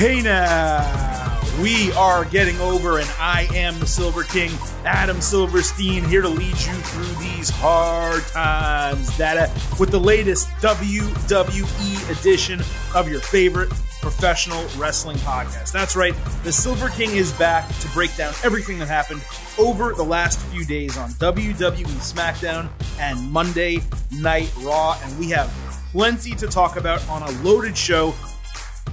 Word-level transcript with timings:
Hey 0.00 0.22
now, 0.22 1.38
we 1.60 1.92
are 1.92 2.24
getting 2.24 2.58
over, 2.58 3.00
and 3.00 3.10
I 3.18 3.46
am 3.54 3.78
the 3.78 3.86
Silver 3.86 4.24
King, 4.24 4.50
Adam 4.86 5.20
Silverstein, 5.20 6.04
here 6.04 6.22
to 6.22 6.28
lead 6.28 6.58
you 6.58 6.72
through 6.72 7.22
these 7.22 7.50
hard 7.50 8.22
times. 8.28 9.14
Data 9.18 9.52
with 9.78 9.90
the 9.90 10.00
latest 10.00 10.48
WWE 10.62 12.18
edition 12.18 12.62
of 12.94 13.10
your 13.10 13.20
favorite 13.20 13.68
professional 14.00 14.66
wrestling 14.78 15.18
podcast. 15.18 15.70
That's 15.70 15.94
right, 15.94 16.14
the 16.44 16.52
Silver 16.52 16.88
King 16.88 17.14
is 17.16 17.30
back 17.32 17.68
to 17.80 17.88
break 17.90 18.16
down 18.16 18.32
everything 18.42 18.78
that 18.78 18.88
happened 18.88 19.22
over 19.58 19.92
the 19.92 20.02
last 20.02 20.38
few 20.46 20.64
days 20.64 20.96
on 20.96 21.10
WWE 21.10 21.84
SmackDown 21.84 22.70
and 22.98 23.30
Monday 23.30 23.80
Night 24.12 24.50
Raw, 24.60 24.98
and 25.04 25.18
we 25.18 25.28
have 25.28 25.54
plenty 25.92 26.34
to 26.36 26.46
talk 26.46 26.76
about 26.76 27.06
on 27.06 27.22
a 27.22 27.30
loaded 27.42 27.76
show 27.76 28.14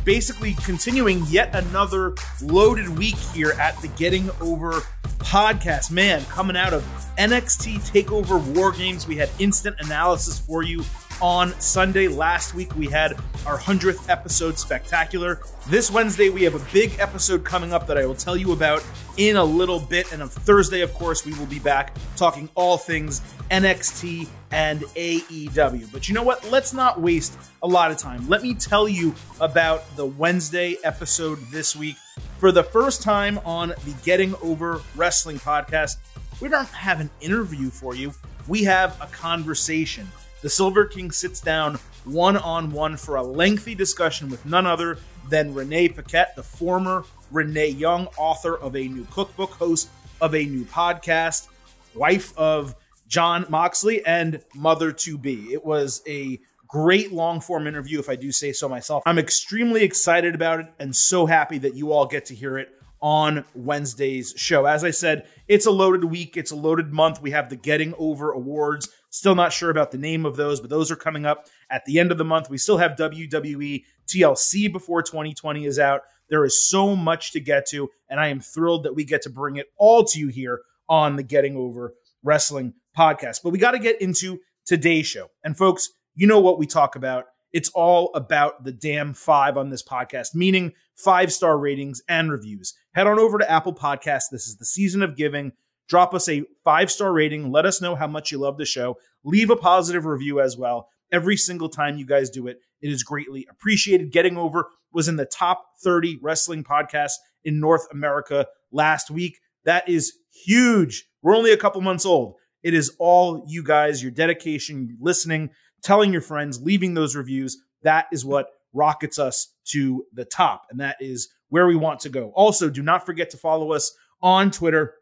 basically 0.08 0.54
continuing 0.64 1.22
yet 1.28 1.54
another 1.54 2.16
loaded 2.42 2.88
week 2.98 3.18
here 3.34 3.52
at 3.60 3.78
the 3.82 3.90
Getting 3.90 4.30
Over 4.40 4.82
podcast. 5.18 5.92
Man, 5.92 6.24
coming 6.26 6.56
out 6.56 6.72
of 6.72 6.82
NXT 7.18 7.92
TakeOver 7.92 8.42
War 8.56 8.72
Games, 8.72 9.06
we 9.06 9.18
had 9.18 9.30
instant 9.38 9.76
analysis 9.82 10.40
for 10.40 10.64
you 10.64 10.86
on 11.22 11.60
Sunday. 11.60 12.08
Last 12.08 12.54
week, 12.54 12.76
we 12.76 12.88
had 12.88 13.14
our 13.46 13.58
100th 13.58 14.10
episode 14.10 14.58
spectacular. 14.58 15.40
This 15.68 15.90
Wednesday, 15.90 16.30
we 16.30 16.44
have 16.44 16.56
a 16.56 16.74
big 16.74 17.00
episode 17.00 17.44
coming 17.44 17.74
up 17.74 17.88
that 17.88 17.98
I 17.98 18.06
will 18.06 18.16
tell 18.16 18.38
you 18.38 18.52
about 18.52 18.86
in 19.18 19.36
a 19.36 19.44
little 19.44 19.80
bit. 19.80 20.12
And 20.12 20.22
on 20.22 20.30
Thursday, 20.30 20.82
of 20.82 20.94
course, 20.94 21.26
we 21.26 21.34
will 21.34 21.46
be 21.46 21.60
back 21.60 21.96
talking 22.16 22.50
all 22.56 22.78
things 22.78 23.22
NXT 23.52 24.28
and 24.52 24.82
AEW. 24.82 25.92
But 25.92 26.08
you 26.08 26.14
know 26.14 26.24
what? 26.24 26.50
Let's 26.50 26.74
not 26.74 27.02
waste 27.02 27.38
a 27.64 27.68
lot 27.68 27.92
of 27.92 27.98
time. 27.98 28.28
Let 28.28 28.44
me 28.44 28.54
tell 28.54 28.88
you 28.88 29.16
about 29.40 29.96
the 29.96 30.06
Wednesday 30.06 30.78
episode 30.84 31.40
this 31.52 31.76
week. 31.76 31.96
For 32.40 32.52
the 32.52 32.64
first 32.64 33.02
time 33.02 33.40
on 33.46 33.70
the 33.70 33.96
Getting 34.04 34.36
Over 34.44 34.82
Wrestling 34.96 35.40
podcast, 35.40 35.98
we 36.40 36.50
don't 36.50 36.68
have 36.70 37.00
an 37.00 37.10
interview 37.20 37.70
for 37.70 37.96
you, 37.96 38.14
we 38.48 38.64
have 38.64 39.00
a 39.02 39.08
conversation 39.08 40.08
the 40.42 40.50
Silver 40.50 40.86
King 40.86 41.12
sits 41.12 41.42
down 41.42 41.76
one 42.06 42.38
on 42.38 42.72
one 42.72 42.96
for 42.96 43.16
a 43.16 43.24
lengthy 43.24 43.76
discussion 43.76 44.30
with 44.30 44.46
none 44.46 44.66
other 44.66 44.98
than 45.30 45.54
Renee 45.54 45.90
Paquette, 45.90 46.36
the 46.36 46.44
former 46.44 47.04
Renee 47.32 47.70
Young, 47.70 48.08
author 48.18 48.58
of 48.58 48.76
a 48.76 48.88
new 48.88 49.06
cookbook, 49.12 49.52
host 49.52 49.90
of 50.22 50.36
a 50.36 50.46
new 50.46 50.64
podcast, 50.66 51.48
wife 51.96 52.38
of 52.38 52.76
Jon 53.08 53.46
Moxley, 53.50 54.06
and 54.06 54.42
mother 54.56 54.92
to 54.92 55.18
be. 55.18 55.54
It 55.54 55.66
was 55.66 56.02
a 56.08 56.40
great 56.68 57.12
long 57.12 57.42
form 57.42 57.68
interview, 57.68 58.00
if 58.00 58.10
I 58.10 58.16
do 58.16 58.32
say 58.32 58.52
so 58.54 58.70
myself. 58.70 59.04
I'm 59.06 59.20
extremely 59.20 59.84
excited 59.84 60.36
about 60.36 60.60
it 60.60 60.68
and 60.80 60.96
so 60.96 61.26
happy 61.26 61.58
that 61.60 61.76
you 61.76 61.92
all 61.92 62.06
get 62.06 62.26
to 62.26 62.36
hear 62.36 62.58
it 62.58 62.70
on 63.02 63.46
Wednesday's 63.54 64.34
show. 64.38 64.66
As 64.66 64.84
I 64.84 64.92
said, 64.92 65.28
it's 65.48 65.66
a 65.66 65.72
loaded 65.72 66.04
week, 66.04 66.36
it's 66.36 66.52
a 66.52 66.56
loaded 66.56 66.92
month. 66.92 67.22
We 67.22 67.32
have 67.32 67.50
the 67.50 67.56
Getting 67.56 67.94
Over 67.98 68.32
Awards 68.32 68.90
Still 69.10 69.36
not 69.36 69.54
sure 69.54 69.70
about 69.70 69.92
the 69.92 69.98
name 69.98 70.26
of 70.26 70.36
those, 70.36 70.60
but 70.60 70.70
those 70.70 70.92
are 70.92 70.96
coming 70.96 71.26
up 71.26 71.48
at 71.70 71.86
the 71.86 72.00
end 72.00 72.12
of 72.12 72.18
the 72.18 72.26
month. 72.26 72.50
We 72.50 72.58
still 72.58 72.78
have 72.78 72.98
WWE 72.98 73.84
TLC 74.08 74.72
before 74.72 75.02
2020 75.02 75.66
is 75.66 75.80
out. 75.80 76.02
There 76.30 76.44
is 76.44 76.68
so 76.68 76.96
much 76.96 77.32
to 77.32 77.40
get 77.40 77.68
to, 77.68 77.90
and 78.10 78.20
I 78.20 78.28
am 78.28 78.42
thrilled 78.42 78.84
that 78.84 78.96
we 78.96 79.06
get 79.06 79.22
to 79.24 79.30
bring 79.30 79.56
it 79.56 79.68
all 79.78 80.04
to 80.04 80.20
you 80.20 80.28
here 80.28 80.62
on 80.90 81.16
the 81.16 81.24
Getting 81.24 81.56
Over 81.56 81.94
Wrestling 82.24 82.74
podcast. 82.98 83.40
But 83.44 83.52
we 83.52 83.60
got 83.60 83.72
to 83.72 83.80
get 83.80 84.02
into 84.02 84.40
today's 84.66 85.08
show. 85.08 85.32
And 85.44 85.58
folks, 85.58 85.90
you 86.16 86.28
know 86.28 86.40
what 86.40 86.60
we 86.60 86.66
talk 86.66 86.96
about. 86.96 87.26
It's 87.54 87.70
all 87.70 88.12
about 88.14 88.66
the 88.66 88.74
damn 88.74 89.14
five 89.14 89.58
on 89.58 89.70
this 89.70 89.84
podcast, 89.84 90.36
meaning 90.36 90.74
five 90.96 91.32
star 91.32 91.58
ratings 91.58 92.02
and 92.10 92.30
reviews. 92.30 92.74
Head 92.94 93.08
on 93.08 93.20
over 93.20 93.38
to 93.38 93.50
Apple 93.50 93.74
Podcasts. 93.74 94.30
This 94.32 94.48
is 94.48 94.58
the 94.58 94.66
season 94.66 95.02
of 95.02 95.16
giving. 95.16 95.54
Drop 95.88 96.14
us 96.14 96.28
a 96.28 96.44
five 96.64 96.92
star 96.92 97.14
rating. 97.14 97.52
Let 97.52 97.66
us 97.66 97.82
know 97.82 97.96
how 97.96 98.08
much 98.08 98.32
you 98.32 98.38
love 98.38 98.58
the 98.58 98.66
show. 98.66 98.98
Leave 99.24 99.50
a 99.50 99.56
positive 99.56 100.06
review 100.06 100.40
as 100.42 100.58
well. 100.58 100.90
Every 101.12 101.38
single 101.38 101.70
time 101.70 101.98
you 101.98 102.06
guys 102.06 102.30
do 102.30 102.48
it, 102.48 102.60
it 102.82 102.92
is 102.92 103.04
greatly 103.04 103.48
appreciated. 103.50 104.12
Getting 104.12 104.38
Over 104.38 104.68
was 104.92 105.08
in 105.08 105.16
the 105.16 105.26
top 105.26 105.66
30 105.84 106.20
wrestling 106.22 106.64
podcasts 106.64 107.16
in 107.44 107.60
North 107.60 107.88
America 107.92 108.48
last 108.72 109.10
week. 109.10 109.40
That 109.64 109.88
is 109.88 110.14
huge. 110.32 111.06
We're 111.22 111.36
only 111.36 111.52
a 111.52 111.58
couple 111.58 111.82
months 111.82 112.06
old. 112.06 112.36
It 112.64 112.74
is 112.74 112.96
all 113.00 113.46
you 113.48 113.64
guys, 113.64 114.02
your 114.02 114.12
dedication, 114.12 114.98
listening, 115.00 115.52
telling 115.84 116.12
your 116.12 116.22
friends, 116.22 116.62
leaving 116.62 116.94
those 116.94 117.16
reviews. 117.16 117.58
That 117.84 118.08
is 118.12 118.26
what 118.26 118.48
rockets 118.74 119.20
us 119.20 119.54
to 119.68 120.06
the 120.14 120.26
top. 120.26 120.64
And 120.70 120.80
that 120.80 120.98
is 121.00 121.30
where 121.50 121.68
we 121.68 121.76
want 121.76 122.02
to 122.02 122.10
go. 122.10 122.32
Also, 122.36 122.70
do 122.70 122.82
not 122.82 123.06
forget 123.06 123.30
to 123.30 123.38
follow 123.38 123.72
us 123.72 123.94
on 124.22 124.52
Twitter 124.52 124.96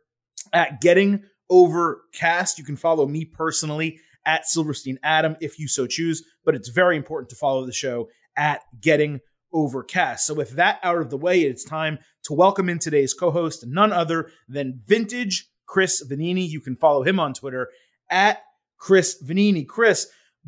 at 0.54 0.82
Getting 0.82 1.24
Overcast. 1.50 2.58
You 2.58 2.66
can 2.66 2.76
follow 2.76 3.06
me 3.06 3.26
personally 3.26 4.00
at 4.26 4.48
Silverstein 4.48 5.00
Adam 5.04 5.36
if 5.42 5.60
you 5.60 5.68
so 5.68 5.88
choose, 5.88 6.24
but 6.44 6.56
it's 6.56 6.70
very 6.70 6.98
important 6.98 7.30
to 7.30 7.36
follow 7.36 7.66
the 7.66 7.74
show 7.74 8.10
at 8.36 8.62
Getting 8.80 9.20
Overcast. 9.54 10.26
So, 10.26 10.34
with 10.34 10.52
that 10.52 10.80
out 10.84 10.98
of 10.98 11.10
the 11.10 11.18
way, 11.18 11.42
it's 11.42 11.64
time 11.64 12.00
to 12.24 12.34
welcome 12.34 12.70
in 12.70 12.80
today's 12.80 13.14
co 13.14 13.32
host, 13.32 13.66
none 13.68 13.94
other 13.94 14.30
than 14.48 14.82
Vintage 14.86 15.50
Chris 15.66 16.04
Vannini. 16.06 16.48
You 16.48 16.60
can 16.60 16.76
follow 16.76 17.04
him 17.04 17.20
on 17.20 17.34
Twitter 17.34 17.70
at 18.10 18.42
Chris 18.78 19.22
Vannini. 19.24 19.66
Chris, 19.66 20.08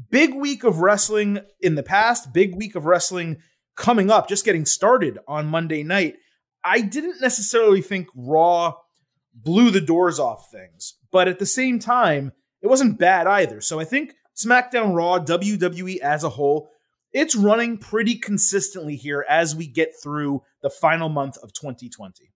big 0.09 0.34
week 0.34 0.63
of 0.63 0.80
wrestling 0.80 1.40
in 1.62 1.75
the 1.75 1.84
past, 1.84 2.34
big 2.34 2.56
week 2.56 2.75
of 2.75 2.86
wrestling 2.86 3.38
coming 3.75 4.09
up, 4.09 4.28
just 4.28 4.44
getting 4.44 4.66
started 4.66 5.19
on 5.28 5.47
Monday 5.47 5.84
night. 5.84 6.16
I 6.63 6.81
didn't 6.81 7.22
necessarily 7.22 7.81
think 7.81 8.07
Raw 8.13 8.74
blew 9.44 9.72
the 9.72 9.81
doors 9.81 10.20
off 10.20 10.50
things. 10.52 10.96
But 11.12 11.28
at 11.28 11.40
the 11.40 11.46
same 11.46 11.80
time, 11.80 12.31
it 12.62 12.68
wasn't 12.68 13.00
bad 13.00 13.28
either. 13.28 13.62
So 13.62 13.80
I 13.80 13.86
think 13.86 14.14
SmackDown 14.36 14.96
Raw, 14.96 15.20
WWE 15.20 16.00
as 16.00 16.24
a 16.24 16.30
whole, 16.30 16.70
it's 17.14 17.36
running 17.36 17.78
pretty 17.78 18.16
consistently 18.16 18.96
here 18.96 19.25
as 19.30 19.56
we 19.56 19.68
get 19.68 19.94
through 20.03 20.44
the 20.62 20.70
final 20.70 21.09
month 21.09 21.38
of 21.38 21.53
2020. 21.53 22.31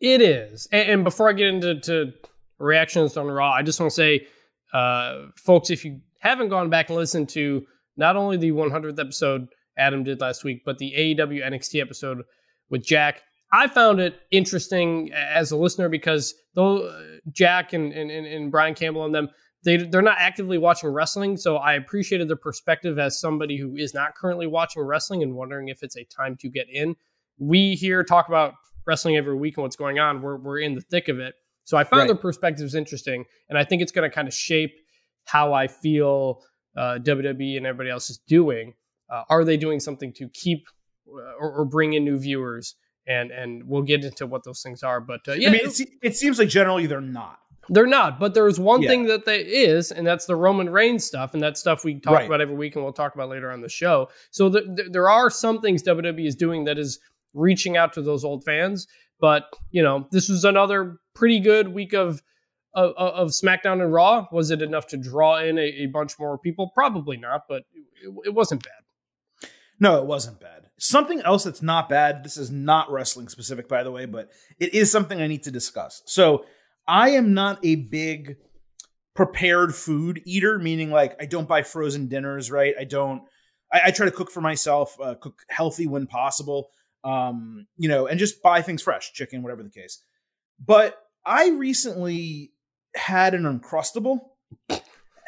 It 0.00 0.20
is. 0.20 0.66
And, 0.72 1.04
before 1.04 1.28
I 1.28 1.32
get 1.32 1.48
into 1.48 2.12
reactions 2.58 3.16
on 3.16 3.28
Raw, 3.28 3.52
I 3.52 3.62
just 3.62 3.78
want 3.78 3.90
to 3.90 3.94
say, 3.94 4.26
uh, 4.72 5.26
folks, 5.36 5.70
if 5.70 5.84
you 5.84 6.00
haven't 6.18 6.48
gone 6.48 6.70
back 6.70 6.88
and 6.88 6.96
listened 6.96 7.28
to 7.30 7.64
not 7.96 8.16
only 8.16 8.36
the 8.36 8.50
100th 8.50 8.98
episode 8.98 9.46
Adam 9.76 10.02
did 10.02 10.20
last 10.20 10.44
week, 10.44 10.62
but 10.64 10.78
the 10.78 10.92
AEW 10.96 11.44
NXT 11.46 11.80
episode 11.80 12.22
with 12.68 12.84
Jack, 12.84 13.22
I 13.52 13.68
found 13.68 14.00
it 14.00 14.18
interesting 14.30 15.12
as 15.12 15.50
a 15.50 15.56
listener 15.56 15.88
because 15.88 16.34
though 16.54 16.90
Jack 17.30 17.74
and, 17.74 17.92
and, 17.92 18.10
and 18.10 18.50
Brian 18.50 18.74
Campbell 18.74 19.04
and 19.04 19.14
them, 19.14 19.28
they, 19.64 19.76
they're 19.76 20.02
not 20.02 20.16
actively 20.18 20.58
watching 20.58 20.90
wrestling. 20.90 21.36
So 21.36 21.56
I 21.56 21.74
appreciated 21.74 22.28
their 22.28 22.36
perspective 22.36 22.98
as 22.98 23.20
somebody 23.20 23.58
who 23.58 23.76
is 23.76 23.94
not 23.94 24.14
currently 24.16 24.46
watching 24.46 24.82
wrestling 24.82 25.22
and 25.22 25.34
wondering 25.34 25.68
if 25.68 25.82
it's 25.82 25.96
a 25.96 26.04
time 26.04 26.36
to 26.40 26.48
get 26.48 26.66
in. 26.72 26.96
We 27.38 27.74
here 27.74 28.02
talk 28.02 28.28
about 28.28 28.54
wrestling 28.86 29.16
every 29.16 29.36
week 29.36 29.56
and 29.56 29.62
what's 29.62 29.76
going 29.76 29.98
on. 29.98 30.22
We're, 30.22 30.38
we're 30.38 30.58
in 30.58 30.74
the 30.74 30.80
thick 30.80 31.08
of 31.08 31.18
it. 31.20 31.34
So 31.64 31.76
I 31.76 31.84
found 31.84 32.00
right. 32.00 32.06
their 32.08 32.16
perspectives 32.16 32.74
interesting. 32.74 33.24
And 33.48 33.58
I 33.58 33.64
think 33.64 33.82
it's 33.82 33.92
going 33.92 34.08
to 34.08 34.14
kind 34.14 34.26
of 34.26 34.34
shape 34.34 34.74
how 35.24 35.52
I 35.52 35.68
feel 35.68 36.42
uh, 36.76 36.98
WWE 37.02 37.56
and 37.56 37.66
everybody 37.66 37.90
else 37.90 38.10
is 38.10 38.18
doing. 38.26 38.74
Uh, 39.10 39.22
are 39.28 39.44
they 39.44 39.56
doing 39.56 39.78
something 39.78 40.12
to 40.14 40.28
keep 40.30 40.66
uh, 41.06 41.34
or, 41.38 41.52
or 41.60 41.64
bring 41.64 41.92
in 41.92 42.04
new 42.04 42.18
viewers? 42.18 42.74
And 43.06 43.30
and 43.30 43.64
we'll 43.66 43.82
get 43.82 44.04
into 44.04 44.26
what 44.26 44.44
those 44.44 44.62
things 44.62 44.82
are. 44.82 45.00
But 45.00 45.20
uh, 45.28 45.32
yeah, 45.32 45.48
I 45.48 45.52
mean, 45.52 45.60
it, 45.64 45.88
it 46.02 46.16
seems 46.16 46.38
like 46.38 46.48
generally 46.48 46.86
they're 46.86 47.00
not. 47.00 47.38
They're 47.68 47.86
not, 47.86 48.18
but 48.18 48.34
there's 48.34 48.58
one 48.58 48.82
yeah. 48.82 48.88
thing 48.88 49.04
that 49.04 49.24
they 49.24 49.38
is, 49.38 49.92
and 49.92 50.04
that's 50.04 50.26
the 50.26 50.34
Roman 50.34 50.68
Reigns 50.68 51.04
stuff, 51.04 51.32
and 51.32 51.42
that 51.44 51.56
stuff 51.56 51.84
we 51.84 52.00
talk 52.00 52.14
right. 52.14 52.26
about 52.26 52.40
every 52.40 52.56
week, 52.56 52.74
and 52.74 52.84
we'll 52.84 52.92
talk 52.92 53.14
about 53.14 53.28
later 53.28 53.52
on 53.52 53.60
the 53.60 53.68
show. 53.68 54.08
So 54.32 54.48
the, 54.48 54.62
the, 54.62 54.88
there 54.90 55.08
are 55.08 55.30
some 55.30 55.60
things 55.60 55.82
WWE 55.84 56.26
is 56.26 56.34
doing 56.34 56.64
that 56.64 56.76
is 56.76 56.98
reaching 57.34 57.76
out 57.76 57.92
to 57.92 58.02
those 58.02 58.24
old 58.24 58.44
fans. 58.44 58.88
But 59.20 59.44
you 59.70 59.82
know, 59.82 60.08
this 60.10 60.28
was 60.28 60.44
another 60.44 60.98
pretty 61.14 61.38
good 61.38 61.68
week 61.68 61.92
of 61.92 62.20
of, 62.74 62.94
of 62.96 63.28
SmackDown 63.28 63.80
and 63.80 63.92
Raw. 63.92 64.26
Was 64.32 64.50
it 64.50 64.60
enough 64.60 64.88
to 64.88 64.96
draw 64.96 65.38
in 65.38 65.56
a, 65.58 65.62
a 65.62 65.86
bunch 65.86 66.18
more 66.18 66.38
people? 66.38 66.70
Probably 66.74 67.16
not, 67.16 67.42
but 67.48 67.62
it, 67.74 68.12
it 68.26 68.34
wasn't 68.34 68.64
bad. 68.64 69.50
No, 69.78 69.98
it 69.98 70.06
wasn't 70.06 70.40
bad. 70.40 70.68
Something 70.84 71.20
else 71.20 71.44
that's 71.44 71.62
not 71.62 71.88
bad, 71.88 72.24
this 72.24 72.36
is 72.36 72.50
not 72.50 72.90
wrestling 72.90 73.28
specific, 73.28 73.68
by 73.68 73.84
the 73.84 73.92
way, 73.92 74.04
but 74.04 74.32
it 74.58 74.74
is 74.74 74.90
something 74.90 75.22
I 75.22 75.28
need 75.28 75.44
to 75.44 75.52
discuss. 75.52 76.02
So 76.06 76.44
I 76.88 77.10
am 77.10 77.34
not 77.34 77.64
a 77.64 77.76
big 77.76 78.34
prepared 79.14 79.76
food 79.76 80.22
eater, 80.24 80.58
meaning 80.58 80.90
like 80.90 81.14
I 81.22 81.26
don't 81.26 81.46
buy 81.46 81.62
frozen 81.62 82.08
dinners, 82.08 82.50
right? 82.50 82.74
I 82.76 82.82
don't, 82.82 83.22
I, 83.72 83.82
I 83.84 83.90
try 83.92 84.06
to 84.06 84.10
cook 84.10 84.32
for 84.32 84.40
myself, 84.40 84.98
uh, 85.00 85.14
cook 85.14 85.42
healthy 85.48 85.86
when 85.86 86.08
possible, 86.08 86.70
um, 87.04 87.68
you 87.76 87.88
know, 87.88 88.08
and 88.08 88.18
just 88.18 88.42
buy 88.42 88.60
things 88.60 88.82
fresh, 88.82 89.12
chicken, 89.12 89.44
whatever 89.44 89.62
the 89.62 89.70
case. 89.70 90.02
But 90.58 90.98
I 91.24 91.50
recently 91.50 92.50
had 92.96 93.34
an 93.34 93.44
Uncrustable 93.44 94.18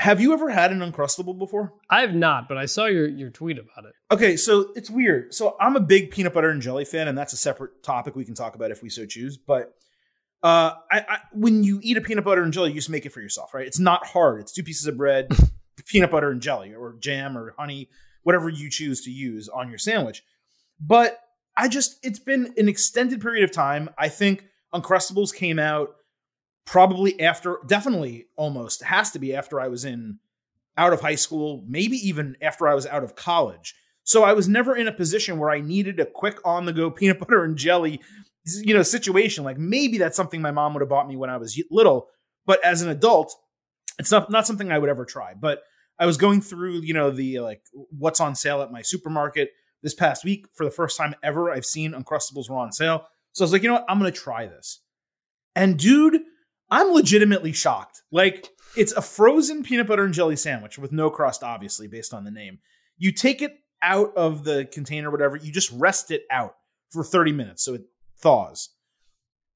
Have 0.04 0.20
you 0.20 0.34
ever 0.34 0.50
had 0.50 0.70
an 0.70 0.80
Uncrustable 0.80 1.38
before? 1.38 1.72
I 1.88 2.02
have 2.02 2.14
not, 2.14 2.46
but 2.46 2.58
I 2.58 2.66
saw 2.66 2.84
your 2.84 3.08
your 3.08 3.30
tweet 3.30 3.56
about 3.56 3.86
it. 3.86 3.94
Okay, 4.10 4.36
so 4.36 4.70
it's 4.76 4.90
weird. 4.90 5.32
So 5.32 5.56
I'm 5.58 5.76
a 5.76 5.80
big 5.80 6.10
peanut 6.10 6.34
butter 6.34 6.50
and 6.50 6.60
jelly 6.60 6.84
fan, 6.84 7.08
and 7.08 7.16
that's 7.16 7.32
a 7.32 7.38
separate 7.38 7.82
topic 7.82 8.14
we 8.14 8.26
can 8.26 8.34
talk 8.34 8.54
about 8.54 8.70
if 8.70 8.82
we 8.82 8.90
so 8.90 9.06
choose. 9.06 9.38
But 9.38 9.72
uh, 10.42 10.74
I, 10.92 11.06
I, 11.08 11.18
when 11.32 11.64
you 11.64 11.80
eat 11.82 11.96
a 11.96 12.02
peanut 12.02 12.22
butter 12.22 12.42
and 12.42 12.52
jelly, 12.52 12.68
you 12.68 12.74
just 12.74 12.90
make 12.90 13.06
it 13.06 13.14
for 13.14 13.22
yourself, 13.22 13.54
right? 13.54 13.66
It's 13.66 13.78
not 13.78 14.04
hard. 14.04 14.42
It's 14.42 14.52
two 14.52 14.62
pieces 14.62 14.86
of 14.86 14.98
bread, 14.98 15.34
peanut 15.86 16.10
butter 16.10 16.30
and 16.30 16.42
jelly, 16.42 16.74
or 16.74 16.96
jam, 17.00 17.38
or 17.38 17.54
honey, 17.56 17.88
whatever 18.24 18.50
you 18.50 18.68
choose 18.68 19.00
to 19.04 19.10
use 19.10 19.48
on 19.48 19.70
your 19.70 19.78
sandwich. 19.78 20.22
But 20.78 21.18
I 21.56 21.66
just, 21.66 21.96
it's 22.02 22.18
been 22.18 22.52
an 22.58 22.68
extended 22.68 23.22
period 23.22 23.44
of 23.44 23.52
time. 23.52 23.88
I 23.96 24.10
think 24.10 24.44
Uncrustables 24.74 25.34
came 25.34 25.58
out 25.58 25.96
probably 26.64 27.20
after, 27.20 27.60
definitely 27.66 28.26
almost 28.36 28.82
has 28.82 29.10
to 29.12 29.18
be 29.18 29.34
after 29.34 29.60
I 29.60 29.68
was 29.68 29.84
in 29.84 30.18
out 30.76 30.92
of 30.92 31.00
high 31.00 31.14
school, 31.14 31.64
maybe 31.68 31.96
even 31.96 32.36
after 32.42 32.66
I 32.66 32.74
was 32.74 32.86
out 32.86 33.04
of 33.04 33.14
college. 33.14 33.74
So 34.02 34.24
I 34.24 34.32
was 34.32 34.48
never 34.48 34.76
in 34.76 34.88
a 34.88 34.92
position 34.92 35.38
where 35.38 35.50
I 35.50 35.60
needed 35.60 36.00
a 36.00 36.06
quick 36.06 36.38
on 36.44 36.66
the 36.66 36.72
go 36.72 36.90
peanut 36.90 37.18
butter 37.18 37.44
and 37.44 37.56
jelly, 37.56 38.00
you 38.44 38.74
know, 38.74 38.82
situation. 38.82 39.44
Like 39.44 39.58
maybe 39.58 39.98
that's 39.98 40.16
something 40.16 40.42
my 40.42 40.50
mom 40.50 40.74
would 40.74 40.80
have 40.80 40.88
bought 40.88 41.08
me 41.08 41.16
when 41.16 41.30
I 41.30 41.36
was 41.36 41.60
little, 41.70 42.08
but 42.46 42.64
as 42.64 42.82
an 42.82 42.90
adult, 42.90 43.34
it's 43.98 44.10
not 44.10 44.30
not 44.30 44.46
something 44.46 44.70
I 44.70 44.78
would 44.78 44.90
ever 44.90 45.04
try. 45.04 45.34
But 45.34 45.62
I 45.98 46.06
was 46.06 46.16
going 46.16 46.40
through, 46.40 46.82
you 46.82 46.94
know, 46.94 47.10
the 47.10 47.40
like 47.40 47.62
what's 47.72 48.20
on 48.20 48.34
sale 48.34 48.62
at 48.62 48.72
my 48.72 48.82
supermarket 48.82 49.50
this 49.82 49.94
past 49.94 50.24
week 50.24 50.46
for 50.54 50.64
the 50.64 50.70
first 50.70 50.98
time 50.98 51.14
ever. 51.22 51.50
I've 51.50 51.64
seen 51.64 51.92
Uncrustables 51.92 52.50
were 52.50 52.56
on 52.56 52.72
sale. 52.72 53.06
So 53.32 53.42
I 53.42 53.46
was 53.46 53.52
like, 53.52 53.62
you 53.62 53.68
know 53.68 53.74
what? 53.74 53.86
I'm 53.88 53.98
going 53.98 54.12
to 54.12 54.18
try 54.18 54.46
this. 54.46 54.80
And 55.56 55.78
dude, 55.78 56.20
I'm 56.70 56.92
legitimately 56.92 57.52
shocked. 57.52 58.02
Like, 58.10 58.48
it's 58.76 58.92
a 58.92 59.02
frozen 59.02 59.62
peanut 59.62 59.86
butter 59.86 60.04
and 60.04 60.14
jelly 60.14 60.36
sandwich 60.36 60.78
with 60.78 60.92
no 60.92 61.10
crust, 61.10 61.42
obviously, 61.42 61.86
based 61.86 62.12
on 62.12 62.24
the 62.24 62.30
name. 62.30 62.58
You 62.98 63.12
take 63.12 63.42
it 63.42 63.52
out 63.82 64.16
of 64.16 64.44
the 64.44 64.66
container, 64.72 65.10
whatever, 65.10 65.36
you 65.36 65.52
just 65.52 65.70
rest 65.72 66.10
it 66.10 66.24
out 66.30 66.56
for 66.90 67.04
30 67.04 67.32
minutes 67.32 67.62
so 67.62 67.74
it 67.74 67.82
thaws. 68.18 68.70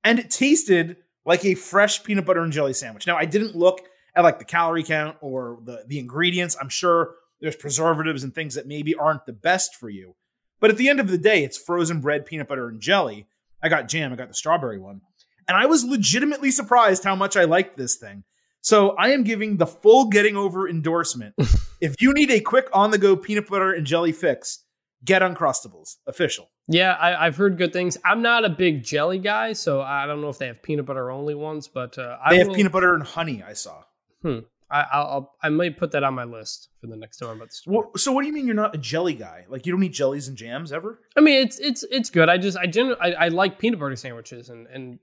And 0.04 0.18
it 0.18 0.30
tasted 0.30 0.96
like 1.24 1.44
a 1.44 1.54
fresh 1.54 2.02
peanut 2.04 2.26
butter 2.26 2.42
and 2.42 2.52
jelly 2.52 2.74
sandwich. 2.74 3.06
Now, 3.06 3.16
I 3.16 3.24
didn't 3.24 3.56
look 3.56 3.80
at 4.14 4.24
like 4.24 4.38
the 4.38 4.44
calorie 4.44 4.82
count 4.82 5.16
or 5.20 5.58
the, 5.64 5.84
the 5.86 5.98
ingredients. 5.98 6.56
I'm 6.60 6.68
sure 6.68 7.14
there's 7.40 7.56
preservatives 7.56 8.24
and 8.24 8.34
things 8.34 8.54
that 8.54 8.66
maybe 8.66 8.94
aren't 8.94 9.26
the 9.26 9.32
best 9.32 9.74
for 9.74 9.88
you. 9.88 10.14
But 10.60 10.70
at 10.70 10.76
the 10.76 10.88
end 10.88 11.00
of 11.00 11.08
the 11.08 11.18
day, 11.18 11.44
it's 11.44 11.56
frozen 11.56 12.00
bread, 12.00 12.26
peanut 12.26 12.48
butter, 12.48 12.68
and 12.68 12.80
jelly. 12.80 13.26
I 13.62 13.68
got 13.68 13.88
jam, 13.88 14.12
I 14.12 14.16
got 14.16 14.28
the 14.28 14.34
strawberry 14.34 14.78
one. 14.78 15.02
And 15.48 15.56
I 15.56 15.66
was 15.66 15.84
legitimately 15.84 16.50
surprised 16.50 17.04
how 17.04 17.16
much 17.16 17.36
I 17.36 17.44
liked 17.44 17.76
this 17.76 17.96
thing. 17.96 18.24
So 18.60 18.90
I 18.90 19.10
am 19.10 19.24
giving 19.24 19.56
the 19.56 19.66
full 19.66 20.06
getting 20.06 20.36
over 20.36 20.68
endorsement. 20.68 21.34
if 21.80 22.00
you 22.02 22.12
need 22.12 22.30
a 22.30 22.40
quick 22.40 22.68
on 22.72 22.90
the 22.90 22.98
go 22.98 23.16
peanut 23.16 23.48
butter 23.48 23.72
and 23.72 23.86
jelly 23.86 24.12
fix, 24.12 24.64
get 25.04 25.22
Uncrustables. 25.22 25.96
Official. 26.06 26.50
Yeah, 26.66 26.96
I, 27.00 27.24
have 27.24 27.36
heard 27.36 27.56
good 27.56 27.72
things. 27.72 27.96
I'm 28.04 28.20
not 28.20 28.44
a 28.44 28.50
big 28.50 28.84
jelly 28.84 29.18
guy, 29.18 29.54
so 29.54 29.80
I 29.80 30.06
don't 30.06 30.20
know 30.20 30.28
if 30.28 30.36
they 30.36 30.48
have 30.48 30.62
peanut 30.62 30.84
butter 30.84 31.10
only 31.10 31.34
ones, 31.34 31.66
but 31.66 31.96
uh, 31.96 32.18
they 32.28 32.36
I 32.36 32.38
have 32.38 32.48
will... 32.48 32.54
peanut 32.54 32.72
butter 32.72 32.94
and 32.94 33.02
honey. 33.02 33.42
I 33.42 33.54
saw. 33.54 33.82
Hmm. 34.22 34.40
I, 34.70 34.84
I'll, 34.92 35.34
I 35.42 35.48
might 35.48 35.78
put 35.78 35.92
that 35.92 36.04
on 36.04 36.12
my 36.12 36.24
list 36.24 36.68
for 36.80 36.88
the 36.88 36.96
next 36.96 37.16
time 37.16 37.30
I'm 37.30 37.36
about 37.36 37.48
the 37.48 37.54
store. 37.54 37.90
so 37.96 38.12
what 38.12 38.20
do 38.20 38.26
you 38.26 38.34
mean 38.34 38.44
you're 38.44 38.54
not 38.54 38.74
a 38.74 38.78
jelly 38.78 39.14
guy? 39.14 39.46
Like 39.48 39.64
you 39.64 39.72
don't 39.72 39.82
eat 39.82 39.94
jellies 39.94 40.28
and 40.28 40.36
jams 40.36 40.72
ever? 40.72 41.00
I 41.16 41.20
mean, 41.20 41.42
it's 41.42 41.58
it's 41.58 41.84
it's 41.90 42.10
good. 42.10 42.28
I 42.28 42.36
just 42.36 42.58
I 42.58 42.66
generally 42.66 43.00
I, 43.00 43.12
I 43.12 43.28
like 43.28 43.58
peanut 43.58 43.80
butter 43.80 43.96
sandwiches, 43.96 44.50
and 44.50 44.66
and 44.66 44.98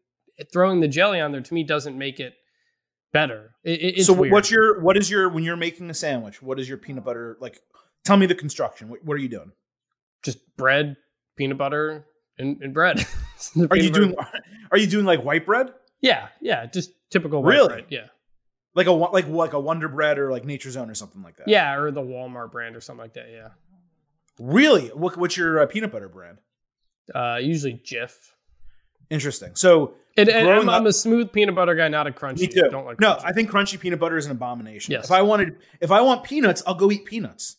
throwing 0.51 0.79
the 0.79 0.87
jelly 0.87 1.19
on 1.19 1.31
there 1.31 1.41
to 1.41 1.53
me 1.53 1.63
doesn't 1.63 1.97
make 1.97 2.19
it 2.19 2.33
better. 3.13 3.55
It, 3.63 4.05
so 4.05 4.13
weird. 4.13 4.31
what's 4.31 4.51
your 4.51 4.81
what 4.81 4.97
is 4.97 5.09
your 5.09 5.29
when 5.29 5.43
you're 5.43 5.55
making 5.55 5.89
a 5.89 5.93
sandwich? 5.93 6.41
What 6.41 6.59
is 6.59 6.67
your 6.67 6.77
peanut 6.77 7.03
butter 7.03 7.37
like? 7.39 7.59
Tell 8.03 8.17
me 8.17 8.25
the 8.25 8.35
construction. 8.35 8.89
What, 8.89 9.03
what 9.03 9.15
are 9.15 9.19
you 9.19 9.29
doing? 9.29 9.51
Just 10.23 10.39
bread, 10.57 10.95
peanut 11.35 11.57
butter, 11.57 12.05
and, 12.37 12.61
and 12.61 12.73
bread. 12.73 13.05
are 13.71 13.77
you 13.77 13.89
doing? 13.89 14.15
Are 14.71 14.77
you 14.77 14.87
doing 14.87 15.05
like 15.05 15.23
white 15.23 15.45
bread? 15.45 15.73
Yeah, 16.01 16.27
yeah, 16.41 16.65
just 16.65 16.91
typical 17.09 17.41
white 17.41 17.53
really? 17.53 17.67
bread. 17.67 17.85
Yeah, 17.89 18.07
like 18.75 18.87
a 18.87 18.91
like 18.91 19.27
like 19.27 19.53
a 19.53 19.59
Wonder 19.59 19.87
Bread 19.87 20.19
or 20.19 20.31
like 20.31 20.45
Nature's 20.45 20.77
Own 20.77 20.89
or 20.89 20.95
something 20.95 21.23
like 21.23 21.37
that. 21.37 21.47
Yeah, 21.47 21.75
or 21.75 21.91
the 21.91 22.01
Walmart 22.01 22.51
brand 22.51 22.75
or 22.75 22.81
something 22.81 23.01
like 23.01 23.13
that. 23.13 23.29
Yeah. 23.31 23.49
Really? 24.37 24.87
What, 24.89 25.17
what's 25.17 25.37
your 25.37 25.61
uh, 25.61 25.65
peanut 25.65 25.91
butter 25.91 26.09
brand? 26.09 26.39
Uh, 27.13 27.39
usually 27.41 27.73
Jif. 27.73 28.11
Interesting. 29.09 29.55
So 29.55 29.93
and, 30.17 30.29
and 30.29 30.49
I'm, 30.49 30.69
up, 30.69 30.75
I'm, 30.75 30.87
a 30.87 30.93
smooth 30.93 31.31
peanut 31.31 31.55
butter 31.55 31.75
guy, 31.75 31.87
not 31.87 32.07
a 32.07 32.11
crunchy. 32.11 32.41
Me 32.41 32.47
too. 32.47 32.67
don't 32.69 32.85
like. 32.85 32.99
No, 32.99 33.15
crunchy. 33.15 33.21
I 33.25 33.33
think 33.33 33.49
crunchy 33.49 33.79
peanut 33.79 33.99
butter 33.99 34.17
is 34.17 34.25
an 34.25 34.31
abomination. 34.31 34.93
Yes. 34.93 35.05
If 35.05 35.11
I 35.11 35.21
wanted, 35.21 35.57
if 35.81 35.91
I 35.91 36.01
want 36.01 36.23
peanuts, 36.23 36.63
I'll 36.65 36.75
go 36.75 36.91
eat 36.91 37.05
peanuts. 37.05 37.57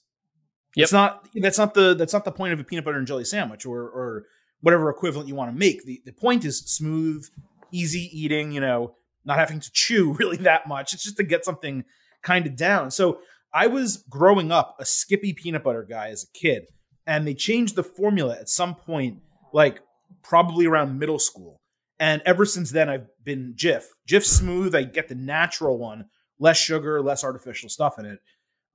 Yep. 0.75 0.85
It's 0.85 0.93
not. 0.93 1.29
That's 1.35 1.59
not 1.59 1.75
the. 1.75 1.95
That's 1.95 2.13
not 2.13 2.25
the 2.25 2.33
point 2.33 2.53
of 2.53 2.61
a 2.61 2.65
peanut 2.65 2.85
butter 2.85 2.99
and 2.99 3.07
jelly 3.07 3.25
sandwich 3.25 3.67
or 3.67 3.83
or 3.83 4.27
whatever 4.61 4.89
equivalent 4.91 5.29
you 5.29 5.35
want 5.35 5.53
to 5.53 5.57
make. 5.59 5.85
The 5.85 6.01
the 6.05 6.13
point 6.13 6.45
is 6.45 6.59
smooth, 6.61 7.27
easy 7.73 8.11
eating. 8.13 8.53
You 8.53 8.61
know, 8.61 8.95
not 9.25 9.39
having 9.39 9.61
to 9.61 9.71
chew 9.73 10.13
really 10.19 10.39
that 10.39 10.67
much. 10.67 10.95
It's 10.95 11.05
just 11.05 11.19
to 11.19 11.25
get 11.25 11.45
something 11.45 11.85
kind 12.23 12.47
of 12.47 12.57
down. 12.57 12.91
So 12.91 13.21
I 13.53 13.67
was 13.67 14.05
growing 14.09 14.51
up 14.51 14.77
a 14.79 14.85
Skippy 14.85 15.33
peanut 15.33 15.65
butter 15.65 15.87
guy 15.89 16.09
as 16.09 16.25
a 16.25 16.39
kid, 16.39 16.67
and 17.07 17.27
they 17.27 17.35
changed 17.35 17.77
the 17.77 17.83
formula 17.83 18.37
at 18.39 18.49
some 18.49 18.75
point, 18.75 19.19
like 19.53 19.81
probably 20.23 20.67
around 20.67 20.99
middle 20.99 21.19
school. 21.19 21.61
And 21.99 22.23
ever 22.27 22.45
since 22.45 22.71
then, 22.71 22.89
I've 22.89 23.07
been 23.25 23.55
Jif. 23.57 23.85
Jif 24.09 24.25
Smooth. 24.25 24.75
I 24.75 24.83
get 24.83 25.09
the 25.09 25.15
natural 25.15 25.79
one, 25.79 26.07
less 26.39 26.59
sugar, 26.59 27.01
less 27.01 27.25
artificial 27.25 27.69
stuff 27.69 27.99
in 27.99 28.07
it. 28.07 28.19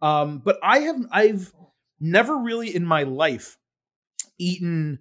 Um, 0.01 0.39
but 0.39 0.57
I 0.63 0.79
have 0.79 0.97
I've 1.11 1.53
never 1.99 2.37
really 2.37 2.75
in 2.75 2.85
my 2.85 3.03
life 3.03 3.57
eaten 4.39 4.99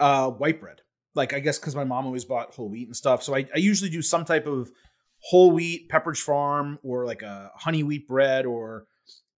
uh, 0.00 0.30
white 0.30 0.60
bread 0.60 0.80
like 1.14 1.32
I 1.32 1.40
guess 1.40 1.58
because 1.58 1.76
my 1.76 1.84
mom 1.84 2.06
always 2.06 2.24
bought 2.24 2.54
whole 2.54 2.68
wheat 2.68 2.88
and 2.88 2.96
stuff. 2.96 3.22
So 3.22 3.34
I, 3.34 3.46
I 3.54 3.58
usually 3.58 3.90
do 3.90 4.02
some 4.02 4.24
type 4.24 4.46
of 4.46 4.70
whole 5.18 5.50
wheat 5.50 5.88
Pepperidge 5.88 6.18
Farm 6.22 6.78
or 6.82 7.06
like 7.06 7.22
a 7.22 7.50
honey 7.54 7.82
wheat 7.82 8.08
bread 8.08 8.46
or 8.46 8.86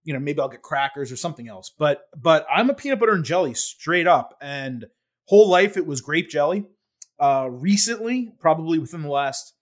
you 0.03 0.13
know 0.13 0.19
maybe 0.19 0.39
I'll 0.39 0.49
get 0.49 0.61
crackers 0.61 1.11
or 1.11 1.15
something 1.15 1.47
else. 1.47 1.71
But 1.77 2.03
but 2.15 2.45
I'm 2.53 2.69
a 2.69 2.73
peanut 2.73 2.99
butter 2.99 3.13
and 3.13 3.25
jelly 3.25 3.53
straight 3.53 4.07
up. 4.07 4.37
And 4.41 4.85
whole 5.25 5.49
life 5.49 5.77
it 5.77 5.85
was 5.85 6.01
grape 6.01 6.29
jelly. 6.29 6.65
Uh, 7.19 7.47
recently, 7.49 8.33
probably 8.39 8.79
within 8.79 9.01
the 9.01 9.09
last 9.09 9.53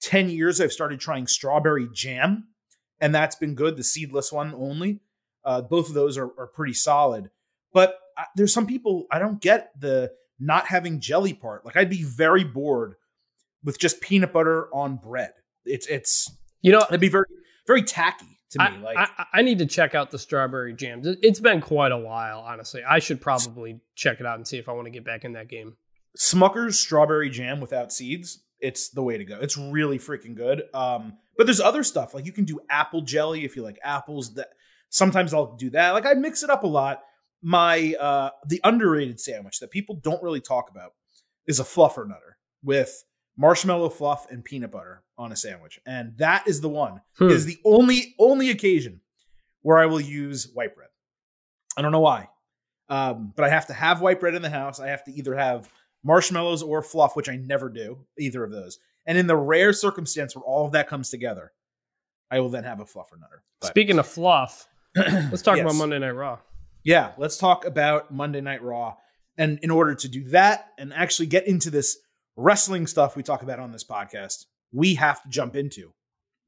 ten 0.00 0.30
years, 0.30 0.60
I've 0.60 0.72
started 0.72 1.00
trying 1.00 1.26
strawberry 1.26 1.88
jam, 1.92 2.48
and 3.00 3.14
that's 3.14 3.36
been 3.36 3.54
good. 3.54 3.76
The 3.76 3.84
seedless 3.84 4.32
one 4.32 4.54
only. 4.54 5.00
Uh, 5.44 5.60
both 5.60 5.88
of 5.88 5.94
those 5.94 6.16
are, 6.16 6.30
are 6.38 6.46
pretty 6.46 6.74
solid. 6.74 7.30
But 7.72 7.98
uh, 8.16 8.24
there's 8.36 8.52
some 8.52 8.66
people 8.66 9.06
I 9.10 9.18
don't 9.18 9.40
get 9.40 9.72
the 9.78 10.12
not 10.38 10.66
having 10.66 11.00
jelly 11.00 11.34
part. 11.34 11.64
Like 11.64 11.76
I'd 11.76 11.90
be 11.90 12.02
very 12.02 12.44
bored 12.44 12.94
with 13.64 13.78
just 13.78 14.00
peanut 14.00 14.32
butter 14.32 14.68
on 14.74 14.96
bread. 14.96 15.32
It's 15.64 15.86
it's 15.86 16.30
you 16.60 16.72
know 16.72 16.84
it'd 16.88 17.00
be 17.00 17.08
very 17.08 17.26
very 17.66 17.82
tacky 17.82 18.38
to 18.50 18.58
me. 18.58 18.64
I, 18.64 18.76
like 18.78 18.96
I, 18.96 19.26
I, 19.34 19.42
need 19.42 19.58
to 19.58 19.66
check 19.66 19.94
out 19.94 20.10
the 20.10 20.18
strawberry 20.18 20.74
jams. 20.74 21.06
It's 21.22 21.40
been 21.40 21.60
quite 21.60 21.92
a 21.92 21.98
while, 21.98 22.40
honestly. 22.40 22.82
I 22.88 22.98
should 22.98 23.20
probably 23.20 23.80
check 23.94 24.20
it 24.20 24.26
out 24.26 24.36
and 24.36 24.46
see 24.46 24.58
if 24.58 24.68
I 24.68 24.72
want 24.72 24.86
to 24.86 24.90
get 24.90 25.04
back 25.04 25.24
in 25.24 25.32
that 25.32 25.48
game. 25.48 25.76
Smucker's 26.18 26.78
strawberry 26.78 27.30
jam 27.30 27.60
without 27.60 27.92
seeds. 27.92 28.42
It's 28.60 28.90
the 28.90 29.02
way 29.02 29.18
to 29.18 29.24
go. 29.24 29.38
It's 29.40 29.56
really 29.56 29.98
freaking 29.98 30.36
good. 30.36 30.64
Um, 30.72 31.14
but 31.36 31.46
there's 31.46 31.60
other 31.60 31.82
stuff 31.82 32.14
like 32.14 32.26
you 32.26 32.32
can 32.32 32.44
do 32.44 32.60
apple 32.70 33.00
jelly 33.00 33.44
if 33.44 33.56
you 33.56 33.62
like 33.62 33.78
apples. 33.82 34.34
That 34.34 34.48
sometimes 34.88 35.34
I'll 35.34 35.56
do 35.56 35.70
that. 35.70 35.90
Like 35.90 36.06
I 36.06 36.14
mix 36.14 36.42
it 36.42 36.50
up 36.50 36.62
a 36.62 36.68
lot 36.68 37.02
my 37.42 37.94
uh 38.00 38.30
the 38.46 38.60
underrated 38.62 39.18
sandwich 39.18 39.58
that 39.58 39.70
people 39.70 39.96
don't 39.96 40.22
really 40.22 40.40
talk 40.40 40.70
about 40.70 40.92
is 41.46 41.58
a 41.58 41.64
fluffernutter 41.64 42.36
with 42.62 43.04
marshmallow 43.36 43.88
fluff 43.88 44.30
and 44.30 44.44
peanut 44.44 44.70
butter 44.70 45.02
on 45.18 45.32
a 45.32 45.36
sandwich 45.36 45.80
and 45.84 46.16
that 46.18 46.46
is 46.46 46.60
the 46.60 46.68
one 46.68 47.00
hmm. 47.18 47.28
is 47.28 47.44
the 47.44 47.58
only 47.64 48.14
only 48.18 48.50
occasion 48.50 49.00
where 49.62 49.78
i 49.78 49.86
will 49.86 50.00
use 50.00 50.50
white 50.54 50.74
bread 50.76 50.88
i 51.76 51.82
don't 51.82 51.92
know 51.92 52.00
why 52.00 52.28
um, 52.88 53.32
but 53.34 53.44
i 53.44 53.48
have 53.48 53.66
to 53.66 53.72
have 53.72 54.00
white 54.00 54.20
bread 54.20 54.34
in 54.34 54.42
the 54.42 54.50
house 54.50 54.78
i 54.78 54.86
have 54.88 55.02
to 55.02 55.12
either 55.12 55.34
have 55.34 55.68
marshmallows 56.04 56.62
or 56.62 56.82
fluff 56.82 57.16
which 57.16 57.28
i 57.28 57.36
never 57.36 57.68
do 57.68 57.98
either 58.18 58.44
of 58.44 58.50
those 58.50 58.78
and 59.06 59.18
in 59.18 59.26
the 59.26 59.36
rare 59.36 59.72
circumstance 59.72 60.34
where 60.34 60.44
all 60.44 60.66
of 60.66 60.72
that 60.72 60.88
comes 60.88 61.10
together 61.10 61.52
i 62.30 62.40
will 62.40 62.48
then 62.48 62.64
have 62.64 62.80
a 62.80 62.84
fluffernutter 62.84 63.40
but, 63.60 63.68
speaking 63.68 63.98
of 63.98 64.06
fluff 64.06 64.68
let's 64.96 65.42
talk 65.42 65.56
yes. 65.56 65.64
about 65.64 65.74
monday 65.74 65.98
night 65.98 66.10
raw 66.10 66.38
yeah, 66.84 67.12
let's 67.16 67.36
talk 67.36 67.64
about 67.64 68.12
Monday 68.12 68.40
Night 68.40 68.62
Raw. 68.62 68.96
And 69.38 69.58
in 69.62 69.70
order 69.70 69.94
to 69.94 70.08
do 70.08 70.24
that 70.30 70.68
and 70.78 70.92
actually 70.92 71.26
get 71.26 71.46
into 71.46 71.70
this 71.70 71.98
wrestling 72.36 72.86
stuff 72.86 73.16
we 73.16 73.22
talk 73.22 73.42
about 73.42 73.60
on 73.60 73.72
this 73.72 73.84
podcast, 73.84 74.46
we 74.72 74.94
have 74.94 75.22
to 75.22 75.28
jump 75.28 75.54
into 75.54 75.92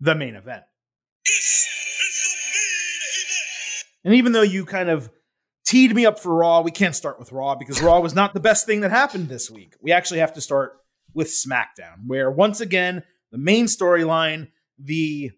the 0.00 0.14
main 0.14 0.34
event. 0.34 0.64
And 4.04 4.14
even 4.14 4.32
though 4.32 4.42
you 4.42 4.66
kind 4.66 4.90
of 4.90 5.08
teed 5.75 5.93
me 5.93 6.07
up 6.07 6.21
for 6.21 6.33
Raw, 6.33 6.61
we 6.61 6.71
can't 6.71 6.95
start 6.95 7.19
with 7.19 7.33
Raw 7.33 7.57
because 7.57 7.83
Raw 7.83 7.99
was 7.99 8.14
not 8.14 8.33
the 8.33 8.38
best 8.38 8.64
thing 8.64 8.83
that 8.83 8.93
happened 8.93 9.28
this 9.28 9.50
week. 9.50 9.75
We 9.83 9.90
actually 9.90 10.21
have 10.21 10.33
to 10.35 10.40
start 10.40 10.75
with 11.14 11.26
SmackDown, 11.26 12.07
where 12.07 12.31
once 12.31 12.61
again, 12.61 13.02
the 13.33 13.38
main 13.38 13.66
storyline, 13.66 14.52
the 14.78 15.33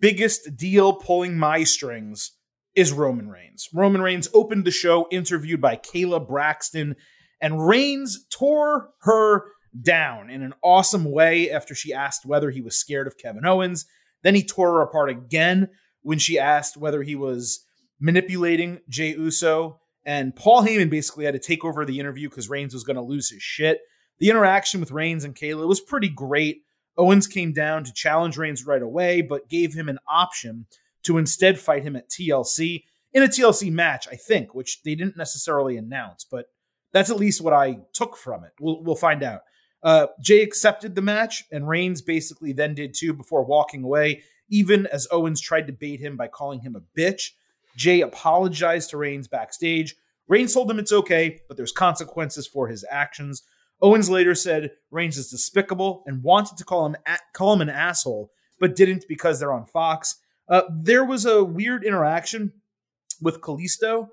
biggest 0.00 0.56
deal 0.56 0.94
pulling 0.94 1.38
my 1.38 1.62
strings 1.62 2.32
is 2.74 2.92
Roman 2.92 3.28
Reigns. 3.28 3.68
Roman 3.72 4.02
Reigns 4.02 4.28
opened 4.34 4.64
the 4.64 4.72
show 4.72 5.06
interviewed 5.12 5.60
by 5.60 5.76
Kayla 5.76 6.26
Braxton, 6.26 6.96
and 7.40 7.64
Reigns 7.64 8.26
tore 8.32 8.90
her 9.02 9.44
down 9.80 10.28
in 10.28 10.42
an 10.42 10.54
awesome 10.64 11.04
way 11.04 11.52
after 11.52 11.72
she 11.72 11.94
asked 11.94 12.26
whether 12.26 12.50
he 12.50 12.60
was 12.60 12.76
scared 12.76 13.06
of 13.06 13.16
Kevin 13.16 13.46
Owens. 13.46 13.86
Then 14.24 14.34
he 14.34 14.42
tore 14.42 14.72
her 14.72 14.82
apart 14.82 15.08
again 15.08 15.68
when 16.00 16.18
she 16.18 16.36
asked 16.36 16.76
whether 16.76 17.04
he 17.04 17.14
was 17.14 17.64
manipulating 18.02 18.80
Jey 18.88 19.10
Uso. 19.10 19.80
And 20.04 20.34
Paul 20.34 20.62
Heyman 20.62 20.90
basically 20.90 21.24
had 21.24 21.34
to 21.34 21.40
take 21.40 21.64
over 21.64 21.84
the 21.84 22.00
interview 22.00 22.28
because 22.28 22.50
Reigns 22.50 22.74
was 22.74 22.84
going 22.84 22.96
to 22.96 23.02
lose 23.02 23.30
his 23.30 23.42
shit. 23.42 23.80
The 24.18 24.28
interaction 24.28 24.80
with 24.80 24.90
Reigns 24.90 25.24
and 25.24 25.34
Kayla 25.34 25.66
was 25.66 25.80
pretty 25.80 26.08
great. 26.08 26.62
Owens 26.98 27.26
came 27.26 27.52
down 27.52 27.84
to 27.84 27.92
challenge 27.92 28.36
Reigns 28.36 28.66
right 28.66 28.82
away, 28.82 29.22
but 29.22 29.48
gave 29.48 29.72
him 29.72 29.88
an 29.88 29.98
option 30.08 30.66
to 31.04 31.16
instead 31.16 31.58
fight 31.58 31.84
him 31.84 31.96
at 31.96 32.10
TLC 32.10 32.84
in 33.12 33.22
a 33.22 33.28
TLC 33.28 33.70
match, 33.70 34.08
I 34.10 34.16
think, 34.16 34.54
which 34.54 34.82
they 34.82 34.94
didn't 34.94 35.16
necessarily 35.16 35.76
announce, 35.76 36.24
but 36.24 36.46
that's 36.92 37.10
at 37.10 37.16
least 37.16 37.40
what 37.40 37.52
I 37.52 37.78
took 37.92 38.16
from 38.16 38.44
it. 38.44 38.52
We'll, 38.60 38.82
we'll 38.82 38.96
find 38.96 39.22
out. 39.22 39.40
Uh, 39.82 40.06
Jey 40.20 40.42
accepted 40.42 40.94
the 40.94 41.02
match, 41.02 41.44
and 41.50 41.68
Reigns 41.68 42.02
basically 42.02 42.52
then 42.52 42.74
did 42.74 42.94
too 42.94 43.12
before 43.12 43.44
walking 43.44 43.82
away, 43.82 44.22
even 44.48 44.86
as 44.86 45.08
Owens 45.10 45.40
tried 45.40 45.66
to 45.66 45.72
bait 45.72 46.00
him 46.00 46.16
by 46.16 46.28
calling 46.28 46.60
him 46.60 46.76
a 46.76 46.98
bitch. 46.98 47.30
Jey 47.76 48.00
apologized 48.00 48.90
to 48.90 48.96
Reigns 48.96 49.28
backstage. 49.28 49.96
Reigns 50.28 50.54
told 50.54 50.70
him 50.70 50.78
it's 50.78 50.92
okay, 50.92 51.40
but 51.48 51.56
there's 51.56 51.72
consequences 51.72 52.46
for 52.46 52.68
his 52.68 52.84
actions. 52.90 53.42
Owens 53.80 54.08
later 54.08 54.34
said 54.34 54.70
Reigns 54.90 55.18
is 55.18 55.30
despicable 55.30 56.04
and 56.06 56.22
wanted 56.22 56.56
to 56.58 56.64
call 56.64 56.86
him 56.86 56.96
call 57.34 57.52
him 57.52 57.60
an 57.60 57.68
asshole, 57.68 58.30
but 58.60 58.76
didn't 58.76 59.04
because 59.08 59.40
they're 59.40 59.52
on 59.52 59.66
Fox. 59.66 60.16
Uh, 60.48 60.62
there 60.70 61.04
was 61.04 61.26
a 61.26 61.42
weird 61.42 61.84
interaction 61.84 62.52
with 63.20 63.40
Kalisto, 63.40 64.08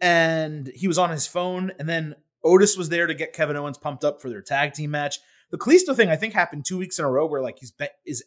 and 0.00 0.70
he 0.74 0.88
was 0.88 0.98
on 0.98 1.10
his 1.10 1.26
phone, 1.26 1.72
and 1.78 1.88
then 1.88 2.16
Otis 2.42 2.76
was 2.76 2.88
there 2.88 3.06
to 3.06 3.14
get 3.14 3.32
Kevin 3.32 3.56
Owens 3.56 3.78
pumped 3.78 4.04
up 4.04 4.20
for 4.20 4.28
their 4.28 4.42
tag 4.42 4.74
team 4.74 4.90
match. 4.90 5.18
The 5.50 5.58
Kalisto 5.58 5.94
thing, 5.94 6.10
I 6.10 6.16
think, 6.16 6.34
happened 6.34 6.64
two 6.64 6.78
weeks 6.78 6.98
in 6.98 7.04
a 7.04 7.10
row 7.10 7.26
where 7.26 7.40
like 7.40 7.58
he's 7.60 7.70
be- 7.70 7.86
is 8.04 8.24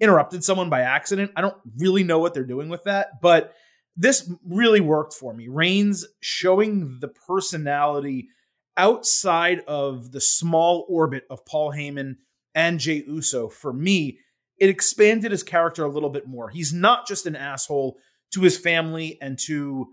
interrupted 0.00 0.42
someone 0.42 0.70
by 0.70 0.80
accident. 0.80 1.30
I 1.36 1.42
don't 1.42 1.56
really 1.76 2.02
know 2.02 2.18
what 2.18 2.32
they're 2.32 2.44
doing 2.44 2.68
with 2.68 2.84
that, 2.84 3.20
but 3.20 3.54
this 3.96 4.30
really 4.44 4.80
worked 4.80 5.14
for 5.14 5.34
me. 5.34 5.48
Reigns 5.48 6.06
showing 6.20 6.98
the 7.00 7.08
personality 7.08 8.28
outside 8.76 9.60
of 9.66 10.12
the 10.12 10.20
small 10.20 10.86
orbit 10.88 11.24
of 11.28 11.44
Paul 11.44 11.72
Heyman 11.72 12.16
and 12.54 12.80
Jey 12.80 13.04
Uso. 13.06 13.48
For 13.48 13.72
me, 13.72 14.18
it 14.58 14.68
expanded 14.68 15.32
his 15.32 15.42
character 15.42 15.84
a 15.84 15.90
little 15.90 16.10
bit 16.10 16.26
more. 16.26 16.48
He's 16.48 16.72
not 16.72 17.06
just 17.06 17.26
an 17.26 17.36
asshole 17.36 17.96
to 18.32 18.42
his 18.42 18.56
family 18.56 19.18
and 19.20 19.38
to 19.46 19.88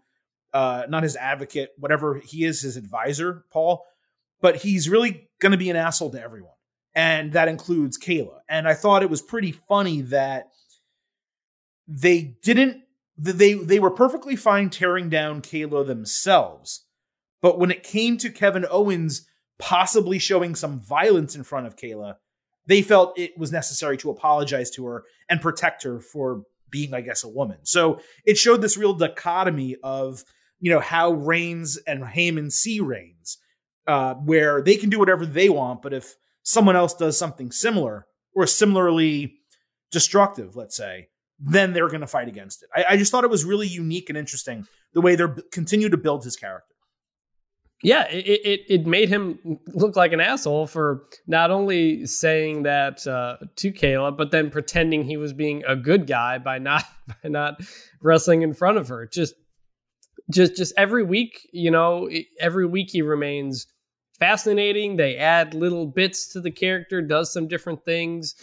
uh, 0.54 0.84
not 0.90 1.04
his 1.04 1.16
advocate, 1.16 1.72
whatever 1.78 2.16
he 2.16 2.44
is, 2.44 2.62
his 2.62 2.78
advisor, 2.78 3.46
Paul, 3.52 3.84
but 4.42 4.58
he's 4.58 4.90
really 4.90 5.30
going 5.40 5.52
to 5.52 5.58
be 5.58 5.70
an 5.70 5.76
asshole 5.76 6.12
to 6.12 6.22
everyone. 6.22 6.54
And 6.96 7.34
that 7.34 7.48
includes 7.48 7.98
Kayla. 7.98 8.40
And 8.50 8.68
I 8.68 8.74
thought 8.74 9.04
it 9.04 9.10
was 9.10 9.22
pretty 9.22 9.52
funny 9.52 10.02
that 10.02 10.48
they 11.88 12.36
didn't, 12.44 12.82
they, 13.18 13.54
they 13.54 13.80
were 13.80 13.92
perfectly 13.92 14.36
fine 14.36 14.70
tearing 14.70 15.10
down 15.10 15.42
Kayla 15.42 15.86
themselves. 15.86 16.86
But 17.42 17.60
when 17.60 17.72
it 17.72 17.84
came 17.84 18.18
to 18.18 18.30
Kevin 18.30 18.66
Owens 18.70 19.28
possibly 19.60 20.20
showing 20.20 20.56
some 20.56 20.80
violence 20.80 21.36
in 21.36 21.44
front 21.44 21.68
of 21.68 21.76
Kayla, 21.76 22.16
they 22.68 22.82
felt 22.82 23.18
it 23.18 23.38
was 23.38 23.52
necessary 23.52 23.98
to 23.98 24.12
apologize 24.12 24.70
to 24.72 24.86
her 24.86 25.06
and 25.30 25.42
protect 25.42 25.84
her 25.84 26.00
for 26.00 26.44
being, 26.70 26.94
I 26.94 27.02
guess, 27.02 27.24
a 27.24 27.30
woman. 27.30 27.60
So 27.64 28.02
it 28.26 28.38
showed 28.38 28.62
this 28.62 28.78
real 28.78 28.94
dichotomy 28.94 29.78
of 29.84 30.24
you 30.60 30.72
know 30.72 30.80
how 30.80 31.12
Reigns 31.12 31.78
and 31.78 32.04
Heyman 32.04 32.52
see 32.52 32.80
Reigns, 32.80 33.38
uh, 33.88 34.16
where 34.16 34.62
they 34.62 34.76
can 34.76 34.90
do 34.90 35.00
whatever 35.00 35.26
they 35.26 35.50
want, 35.50 35.82
but 35.82 35.94
if 35.94 36.16
someone 36.44 36.76
else 36.76 36.94
does 36.94 37.18
something 37.18 37.52
similar 37.52 38.08
or 38.34 38.48
similarly 38.48 39.36
destructive, 39.92 40.56
let's 40.56 40.76
say, 40.76 41.10
then 41.40 41.74
they're 41.74 41.88
going 41.88 42.02
to 42.02 42.08
fight 42.08 42.28
against 42.28 42.64
it. 42.64 42.70
I, 42.76 42.94
I, 42.94 42.98
just 42.98 43.12
thought 43.12 43.24
it 43.24 43.30
was 43.30 43.46
really 43.46 43.68
unique 43.68 44.10
and 44.10 44.18
interesting 44.18 44.68
the 44.94 45.02
way 45.02 45.16
they're 45.16 45.36
continue 45.52 45.90
to 45.90 45.98
build 45.98 46.24
his 46.24 46.36
character. 46.36 46.74
Yeah, 47.84 48.08
it, 48.10 48.26
it, 48.26 48.62
it 48.70 48.88
made 48.88 49.08
him 49.08 49.60
look 49.68 49.96
like 49.96 50.12
an 50.12 50.20
asshole 50.20 50.66
for 50.66 51.04
not 51.28 51.52
only 51.52 52.08
saying 52.08 52.64
that 52.64 53.06
uh, 53.06 53.38
to 53.58 53.72
Kayla, 53.72 54.18
but 54.18 54.32
then 54.32 54.50
pretending 54.50 55.04
he 55.04 55.16
was 55.16 55.32
being 55.32 55.64
a 55.68 55.76
good 55.76 56.08
guy 56.08 56.40
by 56.40 56.58
not 56.58 56.84
by 57.24 57.30
not 57.30 57.62
wrestling 58.02 58.42
in 58.42 58.54
front 58.54 58.80
of 58.80 58.88
her. 58.88 59.06
Just 59.06 59.36
just 60.32 60.58
just 60.58 60.74
every 60.76 61.04
week, 61.04 61.48
you 61.54 61.70
know, 61.70 62.10
every 62.40 62.66
week 62.66 62.90
he 62.92 63.04
remains 63.04 63.68
fascinating. 64.20 64.98
They 64.98 65.18
add 65.18 65.54
little 65.54 65.86
bits 65.86 66.30
to 66.34 66.42
the 66.42 66.52
character, 66.52 67.02
does 67.02 67.32
some 67.32 67.48
different 67.48 67.86
things. 67.86 68.36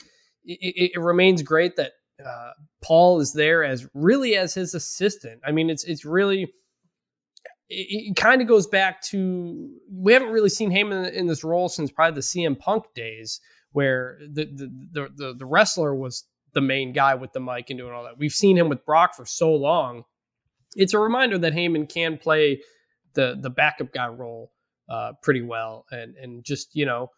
It, 0.44 0.58
it, 0.60 0.90
it 0.94 1.00
remains 1.00 1.42
great 1.42 1.74
that 1.76 1.92
uh, 2.24 2.50
Paul 2.82 3.20
is 3.20 3.32
there 3.32 3.64
as 3.64 3.86
really 3.94 4.36
as 4.36 4.54
his 4.54 4.74
assistant. 4.74 5.40
I 5.46 5.52
mean, 5.52 5.70
it's 5.70 5.84
it's 5.84 6.04
really 6.04 6.42
it, 7.68 8.10
it 8.10 8.16
kind 8.16 8.40
of 8.40 8.48
goes 8.48 8.66
back 8.66 9.02
to 9.02 9.70
we 9.90 10.12
haven't 10.12 10.30
really 10.30 10.48
seen 10.48 10.70
him 10.70 10.92
in, 10.92 11.04
in, 11.06 11.26
this 11.26 11.44
role 11.44 11.68
since 11.68 11.90
probably 11.90 12.14
the 12.16 12.20
CM 12.20 12.58
Punk 12.58 12.84
days, 12.94 13.40
where 13.72 14.18
the 14.20 14.44
the, 14.44 14.86
the 14.92 15.08
the 15.14 15.34
the 15.38 15.46
wrestler 15.46 15.94
was 15.94 16.24
the 16.52 16.60
main 16.60 16.92
guy 16.92 17.14
with 17.14 17.32
the 17.32 17.40
mic 17.40 17.70
and 17.70 17.78
doing 17.78 17.92
all 17.92 18.04
that. 18.04 18.18
We've 18.18 18.32
seen 18.32 18.56
him 18.56 18.68
with 18.68 18.84
Brock 18.86 19.14
for 19.14 19.26
so 19.26 19.52
long 19.52 20.04
it's 20.76 20.94
a 20.94 20.98
reminder 20.98 21.38
that 21.38 21.52
Heyman 21.52 21.88
can 21.88 22.18
play 22.18 22.60
the 23.14 23.36
the 23.40 23.50
backup 23.50 23.92
guy 23.92 24.08
role 24.08 24.52
uh, 24.88 25.12
pretty 25.22 25.42
well, 25.42 25.86
and 25.90 26.16
and 26.16 26.44
just 26.44 26.74
you 26.74 26.86
know, 26.86 27.10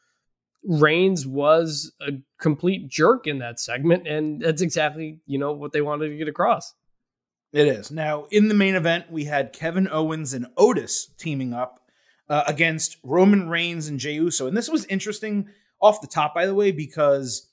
Reigns 0.67 1.27
was 1.27 1.93
a 2.01 2.13
complete 2.41 2.89
jerk 2.89 3.27
in 3.27 3.39
that 3.39 3.61
segment, 3.61 4.07
and 4.07 4.41
that's 4.41 4.63
exactly 4.63 5.21
you 5.27 5.39
know 5.39 5.53
what 5.53 5.73
they 5.73 5.81
wanted 5.81 6.09
to 6.09 6.17
get 6.17 6.29
across. 6.29 6.75
It 7.53 7.67
is 7.69 7.91
now 7.91 8.27
in 8.31 8.49
the 8.49 8.55
main 8.55 8.75
event. 8.75 9.11
We 9.11 9.25
had 9.25 9.53
Kevin 9.53 9.89
Owens 9.91 10.35
and 10.35 10.47
Otis 10.57 11.15
teaming 11.19 11.55
up 11.55 11.81
uh, 12.29 12.45
against 12.47 12.99
Roman 13.03 13.49
Reigns 13.49 13.89
and 13.89 14.01
Jey 14.01 14.15
Uso, 14.15 14.47
and 14.47 14.57
this 14.57 14.69
was 14.69 14.85
interesting 14.87 15.49
off 15.81 16.01
the 16.01 16.07
top, 16.07 16.35
by 16.35 16.47
the 16.47 16.55
way, 16.55 16.73
because. 16.73 17.51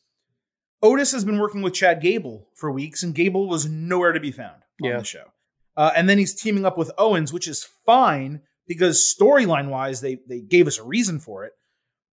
Otis 0.82 1.14
has 1.14 1.24
been 1.24 1.40
working 1.40 1.62
with 1.62 1.74
Chad 1.74 2.02
Gable 2.02 2.50
for 2.56 2.70
weeks, 2.70 3.04
and 3.04 3.16
Gable 3.16 3.48
was 3.48 3.66
nowhere 3.66 4.12
to 4.12 4.20
be 4.20 4.32
found 4.34 4.64
on 4.84 4.90
yeah. 4.90 4.98
the 4.98 5.06
show. 5.06 5.24
Uh, 5.78 5.92
and 5.96 6.10
then 6.10 6.18
he's 6.18 6.36
teaming 6.36 6.66
up 6.66 6.78
with 6.78 6.92
Owens, 6.98 7.32
which 7.32 7.48
is 7.48 7.66
fine 7.86 8.42
because 8.68 9.16
storyline 9.18 9.70
wise, 9.70 10.02
they 10.02 10.20
they 10.28 10.42
gave 10.42 10.68
us 10.68 10.78
a 10.78 10.84
reason 10.84 11.20
for 11.20 11.46
it. 11.46 11.54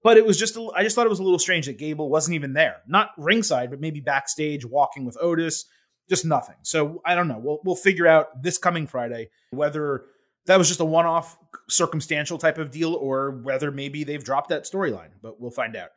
But 0.03 0.17
it 0.17 0.25
was 0.25 0.39
just 0.39 0.57
a, 0.57 0.71
I 0.75 0.83
just 0.83 0.97
thought 0.97 1.07
it 1.07 1.11
was 1.11 1.19
a 1.19 1.23
little 1.23 1.39
strange 1.39 1.67
that 1.67 1.79
Gable 1.79 2.09
wasn't 2.09 2.35
even 2.35 2.55
there, 2.55 2.77
not 2.87 3.11
ringside, 3.19 3.71
but 3.71 3.81
maybe 3.81 4.01
backstage 4.01 4.65
walking 4.65 5.05
with 5.05 5.17
Otis. 5.21 5.67
Just 6.09 6.25
nothing. 6.25 6.57
So 6.63 7.01
I 7.05 7.15
don't 7.15 7.29
know. 7.29 7.39
We'll 7.39 7.61
we'll 7.65 7.77
figure 7.77 8.07
out 8.07 8.43
this 8.43 8.59
coming 8.59 8.87
Friday 8.87 9.29
whether 9.51 10.07
that 10.47 10.57
was 10.57 10.69
just 10.69 10.81
a 10.81 10.85
one 10.85 11.07
off 11.07 11.39
circumstantial 11.69 12.39
type 12.39 12.59
of 12.59 12.71
deal 12.71 12.95
or 12.95 13.43
whether 13.43 13.71
maybe 13.71 14.03
they've 14.03 14.25
dropped 14.25 14.49
that 14.49 14.65
storyline. 14.65 15.11
But 15.23 15.41
we'll 15.41 15.51
find 15.51 15.77
out. 15.77 15.91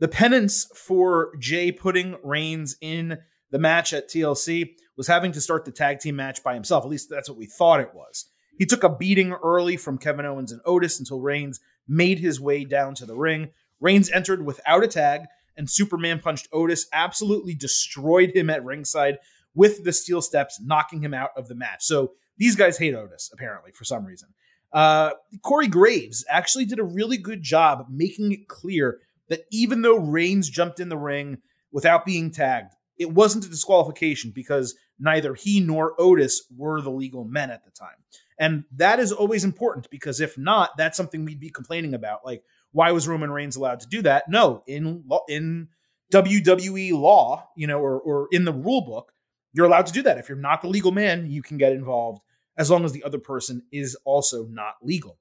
The 0.00 0.08
penance 0.08 0.66
for 0.74 1.36
Jey 1.38 1.70
putting 1.70 2.16
Reigns 2.24 2.76
in 2.80 3.18
the 3.52 3.58
match 3.58 3.92
at 3.92 4.08
TLC 4.08 4.70
was 4.96 5.06
having 5.06 5.30
to 5.32 5.40
start 5.40 5.64
the 5.64 5.70
tag 5.70 6.00
team 6.00 6.16
match 6.16 6.42
by 6.42 6.54
himself. 6.54 6.84
At 6.84 6.90
least 6.90 7.08
that's 7.08 7.28
what 7.28 7.38
we 7.38 7.46
thought 7.46 7.80
it 7.80 7.94
was. 7.94 8.26
He 8.58 8.66
took 8.66 8.82
a 8.82 8.88
beating 8.88 9.32
early 9.32 9.76
from 9.76 9.98
Kevin 9.98 10.26
Owens 10.26 10.52
and 10.52 10.60
Otis 10.64 10.98
until 10.98 11.20
Reigns 11.20 11.60
made 11.88 12.18
his 12.18 12.40
way 12.40 12.64
down 12.64 12.94
to 12.96 13.06
the 13.06 13.16
ring. 13.16 13.50
Reigns 13.80 14.10
entered 14.10 14.44
without 14.44 14.84
a 14.84 14.88
tag, 14.88 15.22
and 15.56 15.70
Superman 15.70 16.20
punched 16.20 16.48
Otis, 16.52 16.86
absolutely 16.92 17.54
destroyed 17.54 18.30
him 18.34 18.48
at 18.48 18.64
ringside 18.64 19.18
with 19.54 19.84
the 19.84 19.92
steel 19.92 20.22
steps, 20.22 20.60
knocking 20.62 21.02
him 21.02 21.14
out 21.14 21.30
of 21.36 21.48
the 21.48 21.54
match. 21.54 21.82
So 21.82 22.12
these 22.38 22.56
guys 22.56 22.78
hate 22.78 22.94
Otis, 22.94 23.30
apparently, 23.32 23.72
for 23.72 23.84
some 23.84 24.04
reason. 24.04 24.28
Uh, 24.72 25.10
Corey 25.42 25.68
Graves 25.68 26.24
actually 26.30 26.64
did 26.64 26.78
a 26.78 26.84
really 26.84 27.18
good 27.18 27.42
job 27.42 27.86
making 27.90 28.32
it 28.32 28.48
clear 28.48 29.00
that 29.28 29.44
even 29.50 29.82
though 29.82 29.98
Reigns 29.98 30.48
jumped 30.48 30.80
in 30.80 30.88
the 30.88 30.96
ring 30.96 31.38
without 31.70 32.06
being 32.06 32.30
tagged, 32.30 32.72
it 32.98 33.10
wasn't 33.10 33.44
a 33.44 33.50
disqualification 33.50 34.30
because 34.34 34.74
neither 34.98 35.34
he 35.34 35.60
nor 35.60 35.94
Otis 35.98 36.46
were 36.56 36.80
the 36.80 36.90
legal 36.90 37.24
men 37.24 37.50
at 37.50 37.64
the 37.64 37.70
time. 37.70 37.96
And 38.42 38.64
that 38.72 38.98
is 38.98 39.12
always 39.12 39.44
important 39.44 39.88
because 39.88 40.20
if 40.20 40.36
not, 40.36 40.76
that's 40.76 40.96
something 40.96 41.24
we'd 41.24 41.38
be 41.38 41.48
complaining 41.48 41.94
about. 41.94 42.24
Like, 42.24 42.42
why 42.72 42.90
was 42.90 43.06
Roman 43.06 43.30
Reigns 43.30 43.54
allowed 43.54 43.78
to 43.80 43.86
do 43.86 44.02
that? 44.02 44.28
No, 44.28 44.64
in 44.66 45.04
in 45.28 45.68
WWE 46.12 46.90
law, 46.90 47.48
you 47.56 47.68
know, 47.68 47.78
or 47.78 48.00
or 48.00 48.26
in 48.32 48.44
the 48.44 48.52
rule 48.52 48.80
book, 48.80 49.12
you're 49.52 49.66
allowed 49.66 49.86
to 49.86 49.92
do 49.92 50.02
that. 50.02 50.18
If 50.18 50.28
you're 50.28 50.36
not 50.36 50.60
the 50.60 50.66
legal 50.66 50.90
man, 50.90 51.30
you 51.30 51.40
can 51.40 51.56
get 51.56 51.70
involved 51.70 52.20
as 52.58 52.68
long 52.68 52.84
as 52.84 52.90
the 52.90 53.04
other 53.04 53.20
person 53.20 53.62
is 53.70 53.96
also 54.04 54.46
not 54.46 54.74
legal. 54.82 55.20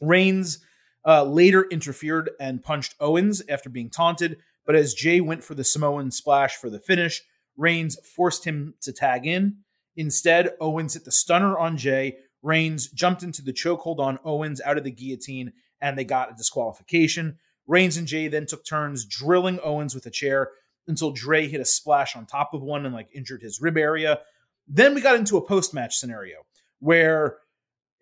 Reigns 0.00 0.60
uh, 1.04 1.24
later 1.24 1.66
interfered 1.68 2.30
and 2.38 2.62
punched 2.62 2.94
Owens 3.00 3.42
after 3.48 3.70
being 3.70 3.90
taunted, 3.90 4.38
but 4.64 4.76
as 4.76 4.94
Jey 4.94 5.20
went 5.20 5.42
for 5.42 5.56
the 5.56 5.64
Samoan 5.64 6.12
splash 6.12 6.54
for 6.54 6.70
the 6.70 6.78
finish, 6.78 7.22
Reigns 7.56 7.96
forced 8.06 8.44
him 8.44 8.74
to 8.82 8.92
tag 8.92 9.26
in. 9.26 9.56
Instead, 9.96 10.50
Owens 10.60 10.94
hit 10.94 11.04
the 11.04 11.10
stunner 11.10 11.58
on 11.58 11.76
Jey. 11.76 12.18
Reigns 12.42 12.88
jumped 12.88 13.22
into 13.22 13.42
the 13.42 13.52
chokehold 13.52 13.98
on 13.98 14.18
Owens 14.24 14.60
out 14.60 14.78
of 14.78 14.84
the 14.84 14.90
guillotine, 14.90 15.52
and 15.80 15.96
they 15.96 16.04
got 16.04 16.30
a 16.30 16.34
disqualification. 16.34 17.38
Reigns 17.66 17.96
and 17.96 18.06
Jey 18.06 18.28
then 18.28 18.46
took 18.46 18.64
turns 18.64 19.04
drilling 19.04 19.60
Owens 19.62 19.94
with 19.94 20.06
a 20.06 20.10
chair 20.10 20.50
until 20.88 21.12
Dre 21.12 21.46
hit 21.46 21.60
a 21.60 21.64
splash 21.64 22.16
on 22.16 22.26
top 22.26 22.54
of 22.54 22.62
one 22.62 22.84
and 22.84 22.94
like 22.94 23.08
injured 23.14 23.42
his 23.42 23.60
rib 23.60 23.76
area. 23.76 24.20
Then 24.66 24.94
we 24.94 25.00
got 25.00 25.16
into 25.16 25.36
a 25.36 25.46
post 25.46 25.72
match 25.72 25.96
scenario 25.96 26.38
where 26.80 27.38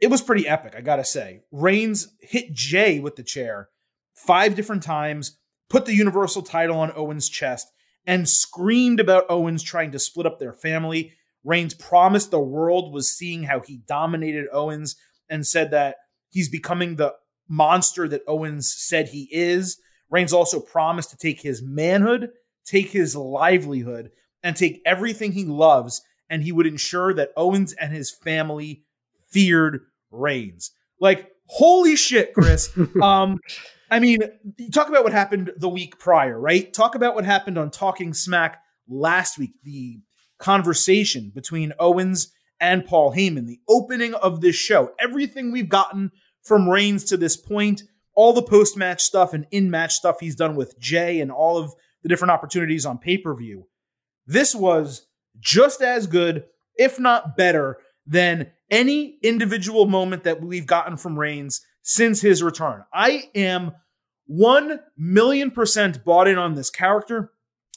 it 0.01 0.09
was 0.09 0.23
pretty 0.23 0.49
epic, 0.49 0.75
I 0.77 0.81
gotta 0.81 1.05
say. 1.05 1.43
Reigns 1.53 2.15
hit 2.21 2.53
Jey 2.53 3.01
with 3.01 3.17
the 3.17 3.23
chair 3.23 3.69
five 4.15 4.55
different 4.55 4.83
times, 4.83 5.39
put 5.69 5.85
the 5.85 5.95
Universal 5.95 6.43
title 6.43 6.79
on 6.79 6.93
Owens' 6.95 7.29
chest, 7.29 7.71
and 8.07 8.29
screamed 8.29 9.01
about 9.01 9.27
Owens 9.29 9.63
trying 9.63 9.93
to 9.93 9.99
split 9.99 10.27
up 10.27 10.39
their 10.39 10.53
family. 10.53 11.13
Reigns 11.45 11.75
promised 11.75 12.31
the 12.31 12.41
world 12.41 12.93
was 12.93 13.11
seeing 13.11 13.45
how 13.45 13.61
he 13.61 13.81
dominated 13.87 14.47
Owens 14.53 14.97
and 15.29 15.47
said 15.47 15.71
that 15.71 15.97
he's 16.29 16.49
becoming 16.49 16.97
the 16.97 17.15
monster 17.49 18.07
that 18.09 18.23
Owens 18.27 18.73
said 18.73 19.09
he 19.09 19.29
is. 19.33 19.79
Reigns 20.11 20.33
also 20.33 20.61
promised 20.61 21.11
to 21.11 21.17
take 21.17 21.41
his 21.41 21.63
manhood, 21.63 22.31
take 22.65 22.91
his 22.91 23.17
livelihood, 23.17 24.11
and 24.43 24.57
take 24.57 24.83
everything 24.85 25.33
he 25.33 25.45
loves, 25.45 26.03
and 26.29 26.43
he 26.43 26.53
would 26.53 26.67
ensure 26.67 27.15
that 27.15 27.33
Owens 27.37 27.73
and 27.75 27.93
his 27.93 28.11
family 28.11 28.85
feared 29.29 29.81
Reigns. 30.11 30.73
Like, 31.01 31.31
holy 31.47 31.97
shit, 31.97 32.35
Chris. 32.35 32.71
um, 33.03 33.39
I 33.91 33.99
mean, 33.99 34.21
talk 34.73 34.89
about 34.89 35.05
what 35.05 35.13
happened 35.13 35.53
the 35.57 35.69
week 35.69 35.99
prior, 35.99 36.39
right? 36.39 36.73
Talk 36.73 36.95
about 36.95 37.15
what 37.15 37.25
happened 37.25 37.59
on 37.59 37.71
Talking 37.71 38.15
Smack 38.15 38.63
last 38.89 39.39
week, 39.39 39.53
the 39.65 40.01
conversation 40.41 41.31
between 41.35 41.73
Owens 41.79 42.33
and 42.59 42.85
Paul 42.85 43.15
Heyman, 43.15 43.47
the 43.47 43.61
opening 43.69 44.15
of 44.15 44.41
this 44.41 44.57
show, 44.57 44.93
everything 44.99 45.51
we've 45.51 45.69
gotten 45.69 46.11
from 46.43 46.69
Reigns 46.69 47.05
to 47.05 47.17
this 47.17 47.37
point, 47.37 47.83
all 48.15 48.33
the 48.33 48.43
post 48.43 48.77
match 48.77 49.03
stuff 49.03 49.33
and 49.33 49.47
in 49.51 49.71
match 49.71 49.95
stuff 49.95 50.17
he's 50.21 50.37
done 50.37 50.57
with 50.57 50.79
Jey 50.79 51.21
and 51.21 51.31
all 51.31 51.57
of 51.57 51.73
the 52.03 52.09
different 52.09 52.33
opportunities 52.33 52.85
on 52.85 52.99
pay 52.99 53.19
per 53.19 53.35
view. 53.35 53.67
This 54.27 54.55
was 54.55 55.07
just 55.39 55.83
as 55.83 56.07
good, 56.07 56.45
if 56.77 56.99
not 56.99 57.37
better, 57.37 57.79
than 58.07 58.51
any 58.71 59.19
individual 59.23 59.87
moment 59.87 60.25
that 60.25 60.43
we've 60.43 60.67
gotten 60.67 60.97
from 60.97 61.19
Reigns 61.19 61.61
since 61.83 62.21
his 62.21 62.43
return. 62.43 62.85
I 62.93 63.31
am 63.35 63.73
1 64.27 64.81
million 64.97 65.51
percent 65.51 66.05
bought 66.05 66.29
in 66.29 66.39
on 66.39 66.55
this 66.55 66.71
character. 66.71 67.33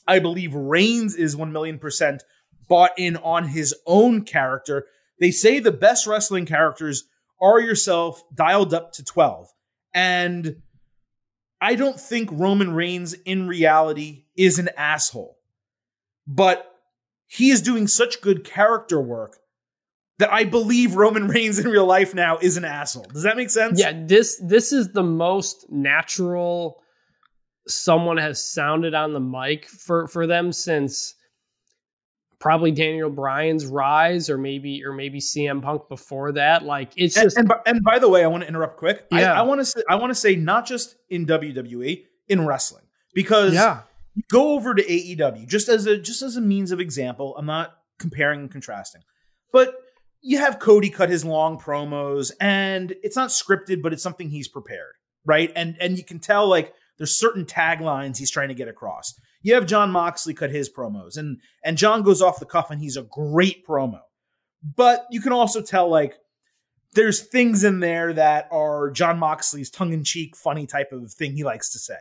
I 0.08 0.20
believe 0.20 0.54
Reigns 0.54 1.16
is 1.16 1.36
1 1.36 1.52
million 1.52 1.80
percent 1.80 2.24
bought 2.68 2.92
in 2.98 3.18
on 3.18 3.50
his 3.50 3.76
own 3.86 4.24
character. 4.24 4.86
They 5.20 5.32
say 5.32 5.60
the 5.60 5.72
best 5.72 6.08
wrestling 6.08 6.46
characters 6.46 7.06
are 7.42 7.60
yourself 7.60 8.24
dialed 8.34 8.74
up 8.74 8.94
to 8.94 9.04
12. 9.04 9.50
And 9.94 10.62
I 11.62 11.76
don't 11.76 12.00
think 12.00 12.30
Roman 12.32 12.74
Reigns 12.74 13.14
in 13.14 13.48
reality 13.48 14.26
is 14.36 14.60
an 14.60 14.70
asshole. 14.78 15.38
But 16.26 16.70
he 17.28 17.52
is 17.52 17.62
doing 17.62 17.88
such 17.88 18.22
good 18.22 18.44
character 18.44 19.00
work 19.02 19.38
that 20.20 20.32
I 20.32 20.44
believe 20.44 20.96
Roman 20.96 21.28
Reigns 21.30 21.60
in 21.60 21.70
real 21.70 21.86
life 21.86 22.14
now 22.14 22.38
is 22.38 22.58
an 22.58 22.66
asshole. 22.66 23.06
Does 23.06 23.24
that 23.24 23.38
make 23.38 23.50
sense? 23.50 23.80
Yeah, 23.80 23.94
this 24.06 24.40
this 24.44 24.72
is 24.72 24.90
the 24.90 25.04
most 25.04 25.66
natural 25.70 26.82
someone 27.68 28.18
has 28.18 28.46
sounded 28.46 28.94
on 28.94 29.14
the 29.14 29.20
mic 29.20 29.68
for 29.68 30.08
for 30.08 30.28
them 30.28 30.52
since 30.52 31.16
probably 32.44 32.72
Daniel 32.72 33.10
Bryan's 33.10 33.66
rise 33.66 34.30
or 34.30 34.38
maybe 34.38 34.84
or 34.84 34.92
maybe 34.92 35.22
CM 35.22 35.62
Punk 35.62 35.88
before 35.88 36.34
that. 36.34 36.64
Like 36.66 36.92
it's 36.98 37.16
just 37.16 37.38
and, 37.38 37.50
and, 37.50 37.78
and 37.78 37.84
by 37.86 38.00
the 38.00 38.10
way, 38.10 38.22
I 38.22 38.28
want 38.28 38.44
to 38.44 38.50
interrupt 38.50 38.76
quick. 38.76 39.06
Yeah. 39.10 39.32
I, 39.32 39.40
I 39.40 39.42
want 39.44 39.62
to 39.62 39.66
say 39.66 39.82
I 39.90 39.96
want 39.96 40.10
to 40.10 40.16
say 40.16 40.36
not 40.36 40.68
just 40.68 40.98
in 41.10 41.26
WWE, 41.26 42.04
in 42.28 42.46
wrestling. 42.46 42.84
Because 43.14 43.54
yeah. 43.54 43.84
go 44.30 44.56
over 44.56 44.76
to 44.76 44.84
AEW 44.84 45.48
just 45.48 45.70
as 45.70 45.86
a 45.86 45.98
just 45.98 46.22
as 46.22 46.36
a 46.36 46.42
means 46.42 46.74
of 46.74 46.82
example. 46.82 47.34
I'm 47.38 47.46
not 47.46 47.78
comparing 47.98 48.42
and 48.42 48.52
contrasting. 48.52 49.04
But 49.54 49.76
you 50.22 50.40
have 50.40 50.60
Cody 50.60 50.90
cut 50.90 51.10
his 51.10 51.24
long 51.24 51.58
promos 51.58 52.34
and 52.42 52.94
it's 53.04 53.16
not 53.16 53.30
scripted, 53.30 53.82
but 53.82 53.94
it's 53.94 54.04
something 54.04 54.30
he's 54.30 54.50
prepared, 54.50 54.96
right? 55.26 55.50
And 55.56 55.78
and 55.80 55.98
you 55.98 56.04
can 56.04 56.20
tell 56.20 56.48
like 56.50 56.74
there's 56.98 57.18
certain 57.18 57.46
taglines 57.46 58.18
he's 58.18 58.32
trying 58.32 58.50
to 58.50 58.54
get 58.54 58.68
across. 58.68 59.14
You 59.44 59.54
have 59.54 59.68
Jon 59.68 59.92
Moxley 59.92 60.34
cut 60.34 60.50
his 60.50 60.70
promos, 60.70 61.18
and 61.18 61.40
and 61.64 61.78
Jon 61.78 62.02
goes 62.02 62.22
off 62.22 62.40
the 62.40 62.46
cuff 62.46 62.72
and 62.72 62.82
he's 62.82 62.98
a 62.98 63.04
great 63.04 63.68
promo. 63.68 64.00
But 64.64 65.06
you 65.12 65.22
can 65.22 65.34
also 65.34 65.62
tell 65.62 65.90
like 65.90 66.16
there's 66.94 67.22
things 67.22 67.64
in 67.64 67.80
there 67.80 68.14
that 68.14 68.48
are 68.52 68.90
Jon 68.92 69.20
Moxley's 69.20 69.70
tongue-in-cheek, 69.70 70.36
funny 70.36 70.66
type 70.66 70.92
of 70.92 71.12
thing 71.12 71.34
he 71.34 71.44
likes 71.44 71.72
to 71.74 71.80
say. 71.80 71.98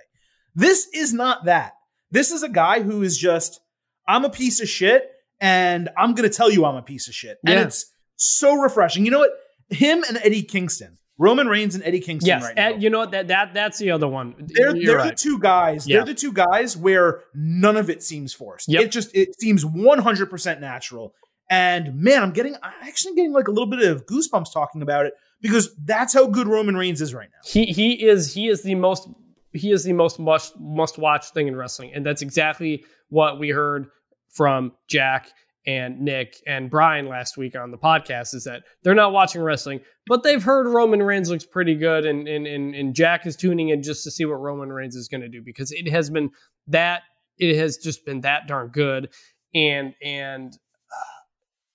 This 0.54 0.86
is 0.94 1.12
not 1.12 1.46
that. 1.46 1.72
This 2.10 2.30
is 2.30 2.42
a 2.42 2.48
guy 2.48 2.82
who 2.82 3.02
is 3.02 3.16
just, 3.16 3.60
I'm 4.06 4.24
a 4.24 4.30
piece 4.30 4.60
of 4.60 4.68
shit, 4.68 5.10
and 5.40 5.88
I'm 5.96 6.14
gonna 6.14 6.28
tell 6.28 6.50
you 6.50 6.64
I'm 6.64 6.76
a 6.76 6.82
piece 6.82 7.08
of 7.08 7.14
shit. 7.14 7.38
And 7.44 7.58
it's 7.58 7.90
so 8.16 8.54
refreshing. 8.54 9.04
You 9.04 9.10
know 9.10 9.18
what? 9.18 9.32
Him 9.70 10.04
and 10.06 10.18
Eddie 10.18 10.42
Kingston. 10.42 10.98
Roman 11.18 11.46
Reigns 11.46 11.74
and 11.74 11.84
Eddie 11.84 12.00
Kingston 12.00 12.28
yes, 12.28 12.42
right 12.42 12.56
now. 12.56 12.68
you 12.70 12.90
know 12.90 13.06
that 13.06 13.28
that 13.28 13.54
that's 13.54 13.78
the 13.78 13.90
other 13.90 14.08
one. 14.08 14.34
They're, 14.38 14.72
they're 14.72 14.96
right. 14.96 15.10
the 15.10 15.16
two 15.16 15.38
guys. 15.38 15.86
Yeah. 15.86 15.98
They're 15.98 16.06
the 16.06 16.14
two 16.14 16.32
guys 16.32 16.76
where 16.76 17.20
none 17.34 17.76
of 17.76 17.90
it 17.90 18.02
seems 18.02 18.32
forced. 18.32 18.68
Yep. 18.68 18.82
It 18.82 18.90
just 18.90 19.14
it 19.14 19.38
seems 19.40 19.64
100% 19.64 20.60
natural. 20.60 21.14
And 21.50 21.96
man, 21.96 22.22
I'm 22.22 22.32
getting 22.32 22.56
I'm 22.62 22.72
actually 22.82 23.14
getting 23.14 23.32
like 23.32 23.48
a 23.48 23.50
little 23.50 23.68
bit 23.68 23.82
of 23.82 24.06
goosebumps 24.06 24.52
talking 24.52 24.80
about 24.80 25.06
it 25.06 25.14
because 25.42 25.74
that's 25.84 26.14
how 26.14 26.26
good 26.26 26.48
Roman 26.48 26.76
Reigns 26.76 27.02
is 27.02 27.12
right 27.12 27.28
now. 27.30 27.40
He 27.44 27.66
he 27.66 28.04
is 28.04 28.32
he 28.32 28.48
is 28.48 28.62
the 28.62 28.74
most 28.74 29.08
he 29.52 29.70
is 29.70 29.84
the 29.84 29.92
most 29.92 30.18
must 30.18 30.58
must 30.58 30.98
watch 30.98 31.30
thing 31.32 31.46
in 31.46 31.54
wrestling, 31.54 31.92
and 31.92 32.06
that's 32.06 32.22
exactly 32.22 32.84
what 33.10 33.38
we 33.38 33.50
heard 33.50 33.88
from 34.30 34.72
Jack 34.88 35.30
and 35.66 36.00
Nick 36.00 36.42
and 36.46 36.70
Brian 36.70 37.06
last 37.06 37.36
week 37.36 37.56
on 37.56 37.70
the 37.70 37.78
podcast 37.78 38.34
is 38.34 38.44
that 38.44 38.64
they're 38.82 38.94
not 38.94 39.12
watching 39.12 39.42
wrestling, 39.42 39.80
but 40.06 40.22
they've 40.22 40.42
heard 40.42 40.66
Roman 40.66 41.02
Reigns 41.02 41.30
looks 41.30 41.44
pretty 41.44 41.74
good, 41.74 42.04
and 42.04 42.26
and 42.26 42.46
and, 42.46 42.74
and 42.74 42.94
Jack 42.94 43.26
is 43.26 43.36
tuning 43.36 43.68
in 43.68 43.82
just 43.82 44.04
to 44.04 44.10
see 44.10 44.24
what 44.24 44.40
Roman 44.40 44.72
Reigns 44.72 44.96
is 44.96 45.08
going 45.08 45.20
to 45.20 45.28
do 45.28 45.42
because 45.42 45.70
it 45.72 45.88
has 45.88 46.10
been 46.10 46.30
that 46.68 47.02
it 47.38 47.56
has 47.56 47.76
just 47.76 48.04
been 48.04 48.20
that 48.22 48.46
darn 48.48 48.68
good, 48.68 49.10
and 49.54 49.94
and 50.02 50.52
uh, 50.52 51.20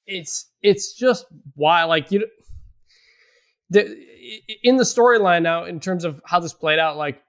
it's 0.05 0.51
it's 0.61 0.93
just 0.93 1.25
why 1.55 1.83
like 1.83 2.11
you. 2.11 2.27
The, 3.69 3.97
in 4.63 4.77
the 4.77 4.85
storyline 4.85 5.41
now, 5.41 5.65
in 5.65 5.81
terms 5.81 6.05
of 6.05 6.21
how 6.25 6.39
this 6.39 6.53
played 6.53 6.79
out, 6.79 6.95
like 6.95 7.21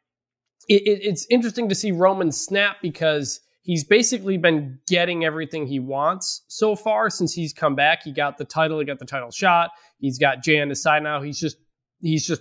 it, 0.69 0.83
it, 0.83 1.01
it's 1.03 1.27
interesting 1.31 1.69
to 1.69 1.75
see 1.75 1.91
Roman 1.91 2.31
snap 2.31 2.77
because 2.81 3.41
he's 3.69 3.85
basically 3.85 4.39
been 4.39 4.79
getting 4.89 5.27
everything 5.27 5.67
he 5.67 5.79
wants 5.79 6.43
so 6.49 6.75
far 6.75 7.11
since 7.11 7.35
he's 7.35 7.53
come 7.53 7.75
back. 7.75 8.03
He 8.03 8.13
got 8.13 8.39
the 8.39 8.47
title, 8.47 8.79
he 8.79 8.87
got 8.87 8.99
the 8.99 9.05
title 9.05 9.31
shot. 9.31 9.71
He's 9.99 10.19
got 10.19 10.43
Jey 10.43 10.59
on 10.61 10.71
his 10.71 10.83
side 10.83 11.03
now. 11.03 11.21
He's 11.21 11.39
just 11.39 11.59
he's 12.01 12.27
just 12.27 12.41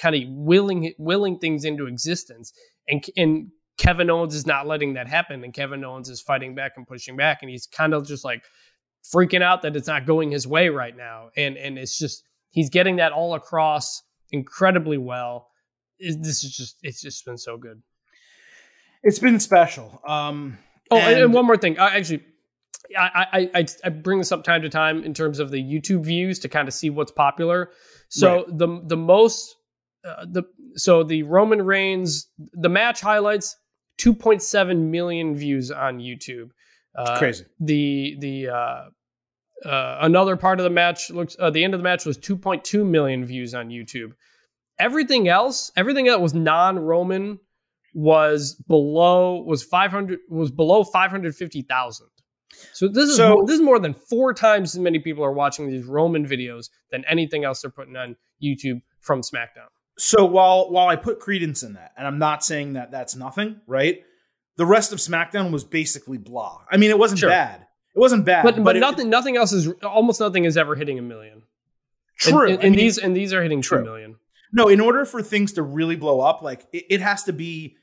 kind 0.00 0.16
of 0.16 0.22
willing 0.28 0.94
willing 0.98 1.38
things 1.38 1.66
into 1.66 1.86
existence. 1.86 2.54
And 2.88 3.04
and 3.18 3.48
Kevin 3.76 4.08
Owens 4.08 4.34
is 4.34 4.46
not 4.46 4.66
letting 4.66 4.94
that 4.94 5.08
happen. 5.08 5.44
And 5.44 5.52
Kevin 5.52 5.84
Owens 5.84 6.08
is 6.08 6.22
fighting 6.22 6.54
back 6.54 6.72
and 6.76 6.86
pushing 6.86 7.16
back. 7.16 7.42
And 7.42 7.50
he's 7.50 7.66
kind 7.66 7.92
of 7.92 8.06
just 8.06 8.24
like 8.24 8.42
freaking 9.14 9.42
out 9.42 9.62
that 9.62 9.76
it's 9.76 9.88
not 9.88 10.06
going 10.06 10.30
his 10.30 10.46
way 10.46 10.70
right 10.70 10.96
now. 10.96 11.28
And 11.36 11.58
and 11.58 11.78
it's 11.78 11.98
just 11.98 12.24
he's 12.50 12.70
getting 12.70 12.96
that 12.96 13.12
all 13.12 13.34
across 13.34 14.02
incredibly 14.30 14.96
well. 14.96 15.48
This 16.00 16.44
is 16.44 16.56
just 16.56 16.78
it's 16.82 17.02
just 17.02 17.26
been 17.26 17.36
so 17.36 17.58
good. 17.58 17.82
It's 19.02 19.18
been 19.18 19.40
special. 19.40 20.00
Um, 20.06 20.58
oh, 20.90 20.96
and, 20.96 21.20
and 21.20 21.34
one 21.34 21.46
more 21.46 21.56
thing. 21.56 21.78
Uh, 21.78 21.90
actually, 21.92 22.22
I, 22.96 23.48
I, 23.54 23.66
I 23.84 23.88
bring 23.88 24.18
this 24.18 24.32
up 24.32 24.44
time 24.44 24.62
to 24.62 24.68
time 24.68 25.02
in 25.04 25.14
terms 25.14 25.38
of 25.38 25.50
the 25.50 25.62
YouTube 25.62 26.04
views 26.04 26.38
to 26.40 26.48
kind 26.48 26.68
of 26.68 26.74
see 26.74 26.90
what's 26.90 27.12
popular. 27.12 27.70
So 28.08 28.36
right. 28.36 28.58
the 28.58 28.82
the 28.86 28.96
most 28.96 29.56
uh, 30.04 30.26
the 30.30 30.42
so 30.74 31.02
the 31.02 31.22
Roman 31.22 31.62
Reigns 31.62 32.28
the 32.52 32.68
match 32.68 33.00
highlights 33.00 33.56
2.7 33.98 34.90
million 34.90 35.34
views 35.34 35.70
on 35.70 35.98
YouTube. 35.98 36.50
Uh, 36.96 37.18
crazy. 37.18 37.44
The 37.60 38.16
the 38.20 38.48
uh, 38.48 39.68
uh, 39.68 39.98
another 40.00 40.36
part 40.36 40.60
of 40.60 40.64
the 40.64 40.70
match 40.70 41.10
looks 41.10 41.36
uh, 41.38 41.50
the 41.50 41.64
end 41.64 41.74
of 41.74 41.80
the 41.80 41.84
match 41.84 42.04
was 42.04 42.18
2.2 42.18 42.86
million 42.86 43.24
views 43.24 43.54
on 43.54 43.68
YouTube. 43.68 44.12
Everything 44.78 45.28
else, 45.28 45.70
everything 45.76 46.06
that 46.06 46.20
was 46.20 46.34
non-Roman 46.34 47.38
was 47.94 48.54
below 48.68 49.42
was 49.42 49.62
500 49.62 50.18
was 50.28 50.50
below 50.50 50.84
550,000. 50.84 52.06
So 52.72 52.86
this 52.88 53.08
is 53.08 53.16
so, 53.16 53.44
this 53.46 53.56
is 53.56 53.62
more 53.62 53.78
than 53.78 53.94
four 53.94 54.34
times 54.34 54.74
as 54.74 54.78
many 54.78 54.98
people 54.98 55.24
are 55.24 55.32
watching 55.32 55.68
these 55.70 55.84
Roman 55.84 56.26
videos 56.26 56.68
than 56.90 57.04
anything 57.08 57.44
else 57.44 57.62
they're 57.62 57.70
putting 57.70 57.96
on 57.96 58.16
YouTube 58.42 58.82
from 59.00 59.22
SmackDown. 59.22 59.68
So 59.98 60.24
while 60.24 60.70
while 60.70 60.88
I 60.88 60.96
put 60.96 61.18
credence 61.18 61.62
in 61.62 61.74
that, 61.74 61.92
and 61.96 62.06
I'm 62.06 62.18
not 62.18 62.44
saying 62.44 62.74
that 62.74 62.90
that's 62.90 63.14
nothing, 63.16 63.60
right? 63.66 64.00
The 64.56 64.66
rest 64.66 64.92
of 64.92 64.98
SmackDown 64.98 65.50
was 65.50 65.64
basically 65.64 66.18
blah. 66.18 66.60
I 66.70 66.76
mean, 66.76 66.90
it 66.90 66.98
wasn't 66.98 67.20
sure. 67.20 67.30
bad, 67.30 67.66
It 67.94 67.98
wasn't 67.98 68.24
bad, 68.26 68.42
but 68.44 68.56
but, 68.56 68.64
but 68.64 68.76
it- 68.76 68.80
nothing 68.80 69.10
nothing 69.10 69.36
else 69.36 69.52
is 69.52 69.68
almost 69.82 70.20
nothing 70.20 70.44
is 70.44 70.56
ever 70.56 70.74
hitting 70.74 70.98
a 70.98 71.02
million. 71.02 71.42
true. 72.16 72.42
and, 72.42 72.50
and, 72.54 72.60
I 72.60 72.62
mean, 72.64 72.72
these 72.78 72.98
and 72.98 73.16
these 73.16 73.32
are 73.32 73.42
hitting 73.42 73.62
True. 73.62 73.78
two 73.78 73.84
million. 73.84 74.16
No, 74.52 74.68
in 74.68 74.80
order 74.80 75.06
for 75.06 75.22
things 75.22 75.54
to 75.54 75.62
really 75.62 75.96
blow 75.96 76.20
up, 76.20 76.42
like 76.42 76.66
it, 76.74 76.84
it 76.90 77.00
has 77.00 77.22
to 77.24 77.32
be 77.32 77.76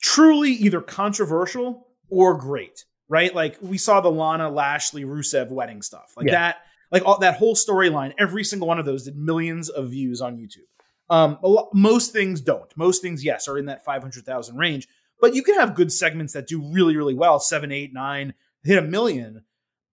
truly 0.00 0.50
either 0.52 0.80
controversial 0.80 1.86
or 2.08 2.36
great, 2.36 2.84
right? 3.08 3.34
Like 3.34 3.56
we 3.60 3.78
saw 3.78 4.00
the 4.00 4.10
Lana 4.10 4.50
Lashley 4.50 5.04
Rusev 5.04 5.50
wedding 5.50 5.82
stuff, 5.82 6.12
like 6.16 6.26
Yeah. 6.26 6.32
that, 6.32 6.56
like 6.90 7.04
all, 7.06 7.18
that 7.18 7.36
whole 7.36 7.54
storyline. 7.54 8.14
Every 8.18 8.42
single 8.44 8.66
one 8.68 8.78
of 8.78 8.84
those 8.86 9.04
did 9.04 9.16
millions 9.16 9.68
of 9.68 9.90
views 9.90 10.20
on 10.20 10.36
YouTube. 10.36 10.66
Um, 11.08 11.38
most 11.72 12.12
things 12.12 12.40
don't. 12.40 12.70
Most 12.76 13.02
things, 13.02 13.24
yes, 13.24 13.48
are 13.48 13.58
in 13.58 13.66
that 13.66 13.84
five 13.84 14.00
hundred 14.02 14.24
thousand 14.24 14.56
range. 14.56 14.86
But 15.20 15.34
you 15.34 15.42
can 15.42 15.56
have 15.56 15.74
good 15.74 15.92
segments 15.92 16.32
that 16.32 16.46
do 16.46 16.62
really, 16.72 16.96
really 16.96 17.14
well, 17.14 17.40
seven, 17.40 17.72
eight, 17.72 17.92
nine, 17.92 18.32
hit 18.64 18.78
a 18.78 18.82
million. 18.82 19.44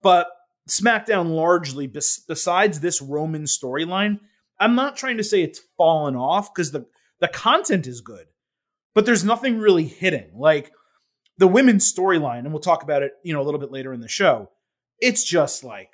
But 0.01 0.27
SmackDown 0.69 1.31
largely, 1.31 1.87
bes- 1.87 2.19
besides 2.27 2.79
this 2.79 3.01
Roman 3.01 3.43
storyline, 3.43 4.19
I'm 4.59 4.75
not 4.75 4.95
trying 4.95 5.17
to 5.17 5.23
say 5.23 5.41
it's 5.41 5.61
fallen 5.77 6.15
off 6.15 6.53
because 6.53 6.71
the 6.71 6.85
the 7.19 7.27
content 7.27 7.87
is 7.87 7.99
good, 8.01 8.26
but 8.97 9.05
there's 9.05 9.23
nothing 9.23 9.59
really 9.59 9.83
hitting. 9.85 10.31
Like 10.33 10.71
the 11.37 11.45
women's 11.47 11.93
storyline, 11.93 12.39
and 12.39 12.51
we'll 12.51 12.59
talk 12.59 12.81
about 12.81 13.03
it, 13.03 13.11
you 13.23 13.31
know, 13.31 13.39
a 13.39 13.45
little 13.45 13.59
bit 13.59 13.71
later 13.71 13.93
in 13.93 13.99
the 14.01 14.07
show. 14.07 14.49
It's 14.99 15.23
just 15.23 15.63
like, 15.63 15.91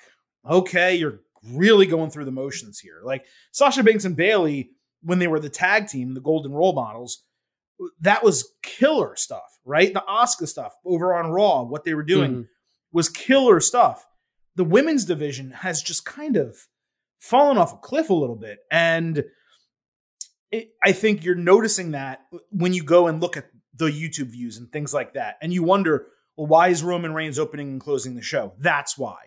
okay, 0.49 0.95
you're 0.95 1.19
really 1.51 1.85
going 1.85 2.11
through 2.11 2.23
the 2.23 2.31
motions 2.31 2.79
here. 2.79 3.01
Like 3.03 3.25
Sasha 3.51 3.83
Banks 3.83 4.05
and 4.05 4.15
Bayley, 4.15 4.69
when 5.01 5.19
they 5.19 5.27
were 5.27 5.41
the 5.41 5.49
tag 5.49 5.89
team, 5.89 6.13
the 6.13 6.21
Golden 6.21 6.53
Role 6.53 6.71
Models, 6.71 7.23
that 7.99 8.23
was 8.23 8.53
killer 8.61 9.17
stuff, 9.17 9.59
right? 9.65 9.93
The 9.93 10.05
Oscar 10.05 10.45
stuff 10.45 10.73
over 10.85 11.13
on 11.13 11.29
Raw, 11.29 11.63
what 11.63 11.83
they 11.83 11.95
were 11.95 12.03
doing 12.03 12.31
Mhm. 12.33 12.47
was 12.93 13.09
killer 13.09 13.59
stuff. 13.59 14.07
The 14.55 14.63
women's 14.63 15.03
division 15.03 15.51
has 15.51 15.81
just 15.81 16.05
kind 16.05 16.37
of 16.37 16.55
fallen 17.19 17.57
off 17.57 17.73
a 17.73 17.77
cliff 17.79 18.09
a 18.09 18.13
little 18.13 18.37
bit. 18.37 18.59
And 18.71 19.25
it, 20.53 20.69
I 20.83 20.91
think 20.91 21.23
you're 21.23 21.35
noticing 21.35 21.91
that 21.91 22.21
when 22.51 22.73
you 22.73 22.83
go 22.83 23.07
and 23.07 23.19
look 23.19 23.35
at 23.35 23.47
the 23.75 23.85
YouTube 23.85 24.27
views 24.27 24.57
and 24.57 24.71
things 24.71 24.93
like 24.93 25.13
that. 25.13 25.37
And 25.41 25.51
you 25.51 25.63
wonder, 25.63 26.07
well, 26.37 26.47
why 26.47 26.67
is 26.67 26.83
Roman 26.83 27.13
Reigns 27.13 27.39
opening 27.39 27.69
and 27.69 27.81
closing 27.81 28.15
the 28.15 28.21
show? 28.21 28.53
That's 28.59 28.97
why. 28.97 29.17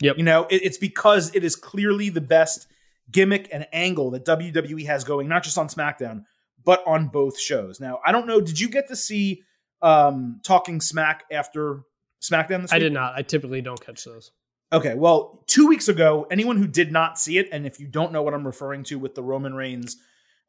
Yep. 0.00 0.16
You 0.16 0.24
know, 0.24 0.46
it, 0.50 0.62
it's 0.62 0.78
because 0.78 1.34
it 1.34 1.44
is 1.44 1.54
clearly 1.54 2.08
the 2.08 2.22
best 2.22 2.66
gimmick 3.10 3.48
and 3.52 3.66
angle 3.72 4.10
that 4.12 4.24
WWE 4.24 4.86
has 4.86 5.04
going, 5.04 5.28
not 5.28 5.42
just 5.42 5.58
on 5.58 5.68
SmackDown, 5.68 6.24
but 6.64 6.82
on 6.86 7.08
both 7.08 7.38
shows. 7.38 7.78
Now, 7.78 8.00
I 8.04 8.10
don't 8.10 8.26
know, 8.26 8.40
did 8.40 8.58
you 8.58 8.68
get 8.68 8.88
to 8.88 8.96
see 8.96 9.42
um 9.82 10.40
Talking 10.44 10.80
Smack 10.80 11.24
after 11.30 11.82
SmackDown 12.22 12.62
this 12.62 12.72
week? 12.72 12.76
I 12.76 12.78
did 12.78 12.92
not. 12.92 13.14
I 13.14 13.22
typically 13.22 13.60
don't 13.60 13.84
catch 13.84 14.04
those. 14.04 14.30
Okay, 14.72 14.94
well, 14.94 15.44
two 15.46 15.66
weeks 15.66 15.88
ago, 15.88 16.26
anyone 16.30 16.56
who 16.56 16.66
did 16.66 16.90
not 16.90 17.18
see 17.18 17.36
it, 17.36 17.50
and 17.52 17.66
if 17.66 17.78
you 17.78 17.86
don't 17.86 18.10
know 18.10 18.22
what 18.22 18.32
I'm 18.32 18.46
referring 18.46 18.84
to 18.84 18.98
with 18.98 19.14
the 19.14 19.22
Roman 19.22 19.52
Reigns, 19.52 19.98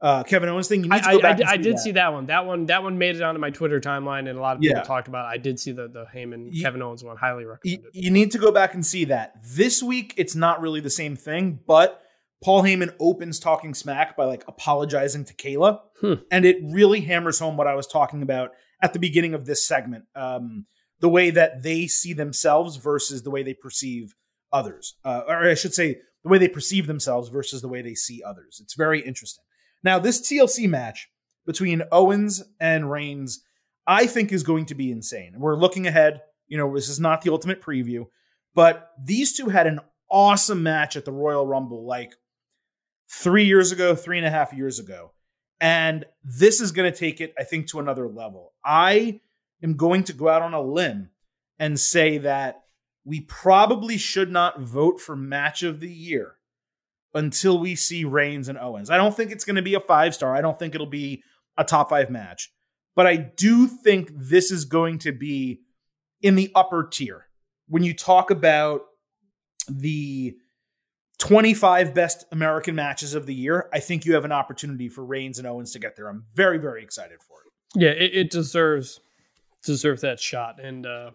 uh, 0.04 0.22
Kevin 0.24 0.50
Owens 0.50 0.68
thing, 0.68 0.84
you 0.84 0.90
I, 0.92 0.98
I, 0.98 1.00
I, 1.00 1.14
did- 1.14 1.24
and 1.24 1.44
I 1.46 1.58
did 1.58 1.76
that. 1.76 1.80
see 1.80 1.92
that 1.94 2.14
one. 2.14 2.26
That 2.28 2.46
one 2.46 2.66
that 2.68 2.84
one 2.84 2.98
made 2.98 3.16
it 3.16 3.22
onto 3.24 3.40
my 3.40 3.50
Twitter 3.50 3.80
timeline, 3.80 4.30
and 4.30 4.38
a 4.38 4.42
lot 4.42 4.58
of 4.58 4.62
people 4.62 4.78
Yeah. 4.78 4.84
talked 4.84 5.08
about. 5.08 5.26
it. 5.26 5.30
I 5.30 5.38
did 5.38 5.60
see 5.60 5.72
the 5.72 5.88
the 5.88 6.06
Heyman 6.14 6.50
You- 6.52 6.62
Kevin 6.62 6.82
Owens 6.82 7.04
one. 7.04 7.18
Highly 7.18 7.44
You, 7.44 7.50
recommended. 7.50 7.90
you 7.96 8.12
need 8.12 8.32
to 8.34 8.38
go 8.38 8.52
back 8.52 8.74
and 8.76 8.86
see 8.86 9.06
that. 9.06 9.36
This 9.44 9.82
week, 9.82 10.14
it's 10.18 10.36
not 10.36 10.62
really 10.62 10.82
the 10.82 10.90
same 10.90 11.16
thing, 11.16 11.60
but 11.66 12.02
Paul 12.44 12.64
Heyman 12.64 12.94
opens 13.00 13.40
talking 13.40 13.74
smack 13.74 14.18
by 14.18 14.26
like 14.26 14.44
apologizing 14.48 15.24
to 15.26 15.34
Kayla, 15.34 15.80
Hmm. 16.02 16.14
and 16.30 16.44
it 16.46 16.58
really 16.62 17.00
hammers 17.02 17.40
home 17.40 17.56
what 17.56 17.68
I 17.68 17.76
was 17.76 17.88
talking 17.88 18.22
about 18.22 18.52
at 18.82 18.92
the 18.92 19.00
beginning 19.00 19.34
of 19.34 19.46
this 19.46 19.66
segment. 19.66 20.04
Um, 20.16 20.66
the 21.00 21.08
way 21.10 21.30
that 21.30 21.64
they 21.64 21.88
see 21.88 22.12
themselves 22.14 22.76
versus 22.76 23.24
the 23.24 23.32
way 23.32 23.44
they 23.44 23.54
perceive 23.54 24.14
others, 24.52 24.96
uh, 25.06 25.22
or 25.28 25.50
I 25.50 25.54
should 25.54 25.74
say, 25.74 25.98
the 26.24 26.30
way 26.30 26.38
they 26.38 26.48
perceive 26.50 26.88
themselves 26.88 27.30
versus 27.30 27.62
the 27.62 27.68
way 27.70 27.82
they 27.82 27.96
see 27.96 28.22
others. 28.26 28.60
It's 28.62 28.76
very 28.76 29.00
interesting. 29.02 29.44
Now, 29.84 30.00
this 30.00 30.22
TLC 30.22 30.70
match 30.70 31.10
between 31.46 31.84
Owens 31.92 32.44
and 32.60 32.90
Reigns, 32.90 33.44
I 33.86 34.08
think, 34.08 34.32
is 34.32 34.44
going 34.44 34.66
to 34.68 34.76
be 34.76 34.92
insane. 34.92 35.36
We're 35.38 35.58
looking 35.58 35.88
ahead. 35.88 36.22
You 36.48 36.58
know, 36.58 36.74
this 36.74 36.90
is 36.90 37.00
not 37.00 37.22
the 37.22 37.32
ultimate 37.32 37.62
preview, 37.62 38.06
but 38.54 38.92
these 39.04 39.36
two 39.36 39.50
had 39.50 39.68
an 39.68 39.80
awesome 40.10 40.64
match 40.64 40.96
at 40.96 41.06
the 41.06 41.12
Royal 41.12 41.46
Rumble 41.46 41.86
like 41.86 42.14
three 43.10 43.46
years 43.46 43.72
ago, 43.72 43.96
three 43.96 44.18
and 44.18 44.28
a 44.28 44.32
half 44.32 44.54
years 44.54 44.80
ago. 44.80 45.12
And 45.60 46.06
this 46.24 46.62
is 46.62 46.72
going 46.72 46.92
to 46.92 46.98
take 46.98 47.22
it, 47.22 47.34
I 47.40 47.44
think, 47.44 47.68
to 47.68 47.80
another 47.80 48.08
level. 48.08 48.54
I 48.64 49.22
am 49.62 49.76
going 49.76 50.04
to 50.06 50.14
go 50.14 50.28
out 50.28 50.42
on 50.42 50.54
a 50.54 50.62
limb 50.62 51.10
and 51.58 51.80
say 51.80 52.18
that 52.20 52.64
we 53.06 53.22
probably 53.22 53.98
should 53.98 54.32
not 54.32 54.62
vote 54.62 55.00
for 55.00 55.16
match 55.16 55.64
of 55.64 55.80
the 55.80 55.92
year 55.92 56.36
until 57.14 57.60
we 57.60 57.76
see 57.76 58.06
Reigns 58.06 58.50
and 58.50 58.58
Owens. 58.58 58.90
I 58.90 58.98
don't 58.98 59.16
think 59.16 59.32
it's 59.32 59.46
going 59.46 59.56
to 59.56 59.62
be 59.62 59.76
a 59.76 59.80
five 59.80 60.16
star. 60.16 60.36
I 60.36 60.42
don't 60.42 60.58
think 60.58 60.76
it'll 60.76 60.88
be 60.88 61.24
a 61.58 61.64
top 61.64 61.90
five 61.90 62.10
match. 62.10 62.52
But 62.96 63.08
I 63.08 63.16
do 63.16 63.68
think 63.68 64.10
this 64.14 64.52
is 64.52 64.66
going 64.66 65.00
to 65.00 65.12
be 65.12 65.62
in 66.22 66.36
the 66.36 66.52
upper 66.56 66.88
tier. 66.88 67.28
When 67.68 67.84
you 67.84 67.94
talk 67.94 68.30
about 68.30 68.82
the 69.68 70.36
25 71.20 71.94
best 71.94 72.26
American 72.32 72.76
matches 72.76 73.16
of 73.16 73.26
the 73.26 73.34
year, 73.34 73.70
I 73.74 73.80
think 73.80 74.06
you 74.06 74.14
have 74.14 74.26
an 74.26 74.32
opportunity 74.32 74.90
for 74.90 75.04
Reigns 75.04 75.40
and 75.40 75.48
Owens 75.48 75.72
to 75.72 75.80
get 75.80 75.96
there. 75.96 76.08
I'm 76.08 76.26
very, 76.36 76.58
very 76.58 76.84
excited 76.84 77.20
for 77.28 77.38
it. 77.46 77.82
Yeah, 77.82 77.90
it, 77.90 78.14
it 78.14 78.32
deserves 78.32 79.00
deserves 79.64 80.02
that 80.02 80.20
shot, 80.20 80.62
and 80.62 80.86
uh, 80.86 81.12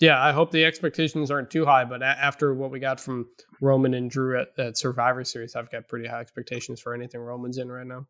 yeah, 0.00 0.22
I 0.22 0.32
hope 0.32 0.50
the 0.50 0.64
expectations 0.64 1.30
aren't 1.30 1.50
too 1.50 1.64
high. 1.64 1.84
But 1.84 2.02
after 2.02 2.54
what 2.54 2.70
we 2.70 2.80
got 2.80 3.00
from 3.00 3.26
Roman 3.60 3.94
and 3.94 4.10
Drew 4.10 4.40
at, 4.40 4.48
at 4.58 4.76
Survivor 4.76 5.24
Series, 5.24 5.54
I've 5.54 5.70
got 5.70 5.88
pretty 5.88 6.08
high 6.08 6.20
expectations 6.20 6.80
for 6.80 6.94
anything 6.94 7.20
Roman's 7.20 7.58
in 7.58 7.70
right 7.70 7.86
now. 7.86 8.06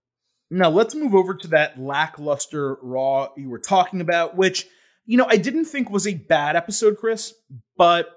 Now 0.50 0.70
let's 0.70 0.94
move 0.94 1.14
over 1.14 1.34
to 1.34 1.48
that 1.48 1.80
lackluster 1.80 2.76
Raw 2.82 3.28
you 3.36 3.48
were 3.48 3.58
talking 3.58 4.00
about, 4.00 4.36
which 4.36 4.66
you 5.06 5.16
know 5.16 5.26
I 5.28 5.36
didn't 5.36 5.66
think 5.66 5.90
was 5.90 6.06
a 6.06 6.14
bad 6.14 6.56
episode, 6.56 6.98
Chris, 6.98 7.34
but 7.76 8.08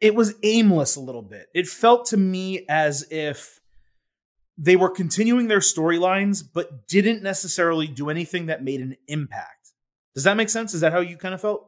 it 0.00 0.14
was 0.14 0.34
aimless 0.42 0.96
a 0.96 1.00
little 1.00 1.22
bit. 1.22 1.46
It 1.54 1.66
felt 1.66 2.06
to 2.06 2.16
me 2.16 2.64
as 2.68 3.06
if 3.10 3.60
they 4.56 4.76
were 4.76 4.90
continuing 4.90 5.48
their 5.48 5.60
storylines, 5.60 6.42
but 6.52 6.88
didn't 6.88 7.22
necessarily 7.22 7.86
do 7.86 8.10
anything 8.10 8.46
that 8.46 8.64
made 8.64 8.80
an 8.80 8.96
impact. 9.06 9.72
Does 10.14 10.24
that 10.24 10.36
make 10.36 10.48
sense? 10.48 10.74
Is 10.74 10.80
that 10.80 10.92
how 10.92 11.00
you 11.00 11.16
kind 11.16 11.34
of 11.34 11.40
felt? 11.40 11.67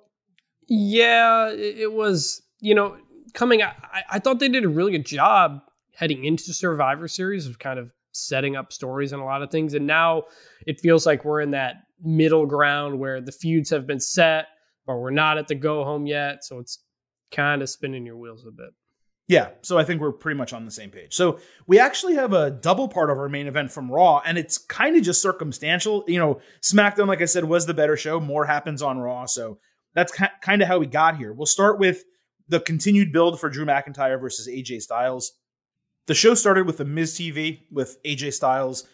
Yeah, 0.71 1.51
it, 1.51 1.93
was. 1.93 2.43
You 2.61 2.75
know, 2.75 2.97
coming. 3.35 3.63
I, 3.63 3.75
I 4.09 4.19
thought 4.21 4.39
they 4.39 4.49
did 4.49 4.65
a 4.65 4.69
really 4.69 4.93
good 4.93 5.05
job 5.05 5.61
heading 5.95 6.25
into 6.25 6.55
Survivor 6.55 7.09
Series 7.09 7.47
of 7.47 7.59
kind 7.59 7.79
of 7.79 7.91
setting 8.13 8.57
up 8.57 8.73
stories 8.73 9.13
and 9.13 9.21
a 9.21 9.25
lot 9.25 9.43
of 9.43 9.51
things, 9.51 9.75
and 9.75 9.87
now 9.87 10.25
it 10.67 10.81
feels 10.81 11.07
like 11.07 11.25
we're 11.25 11.41
in 11.41 11.51
that 11.51 11.83
middle 12.03 12.47
ground 12.47 12.99
where 12.99 13.21
the 13.21 13.33
feuds 13.33 13.69
have 13.71 13.87
been 13.87 14.01
set, 14.01 14.47
but 14.87 14.97
we're 14.97 15.11
not 15.11 15.39
at 15.39 15.49
the 15.49 15.55
go 15.55 15.85
home 15.85 16.07
yet. 16.07 16.45
So 16.45 16.61
it's 16.61 16.79
kind 17.31 17.63
of 17.63 17.69
spinning 17.69 18.07
your 18.07 18.17
wheels 18.17 18.47
a 18.47 18.51
bit. 18.51 18.71
Yeah, 19.27 19.51
so 19.63 19.79
I 19.79 19.85
think 19.85 20.01
we're 20.01 20.13
pretty 20.13 20.37
much 20.37 20.53
on 20.53 20.65
the 20.65 20.73
same 20.73 20.91
page. 20.91 21.15
So 21.15 21.39
we 21.67 21.79
actually 21.79 22.15
have 22.15 22.33
a 22.33 22.51
double 22.51 22.89
part 22.89 23.11
of 23.11 23.19
our 23.19 23.29
main 23.29 23.47
event 23.47 23.71
from 23.71 23.91
Raw, 23.91 24.21
and 24.25 24.37
it's 24.37 24.59
kind 24.59 24.97
of 24.97 25.03
just 25.03 25.23
circumstantial. 25.23 26.05
You 26.09 26.19
know, 26.19 26.41
SmackDown, 26.63 27.07
like 27.07 27.23
I 27.23 27.27
said, 27.27 27.45
was 27.45 27.67
the 27.67 27.75
better 27.75 27.97
show. 27.97 28.19
More 28.19 28.45
happens 28.45 28.83
on 28.83 28.99
Raw, 28.99 29.27
so 29.27 29.59
that's 29.95 30.13
ki- 30.13 30.25
kind 30.43 30.63
of 30.63 30.69
how 30.69 30.79
we 30.79 30.87
got 30.87 31.17
here. 31.17 31.33
We'll 31.33 31.47
start 31.47 31.79
with 31.79 32.05
the 32.49 32.61
continued 32.61 33.13
build 33.13 33.39
for 33.41 33.49
Drew 33.49 33.65
McIntyre 33.65 34.21
versus 34.21 34.49
AJ 34.49 34.83
Styles. 34.83 35.33
The 36.07 36.15
show 36.15 36.35
started 36.35 36.67
with 36.67 36.79
the 36.79 36.85
Miz 36.85 37.15
TV 37.15 37.61
with 37.71 37.99
AJ 38.05 38.33
Styles 38.35 38.87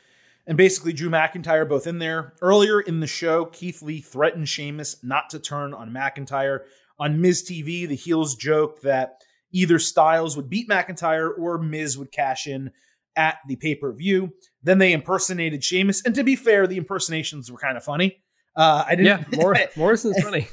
and 0.47 0.57
basically 0.57 0.93
Drew 0.93 1.09
McIntyre 1.11 1.69
both 1.69 1.87
in 1.87 1.99
there. 1.99 2.35
Earlier 2.43 2.81
in 2.81 3.01
the 3.01 3.07
show, 3.07 3.47
Keith 3.47 3.83
Lee 3.83 4.01
threatened 4.01 4.49
Sheamus 4.49 4.97
not 5.03 5.31
to 5.31 5.39
turn 5.39 5.73
on 5.75 5.91
McIntyre. 5.91 6.61
On 6.99 7.21
Miz 7.21 7.43
TV, 7.43 7.87
the 7.89 7.95
heels 7.97 8.35
joked 8.37 8.83
that 8.83 9.23
either 9.53 9.79
Styles 9.79 10.37
would 10.37 10.49
beat 10.51 10.69
McIntyre 10.69 11.31
or 11.39 11.59
Miz 11.59 11.97
would 11.99 12.13
cash 12.13 12.47
in 12.47 12.71
at 13.17 13.39
the 13.49 13.57
pay 13.57 13.75
per 13.75 13.93
view. 13.93 14.33
Then 14.63 14.79
they 14.79 14.93
impersonated 14.93 15.65
Sheamus, 15.65 16.03
and 16.05 16.15
to 16.15 16.23
be 16.25 16.37
fair, 16.37 16.67
the 16.67 16.77
impersonations 16.77 17.51
were 17.51 17.59
kind 17.59 17.77
of 17.77 17.85
funny. 17.85 18.23
Uh, 18.55 18.85
I 18.87 18.93
Yeah, 18.99 19.19
didn't. 19.19 19.37
Mor- 19.39 19.57
Morrison's 19.77 20.23
funny. 20.23 20.49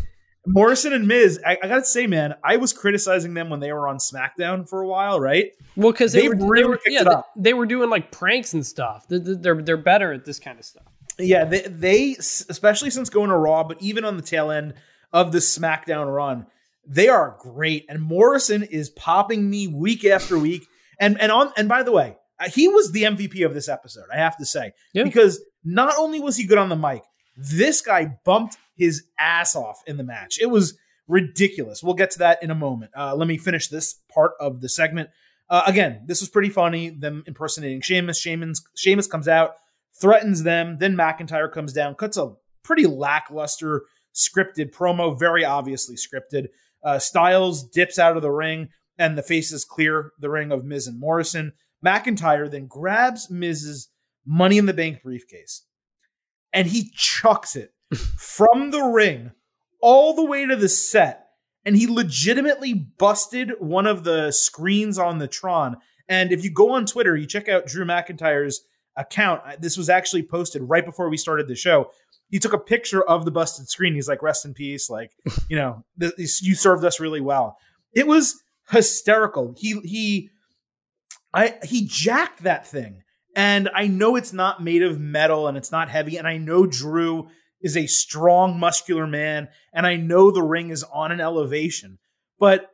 Morrison 0.46 0.92
and 0.94 1.08
Miz, 1.08 1.40
I, 1.46 1.58
I 1.64 1.68
gotta 1.68 1.86
say, 1.86 2.06
man, 2.08 2.36
I 2.44 2.58
was 2.58 2.74
criticizing 2.74 3.34
them 3.34 3.50
when 3.50 3.60
they 3.62 3.72
were 3.72 3.88
on 3.88 3.98
SmackDown 3.98 4.68
for 4.68 4.82
a 4.82 4.88
while, 4.88 5.20
right? 5.20 5.52
Well, 5.76 5.92
because 5.92 6.12
they, 6.14 6.22
They 6.24 6.30
were, 6.30 6.36
they 6.36 6.46
really 6.46 6.66
were 6.66 6.80
yeah, 6.88 7.04
they, 7.04 7.16
they 7.38 7.54
were 7.54 7.66
doing 7.66 7.90
like 7.90 8.12
pranks 8.12 8.54
and 8.54 8.66
stuff. 8.66 9.08
They- 9.08 9.20
they- 9.20 9.34
They're 9.36 9.62
they're 9.62 9.78
better 9.78 10.12
at 10.12 10.26
this 10.26 10.40
kind 10.40 10.60
of 10.60 10.66
stuff. 10.66 10.84
Yeah, 11.20 11.46
they, 11.46 11.62
they 11.62 12.12
especially 12.20 12.90
since 12.90 13.10
going 13.10 13.30
to 13.30 13.38
Raw, 13.38 13.64
but 13.64 13.82
even 13.82 14.04
on 14.04 14.18
the 14.18 14.24
tail 14.24 14.52
end 14.52 14.74
of 15.14 15.32
the 15.32 15.38
SmackDown 15.40 16.14
run, 16.14 16.48
they 16.86 17.08
are 17.08 17.38
great. 17.40 17.86
And 17.88 18.02
Morrison 18.02 18.64
is 18.64 18.90
popping 18.90 19.50
me 19.50 19.68
week 19.68 20.04
after 20.06 20.38
week. 20.38 20.66
And 21.00 21.20
and 21.22 21.32
on 21.32 21.52
and 21.56 21.70
by 21.70 21.84
the 21.84 21.92
way, 21.92 22.18
uh, 22.40 22.50
he 22.50 22.68
was 22.68 22.92
the 22.92 23.04
MVP 23.04 23.46
of 23.46 23.54
this 23.54 23.70
episode. 23.70 24.06
I 24.14 24.18
have 24.18 24.36
to 24.38 24.46
say 24.46 24.74
Yeah. 24.94 25.04
because 25.04 25.40
not 25.64 25.94
only 25.98 26.20
was 26.20 26.36
he 26.36 26.46
good 26.46 26.58
on 26.58 26.70
the 26.70 26.76
mic, 26.76 27.04
this 27.38 27.80
guy 27.82 28.18
bumped 28.26 28.58
his 28.76 29.04
ass 29.20 29.56
off 29.56 29.82
in 29.88 29.98
the 29.98 30.04
match. 30.04 30.40
It 30.42 30.50
was 30.50 30.78
ridiculous. 31.08 31.84
We'll 31.84 31.94
get 31.94 32.12
to 32.12 32.20
that 32.20 32.42
in 32.42 32.52
a 32.52 32.56
moment. 32.56 32.92
Uh, 32.98 33.16
let 33.16 33.28
me 33.28 33.38
finish 33.38 33.68
this 33.68 34.00
part 34.14 34.32
of 34.40 34.62
the 34.62 34.70
segment. 34.70 35.10
Uh, 35.50 35.64
again, 35.68 36.04
this 36.06 36.22
was 36.22 36.30
pretty 36.30 36.50
funny. 36.50 36.90
Them 36.90 37.24
impersonating 37.28 37.82
Sheamus. 37.82 38.20
Sheamus. 38.20 38.64
Sheamus 38.76 39.08
comes 39.08 39.28
out, 39.28 39.56
threatens 40.00 40.44
them. 40.44 40.78
Then 40.80 40.96
McIntyre 40.96 41.52
comes 41.52 41.74
down, 41.74 41.96
cuts 41.96 42.18
a 42.18 42.34
pretty 42.64 42.88
lackluster 42.88 43.84
scripted 44.16 44.72
promo, 44.72 45.18
very 45.18 45.44
obviously 45.44 45.96
scripted. 45.96 46.48
Uh, 46.84 47.00
Styles 47.00 47.64
dips 47.64 48.00
out 48.00 48.16
of 48.16 48.22
the 48.22 48.32
ring, 48.32 48.70
and 48.98 49.18
the 49.18 49.24
faces 49.24 49.66
clear 49.66 50.12
the 50.20 50.30
ring 50.30 50.52
of 50.52 50.64
Miz 50.64 50.88
and 50.88 51.00
Morrison. 51.00 51.54
McIntyre 51.86 52.50
then 52.50 52.68
grabs 52.68 53.30
Miz's 53.30 53.90
Money 54.26 54.58
in 54.58 54.66
the 54.66 54.74
Bank 54.74 55.04
briefcase, 55.04 55.66
and 56.54 56.68
he 56.68 56.92
chucks 56.96 57.56
it 57.56 57.74
from 58.18 58.72
the 58.72 58.84
ring 58.84 59.32
all 59.82 60.16
the 60.16 60.26
way 60.26 60.46
to 60.46 60.56
the 60.56 60.70
set. 60.70 61.28
And 61.66 61.78
he 61.78 61.88
legitimately 61.88 62.74
busted 62.74 63.54
one 63.60 63.88
of 63.88 64.04
the 64.04 64.32
screens 64.32 64.98
on 64.98 65.20
the 65.20 65.28
Tron. 65.28 65.78
And 66.10 66.32
if 66.32 66.44
you 66.44 66.52
go 66.52 66.72
on 66.72 66.86
Twitter, 66.86 67.16
you 67.16 67.26
check 67.26 67.48
out 67.48 67.68
Drew 67.68 67.86
McIntyre's 67.86 68.66
account. 68.98 69.42
This 69.62 69.78
was 69.78 69.90
actually 69.90 70.24
posted 70.24 70.62
right 70.64 70.86
before 70.86 71.10
we 71.10 71.18
started 71.18 71.48
the 71.48 71.56
show 71.56 71.90
he 72.34 72.40
took 72.40 72.54
a 72.54 72.58
picture 72.58 73.04
of 73.04 73.26
the 73.26 73.32
busted 73.32 73.70
screen. 73.70 73.94
He's 73.94 74.08
like, 74.08 74.24
"Rest 74.24 74.44
in 74.44 74.56
peace." 74.56 74.90
Like, 74.90 75.12
you 75.50 75.56
know, 75.56 75.86
this, 75.96 76.42
you 76.42 76.56
served 76.56 76.84
us 76.84 77.00
really 77.00 77.22
well. 77.22 77.60
It 77.94 78.08
was 78.08 78.42
hysterical. 78.72 79.54
He 79.56 79.80
he, 79.82 80.32
I 81.32 81.60
he 81.64 81.86
jacked 81.86 82.42
that 82.42 82.66
thing, 82.66 83.04
and 83.36 83.70
I 83.76 83.86
know 83.86 84.16
it's 84.16 84.34
not 84.34 84.64
made 84.64 84.82
of 84.82 85.00
metal 85.00 85.48
and 85.48 85.56
it's 85.56 85.72
not 85.72 85.90
heavy, 85.90 86.18
and 86.18 86.28
I 86.28 86.38
know 86.38 86.66
Drew 86.66 87.28
is 87.64 87.78
a 87.78 87.88
strong, 87.88 88.60
muscular 88.60 89.08
man, 89.08 89.48
and 89.74 89.88
I 89.88 89.96
know 89.96 90.30
the 90.30 90.44
ring 90.44 90.70
is 90.70 90.84
on 90.84 91.12
an 91.12 91.22
elevation, 91.22 91.98
but 92.40 92.70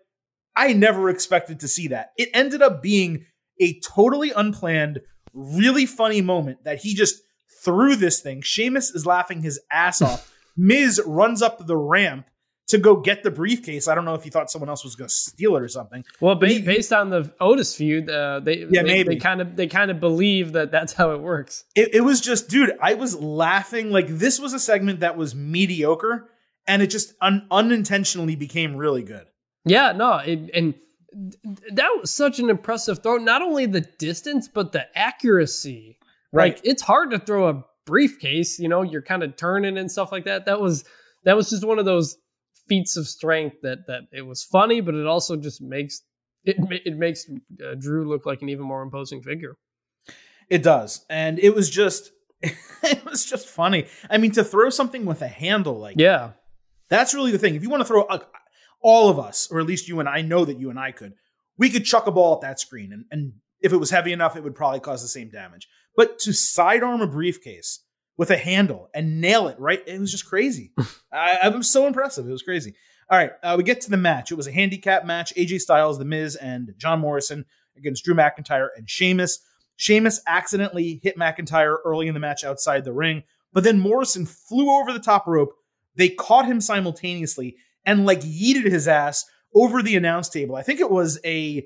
I 0.55 0.73
never 0.73 1.09
expected 1.09 1.61
to 1.61 1.67
see 1.67 1.87
that. 1.89 2.09
It 2.17 2.29
ended 2.33 2.61
up 2.61 2.81
being 2.81 3.25
a 3.61 3.79
totally 3.79 4.31
unplanned, 4.31 5.01
really 5.33 5.85
funny 5.85 6.21
moment 6.21 6.63
that 6.63 6.79
he 6.79 6.93
just 6.95 7.21
threw 7.63 7.95
this 7.95 8.21
thing. 8.21 8.41
Sheamus 8.41 8.89
is 8.89 9.05
laughing 9.05 9.41
his 9.41 9.59
ass 9.71 10.01
off. 10.01 10.33
Miz 10.57 11.01
runs 11.05 11.41
up 11.41 11.65
the 11.65 11.77
ramp 11.77 12.28
to 12.69 12.77
go 12.77 12.95
get 12.95 13.23
the 13.23 13.31
briefcase. 13.31 13.87
I 13.87 13.95
don't 13.95 14.05
know 14.05 14.13
if 14.13 14.23
he 14.23 14.29
thought 14.29 14.49
someone 14.49 14.69
else 14.69 14.83
was 14.83 14.95
going 14.95 15.07
to 15.07 15.13
steal 15.13 15.55
it 15.55 15.61
or 15.61 15.67
something. 15.67 16.05
Well, 16.19 16.35
ba- 16.35 16.61
based 16.63 16.93
on 16.93 17.09
the 17.09 17.31
Otis 17.39 17.75
feud, 17.75 18.09
uh, 18.09 18.39
they 18.39 18.65
yeah 18.69 18.83
they 18.83 19.15
kind 19.17 19.41
of 19.41 19.55
they 19.55 19.67
kind 19.67 19.91
of 19.91 19.99
believe 19.99 20.53
that 20.53 20.71
that's 20.71 20.93
how 20.93 21.11
it 21.11 21.21
works. 21.21 21.65
It, 21.75 21.95
it 21.95 22.01
was 22.01 22.21
just, 22.21 22.49
dude, 22.49 22.71
I 22.81 22.93
was 22.93 23.15
laughing 23.19 23.91
like 23.91 24.07
this 24.07 24.39
was 24.39 24.53
a 24.53 24.59
segment 24.59 25.01
that 25.01 25.17
was 25.17 25.35
mediocre, 25.35 26.29
and 26.67 26.81
it 26.81 26.87
just 26.87 27.13
un- 27.21 27.47
unintentionally 27.51 28.35
became 28.35 28.75
really 28.75 29.03
good. 29.03 29.25
Yeah, 29.65 29.91
no, 29.91 30.17
it, 30.17 30.49
and 30.53 30.73
that 31.73 31.89
was 31.99 32.11
such 32.11 32.39
an 32.39 32.49
impressive 32.49 33.01
throw. 33.03 33.17
Not 33.17 33.41
only 33.41 33.65
the 33.65 33.81
distance, 33.81 34.47
but 34.47 34.71
the 34.71 34.85
accuracy. 34.97 35.97
Right. 36.31 36.53
Like 36.53 36.61
it's 36.63 36.83
hard 36.83 37.11
to 37.11 37.19
throw 37.19 37.49
a 37.49 37.65
briefcase, 37.87 38.59
you 38.59 38.69
know, 38.69 38.83
you're 38.83 39.01
kind 39.01 39.23
of 39.23 39.35
turning 39.35 39.77
and 39.79 39.91
stuff 39.91 40.11
like 40.11 40.25
that. 40.25 40.45
That 40.45 40.61
was 40.61 40.83
that 41.23 41.35
was 41.35 41.49
just 41.49 41.65
one 41.65 41.79
of 41.79 41.85
those 41.85 42.17
feats 42.69 42.95
of 42.95 43.07
strength 43.07 43.57
that 43.63 43.87
that 43.87 44.03
it 44.13 44.21
was 44.21 44.43
funny, 44.43 44.79
but 44.79 44.95
it 44.95 45.05
also 45.05 45.35
just 45.35 45.61
makes 45.61 46.03
it 46.45 46.55
it 46.85 46.97
makes 46.97 47.29
uh, 47.65 47.75
Drew 47.75 48.07
look 48.07 48.25
like 48.25 48.41
an 48.41 48.49
even 48.49 48.65
more 48.65 48.81
imposing 48.81 49.21
figure. 49.21 49.57
It 50.49 50.63
does, 50.63 51.05
and 51.09 51.39
it 51.39 51.53
was 51.53 51.69
just 51.69 52.11
it 52.41 53.03
was 53.05 53.25
just 53.25 53.47
funny. 53.47 53.87
I 54.09 54.17
mean, 54.17 54.31
to 54.31 54.43
throw 54.43 54.69
something 54.69 55.05
with 55.05 55.21
a 55.21 55.27
handle 55.27 55.77
like 55.77 55.95
yeah, 55.97 56.31
that's 56.89 57.13
really 57.13 57.31
the 57.31 57.39
thing. 57.39 57.55
If 57.55 57.63
you 57.63 57.69
want 57.69 57.81
to 57.81 57.87
throw 57.87 58.03
a, 58.09 58.21
all 58.81 59.09
of 59.09 59.19
us, 59.19 59.49
or 59.51 59.59
at 59.59 59.65
least 59.65 59.87
you 59.87 59.99
and 59.99 60.07
I 60.07 60.21
know 60.21 60.45
that 60.45 60.59
you 60.59 60.69
and 60.69 60.79
I 60.79 60.91
could, 60.91 61.13
we 61.57 61.69
could 61.69 61.83
chuck 61.83 62.07
a 62.07 62.11
ball 62.11 62.35
at 62.35 62.41
that 62.41 62.59
screen, 62.59 62.93
and, 62.93 63.05
and 63.11 63.33
if 63.61 63.73
it 63.73 63.77
was 63.77 63.89
heavy 63.89 64.13
enough, 64.13 64.35
it 64.35 64.43
would 64.43 64.55
probably 64.55 64.79
cause 64.79 65.01
the 65.01 65.07
same 65.07 65.29
damage. 65.29 65.67
But 65.95 66.19
to 66.19 66.33
sidearm 66.33 67.01
a 67.01 67.07
briefcase 67.07 67.81
with 68.19 68.31
a 68.31 68.37
handle 68.37 68.89
and 68.93 69.21
nail 69.21 69.47
it 69.47 69.57
right, 69.61 69.81
it 69.87 69.97
was 69.97 70.11
just 70.11 70.25
crazy. 70.25 70.73
I, 71.11 71.39
I, 71.43 71.47
was 71.47 71.71
so 71.71 71.87
impressive. 71.87 72.27
It 72.27 72.31
was 72.31 72.43
crazy. 72.43 72.73
All 73.09 73.17
right, 73.17 73.31
uh, 73.41 73.55
we 73.57 73.63
get 73.63 73.79
to 73.81 73.89
the 73.89 73.95
match. 73.95 74.29
It 74.29 74.35
was 74.35 74.45
a 74.45 74.51
handicap 74.51 75.05
match. 75.05 75.33
AJ 75.37 75.61
Styles, 75.61 75.97
The 75.97 76.03
Miz, 76.03 76.35
and 76.35 76.73
John 76.77 76.99
Morrison 76.99 77.45
against 77.77 78.03
Drew 78.03 78.13
McIntyre 78.13 78.67
and 78.75 78.89
Sheamus. 78.89 79.39
Sheamus 79.77 80.21
accidentally 80.27 80.99
hit 81.01 81.17
McIntyre 81.17 81.77
early 81.85 82.07
in 82.07 82.13
the 82.13 82.19
match 82.19 82.43
outside 82.43 82.83
the 82.83 82.91
ring, 82.91 83.23
but 83.53 83.63
then 83.63 83.79
Morrison 83.79 84.25
flew 84.25 84.69
over 84.69 84.91
the 84.91 84.99
top 84.99 85.25
rope. 85.25 85.53
They 85.95 86.09
caught 86.09 86.45
him 86.45 86.59
simultaneously 86.59 87.55
and 87.85 88.05
like 88.05 88.19
yeeted 88.19 88.65
his 88.65 88.89
ass 88.89 89.23
over 89.55 89.81
the 89.81 89.95
announce 89.95 90.27
table. 90.27 90.57
I 90.57 90.63
think 90.63 90.81
it 90.81 90.91
was 90.91 91.21
a 91.23 91.65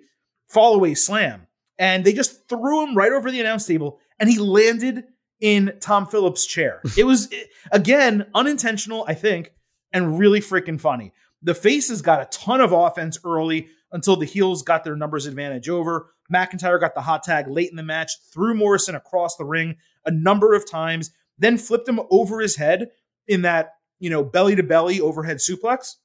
fallaway 0.54 0.96
slam. 0.96 1.48
And 1.80 2.06
they 2.06 2.14
just 2.14 2.48
threw 2.48 2.84
him 2.84 2.96
right 2.96 3.12
over 3.12 3.32
the 3.32 3.42
announce 3.42 3.66
table 3.66 4.00
and 4.20 4.30
he 4.30 4.38
landed 4.38 5.06
in 5.44 5.74
Tom 5.82 6.08
Phillips' 6.08 6.48
chair. 6.48 6.82
It 6.98 7.04
was, 7.04 7.30
again, 7.72 8.28
unintentional, 8.34 9.04
I 9.08 9.14
think, 9.14 9.52
and 9.92 10.18
really 10.18 10.40
freaking 10.40 10.80
funny. 10.80 11.12
The 11.42 11.54
faces 11.54 12.02
got 12.02 12.22
a 12.22 12.38
ton 12.38 12.62
of 12.62 12.72
offense 12.72 13.20
early 13.26 13.68
until 13.92 14.16
the 14.16 14.26
heels 14.26 14.64
got 14.64 14.86
their 14.86 14.96
numbers 14.96 15.26
advantage 15.26 15.68
over. 15.68 16.12
McIntyre 16.34 16.80
got 16.80 16.96
the 16.96 17.02
hot 17.02 17.24
tag 17.24 17.50
late 17.50 17.70
in 17.70 17.76
the 17.76 17.84
match, 17.84 18.14
threw 18.34 18.56
Morrison 18.56 18.96
across 18.96 19.36
the 19.36 19.44
ring 19.44 19.76
a 20.06 20.12
number 20.12 20.54
of 20.54 20.70
times, 20.70 21.12
then 21.38 21.58
flipped 21.58 21.90
him 21.90 22.00
over 22.10 22.40
his 22.40 22.56
head 22.56 22.92
in 23.28 23.42
that, 23.42 23.74
you 24.00 24.10
know, 24.10 24.24
belly 24.24 24.56
to 24.56 24.64
belly 24.64 25.02
overhead 25.02 25.38
suplex. 25.38 25.96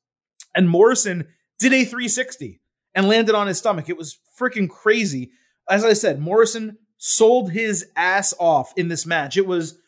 And 0.54 0.68
Morrison 0.68 1.28
did 1.60 1.72
a 1.72 1.84
360 1.84 2.60
and 2.94 3.08
landed 3.08 3.36
on 3.36 3.46
his 3.46 3.58
stomach. 3.58 3.88
It 3.88 3.96
was 3.96 4.18
freaking 4.38 4.68
crazy. 4.68 5.30
As 5.68 5.84
I 5.84 5.92
said, 5.92 6.18
Morrison 6.18 6.78
sold 6.98 7.52
his 7.52 7.86
ass 7.96 8.34
off 8.38 8.72
in 8.76 8.88
this 8.88 9.06
match. 9.06 9.36
It 9.36 9.46
was 9.46 9.78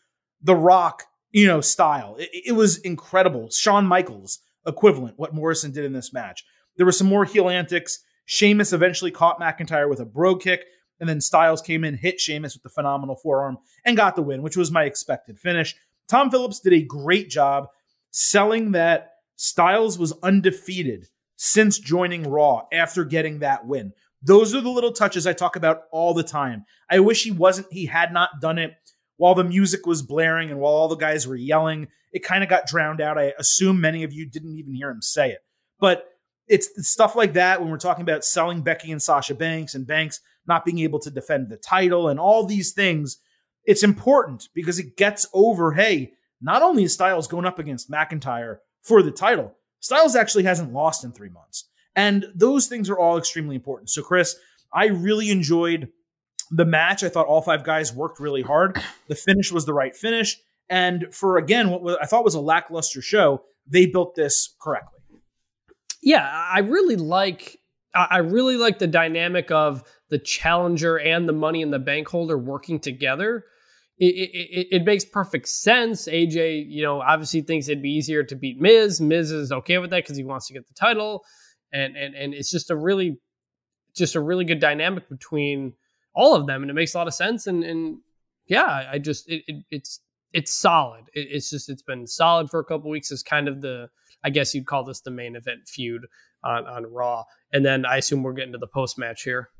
the 0.40 0.54
Rock, 0.54 1.04
you 1.30 1.46
know, 1.46 1.60
style. 1.60 2.16
It, 2.18 2.30
it, 2.46 2.52
was 2.52 2.78
incredible. 2.78 3.50
Shawn 3.50 3.84
Michaels 3.84 4.38
equivalent 4.66 5.18
what 5.18 5.34
Morrison 5.34 5.72
did 5.72 5.84
in 5.84 5.92
this 5.92 6.12
match. 6.12 6.44
There 6.76 6.86
were 6.86 6.92
some 6.92 7.08
more 7.08 7.24
heel 7.24 7.50
antics. 7.50 7.98
Sheamus 8.24 8.72
eventually 8.72 9.10
caught 9.10 9.40
McIntyre 9.40 9.88
with 9.88 10.00
a 10.00 10.04
brogue 10.04 10.40
kick, 10.40 10.64
and 11.00 11.08
then 11.08 11.20
Styles 11.20 11.60
came 11.60 11.84
in, 11.84 11.96
hit 11.96 12.20
Sheamus 12.20 12.54
with 12.54 12.62
the 12.62 12.68
phenomenal 12.68 13.16
forearm, 13.16 13.58
and 13.84 13.96
got 13.96 14.14
the 14.14 14.22
win, 14.22 14.42
which 14.42 14.56
was 14.56 14.70
my 14.70 14.84
expected 14.84 15.38
finish. 15.38 15.74
Tom 16.08 16.30
Phillips 16.30 16.60
did 16.60 16.72
a 16.72 16.82
great 16.82 17.28
job 17.28 17.66
selling 18.10 18.72
that 18.72 19.14
Styles 19.36 19.98
was 19.98 20.12
undefeated 20.22 21.08
since 21.36 21.78
joining 21.78 22.24
Raw 22.24 22.66
after 22.72 23.04
getting 23.04 23.38
that 23.38 23.66
win. 23.66 23.92
Those 24.22 24.54
are 24.54 24.60
the 24.60 24.70
little 24.70 24.92
touches 24.92 25.26
I 25.26 25.32
talk 25.32 25.56
about 25.56 25.82
all 25.90 26.14
the 26.14 26.22
time. 26.22 26.64
I 26.90 27.00
wish 27.00 27.24
he 27.24 27.30
wasn't, 27.30 27.72
he 27.72 27.86
had 27.86 28.12
not 28.12 28.40
done 28.40 28.58
it 28.58 28.74
while 29.16 29.34
the 29.34 29.44
music 29.44 29.86
was 29.86 30.02
blaring 30.02 30.50
and 30.50 30.60
while 30.60 30.72
all 30.72 30.88
the 30.88 30.96
guys 30.96 31.26
were 31.26 31.36
yelling. 31.36 31.88
It 32.12 32.24
kind 32.24 32.42
of 32.42 32.50
got 32.50 32.66
drowned 32.66 33.00
out. 33.00 33.18
I 33.18 33.32
assume 33.38 33.80
many 33.80 34.02
of 34.02 34.12
you 34.12 34.26
didn't 34.26 34.56
even 34.56 34.74
hear 34.74 34.90
him 34.90 35.02
say 35.02 35.30
it. 35.30 35.40
But 35.78 36.06
it's, 36.48 36.68
stuff 36.88 37.16
like 37.16 37.34
that 37.34 37.60
when 37.60 37.70
we're 37.70 37.78
talking 37.78 38.02
about 38.02 38.24
selling 38.24 38.62
Becky 38.62 38.90
and 38.92 39.00
Sasha 39.00 39.34
Banks 39.34 39.74
and 39.74 39.86
Banks 39.86 40.20
not 40.46 40.64
being 40.64 40.80
able 40.80 40.98
to 40.98 41.10
defend 41.10 41.48
the 41.48 41.56
title 41.56 42.08
and 42.08 42.18
all 42.18 42.44
these 42.44 42.72
things. 42.72 43.18
It's 43.64 43.82
important 43.82 44.48
because 44.54 44.78
it 44.78 44.96
gets 44.96 45.26
over, 45.32 45.72
hey, 45.72 46.12
not 46.40 46.62
only 46.62 46.84
is 46.84 46.94
Styles 46.94 47.28
going 47.28 47.46
up 47.46 47.58
against 47.58 47.90
McIntyre 47.90 48.58
for 48.82 49.02
the 49.02 49.10
title, 49.10 49.54
Styles 49.78 50.16
actually 50.16 50.44
hasn't 50.44 50.72
lost 50.72 51.04
in 51.04 51.12
three 51.12 51.28
months. 51.28 51.69
And 52.00 52.24
those 52.34 52.66
things 52.66 52.88
are 52.88 52.98
all 52.98 53.18
extremely 53.18 53.54
important. 53.54 53.90
So, 53.90 54.02
Chris, 54.02 54.34
I 54.72 54.86
really 54.86 55.30
enjoyed 55.30 55.90
the 56.50 56.64
match. 56.64 57.04
I 57.04 57.10
thought 57.10 57.26
all 57.26 57.42
five 57.42 57.62
guys 57.62 57.92
worked 57.92 58.18
really 58.18 58.40
hard. 58.40 58.82
The 59.08 59.14
finish 59.14 59.52
was 59.52 59.66
the 59.66 59.74
right 59.74 59.94
finish. 59.94 60.38
And 60.70 61.08
for, 61.12 61.36
again, 61.36 61.68
what 61.68 62.02
I 62.02 62.06
thought 62.06 62.24
was 62.24 62.34
a 62.34 62.40
lackluster 62.40 63.02
show, 63.02 63.42
they 63.66 63.84
built 63.84 64.14
this 64.14 64.54
correctly. 64.62 65.00
Yeah, 66.02 66.26
I 66.26 66.60
really 66.60 66.96
like. 66.96 67.58
I 67.92 68.18
really 68.18 68.56
like 68.56 68.78
the 68.78 68.86
dynamic 68.86 69.50
of 69.50 69.82
the 70.10 70.18
challenger 70.18 70.96
and 70.96 71.28
the 71.28 71.32
money 71.32 71.60
in 71.60 71.72
the 71.72 71.80
bank 71.80 72.08
holder 72.08 72.38
working 72.38 72.78
together. 72.78 73.44
It, 73.98 74.14
it, 74.14 74.66
it, 74.70 74.84
makes 74.84 75.04
perfect 75.04 75.48
sense. 75.48 76.06
AJ, 76.06 76.66
you 76.68 76.84
know, 76.84 77.00
obviously 77.00 77.42
thinks 77.42 77.68
it'd 77.68 77.82
be 77.82 77.90
easier 77.90 78.22
to 78.22 78.36
beat 78.36 78.60
Miz. 78.60 79.00
Miz 79.00 79.32
is 79.32 79.50
okay 79.50 79.78
with 79.78 79.90
that 79.90 80.04
because 80.04 80.16
he 80.16 80.22
wants 80.22 80.46
to 80.46 80.54
get 80.54 80.68
the 80.68 80.74
title 80.74 81.24
and 81.72 81.96
and 81.96 82.14
and 82.14 82.34
it's 82.34 82.50
just 82.50 82.70
a 82.70 82.76
really 82.76 83.18
just 83.94 84.14
a 84.14 84.20
really 84.20 84.44
good 84.44 84.60
dynamic 84.60 85.08
between 85.08 85.72
all 86.14 86.34
of 86.34 86.46
them 86.46 86.62
and 86.62 86.70
it 86.70 86.74
makes 86.74 86.94
a 86.94 86.98
lot 86.98 87.06
of 87.06 87.14
sense 87.14 87.46
and 87.46 87.64
and 87.64 87.98
yeah 88.46 88.88
i 88.90 88.98
just 88.98 89.28
it, 89.28 89.42
it 89.46 89.64
it's 89.70 90.00
it's 90.32 90.52
solid. 90.52 91.04
It, 91.12 91.28
it's 91.30 91.50
just 91.50 91.68
it's 91.68 91.82
been 91.82 92.06
solid 92.06 92.50
for 92.50 92.60
a 92.60 92.64
couple 92.64 92.90
weeks 92.90 93.10
as 93.10 93.22
kind 93.22 93.48
of 93.48 93.60
the 93.60 93.88
i 94.22 94.30
guess 94.30 94.54
you'd 94.54 94.66
call 94.66 94.84
this 94.84 95.00
the 95.00 95.10
main 95.10 95.36
event 95.36 95.66
feud 95.66 96.06
on 96.44 96.66
on 96.66 96.86
raw 96.86 97.24
and 97.52 97.64
then 97.64 97.84
i 97.84 97.96
assume 97.96 98.22
we're 98.22 98.32
getting 98.32 98.52
to 98.52 98.58
the 98.58 98.66
post 98.66 98.98
match 98.98 99.22
here. 99.22 99.50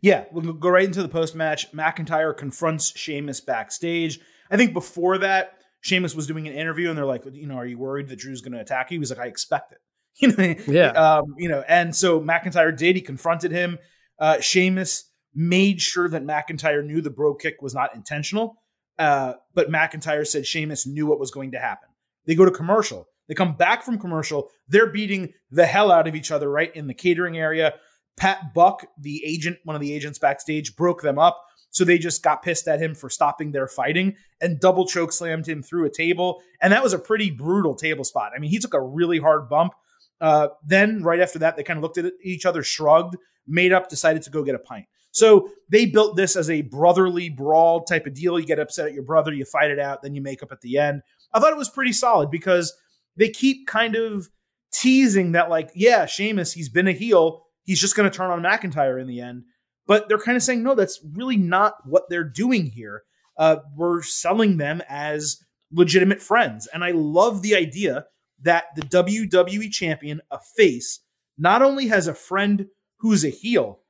Yeah 0.00 0.24
we'll 0.32 0.52
go 0.54 0.68
right 0.68 0.84
into 0.84 1.02
the 1.02 1.08
post 1.08 1.34
match. 1.34 1.70
Mcintyre 1.72 2.36
confronts 2.36 2.96
Sheamus 2.96 3.40
backstage. 3.40 4.20
I 4.50 4.56
think 4.56 4.72
before 4.72 5.18
that 5.18 5.58
Sheamus 5.80 6.14
was 6.14 6.26
doing 6.26 6.46
an 6.48 6.54
interview 6.54 6.90
and 6.90 6.98
they're 6.98 7.06
like, 7.06 7.24
you 7.32 7.46
know, 7.46 7.54
are 7.54 7.64
you 7.64 7.78
worried 7.78 8.08
that 8.08 8.18
Drew's 8.18 8.42
going 8.42 8.52
to 8.52 8.60
attack 8.60 8.90
you? 8.90 8.98
He's 8.98 9.10
like, 9.10 9.20
I 9.20 9.26
expect 9.26 9.72
it 9.72 9.78
You 10.20 10.32
know, 10.32 10.54
Yeah. 10.66 10.90
um, 10.90 11.34
you 11.38 11.48
know, 11.48 11.64
and 11.66 11.94
so 11.96 12.20
McIntyre 12.20 12.76
did. 12.76 12.96
He 12.96 13.02
confronted 13.02 13.52
him. 13.52 13.78
Uh, 14.18 14.40
Sheamus 14.40 15.04
made 15.34 15.80
sure 15.80 16.08
that 16.08 16.24
McIntyre 16.24 16.84
knew 16.84 17.00
the 17.00 17.10
bro 17.10 17.34
kick 17.34 17.62
was 17.62 17.74
not 17.74 17.94
intentional. 17.94 18.56
Uh, 18.98 19.34
but 19.54 19.70
McIntyre 19.70 20.26
said 20.26 20.46
Sheamus 20.46 20.86
knew 20.86 21.06
what 21.06 21.18
was 21.18 21.30
going 21.30 21.52
to 21.52 21.58
happen. 21.58 21.88
They 22.26 22.34
go 22.34 22.44
to 22.44 22.50
commercial. 22.50 23.08
They 23.28 23.34
come 23.34 23.56
back 23.56 23.82
from 23.82 23.98
commercial. 23.98 24.50
They're 24.68 24.90
beating 24.90 25.32
the 25.50 25.64
hell 25.64 25.90
out 25.90 26.06
of 26.06 26.14
each 26.14 26.30
other 26.30 26.50
right 26.50 26.74
in 26.76 26.86
the 26.86 26.94
catering 26.94 27.38
area. 27.38 27.74
Pat 28.18 28.52
Buck, 28.52 28.84
the 29.00 29.22
agent, 29.24 29.56
one 29.64 29.74
of 29.74 29.80
the 29.80 29.94
agents 29.94 30.18
backstage, 30.18 30.76
broke 30.76 31.00
them 31.00 31.18
up. 31.18 31.42
So 31.70 31.84
they 31.84 31.96
just 31.98 32.22
got 32.22 32.42
pissed 32.42 32.66
at 32.68 32.82
him 32.82 32.94
for 32.94 33.08
stopping 33.08 33.52
their 33.52 33.68
fighting 33.68 34.16
and 34.40 34.60
double 34.60 34.84
choke 34.84 35.12
slammed 35.12 35.48
him 35.48 35.62
through 35.62 35.86
a 35.86 35.90
table. 35.90 36.42
And 36.60 36.72
that 36.72 36.82
was 36.82 36.92
a 36.92 36.98
pretty 36.98 37.30
brutal 37.30 37.76
table 37.76 38.02
spot. 38.04 38.32
I 38.36 38.40
mean, 38.40 38.50
he 38.50 38.58
took 38.58 38.74
a 38.74 38.82
really 38.82 39.18
hard 39.18 39.48
bump. 39.48 39.72
Uh, 40.20 40.48
then 40.64 41.02
right 41.02 41.20
after 41.20 41.38
that, 41.38 41.56
they 41.56 41.62
kind 41.62 41.78
of 41.78 41.82
looked 41.82 41.98
at 41.98 42.12
each 42.22 42.44
other, 42.46 42.62
shrugged, 42.62 43.16
made 43.46 43.72
up, 43.72 43.88
decided 43.88 44.22
to 44.22 44.30
go 44.30 44.44
get 44.44 44.54
a 44.54 44.58
pint. 44.58 44.86
So 45.12 45.48
they 45.68 45.86
built 45.86 46.16
this 46.16 46.36
as 46.36 46.50
a 46.50 46.62
brotherly 46.62 47.30
brawl 47.30 47.82
type 47.82 48.06
of 48.06 48.14
deal. 48.14 48.38
You 48.38 48.46
get 48.46 48.60
upset 48.60 48.86
at 48.86 48.94
your 48.94 49.02
brother, 49.02 49.32
you 49.32 49.44
fight 49.44 49.70
it 49.70 49.78
out, 49.78 50.02
then 50.02 50.14
you 50.14 50.20
make 50.20 50.42
up 50.42 50.52
at 50.52 50.60
the 50.60 50.78
end. 50.78 51.02
I 51.32 51.40
thought 51.40 51.52
it 51.52 51.58
was 51.58 51.68
pretty 51.68 51.92
solid 51.92 52.30
because 52.30 52.72
they 53.16 53.28
keep 53.28 53.66
kind 53.66 53.96
of 53.96 54.28
teasing 54.72 55.32
that, 55.32 55.50
like, 55.50 55.70
yeah, 55.74 56.06
Sheamus, 56.06 56.52
he's 56.52 56.68
been 56.68 56.86
a 56.86 56.92
heel. 56.92 57.44
He's 57.64 57.80
just 57.80 57.96
going 57.96 58.08
to 58.08 58.16
turn 58.16 58.30
on 58.30 58.42
McIntyre 58.42 59.00
in 59.00 59.08
the 59.08 59.20
end. 59.20 59.44
But 59.86 60.08
they're 60.08 60.18
kind 60.18 60.36
of 60.36 60.42
saying, 60.42 60.62
no, 60.62 60.74
that's 60.76 61.00
really 61.14 61.36
not 61.36 61.74
what 61.84 62.04
they're 62.08 62.22
doing 62.22 62.66
here. 62.66 63.02
Uh, 63.36 63.56
we're 63.76 64.02
selling 64.02 64.58
them 64.58 64.82
as 64.88 65.38
legitimate 65.72 66.22
friends. 66.22 66.68
And 66.72 66.84
I 66.84 66.92
love 66.92 67.42
the 67.42 67.56
idea 67.56 68.06
that 68.42 68.66
the 68.76 68.82
WWE 68.82 69.70
champion, 69.70 70.20
a 70.30 70.38
face, 70.56 71.00
not 71.38 71.62
only 71.62 71.88
has 71.88 72.06
a 72.06 72.14
friend 72.14 72.66
who's 72.98 73.24
a 73.24 73.30
heel, 73.30 73.80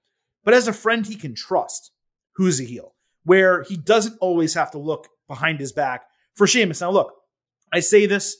but 0.45 0.55
as 0.55 0.69
a 0.69 0.73
friend 0.73 1.07
he 1.07 1.17
can 1.17 1.35
trust 1.35 1.93
who's 2.37 2.61
a 2.61 2.65
heel, 2.65 2.95
where 3.25 3.63
he 3.65 3.77
doesn't 3.77 4.19
always 4.21 4.55
have 4.55 4.71
to 4.71 4.79
look 4.79 5.09
behind 5.29 5.61
his 5.61 5.73
back 5.73 6.05
for 6.35 6.47
Sheamus. 6.47 6.81
Now, 6.81 6.91
look, 6.91 7.13
I 7.73 7.81
say 7.81 8.07
this, 8.07 8.37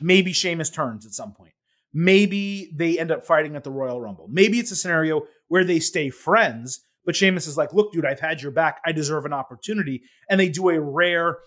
maybe 0.00 0.32
Sheamus 0.32 0.70
turns 0.70 1.06
at 1.06 1.12
some 1.12 1.32
point. 1.32 1.52
Maybe 1.92 2.72
they 2.74 2.98
end 2.98 3.12
up 3.12 3.24
fighting 3.24 3.54
at 3.54 3.62
the 3.62 3.70
Royal 3.70 4.00
Rumble. 4.00 4.26
Maybe 4.28 4.58
it's 4.58 4.72
a 4.72 4.76
scenario 4.76 5.22
where 5.48 5.64
they 5.64 5.78
stay 5.78 6.10
friends, 6.10 6.80
but 7.04 7.14
Sheamus 7.14 7.46
is 7.46 7.56
like, 7.56 7.72
look, 7.72 7.92
dude, 7.92 8.04
I've 8.04 8.20
had 8.20 8.42
your 8.42 8.50
back. 8.50 8.80
I 8.84 8.92
deserve 8.92 9.26
an 9.26 9.32
opportunity. 9.32 10.02
And 10.28 10.40
they 10.40 10.48
do 10.48 10.70
a 10.70 10.80
rare 10.80 11.38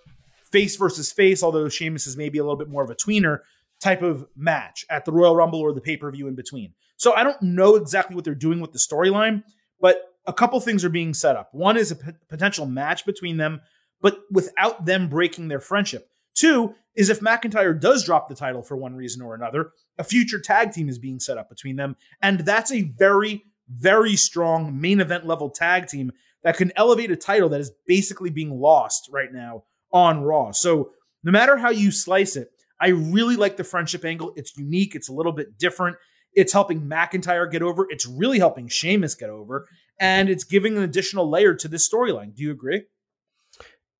face 0.52 0.78
versus 0.78 1.12
face, 1.12 1.44
although 1.44 1.68
Sheamus 1.68 2.08
is 2.08 2.16
maybe 2.16 2.38
a 2.38 2.44
little 2.44 2.58
bit 2.58 2.70
more 2.70 2.84
of 2.84 2.90
a 2.90 2.96
tweener 2.96 3.40
type 3.80 4.02
of 4.02 4.26
match 4.36 4.86
at 4.90 5.06
the 5.06 5.12
Royal 5.12 5.36
Rumble 5.36 5.60
or 5.60 5.74
the 5.74 5.82
pay 5.82 5.98
per 5.98 6.12
view 6.12 6.28
in 6.28 6.36
between. 6.36 6.74
So 6.98 7.14
I 7.14 7.24
don't 7.24 7.42
know 7.42 7.76
exactly 7.76 8.16
what 8.16 8.26
they're 8.26 8.36
doing 8.36 8.60
with 8.60 8.72
the 8.72 8.80
storyline, 8.80 9.44
but 9.80 10.02
a 10.26 10.34
couple 10.34 10.60
things 10.60 10.84
are 10.84 10.90
being 10.90 11.14
set 11.14 11.36
up. 11.36 11.54
One 11.54 11.78
is 11.78 11.92
a 11.92 11.96
p- 11.96 12.12
potential 12.28 12.66
match 12.66 13.06
between 13.06 13.38
them, 13.38 13.62
but 14.02 14.20
without 14.32 14.86
them 14.86 15.08
breaking 15.08 15.48
their 15.48 15.60
friendship. 15.60 16.10
Two 16.36 16.76
is 16.96 17.10
if 17.10 17.20
McIntyre 17.20 17.80
does 17.80 18.04
drop 18.04 18.28
the 18.28 18.36
title 18.36 18.62
for 18.62 18.76
one 18.76 18.96
reason 18.96 19.22
or 19.22 19.36
another, 19.36 19.72
a 19.98 20.04
future 20.04 20.40
tag 20.40 20.72
team 20.72 20.90
is 20.90 21.00
being 21.00 21.20
set 21.20 21.38
up 21.38 21.50
between 21.50 21.76
them. 21.76 21.96
And 22.22 22.40
that's 22.42 22.72
a 22.72 22.82
very, 22.82 23.44
very 23.70 24.16
strong 24.16 24.80
main 24.80 25.00
event 25.00 25.26
level 25.26 25.50
tag 25.50 25.88
team 25.88 26.12
that 26.44 26.58
can 26.58 26.72
elevate 26.76 27.12
a 27.12 27.16
title 27.16 27.50
that 27.50 27.62
is 27.62 27.72
basically 27.88 28.30
being 28.30 28.60
lost 28.60 29.10
right 29.12 29.32
now 29.32 29.64
on 29.92 30.22
Raw. 30.22 30.52
So 30.52 30.92
no 31.24 31.32
matter 31.32 31.58
how 31.58 31.70
you 31.70 31.92
slice 31.92 32.36
it, 32.36 32.52
I 32.80 32.90
really 32.90 33.36
like 33.36 33.58
the 33.58 33.64
friendship 33.64 34.06
angle. 34.06 34.34
It's 34.36 34.56
unique, 34.58 34.96
it's 34.96 35.10
a 35.10 35.14
little 35.14 35.32
bit 35.32 35.58
different. 35.58 35.98
It's 36.34 36.54
helping 36.54 36.82
McIntyre 36.82 37.50
get 37.50 37.64
over. 37.64 37.88
It's 37.90 38.06
really 38.06 38.38
helping 38.38 38.68
Sheamus 38.68 39.16
get 39.16 39.30
over. 39.30 39.68
And 40.00 40.30
it's 40.30 40.44
giving 40.44 40.78
an 40.78 40.84
additional 40.84 41.30
layer 41.30 41.56
to 41.56 41.68
this 41.68 41.90
storyline. 41.90 42.36
Do 42.36 42.44
you 42.44 42.52
agree? 42.52 42.84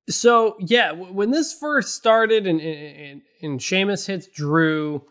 So 0.08 0.56
yeah, 0.60 0.92
when 0.92 1.30
this 1.32 1.52
first 1.52 1.94
started 1.94 2.46
and 2.46 2.60
and, 2.60 3.22
and 3.42 3.62
Sheamus 3.62 4.06
hits 4.06 4.28
Drew, 4.28 5.04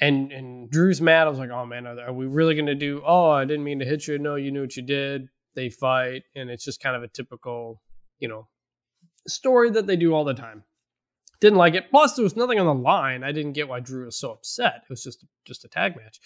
and 0.00 0.32
and 0.32 0.70
Drew's 0.70 1.00
mad. 1.00 1.26
I 1.26 1.30
was 1.30 1.38
like, 1.38 1.50
oh 1.50 1.66
man, 1.66 1.86
are, 1.86 1.98
are 2.00 2.12
we 2.12 2.26
really 2.26 2.54
gonna 2.54 2.74
do? 2.74 3.02
Oh, 3.04 3.30
I 3.30 3.44
didn't 3.44 3.64
mean 3.64 3.78
to 3.80 3.84
hit 3.84 4.06
you. 4.06 4.18
No, 4.18 4.36
you 4.36 4.50
knew 4.50 4.62
what 4.62 4.76
you 4.76 4.82
did. 4.82 5.28
They 5.54 5.70
fight, 5.70 6.22
and 6.36 6.50
it's 6.50 6.64
just 6.64 6.80
kind 6.80 6.94
of 6.94 7.02
a 7.02 7.08
typical, 7.08 7.82
you 8.20 8.28
know, 8.28 8.48
story 9.26 9.70
that 9.70 9.86
they 9.86 9.96
do 9.96 10.14
all 10.14 10.24
the 10.24 10.34
time. 10.34 10.62
Didn't 11.40 11.58
like 11.58 11.74
it. 11.74 11.90
Plus, 11.90 12.14
there 12.14 12.24
was 12.24 12.36
nothing 12.36 12.58
on 12.58 12.66
the 12.66 12.74
line. 12.82 13.22
I 13.22 13.32
didn't 13.32 13.52
get 13.52 13.68
why 13.68 13.80
Drew 13.80 14.06
was 14.06 14.18
so 14.18 14.32
upset. 14.32 14.82
It 14.82 14.90
was 14.90 15.02
just 15.04 15.24
just 15.46 15.64
a 15.64 15.68
tag 15.68 15.96
match. 15.96 16.18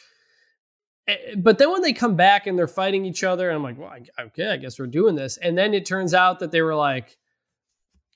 Eh, 1.08 1.34
But 1.36 1.58
then 1.58 1.70
when 1.70 1.82
they 1.82 1.92
come 1.92 2.16
back 2.16 2.46
and 2.46 2.58
they're 2.58 2.66
fighting 2.68 3.04
each 3.04 3.22
other, 3.24 3.50
I'm 3.50 3.62
like, 3.62 3.78
well, 3.78 3.92
okay, 4.20 4.48
I 4.50 4.56
guess 4.56 4.78
we're 4.78 4.86
doing 4.86 5.14
this. 5.14 5.36
And 5.36 5.56
then 5.56 5.74
it 5.74 5.84
turns 5.84 6.14
out 6.14 6.38
that 6.38 6.50
they 6.50 6.62
were 6.62 6.74
like, 6.74 7.16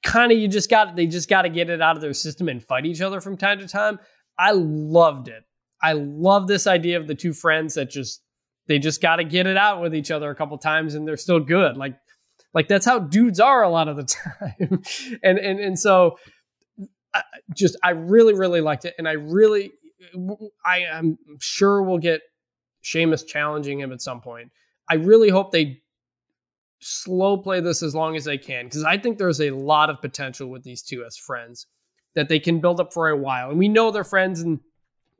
kind 0.04 0.32
of, 0.32 0.38
you 0.38 0.48
just 0.48 0.70
got, 0.70 0.96
they 0.96 1.06
just 1.06 1.28
got 1.28 1.42
to 1.42 1.48
get 1.48 1.68
it 1.68 1.82
out 1.82 1.96
of 1.96 2.02
their 2.02 2.14
system 2.14 2.48
and 2.48 2.62
fight 2.62 2.86
each 2.86 3.00
other 3.00 3.20
from 3.20 3.36
time 3.36 3.58
to 3.58 3.68
time. 3.68 3.98
I 4.38 4.52
loved 4.52 5.28
it. 5.28 5.42
I 5.82 5.92
love 5.92 6.46
this 6.46 6.66
idea 6.66 6.98
of 6.98 7.06
the 7.06 7.14
two 7.14 7.32
friends 7.32 7.74
that 7.74 7.90
just, 7.90 8.22
they 8.68 8.78
just 8.78 9.02
got 9.02 9.16
to 9.16 9.24
get 9.24 9.46
it 9.46 9.56
out 9.56 9.82
with 9.82 9.94
each 9.94 10.10
other 10.10 10.30
a 10.30 10.34
couple 10.34 10.56
times 10.58 10.94
and 10.94 11.06
they're 11.06 11.16
still 11.16 11.40
good. 11.40 11.76
Like, 11.76 11.96
like 12.54 12.68
that's 12.68 12.86
how 12.86 12.98
dudes 13.00 13.40
are 13.40 13.62
a 13.62 13.68
lot 13.68 13.88
of 13.88 13.96
the 13.96 14.04
time. 14.58 14.82
and, 15.22 15.38
and, 15.38 15.60
and 15.60 15.78
so 15.78 16.18
just, 17.54 17.76
I 17.82 17.90
really, 17.90 18.34
really 18.34 18.60
liked 18.60 18.84
it. 18.84 18.94
And 18.98 19.08
I 19.08 19.12
really, 19.12 19.72
I 20.64 20.80
am 20.80 21.18
sure 21.40 21.82
we'll 21.82 21.98
get 21.98 22.20
Sheamus 22.82 23.24
challenging 23.24 23.80
him 23.80 23.92
at 23.92 24.02
some 24.02 24.20
point. 24.20 24.50
I 24.88 24.94
really 24.94 25.28
hope 25.28 25.52
they 25.52 25.82
slow 26.80 27.38
play 27.38 27.60
this 27.60 27.82
as 27.82 27.94
long 27.94 28.16
as 28.16 28.24
they 28.24 28.38
can 28.38 28.66
because 28.66 28.84
I 28.84 28.98
think 28.98 29.18
there's 29.18 29.40
a 29.40 29.50
lot 29.50 29.90
of 29.90 30.00
potential 30.00 30.48
with 30.48 30.62
these 30.62 30.82
two 30.82 31.04
as 31.04 31.16
friends 31.16 31.66
that 32.14 32.28
they 32.28 32.38
can 32.38 32.60
build 32.60 32.80
up 32.80 32.92
for 32.92 33.08
a 33.08 33.16
while. 33.16 33.50
And 33.50 33.58
we 33.58 33.68
know 33.68 33.90
they're 33.90 34.04
friends 34.04 34.40
and 34.40 34.60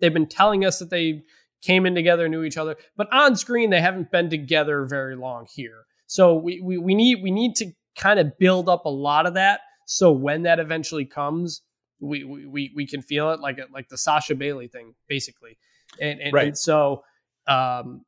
they've 0.01 0.13
been 0.13 0.29
telling 0.29 0.65
us 0.65 0.79
that 0.79 0.91
they 0.91 1.23
came 1.63 1.87
in 1.87 1.95
together, 1.95 2.29
knew 2.29 2.45
each 2.45 2.59
other, 2.59 2.77
but 2.97 3.13
on 3.13 3.37
screen 3.37 3.71
they 3.71 3.81
haven't 3.81 4.11
been 4.13 4.31
together 4.31 4.85
very 4.85 5.17
long 5.17 5.47
here. 5.53 5.85
So 6.07 6.35
we 6.35 6.61
we, 6.61 6.79
we 6.79 6.95
need 6.95 7.23
we 7.23 7.31
need 7.31 7.57
to 7.57 7.73
kind 7.97 8.21
of 8.21 8.39
build 8.39 8.69
up 8.69 8.85
a 8.85 8.91
lot 8.91 9.27
of 9.27 9.35
that 9.35 9.61
so 9.87 10.11
when 10.11 10.43
that 10.43 10.59
eventually 10.59 11.05
comes, 11.05 11.63
we 12.01 12.25
we 12.25 12.73
we 12.75 12.87
can 12.87 13.03
feel 13.03 13.31
it 13.31 13.41
like 13.41 13.59
like 13.73 13.89
the 13.89 13.99
Sasha 13.99 14.35
Bayley 14.35 14.69
thing 14.69 14.95
basically. 15.09 15.59
And 16.01 16.21
and, 16.21 16.33
Right. 16.33 16.47
and 16.49 16.59
so 16.59 17.03
um 17.47 18.05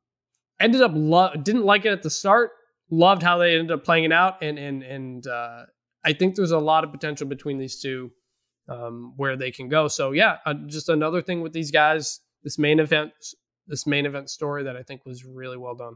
ended 0.59 0.81
up 0.81 0.91
lo- 0.93 1.33
didn't 1.41 1.63
like 1.65 1.85
it 1.85 1.91
at 1.91 2.03
the 2.03 2.09
start 2.09 2.51
loved 2.91 3.23
how 3.23 3.37
they 3.37 3.55
ended 3.55 3.71
up 3.71 3.83
playing 3.83 4.03
it 4.03 4.11
out 4.11 4.41
and 4.41 4.57
and 4.59 4.83
and 4.83 5.27
uh 5.27 5.63
i 6.03 6.11
think 6.11 6.35
there's 6.35 6.51
a 6.51 6.57
lot 6.59 6.83
of 6.83 6.91
potential 6.91 7.27
between 7.27 7.57
these 7.57 7.79
two 7.81 8.11
um 8.67 9.13
where 9.15 9.37
they 9.37 9.51
can 9.51 9.69
go 9.69 9.87
so 9.87 10.11
yeah 10.11 10.37
uh, 10.45 10.53
just 10.65 10.89
another 10.89 11.21
thing 11.21 11.41
with 11.41 11.53
these 11.53 11.71
guys 11.71 12.19
this 12.43 12.57
main 12.59 12.79
event 12.79 13.11
this 13.67 13.85
main 13.87 14.05
event 14.05 14.29
story 14.29 14.63
that 14.63 14.75
i 14.75 14.83
think 14.83 15.05
was 15.05 15.23
really 15.23 15.57
well 15.57 15.75
done 15.75 15.95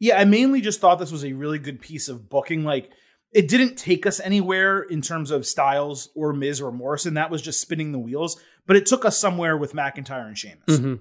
Yeah, 0.00 0.18
I 0.20 0.24
mainly 0.24 0.60
just 0.60 0.80
thought 0.80 0.98
this 0.98 1.12
was 1.12 1.24
a 1.24 1.32
really 1.32 1.58
good 1.58 1.80
piece 1.80 2.08
of 2.08 2.28
booking. 2.28 2.62
Like, 2.64 2.90
it 3.34 3.48
didn't 3.48 3.76
take 3.76 4.06
us 4.06 4.20
anywhere 4.20 4.82
in 4.82 5.02
terms 5.02 5.32
of 5.32 5.44
Styles 5.44 6.08
or 6.14 6.32
Miz 6.32 6.60
or 6.60 6.70
Morrison. 6.70 7.14
That 7.14 7.30
was 7.30 7.42
just 7.42 7.60
spinning 7.60 7.90
the 7.90 7.98
wheels. 7.98 8.40
But 8.66 8.76
it 8.76 8.86
took 8.86 9.04
us 9.04 9.18
somewhere 9.18 9.56
with 9.56 9.74
McIntyre 9.74 10.26
and 10.26 10.38
Sheamus. 10.38 10.60
Mm-hmm. 10.68 10.94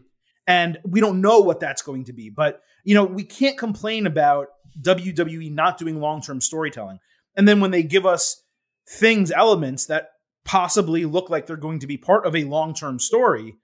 And 0.48 0.80
we 0.84 1.00
don't 1.00 1.22
know 1.22 1.40
what 1.40 1.60
that's 1.60 1.84
going 1.84 2.06
to 2.06 2.14
be. 2.14 2.30
But, 2.30 2.62
you 2.84 2.96
know, 2.96 3.06
we 3.06 3.24
can't 3.24 3.58
complain 3.58 4.08
about 4.08 4.48
WWE 4.82 5.54
not 5.54 5.78
doing 5.78 6.02
long 6.02 6.22
term 6.22 6.42
storytelling. 6.42 7.00
And 7.38 7.48
then 7.48 7.62
when 7.62 7.72
they 7.72 7.84
give 7.84 8.06
us 8.06 8.44
things, 8.90 9.32
elements 9.32 9.86
that 9.86 10.10
possibly 10.44 11.06
look 11.06 11.30
like 11.30 11.46
they're 11.46 11.56
going 11.56 11.80
to 11.80 11.88
be 11.88 11.98
part 11.98 12.26
of 12.26 12.36
a 12.36 12.44
long 12.46 12.74
term 12.74 13.00
story, 13.00 13.56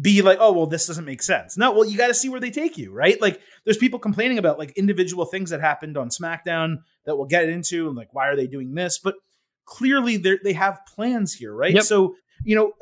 be 0.00 0.22
like, 0.22 0.38
oh, 0.40 0.52
well, 0.52 0.66
this 0.66 0.86
doesn't 0.86 1.04
make 1.04 1.22
sense. 1.22 1.56
No, 1.56 1.72
well, 1.72 1.84
you 1.84 1.96
got 1.96 2.08
to 2.08 2.14
see 2.14 2.28
where 2.28 2.40
they 2.40 2.50
take 2.50 2.78
you, 2.78 2.92
right? 2.92 3.20
Like, 3.20 3.40
there's 3.64 3.76
people 3.76 3.98
complaining 3.98 4.38
about 4.38 4.58
like 4.58 4.72
individual 4.76 5.24
things 5.24 5.50
that 5.50 5.60
happened 5.60 5.96
on 5.96 6.08
SmackDown 6.08 6.78
that 7.04 7.16
we'll 7.16 7.26
get 7.26 7.48
into, 7.48 7.88
and 7.88 7.96
like, 7.96 8.12
why 8.12 8.28
are 8.28 8.36
they 8.36 8.46
doing 8.46 8.74
this? 8.74 8.98
But 8.98 9.14
clearly, 9.64 10.16
they 10.16 10.38
they 10.42 10.52
have 10.52 10.80
plans 10.94 11.34
here, 11.34 11.54
right? 11.54 11.74
Yep. 11.74 11.84
So, 11.84 12.16
you 12.44 12.56
know, 12.56 12.72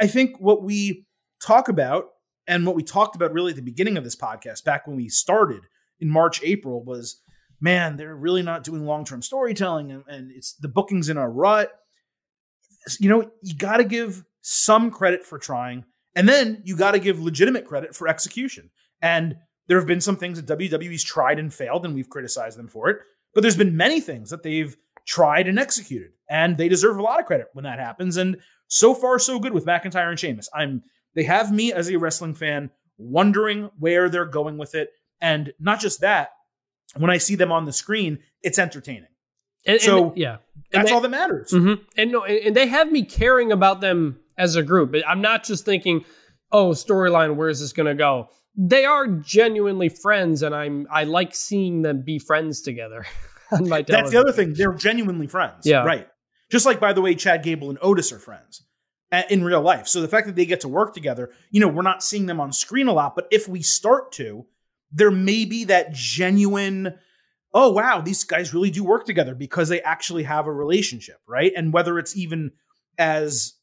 I 0.00 0.06
think 0.06 0.38
what 0.40 0.62
we 0.62 1.06
talk 1.44 1.68
about 1.68 2.06
and 2.46 2.66
what 2.66 2.74
we 2.74 2.82
talked 2.82 3.14
about 3.16 3.32
really 3.32 3.50
at 3.50 3.56
the 3.56 3.62
beginning 3.62 3.96
of 3.96 4.04
this 4.04 4.16
podcast, 4.16 4.64
back 4.64 4.86
when 4.86 4.96
we 4.96 5.08
started 5.08 5.62
in 6.00 6.10
March, 6.10 6.42
April, 6.42 6.82
was 6.82 7.20
man, 7.60 7.96
they're 7.96 8.14
really 8.14 8.42
not 8.42 8.64
doing 8.64 8.84
long 8.84 9.04
term 9.04 9.22
storytelling, 9.22 9.90
and, 9.90 10.04
and 10.08 10.30
it's 10.32 10.54
the 10.54 10.68
bookings 10.68 11.08
in 11.08 11.16
a 11.16 11.28
rut. 11.28 11.70
You 13.00 13.08
know, 13.08 13.30
you 13.42 13.54
got 13.56 13.78
to 13.78 13.84
give 13.84 14.24
some 14.40 14.90
credit 14.90 15.24
for 15.24 15.38
trying, 15.38 15.84
and 16.14 16.28
then 16.28 16.62
you 16.64 16.76
got 16.76 16.92
to 16.92 16.98
give 16.98 17.20
legitimate 17.20 17.64
credit 17.66 17.94
for 17.94 18.08
execution. 18.08 18.70
And 19.02 19.36
there 19.66 19.78
have 19.78 19.86
been 19.86 20.00
some 20.00 20.16
things 20.16 20.40
that 20.42 20.58
WWE's 20.58 21.04
tried 21.04 21.38
and 21.38 21.52
failed, 21.52 21.84
and 21.84 21.94
we've 21.94 22.08
criticized 22.08 22.58
them 22.58 22.68
for 22.68 22.88
it. 22.88 22.98
But 23.34 23.42
there's 23.42 23.56
been 23.56 23.76
many 23.76 24.00
things 24.00 24.30
that 24.30 24.42
they've 24.42 24.76
tried 25.06 25.46
and 25.46 25.58
executed, 25.58 26.10
and 26.28 26.56
they 26.56 26.68
deserve 26.68 26.98
a 26.98 27.02
lot 27.02 27.20
of 27.20 27.26
credit 27.26 27.48
when 27.52 27.64
that 27.64 27.78
happens. 27.78 28.16
And 28.16 28.38
so 28.66 28.94
far, 28.94 29.18
so 29.18 29.38
good 29.38 29.52
with 29.52 29.66
McIntyre 29.66 30.08
and 30.08 30.18
Sheamus. 30.18 30.48
I'm 30.54 30.82
they 31.14 31.24
have 31.24 31.52
me 31.52 31.72
as 31.72 31.90
a 31.90 31.96
wrestling 31.96 32.34
fan 32.34 32.70
wondering 32.96 33.70
where 33.78 34.08
they're 34.08 34.24
going 34.24 34.58
with 34.58 34.74
it. 34.74 34.90
And 35.20 35.52
not 35.58 35.80
just 35.80 36.00
that, 36.00 36.30
when 36.96 37.10
I 37.10 37.18
see 37.18 37.34
them 37.34 37.50
on 37.52 37.64
the 37.64 37.72
screen, 37.72 38.18
it's 38.42 38.58
entertaining. 38.58 39.08
And, 39.66 39.80
So, 39.80 40.08
and, 40.10 40.18
yeah, 40.18 40.36
That's 40.72 40.88
they- 40.88 40.94
all 40.94 41.00
that 41.00 41.08
matters. 41.08 41.50
Mhm. 41.52 41.80
And 41.96 42.12
no, 42.12 42.24
and 42.24 42.54
they 42.54 42.66
have 42.66 42.90
me 42.92 43.04
caring 43.04 43.52
about 43.52 43.80
them 43.80 44.20
as 44.38 44.56
a 44.56 44.62
group. 44.62 44.94
I'm 45.06 45.20
not 45.20 45.44
just 45.44 45.64
thinking, 45.64 46.04
"Oh, 46.50 46.70
storyline, 46.70 47.36
where's 47.36 47.60
this 47.60 47.72
going 47.72 47.86
to 47.86 47.94
go?" 47.94 48.30
They 48.56 48.84
are 48.86 49.06
genuinely 49.06 49.88
friends, 49.88 50.42
and 50.42 50.54
I'm 50.54 50.86
I 50.90 51.04
like 51.04 51.34
seeing 51.34 51.82
them 51.82 52.02
be 52.02 52.18
friends 52.18 52.62
together 52.62 53.04
on 53.52 53.68
my 53.68 53.82
That's 53.82 54.10
the 54.10 54.20
other 54.20 54.32
thing. 54.32 54.54
They're 54.54 54.72
genuinely 54.72 55.26
friends. 55.26 55.66
Yeah. 55.66 55.84
Right. 55.84 56.08
Just 56.50 56.64
like, 56.64 56.80
by 56.80 56.94
the 56.94 57.02
way, 57.02 57.14
Chad 57.14 57.42
Gable 57.42 57.68
and 57.68 57.78
Otis 57.82 58.10
are 58.12 58.18
friends 58.18 58.62
in 59.30 59.44
real 59.44 59.60
life. 59.60 59.88
So 59.88 60.00
the 60.00 60.08
fact 60.08 60.26
that 60.26 60.36
they 60.36 60.46
get 60.46 60.60
to 60.60 60.68
work 60.68 60.94
together, 60.94 61.30
you 61.50 61.60
know, 61.60 61.68
we're 61.68 61.82
not 61.82 62.02
seeing 62.02 62.26
them 62.26 62.40
on 62.40 62.52
screen 62.52 62.88
a 62.88 62.92
lot, 62.92 63.14
but 63.14 63.26
if 63.30 63.48
we 63.48 63.62
start 63.62 64.12
to, 64.12 64.46
there 64.92 65.10
may 65.10 65.44
be 65.44 65.64
that 65.64 65.92
genuine, 65.92 66.94
oh, 67.54 67.72
wow, 67.72 68.00
these 68.00 68.24
guys 68.24 68.54
really 68.54 68.70
do 68.70 68.84
work 68.84 69.06
together 69.06 69.34
because 69.34 69.68
they 69.68 69.80
actually 69.82 70.24
have 70.24 70.46
a 70.46 70.52
relationship, 70.52 71.20
right? 71.26 71.52
And 71.56 71.72
whether 71.72 71.98
it's 71.98 72.16
even 72.16 72.52
as, 72.98 73.54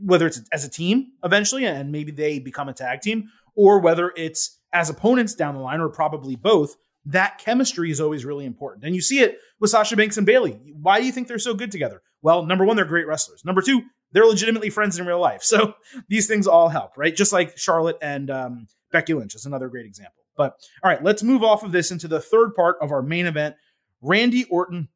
whether 0.00 0.26
it's 0.26 0.40
as 0.52 0.64
a 0.64 0.70
team 0.70 1.12
eventually 1.24 1.64
and 1.66 1.92
maybe 1.92 2.12
they 2.12 2.38
become 2.38 2.68
a 2.68 2.74
tag 2.74 3.00
team, 3.00 3.30
or 3.54 3.80
whether 3.80 4.12
it's 4.16 4.60
as 4.72 4.90
opponents 4.90 5.34
down 5.34 5.54
the 5.54 5.60
line, 5.60 5.80
or 5.80 5.88
probably 5.88 6.36
both, 6.36 6.76
that 7.06 7.38
chemistry 7.38 7.90
is 7.90 8.00
always 8.00 8.24
really 8.24 8.44
important. 8.44 8.84
And 8.84 8.94
you 8.94 9.00
see 9.00 9.20
it 9.20 9.38
with 9.60 9.70
Sasha 9.70 9.96
Banks 9.96 10.16
and 10.16 10.26
Bayley. 10.26 10.60
Why 10.80 11.00
do 11.00 11.06
you 11.06 11.12
think 11.12 11.26
they're 11.26 11.38
so 11.38 11.54
good 11.54 11.70
together? 11.70 12.02
Well, 12.22 12.44
number 12.44 12.64
one, 12.64 12.76
they're 12.76 12.84
great 12.84 13.06
wrestlers. 13.06 13.44
Number 13.44 13.62
two, 13.62 13.82
they're 14.12 14.26
legitimately 14.26 14.70
friends 14.70 14.98
in 14.98 15.06
real 15.06 15.20
life. 15.20 15.42
So 15.48 15.74
these 16.08 16.26
things 16.26 16.46
all 16.46 16.68
help, 16.68 16.96
right? 16.96 17.14
Just 17.14 17.32
like 17.32 17.56
Charlotte 17.56 17.96
and 18.02 18.30
um, 18.30 18.66
Becky 18.92 19.14
Lynch 19.14 19.34
is 19.34 19.46
another 19.46 19.68
great 19.68 19.86
example. 19.86 20.22
But 20.36 20.56
all 20.84 20.90
right, 20.90 21.02
let's 21.02 21.22
move 21.22 21.42
off 21.42 21.64
of 21.64 21.72
this 21.72 21.90
into 21.90 22.08
the 22.08 22.20
third 22.20 22.54
part 22.54 22.76
of 22.80 22.92
our 22.92 23.02
main 23.02 23.26
event. 23.26 23.56
Randy 24.02 24.44
Orton, 24.44 24.88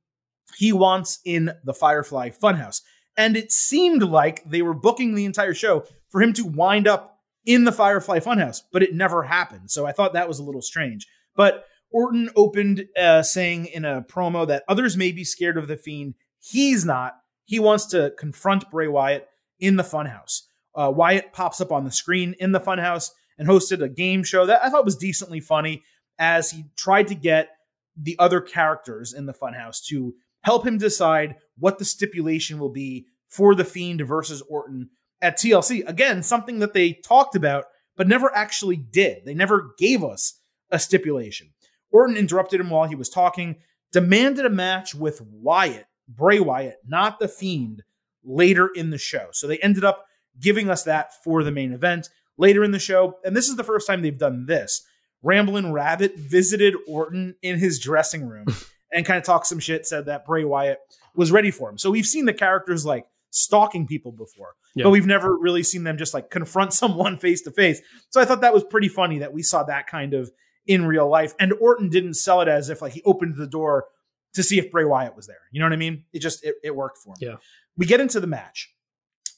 he 0.57 0.73
wants 0.73 1.19
in 1.25 1.53
the 1.65 1.75
Firefly 1.75 2.31
Funhouse. 2.31 2.83
And 3.17 3.37
it 3.37 3.53
seemed 3.53 4.03
like 4.03 4.43
they 4.45 4.63
were 4.63 4.75
booking 4.75 5.15
the 5.15 5.25
entire 5.25 5.55
show 5.55 5.85
for 6.09 6.23
him 6.23 6.33
to 6.35 6.45
wind 6.45 6.89
up 6.89 7.19
in 7.45 7.65
the 7.65 7.73
Firefly 7.73 8.21
Funhouse, 8.21 8.61
but 8.73 8.83
it 8.83 8.95
never 8.95 9.25
happened. 9.25 9.71
So 9.71 9.87
I 9.87 9.93
thought 9.93 10.13
that 10.15 10.29
was 10.29 10.39
a 10.39 10.45
little 10.45 10.63
strange. 10.63 11.07
But 11.35 11.65
Orton 11.91 12.31
opened 12.37 12.87
uh, 12.97 13.23
saying 13.23 13.67
in 13.67 13.85
a 13.85 14.03
promo 14.03 14.47
that 14.47 14.65
others 14.69 14.97
may 14.97 15.13
be 15.13 15.25
scared 15.25 15.59
of 15.59 15.69
the 15.69 15.77
Fiend. 15.77 16.15
He's 16.39 16.85
not. 16.85 17.17
He 17.45 17.59
wants 17.59 17.87
to 17.87 18.15
confront 18.19 18.71
Bray 18.71 18.89
Wyatt 18.89 19.29
in 19.59 19.77
the 19.77 19.83
Funhouse. 19.83 20.43
Uh, 20.75 20.91
Wyatt 20.95 21.33
pops 21.33 21.61
up 21.61 21.71
on 21.73 21.85
the 21.85 21.91
screen 21.91 22.35
in 22.39 22.53
the 22.53 22.61
Funhouse 22.61 23.11
and 23.39 23.49
hosted 23.49 23.83
a 23.83 23.89
game 23.89 24.23
show 24.23 24.47
that 24.47 24.65
I 24.65 24.71
thought 24.71 24.85
was 24.85 24.97
decently 24.97 25.41
funny 25.41 25.83
as 26.19 26.51
he 26.51 26.65
tried 26.77 27.09
to 27.09 27.15
get 27.15 27.51
the 27.97 28.17
other 28.19 28.41
characters 28.41 29.13
in 29.13 29.27
the 29.27 29.35
Funhouse 29.35 29.85
to 29.89 30.15
help 30.43 30.67
him 30.67 30.79
decide 30.79 31.37
what 31.59 31.79
the 31.79 31.85
stipulation 31.85 32.59
will 32.59 32.71
be 32.71 33.07
for 33.29 33.55
the 33.55 33.65
Fiend 33.65 34.01
versus 34.03 34.43
Orton 34.43 34.91
at 35.21 35.39
TLC. 35.39 35.87
Again, 35.89 36.23
something 36.23 36.59
that 36.59 36.75
they 36.75 36.93
talked 36.93 37.37
about 37.37 37.67
but 37.97 38.09
never 38.09 38.35
actually 38.35 38.77
did. 38.77 39.25
They 39.25 39.35
never 39.35 39.75
gave 39.79 40.03
us 40.03 40.41
a 40.71 40.79
stipulation. 40.79 41.51
Orton 41.91 42.17
interrupted 42.17 42.61
him 42.61 42.71
while 42.71 42.89
he 42.89 42.95
was 42.95 43.09
talking, 43.09 43.57
demanded 43.93 44.47
a 44.47 44.51
match 44.51 44.95
with 44.95 45.21
Wyatt, 45.21 45.87
Bray 46.09 46.41
Wyatt, 46.41 46.79
not 46.87 47.19
the 47.19 47.29
Fiend, 47.29 47.83
later 48.25 48.69
in 48.75 48.91
the 48.91 48.99
show. 48.99 49.29
So 49.33 49.47
they 49.47 49.59
ended 49.59 49.85
up 49.85 50.07
giving 50.41 50.71
us 50.71 50.85
that 50.85 51.23
for 51.23 51.43
the 51.43 51.53
main 51.53 51.73
event 51.73 52.09
later 52.39 52.65
in 52.65 52.71
the 52.71 52.79
show. 52.79 53.19
And 53.25 53.37
this 53.37 53.49
is 53.49 53.57
the 53.57 53.65
first 53.65 53.87
time 53.87 54.01
they've 54.01 54.17
done 54.17 54.47
this. 54.47 54.87
Ramblin' 55.23 55.73
Rabbit 55.73 56.17
visited 56.17 56.75
Orton 56.89 57.37
in 57.43 57.59
his 57.59 57.79
dressing 57.79 58.27
room 58.27 58.47
and 58.93 59.07
kind 59.07 59.19
of 59.19 59.25
talked 59.25 59.47
some 59.47 59.61
shit, 59.61 59.87
said 59.87 60.07
that 60.07 60.27
Bray 60.27 60.45
Wyatt 60.45 60.81
was 61.15 61.31
ready 61.33 61.51
for 61.51 61.69
him. 61.71 61.79
So 61.79 61.91
we've 61.91 62.07
seen 62.07 62.25
the 62.25 62.33
characters 62.35 62.85
like 62.87 63.07
stalking 63.31 63.87
people 63.87 64.13
before, 64.13 64.55
Yeah. 64.75 64.85
but 64.85 64.91
we've 64.91 65.07
never 65.07 65.37
really 65.37 65.63
seen 65.63 65.85
them 65.85 65.97
just 65.99 66.15
like 66.15 66.31
confront 66.31 66.73
someone 66.83 67.19
face 67.19 67.43
to 67.43 67.51
face. 67.51 67.81
So 68.11 68.21
I 68.21 68.25
thought 68.25 68.41
that 68.43 68.55
was 68.55 68.65
pretty 68.65 68.89
funny 68.89 69.19
that 69.19 69.33
we 69.33 69.43
saw 69.43 69.63
that 69.65 69.87
kind 69.87 70.15
of 70.15 70.31
in 70.67 70.87
real 70.87 71.09
life. 71.09 71.35
And 71.41 71.53
Orton 71.61 71.89
didn't 71.89 72.15
sell 72.15 72.41
it 72.41 72.49
as 72.49 72.69
if 72.69 72.81
like 72.83 72.93
he 72.93 73.03
opened 73.05 73.37
the 73.37 73.47
door 73.47 73.87
to 74.35 74.43
see 74.43 74.59
if 74.59 74.71
Bray 74.71 74.85
Wyatt 74.85 75.15
was 75.17 75.27
there. 75.27 75.41
You 75.51 75.61
know 75.61 75.67
what 75.67 75.73
I 75.73 75.77
mean? 75.77 76.05
It 76.13 76.21
just 76.21 76.45
it, 76.45 76.55
it 76.63 76.75
worked 76.77 76.99
for 76.99 77.11
him. 77.11 77.17
Yeah. 77.21 77.37
We 77.77 77.87
get 77.87 78.01
into 78.01 78.21
the 78.21 78.27
match. 78.27 78.73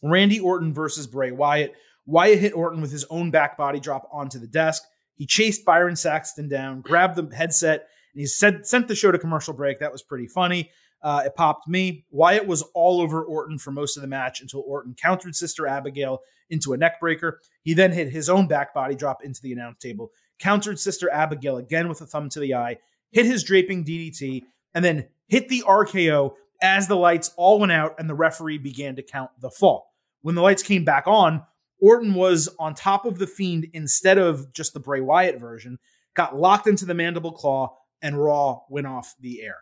Randy 0.02 0.38
Orton 0.40 0.74
versus 0.74 1.06
Bray 1.06 1.30
Wyatt. 1.30 1.74
Wyatt 2.06 2.38
hit 2.38 2.54
Orton 2.54 2.80
with 2.82 2.92
his 2.92 3.04
own 3.04 3.30
back 3.30 3.56
body 3.56 3.80
drop 3.80 4.08
onto 4.12 4.38
the 4.38 4.46
desk. 4.46 4.82
He 5.16 5.26
chased 5.26 5.64
Byron 5.64 5.96
Saxton 5.96 6.48
down, 6.48 6.80
grabbed 6.80 7.16
the 7.16 7.34
headset, 7.34 7.86
and 8.12 8.20
he 8.20 8.26
said 8.26 8.66
sent 8.66 8.88
the 8.88 8.94
show 8.94 9.10
to 9.10 9.18
commercial 9.18 9.54
break. 9.54 9.80
That 9.80 9.92
was 9.92 10.02
pretty 10.02 10.26
funny. 10.26 10.70
Uh, 11.04 11.22
it 11.26 11.36
popped 11.36 11.68
me. 11.68 12.06
Wyatt 12.10 12.46
was 12.46 12.62
all 12.72 13.02
over 13.02 13.22
Orton 13.22 13.58
for 13.58 13.70
most 13.70 13.96
of 13.96 14.00
the 14.00 14.08
match 14.08 14.40
until 14.40 14.64
Orton 14.66 14.94
countered 14.94 15.36
Sister 15.36 15.66
Abigail 15.66 16.20
into 16.48 16.72
a 16.72 16.78
neck 16.78 16.98
breaker. 16.98 17.40
He 17.62 17.74
then 17.74 17.92
hit 17.92 18.08
his 18.08 18.30
own 18.30 18.48
back 18.48 18.72
body 18.72 18.94
drop 18.94 19.22
into 19.22 19.42
the 19.42 19.52
announce 19.52 19.78
table, 19.78 20.10
countered 20.38 20.80
Sister 20.80 21.10
Abigail 21.10 21.58
again 21.58 21.90
with 21.90 22.00
a 22.00 22.06
thumb 22.06 22.30
to 22.30 22.40
the 22.40 22.54
eye, 22.54 22.78
hit 23.12 23.26
his 23.26 23.44
draping 23.44 23.84
DDT, 23.84 24.44
and 24.74 24.82
then 24.82 25.06
hit 25.28 25.50
the 25.50 25.62
RKO 25.66 26.32
as 26.62 26.88
the 26.88 26.96
lights 26.96 27.32
all 27.36 27.60
went 27.60 27.72
out 27.72 27.94
and 27.98 28.08
the 28.08 28.14
referee 28.14 28.58
began 28.58 28.96
to 28.96 29.02
count 29.02 29.30
the 29.40 29.50
fall. 29.50 29.92
When 30.22 30.34
the 30.34 30.42
lights 30.42 30.62
came 30.62 30.86
back 30.86 31.06
on, 31.06 31.42
Orton 31.80 32.14
was 32.14 32.48
on 32.58 32.74
top 32.74 33.04
of 33.04 33.18
the 33.18 33.26
Fiend 33.26 33.66
instead 33.74 34.16
of 34.16 34.54
just 34.54 34.72
the 34.72 34.80
Bray 34.80 35.02
Wyatt 35.02 35.38
version, 35.38 35.78
got 36.14 36.34
locked 36.34 36.66
into 36.66 36.86
the 36.86 36.94
mandible 36.94 37.32
claw, 37.32 37.76
and 38.00 38.18
Raw 38.18 38.60
went 38.70 38.86
off 38.86 39.14
the 39.20 39.42
air. 39.42 39.56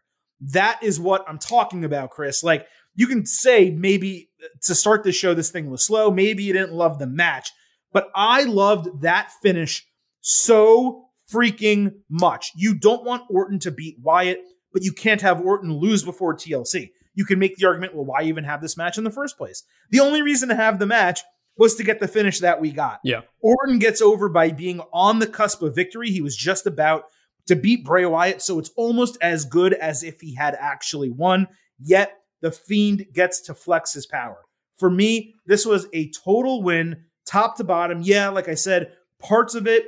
That 0.51 0.82
is 0.82 0.99
what 0.99 1.24
I'm 1.28 1.38
talking 1.38 1.84
about, 1.84 2.11
Chris. 2.11 2.43
Like, 2.43 2.66
you 2.95 3.07
can 3.07 3.24
say 3.24 3.70
maybe 3.70 4.30
to 4.64 4.74
start 4.74 5.05
the 5.05 5.12
show, 5.12 5.34
this 5.34 5.51
thing 5.51 5.70
was 5.70 5.86
slow. 5.86 6.11
Maybe 6.11 6.43
you 6.43 6.53
didn't 6.53 6.72
love 6.72 6.99
the 6.99 7.07
match, 7.07 7.51
but 7.93 8.11
I 8.14 8.43
loved 8.43 9.03
that 9.03 9.30
finish 9.43 9.86
so 10.20 11.07
freaking 11.32 11.93
much. 12.11 12.53
You 12.57 12.74
don't 12.74 13.05
want 13.05 13.24
Orton 13.30 13.59
to 13.61 13.70
beat 13.70 13.97
Wyatt, 14.03 14.40
but 14.72 14.82
you 14.82 14.93
can't 14.93 15.20
have 15.20 15.40
Orton 15.40 15.72
lose 15.72 16.03
before 16.03 16.34
TLC. 16.34 16.90
You 17.14 17.24
can 17.24 17.38
make 17.38 17.57
the 17.57 17.66
argument, 17.66 17.95
well, 17.95 18.05
why 18.05 18.22
even 18.22 18.45
have 18.45 18.61
this 18.61 18.76
match 18.76 18.99
in 18.99 19.05
the 19.05 19.11
first 19.11 19.38
place? 19.38 19.62
The 19.90 20.01
only 20.01 20.22
reason 20.22 20.49
to 20.49 20.55
have 20.55 20.78
the 20.78 20.86
match 20.86 21.20
was 21.57 21.74
to 21.76 21.84
get 21.84 22.01
the 22.01 22.09
finish 22.09 22.40
that 22.40 22.61
we 22.61 22.72
got. 22.72 23.01
Yeah. 23.05 23.20
Orton 23.40 23.78
gets 23.78 24.01
over 24.01 24.28
by 24.28 24.51
being 24.51 24.80
on 24.93 25.18
the 25.18 25.26
cusp 25.26 25.62
of 25.62 25.74
victory. 25.74 26.11
He 26.11 26.22
was 26.22 26.36
just 26.36 26.66
about 26.66 27.05
to 27.47 27.57
beat 27.57 27.84
Bray 27.84 28.07
Wyatt, 28.07 28.43
so 28.43 28.59
it's 28.59 28.70
almost 28.76 29.18
as 29.20 29.45
good 29.45 29.74
as 29.74 30.03
if 30.03 30.20
he 30.20 30.34
had 30.34 30.57
actually 30.59 31.11
won. 31.11 31.49
Yet 31.78 32.12
the 32.40 32.53
Fiend 32.53 33.07
gets 33.12 33.40
to 33.43 33.55
flex 33.55 33.93
his 33.93 34.07
power. 34.07 34.38
For 34.78 34.90
me, 34.90 35.34
this 35.47 35.66
was 35.66 35.86
a 35.93 36.11
total 36.11 36.62
win, 36.62 37.05
top 37.26 37.57
to 37.57 37.64
bottom. 37.64 38.01
Yeah, 38.03 38.28
like 38.28 38.49
I 38.49 38.55
said, 38.55 38.93
parts 39.18 39.55
of 39.55 39.66
it 39.66 39.86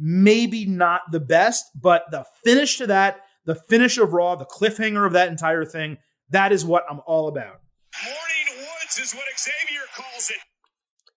maybe 0.00 0.64
not 0.64 1.02
the 1.12 1.20
best, 1.20 1.66
but 1.74 2.04
the 2.10 2.24
finish 2.42 2.78
to 2.78 2.86
that, 2.86 3.20
the 3.44 3.54
finish 3.54 3.98
of 3.98 4.14
Raw, 4.14 4.34
the 4.34 4.46
cliffhanger 4.46 5.06
of 5.06 5.12
that 5.12 5.28
entire 5.28 5.64
thing, 5.64 5.98
that 6.30 6.52
is 6.52 6.64
what 6.64 6.84
I'm 6.90 7.00
all 7.06 7.28
about. 7.28 7.60
Morning 8.02 8.66
Woods 8.66 8.98
is 8.98 9.12
what 9.12 9.24
Xavier 9.38 9.82
calls 9.94 10.30
it. 10.30 10.38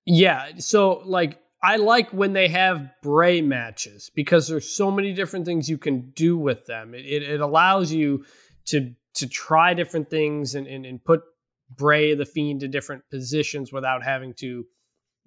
Yeah, 0.05 0.49
so 0.57 1.01
like 1.05 1.39
I 1.63 1.77
like 1.77 2.09
when 2.09 2.33
they 2.33 2.49
have 2.49 2.89
Bray 3.01 3.39
matches 3.41 4.11
because 4.13 4.49
there's 4.49 4.69
so 4.69 4.91
many 4.91 5.13
different 5.13 5.45
things 5.45 5.69
you 5.69 5.77
can 5.77 6.11
do 6.11 6.37
with 6.37 6.65
them. 6.65 6.93
It, 6.93 7.05
it, 7.05 7.23
it 7.23 7.41
allows 7.41 7.91
you 7.91 8.25
to 8.65 8.93
to 9.15 9.27
try 9.27 9.75
different 9.75 10.09
things 10.09 10.55
and, 10.55 10.67
and, 10.67 10.85
and 10.85 11.03
put 11.03 11.21
Bray 11.69 12.15
the 12.15 12.25
Fiend 12.25 12.61
to 12.61 12.67
different 12.67 13.03
positions 13.11 13.71
without 13.71 14.03
having 14.03 14.33
to 14.39 14.65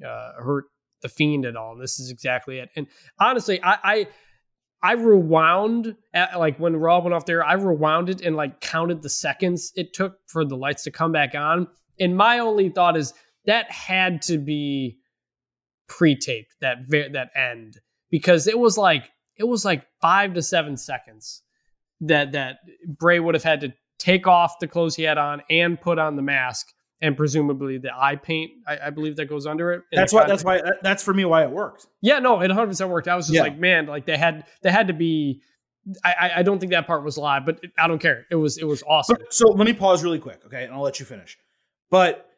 uh, 0.07 0.33
hurt 0.39 0.65
the 1.03 1.09
Fiend 1.09 1.47
at 1.47 1.57
all. 1.57 1.73
And 1.73 1.81
this 1.81 1.99
is 1.99 2.11
exactly 2.11 2.59
it. 2.59 2.69
And 2.77 2.87
honestly, 3.19 3.63
I 3.63 3.79
I, 3.83 4.09
I 4.83 4.93
rewound 4.93 5.97
at, 6.13 6.39
like 6.39 6.59
when 6.59 6.77
Raw 6.77 7.01
went 7.01 7.15
off 7.15 7.25
there. 7.25 7.43
I 7.43 7.55
rewound 7.55 8.11
it 8.11 8.21
and 8.21 8.37
like 8.37 8.61
counted 8.61 9.01
the 9.01 9.09
seconds 9.09 9.73
it 9.75 9.95
took 9.95 10.19
for 10.27 10.45
the 10.45 10.57
lights 10.57 10.85
to 10.85 10.91
come 10.91 11.13
back 11.13 11.35
on. 11.35 11.69
And 11.99 12.15
my 12.15 12.41
only 12.41 12.69
thought 12.69 12.97
is 12.97 13.15
that 13.47 13.71
had 13.71 14.21
to 14.23 14.37
be 14.37 14.99
pre-taped 15.89 16.55
that 16.61 16.79
ver- 16.89 17.09
that 17.11 17.31
end 17.37 17.79
because 18.11 18.47
it 18.47 18.59
was 18.59 18.77
like 18.79 19.05
it 19.37 19.45
was 19.45 19.65
like 19.65 19.87
five 20.01 20.35
to 20.35 20.43
seven 20.43 20.77
seconds 20.77 21.43
that 22.01 22.33
that 22.33 22.59
Bray 22.87 23.21
would 23.21 23.35
have 23.35 23.45
had 23.45 23.61
to 23.63 23.73
take 23.99 24.27
off 24.27 24.59
the 24.59 24.69
clothes 24.69 24.95
he 24.97 25.03
had 25.05 25.19
on 25.19 25.43
and 25.49 25.81
put 25.81 25.99
on 25.99 26.17
the 26.17 26.23
mask 26.23 26.69
and 27.01 27.17
presumably 27.17 27.79
the 27.79 27.91
eye 27.95 28.17
paint 28.17 28.51
I, 28.67 28.79
I 28.87 28.91
believe 28.91 29.17
that 29.17 29.27
goes 29.27 29.47
under 29.47 29.73
it. 29.73 29.83
That's 29.93 30.13
why. 30.13 30.27
That's 30.27 30.45
why. 30.45 30.61
That's 30.83 31.03
for 31.03 31.13
me 31.15 31.25
why 31.25 31.43
it 31.45 31.51
worked. 31.51 31.87
yeah, 32.01 32.19
no, 32.19 32.37
it 32.41 32.49
100 32.49 32.67
percent 32.67 32.91
worked. 32.91 33.07
I 33.09 33.17
was 33.17 33.27
just 33.27 33.35
Yeah. 33.37 33.43
like, 33.43 33.59
man, 33.59 33.87
like 33.87 34.07
they 34.07 34.17
had 34.17 34.45
they 34.63 34.71
had 34.71 34.89
to 34.89 34.95
be. 34.95 35.43
I, 36.05 36.33
I 36.37 36.43
don't 36.43 36.59
think 36.59 36.73
that 36.73 36.89
part 36.89 37.05
was 37.05 37.17
live, 37.17 37.47
but 37.47 37.61
I 37.79 37.87
don't 37.87 38.01
care. 38.01 38.27
It 38.31 38.35
was 38.35 38.59
it 38.59 38.65
was 38.65 38.83
awesome. 38.83 39.19
But, 39.21 39.33
so 39.33 39.51
let 39.51 39.67
me 39.67 39.73
pause 39.73 40.03
really 40.03 40.19
quick, 40.19 40.41
okay, 40.47 40.65
and 40.65 40.75
I'll 40.75 40.83
let 40.83 40.99
you 40.99 41.07
finish. 41.07 41.39
But 41.91 42.29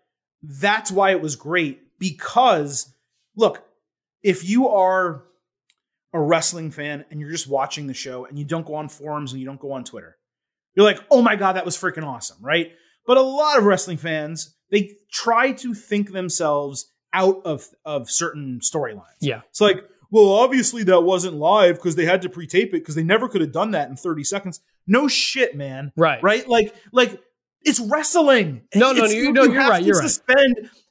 that's 0.42 0.92
why 0.92 1.12
it 1.12 1.22
was 1.22 1.34
great 1.36 1.80
because 1.98 2.92
look, 3.38 3.64
if 4.22 4.46
you 4.46 4.68
are 4.68 5.24
a 6.12 6.20
wrestling 6.20 6.70
fan 6.70 7.04
and 7.10 7.20
you're 7.20 7.30
just 7.30 7.48
watching 7.48 7.86
the 7.86 7.94
show 7.94 8.24
and 8.24 8.38
you 8.38 8.44
don't 8.44 8.66
go 8.66 8.74
on 8.74 8.88
forums 8.88 9.32
and 9.32 9.40
you 9.40 9.46
don't 9.46 9.60
go 9.60 9.72
on 9.72 9.84
Twitter. 9.84 10.16
You're 10.74 10.84
like, 10.86 11.00
oh 11.10 11.22
my 11.22 11.36
God, 11.36 11.54
that 11.54 11.64
was 11.64 11.76
freaking 11.76 12.04
awesome, 12.04 12.38
right? 12.40 12.72
But 13.06 13.16
a 13.16 13.22
lot 13.22 13.58
of 13.58 13.64
wrestling 13.64 13.96
fans, 13.98 14.54
they 14.70 14.92
try 15.10 15.52
to 15.52 15.74
think 15.74 16.12
themselves 16.12 16.92
out 17.12 17.42
of, 17.44 17.66
of 17.84 18.10
certain 18.10 18.60
storylines. 18.62 19.02
Yeah. 19.20 19.42
It's 19.50 19.60
like, 19.60 19.84
well, 20.10 20.28
obviously 20.30 20.82
that 20.84 21.00
wasn't 21.00 21.34
live 21.36 21.76
because 21.76 21.96
they 21.96 22.04
had 22.06 22.22
to 22.22 22.28
pre-tape 22.28 22.68
it 22.68 22.72
because 22.80 22.94
they 22.94 23.02
never 23.02 23.28
could 23.28 23.40
have 23.40 23.52
done 23.52 23.72
that 23.72 23.90
in 23.90 23.96
30 23.96 24.24
seconds. 24.24 24.60
No 24.86 25.08
shit, 25.08 25.54
man. 25.56 25.92
Right. 25.96 26.22
Right? 26.22 26.48
Like, 26.48 26.74
like 26.92 27.20
it's 27.62 27.80
wrestling. 27.80 28.62
No, 28.74 28.92
no, 28.92 29.04
It's- 29.04 29.14
you- 29.14 29.32
no, 29.32 29.44
you're 29.44 29.60
have 29.60 29.70
right, 29.70 29.82
you're 29.84 29.96
right. 29.98 30.04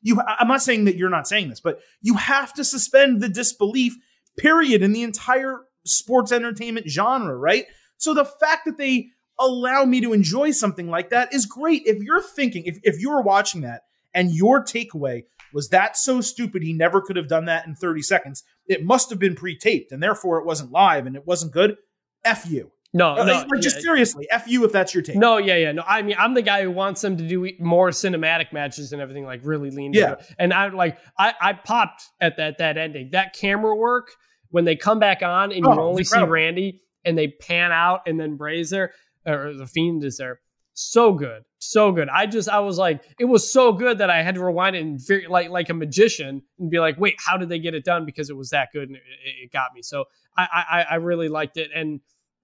You. 0.08 0.22
I'm 0.22 0.48
not 0.48 0.62
saying 0.62 0.86
that 0.86 0.96
you're 0.96 1.10
not 1.10 1.28
saying 1.28 1.50
this, 1.50 1.60
but 1.60 1.80
you 2.02 2.16
have 2.16 2.54
to 2.54 2.64
suspend 2.64 3.22
the 3.22 3.30
disbelief. 3.30 3.96
Period. 4.38 4.84
In 4.84 4.94
the 4.94 5.04
entire 5.04 5.62
sports 5.84 6.32
entertainment 6.32 6.88
genre, 6.90 7.36
right? 7.36 7.66
So 7.98 8.14
the 8.14 8.26
fact 8.26 8.66
that 8.66 8.78
they 8.78 9.10
allow 9.40 9.86
me 9.86 10.02
to 10.02 10.14
enjoy 10.14 10.52
something 10.52 10.90
like 10.90 11.10
that 11.10 11.34
is 11.34 11.46
great. 11.46 11.84
If 11.86 12.02
you're 12.04 12.22
thinking, 12.22 12.64
if 12.66 12.80
if 12.84 13.02
you 13.02 13.10
were 13.10 13.22
watching 13.22 13.62
that 13.62 13.84
and 14.14 14.32
your 14.32 14.64
takeaway 14.64 15.24
was 15.54 15.70
that 15.70 15.98
so 15.98 16.22
stupid 16.22 16.62
he 16.62 16.74
never 16.74 17.02
could 17.02 17.16
have 17.16 17.28
done 17.28 17.46
that 17.46 17.66
in 17.66 17.76
30 17.76 18.02
seconds, 18.02 18.44
it 18.68 18.84
must 18.84 19.10
have 19.10 19.20
been 19.20 19.36
pre-taped 19.36 19.92
and 19.92 20.02
therefore 20.04 20.40
it 20.40 20.46
wasn't 20.46 20.72
live 20.72 21.06
and 21.06 21.16
it 21.16 21.26
wasn't 21.26 21.52
good. 21.52 21.78
F 22.24 22.50
you. 22.50 22.72
No, 22.94 23.10
Uh, 23.10 23.24
no, 23.26 23.46
like, 23.50 23.62
just 23.62 23.78
yeah. 23.78 23.82
seriously, 23.82 24.28
F 24.32 24.48
you 24.48 24.64
if 24.66 24.72
that's 24.72 24.94
your 24.94 25.04
take. 25.04 25.18
No, 25.18 25.38
yeah, 25.38 25.58
yeah. 25.58 25.72
No, 25.74 25.84
I 25.86 26.02
mean, 26.02 26.16
I'm 26.18 26.34
the 26.34 26.42
guy 26.42 26.64
who 26.64 26.72
wants 26.72 27.02
them 27.02 27.18
to 27.18 27.28
do 27.28 27.50
more 27.60 27.90
cinematic 27.90 28.54
matches 28.54 28.94
and 28.94 29.02
everything, 29.02 29.26
like 29.26 29.42
really 29.44 29.70
lean. 29.70 29.94
Yeah. 29.94 30.12
into. 30.12 30.24
And 30.40 30.54
I 30.54 30.70
like, 30.70 30.98
I, 31.20 31.34
I 31.40 31.54
popped 31.54 32.04
at 32.22 32.38
that 32.38 32.58
that 32.60 32.78
ending. 32.78 33.10
That 33.12 33.34
camera 33.34 33.76
work 33.76 34.12
when 34.50 34.64
they 34.66 34.76
come 34.76 35.00
back 35.00 35.22
on 35.22 35.52
and 35.52 35.66
Oh, 35.66 35.74
you 35.74 35.80
only 35.82 36.04
see. 36.06 36.24
Randy 36.24 36.82
and 37.04 37.18
they 37.18 37.28
pan 37.28 37.72
out 37.72 38.02
and 38.08 38.20
then 38.20 38.38
Bray's 38.38 38.70
there 38.70 38.94
or 39.26 39.54
the 39.54 39.68
Fiend 39.68 40.04
is 40.04 40.18
there. 40.18 40.40
So 40.80 41.14
good, 41.14 41.44
so 41.58 41.92
good. 41.92 42.08
I 42.08 42.28
just, 42.28 42.48
I 42.48 42.60
was 42.60 42.78
like, 42.78 43.04
it 43.20 43.26
was 43.26 43.52
so 43.52 43.74
good 43.74 43.98
that 43.98 44.12
I 44.12 44.22
had 44.22 44.36
to 44.36 44.46
rewind 44.46 44.76
it 44.76 44.84
and 44.84 45.02
very, 45.06 45.26
like 45.26 45.50
like 45.50 45.70
a 45.70 45.74
magician 45.74 46.44
and 46.60 46.70
be 46.70 46.80
like, 46.80 47.00
wait, 47.00 47.16
how 47.18 47.36
did 47.36 47.50
they 47.50 47.58
get 47.58 47.74
it 47.74 47.84
done? 47.84 48.06
Because 48.06 48.30
it 48.30 48.38
was 48.38 48.52
that 48.52 48.70
good 48.72 48.88
and 48.88 48.96
it, 48.96 49.02
it 49.44 49.52
got 49.52 49.74
me. 49.74 49.82
So 49.82 50.06
I, 50.38 50.48
I, 50.70 50.86
I 50.92 50.96
really 50.96 51.30
liked 51.30 51.58
it. 51.58 51.72
And 51.76 52.00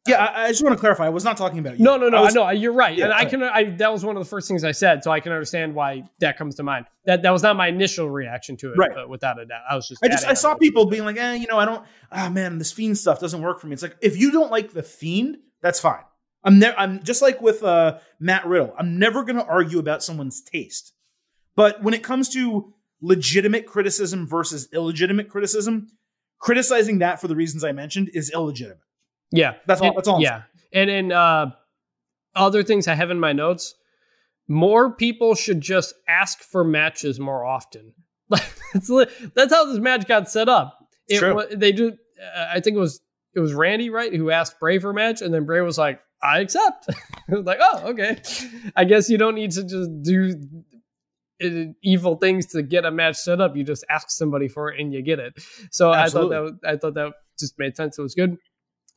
Yeah, 0.06 0.18
I, 0.26 0.46
I 0.46 0.48
just 0.50 0.62
want 0.64 0.74
to 0.76 0.80
clarify. 0.80 1.06
I 1.06 1.10
was 1.10 1.24
not 1.24 1.38
talking 1.38 1.60
about 1.60 1.80
you. 1.80 1.84
no, 1.86 1.96
no, 1.96 2.10
no. 2.10 2.18
I 2.18 2.22
was- 2.22 2.36
know 2.36 2.50
you're 2.50 2.74
right, 2.74 2.98
Yeah, 2.98 3.06
and 3.06 3.14
I 3.14 3.24
can. 3.24 3.42
I 3.42 3.64
that 3.78 3.92
was 3.92 4.04
one 4.04 4.18
of 4.18 4.22
the 4.24 4.30
first 4.30 4.48
things 4.50 4.64
I 4.66 4.74
said, 4.74 5.04
so 5.04 5.12
I 5.12 5.22
can 5.22 5.32
understand 5.32 5.74
why 5.74 6.04
that 6.20 6.38
comes 6.38 6.56
to 6.56 6.64
mind. 6.64 6.88
That 7.06 7.22
that 7.22 7.32
was 7.32 7.42
not 7.42 7.56
my 7.56 7.68
initial 7.68 8.10
reaction 8.10 8.58
to 8.58 8.74
it, 8.74 8.78
Right. 8.78 8.92
uh, 8.92 9.08
without 9.08 9.40
a 9.40 9.46
doubt. 9.46 9.62
I 9.70 9.76
was 9.76 9.88
just. 9.88 10.04
I 10.04 10.10
just 10.10 10.28
I 10.28 10.34
saw 10.34 10.56
people 10.56 10.88
being 10.88 11.06
like, 11.06 11.18
eh, 11.18 11.36
you 11.36 11.48
know, 11.48 11.58
I 11.58 11.66
don't. 11.66 11.86
Ah, 12.12 12.30
man, 12.30 12.58
this 12.58 12.72
fiend 12.74 12.98
stuff 12.98 13.20
doesn't 13.22 13.42
work 13.42 13.60
for 13.62 13.68
me. 13.68 13.74
It's 13.74 13.82
like 13.84 13.96
if 14.02 14.18
you 14.18 14.32
don't 14.32 14.52
like 14.52 14.74
the 14.74 14.84
fiend, 14.84 15.38
that's 15.62 15.80
fine. 15.80 16.04
I'm 16.44 16.60
never. 16.60 16.78
I'm 16.78 17.02
just 17.04 17.22
like 17.22 17.42
with 17.42 17.64
uh, 17.64 18.00
Matt 18.20 18.46
Riddle. 18.46 18.74
I'm 18.78 19.00
never 19.00 19.24
going 19.24 19.38
to 19.38 19.46
argue 19.46 19.80
about 19.80 20.04
someone's 20.04 20.42
taste. 20.42 20.92
But 21.56 21.82
when 21.82 21.94
it 21.94 22.04
comes 22.04 22.28
to 22.30 22.74
legitimate 23.02 23.66
criticism 23.68 24.28
versus 24.28 24.68
illegitimate 24.74 25.30
criticism, 25.30 25.88
criticizing 26.40 27.00
that 27.00 27.22
for 27.22 27.28
the 27.30 27.36
reasons 27.36 27.64
I 27.64 27.72
mentioned 27.72 28.10
is 28.14 28.32
illegitimate. 28.32 28.80
Yeah, 29.34 29.56
That's 29.66 29.82
all- 29.82 29.88
And- 29.88 29.98
that's 29.98 30.08
all 30.08 30.22
yeah, 30.22 30.44
and 30.72 30.90
in 30.90 31.12
uh, 31.12 31.48
other 32.36 32.64
things 32.64 32.88
I 32.88 32.94
have 32.96 33.12
in 33.12 33.20
my 33.20 33.34
notes, 33.34 33.74
more 34.48 34.94
people 34.96 35.36
should 35.36 35.60
just 35.62 35.94
ask 36.08 36.40
for 36.44 36.64
matches 36.64 37.20
more 37.20 37.44
often. 37.46 37.94
Like 38.30 38.44
that's 38.74 38.90
that's 39.36 39.54
how 39.54 39.66
this 39.66 39.80
match 39.80 40.08
got 40.08 40.30
set 40.30 40.50
up. 40.50 40.78
It 41.08 41.20
true. 41.20 41.44
they 41.52 41.72
do. 41.72 41.90
Uh, 41.92 42.46
I 42.54 42.60
think 42.62 42.76
it 42.76 42.80
was 42.80 43.02
it 43.36 43.40
was 43.40 43.54
Randy 43.54 43.90
right 43.90 44.14
who 44.14 44.32
asked 44.32 44.60
Bray 44.60 44.80
for 44.80 44.90
a 44.92 44.94
match, 44.94 45.22
and 45.22 45.32
then 45.34 45.46
Bray 45.46 45.62
was 45.62 45.78
like, 45.78 46.00
"I 46.24 46.40
accept." 46.40 46.88
I 47.30 47.36
was 47.36 47.46
like, 47.46 47.60
"Oh, 47.62 47.90
okay. 47.90 48.22
I 48.76 48.86
guess 48.86 49.10
you 49.10 49.18
don't 49.18 49.36
need 49.36 49.52
to 49.52 49.64
just 49.64 49.90
do." 50.04 50.34
uh, 51.44 51.74
Evil 51.84 52.16
things 52.16 52.46
to 52.54 52.64
get 52.64 52.86
a 52.86 52.92
match 52.92 53.18
set 53.18 53.42
up. 53.42 53.56
You 53.56 53.64
just 53.64 53.84
ask 53.90 54.10
somebody 54.10 54.48
for 54.48 54.72
it 54.72 54.80
and 54.80 54.94
you 54.94 55.02
get 55.04 55.20
it. 55.20 55.34
So 55.72 55.92
I 55.92 56.08
thought 56.10 56.30
that 56.30 56.42
was, 56.42 56.54
I 56.66 56.78
thought 56.78 56.94
that 56.96 57.12
just 57.40 57.60
made 57.60 57.76
sense. 57.76 58.00
It 58.00 58.02
was 58.02 58.16
good 58.16 58.38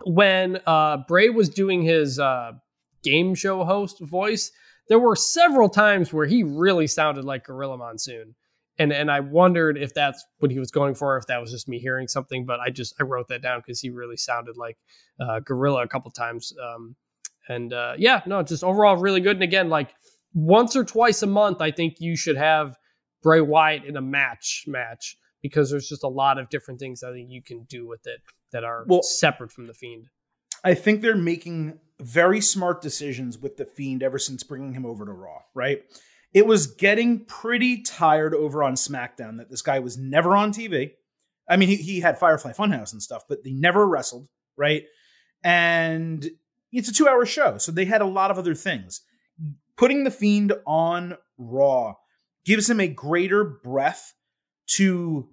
when 0.04 0.60
uh, 0.66 0.98
Bray 1.08 1.30
was 1.30 1.48
doing 1.48 1.82
his 1.82 2.18
uh, 2.18 2.52
game 3.02 3.34
show 3.34 3.64
host 3.64 4.00
voice, 4.00 4.50
there 4.88 4.98
were 4.98 5.16
several 5.16 5.68
times 5.68 6.12
where 6.12 6.26
he 6.26 6.42
really 6.42 6.86
sounded 6.86 7.24
like 7.24 7.44
Gorilla 7.44 7.78
Monsoon. 7.78 8.34
And 8.78 8.92
and 8.92 9.10
I 9.10 9.20
wondered 9.20 9.78
if 9.78 9.94
that's 9.94 10.22
what 10.38 10.50
he 10.50 10.58
was 10.58 10.70
going 10.70 10.94
for, 10.94 11.16
if 11.16 11.26
that 11.28 11.40
was 11.40 11.50
just 11.50 11.66
me 11.66 11.78
hearing 11.78 12.08
something. 12.08 12.44
But 12.44 12.60
I 12.60 12.68
just 12.68 12.94
I 13.00 13.04
wrote 13.04 13.28
that 13.28 13.40
down 13.40 13.60
because 13.60 13.80
he 13.80 13.88
really 13.88 14.18
sounded 14.18 14.58
like 14.58 14.76
uh, 15.18 15.40
Gorilla 15.40 15.82
a 15.82 15.88
couple 15.88 16.10
times. 16.10 16.52
Um, 16.62 16.94
and 17.48 17.72
uh, 17.72 17.94
yeah, 17.96 18.20
no, 18.26 18.42
just 18.42 18.62
overall 18.62 18.98
really 18.98 19.20
good. 19.20 19.36
And 19.36 19.42
again, 19.42 19.70
like 19.70 19.94
once 20.34 20.76
or 20.76 20.84
twice 20.84 21.22
a 21.22 21.26
month, 21.26 21.62
I 21.62 21.70
think 21.70 22.00
you 22.00 22.16
should 22.16 22.36
have 22.36 22.76
Bray 23.22 23.40
Wyatt 23.40 23.84
in 23.84 23.96
a 23.96 24.02
match 24.02 24.64
match 24.66 25.16
because 25.48 25.70
there's 25.70 25.88
just 25.88 26.02
a 26.02 26.08
lot 26.08 26.38
of 26.38 26.48
different 26.48 26.80
things 26.80 27.02
I 27.02 27.12
think 27.12 27.30
you 27.30 27.42
can 27.42 27.62
do 27.64 27.86
with 27.86 28.06
it 28.06 28.20
that 28.52 28.64
are 28.64 28.84
Well- 28.88 29.02
separate 29.02 29.52
from 29.52 29.66
the 29.66 29.74
Fiend. 29.74 30.08
I 30.64 30.74
think 30.74 31.00
they're 31.00 31.16
making 31.16 31.78
very 32.00 32.40
smart 32.40 32.82
decisions 32.82 33.38
with 33.38 33.56
the 33.56 33.64
Fiend 33.64 34.02
ever 34.02 34.18
since 34.18 34.42
bringing 34.42 34.74
him 34.74 34.84
over 34.84 35.04
to 35.06 35.12
Raw, 35.12 35.42
right? 35.54 35.82
It 36.34 36.46
was 36.46 36.66
getting 36.66 37.24
pretty 37.24 37.82
tired 37.82 38.34
over 38.34 38.62
on 38.62 38.74
SmackDown 38.74 39.38
that 39.38 39.48
this 39.48 39.62
guy 39.62 39.78
was 39.78 39.96
never 39.96 40.36
on 40.36 40.52
TV. 40.52 40.92
I 41.48 41.56
mean, 41.56 41.68
he, 41.68 41.76
he 41.76 42.00
had 42.00 42.18
Firefly 42.18 42.52
Funhouse 42.52 42.92
and 42.92 43.00
stuff, 43.02 43.22
but 43.28 43.44
they 43.44 43.52
never 43.52 43.86
wrestled, 43.86 44.28
right? 44.56 44.84
And 45.44 46.28
it's 46.72 46.88
a 46.88 46.92
two 46.92 47.08
hour 47.08 47.24
show, 47.24 47.58
so 47.58 47.70
they 47.70 47.84
had 47.84 48.00
a 48.02 48.06
lot 48.06 48.30
of 48.30 48.38
other 48.38 48.54
things. 48.54 49.02
Putting 49.76 50.04
the 50.04 50.10
Fiend 50.10 50.52
on 50.66 51.16
Raw 51.38 51.94
gives 52.44 52.68
him 52.68 52.80
a 52.80 52.88
greater 52.88 53.44
breath 53.44 54.14
to 54.68 55.28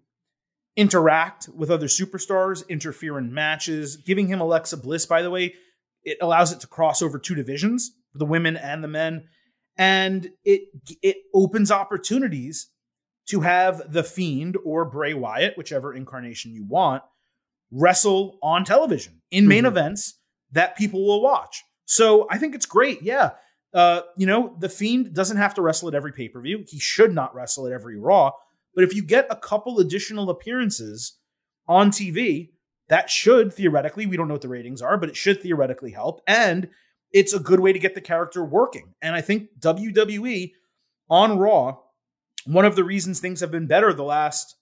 interact 0.75 1.49
with 1.55 1.69
other 1.69 1.87
superstars, 1.87 2.67
interfere 2.67 3.17
in 3.17 3.33
matches. 3.33 3.97
Giving 3.97 4.27
him 4.27 4.41
Alexa 4.41 4.77
Bliss, 4.77 5.05
by 5.05 5.21
the 5.21 5.29
way, 5.29 5.53
it 6.03 6.17
allows 6.21 6.51
it 6.51 6.59
to 6.61 6.67
cross 6.67 7.01
over 7.01 7.17
two 7.19 7.35
divisions, 7.35 7.91
the 8.13 8.25
women 8.25 8.57
and 8.57 8.83
the 8.83 8.87
men, 8.87 9.25
and 9.77 10.29
it 10.43 10.63
it 11.01 11.17
opens 11.33 11.71
opportunities 11.71 12.69
to 13.29 13.41
have 13.41 13.81
the 13.91 14.03
Fiend 14.03 14.57
or 14.65 14.83
Bray 14.85 15.13
Wyatt, 15.13 15.57
whichever 15.57 15.93
incarnation 15.93 16.53
you 16.53 16.65
want, 16.67 17.03
wrestle 17.71 18.37
on 18.43 18.65
television 18.65 19.21
in 19.31 19.47
main 19.47 19.63
Mhm. 19.63 19.67
events 19.69 20.19
that 20.51 20.75
people 20.77 21.05
will 21.05 21.21
watch. 21.21 21.63
So 21.85 22.27
I 22.29 22.37
think 22.37 22.53
it's 22.53 22.65
great. 22.65 23.01
Yeah. 23.01 23.31
Uh, 23.73 24.01
you 24.17 24.27
know, 24.27 24.55
the 24.59 24.69
Fiend 24.69 25.13
doesn't 25.13 25.37
have 25.37 25.53
to 25.55 25.61
wrestle 25.61 25.87
at 25.87 25.95
every 25.95 26.11
pay 26.11 26.27
per 26.29 26.41
view. 26.41 26.63
He 26.67 26.79
should 26.79 27.13
not 27.13 27.33
wrestle 27.33 27.65
at 27.65 27.73
every 27.73 27.97
Raw. 27.97 28.31
But 28.75 28.83
if 28.83 28.95
you 28.95 29.03
get 29.03 29.27
a 29.29 29.35
couple 29.35 29.79
additional 29.79 30.29
appearances 30.29 31.17
on 31.67 31.91
TV, 31.91 32.49
that 32.89 33.09
should 33.09 33.53
theoretically, 33.53 34.05
we 34.05 34.17
don't 34.17 34.27
know 34.27 34.33
what 34.33 34.41
the 34.41 34.49
ratings 34.49 34.81
are, 34.81 34.97
but 34.97 35.09
it 35.09 35.15
should 35.15 35.41
theoretically 35.41 35.91
help. 35.91 36.21
And 36.27 36.69
it's 37.11 37.33
a 37.33 37.39
good 37.39 37.59
way 37.59 37.71
to 37.71 37.79
get 37.79 37.95
the 37.95 38.01
character 38.01 38.43
working. 38.43 38.95
And 39.01 39.15
I 39.15 39.21
think 39.21 39.49
WWE 39.59 40.53
on 41.09 41.37
Raw, 41.37 41.77
one 42.45 42.65
of 42.65 42.75
the 42.75 42.83
reasons 42.83 43.19
things 43.19 43.39
have 43.39 43.51
been 43.51 43.67
better 43.67 43.93
the 43.93 44.03
last 44.03 44.55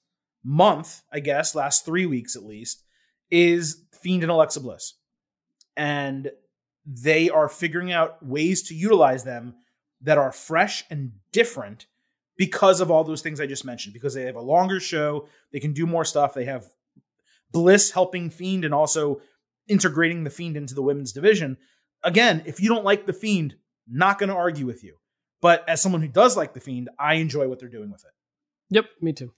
month, 0.43 1.01
I 1.11 1.19
guess, 1.19 1.55
last 1.55 1.85
three 1.85 2.05
weeks 2.05 2.35
at 2.35 2.43
least, 2.43 2.83
is 3.29 3.83
Fiend 4.01 4.23
and 4.23 4.31
Alexa 4.31 4.59
Bliss. 4.59 4.93
And 5.77 6.31
they 6.85 7.29
are 7.29 7.47
figuring 7.47 7.91
out 7.91 8.25
ways 8.25 8.63
to 8.63 8.75
utilize 8.75 9.23
them 9.23 9.55
that 10.01 10.17
are 10.17 10.31
fresh 10.31 10.83
and 10.89 11.13
different 11.31 11.85
because 12.41 12.81
of 12.81 12.89
all 12.89 13.03
those 13.03 13.21
things 13.21 13.39
I 13.39 13.45
just 13.45 13.65
mentioned. 13.65 13.93
Because 13.93 14.15
they 14.15 14.23
have 14.23 14.35
a 14.35 14.41
longer 14.41 14.79
show, 14.79 15.27
they 15.51 15.59
can 15.59 15.73
do 15.73 15.85
more 15.85 16.03
stuff. 16.03 16.33
They 16.33 16.45
have 16.45 16.65
Bliss 17.51 17.91
helping 17.91 18.31
Fiend 18.31 18.65
and 18.65 18.73
also 18.73 19.21
integrating 19.67 20.23
the 20.23 20.31
Fiend 20.31 20.57
into 20.57 20.73
the 20.73 20.81
women's 20.81 21.13
division. 21.13 21.57
Again, 22.01 22.41
if 22.47 22.59
you 22.59 22.67
don't 22.67 22.83
like 22.83 23.05
the 23.05 23.13
Fiend, 23.13 23.57
not 23.87 24.17
going 24.17 24.29
to 24.29 24.35
argue 24.35 24.65
with 24.65 24.83
you. 24.83 24.95
But 25.39 25.63
as 25.69 25.83
someone 25.83 26.01
who 26.01 26.07
does 26.07 26.35
like 26.35 26.55
the 26.55 26.59
Fiend, 26.59 26.89
I 26.97 27.15
enjoy 27.15 27.47
what 27.47 27.59
they're 27.59 27.69
doing 27.69 27.91
with 27.91 28.03
it. 28.05 28.11
Yep, 28.71 28.85
me 29.01 29.13
too. 29.13 29.33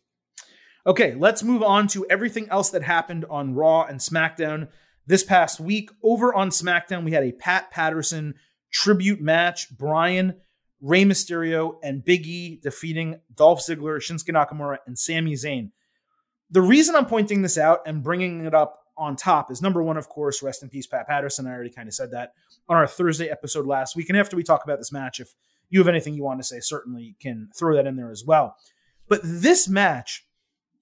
Okay, 0.88 1.14
let's 1.14 1.43
move 1.43 1.62
on 1.62 1.88
to 1.89 2.06
everything 2.10 2.47
else 2.47 2.70
that 2.70 2.84
happened 2.84 3.26
on 3.30 3.54
Raw 3.54 3.84
and 3.84 3.99
SmackDown 3.99 4.70
this 5.06 5.26
past 5.26 5.60
week. 5.60 5.89
Over 6.01 6.34
on 6.34 6.51
SmackDown, 6.51 7.04
we 7.04 7.12
had 7.12 7.26
a 7.26 7.34
Pat 7.34 7.70
Patterson 7.70 8.36
tribute 8.72 9.20
match. 9.20 9.76
Brian, 9.78 10.36
Rey 10.84 11.06
Mysterio, 11.06 11.76
and 11.82 12.04
Big 12.04 12.28
E 12.28 12.60
defeating 12.62 13.22
Dolph 13.34 13.62
Ziggler, 13.62 13.98
Shinsuke 14.00 14.34
Nakamura, 14.34 14.78
and 14.86 15.00
Sami 15.00 15.34
Zayn. 15.34 15.72
The 16.52 16.62
reason 16.62 16.94
I'm 16.94 17.06
pointing 17.06 17.42
this 17.42 17.58
out 17.58 17.80
and 17.86 18.04
bringing 18.04 18.46
it 18.46 18.54
up 18.54 18.80
on 18.98 19.16
top 19.16 19.50
is 19.50 19.62
number 19.62 19.82
one, 19.82 19.96
of 19.96 20.10
course, 20.10 20.44
rest 20.44 20.62
in 20.62 20.68
peace, 20.68 20.86
Pat 20.86 21.08
Patterson. 21.08 21.48
I 21.48 21.52
already 21.52 21.70
kind 21.70 21.88
of 21.88 21.96
said 21.96 22.12
that 22.12 22.34
on 22.68 22.76
our 22.76 22.86
Thursday 22.86 23.30
episode 23.30 23.66
last 23.66 23.96
week. 23.96 24.10
And 24.10 24.18
after 24.18 24.36
we 24.36 24.44
talk 24.44 24.66
about 24.66 24.78
this 24.78 24.92
match, 24.92 25.22
if 25.22 25.34
you 25.70 25.80
have 25.80 25.88
anything 25.88 26.16
you 26.16 26.24
want 26.24 26.42
to 26.42 26.44
say, 26.44 26.60
certainly 26.60 27.16
can 27.22 27.50
throw 27.58 27.76
that 27.78 27.88
in 27.88 27.96
there 27.96 28.12
as 28.12 28.26
well. 28.28 28.58
But 29.08 29.22
this 29.24 29.70
match 29.70 30.28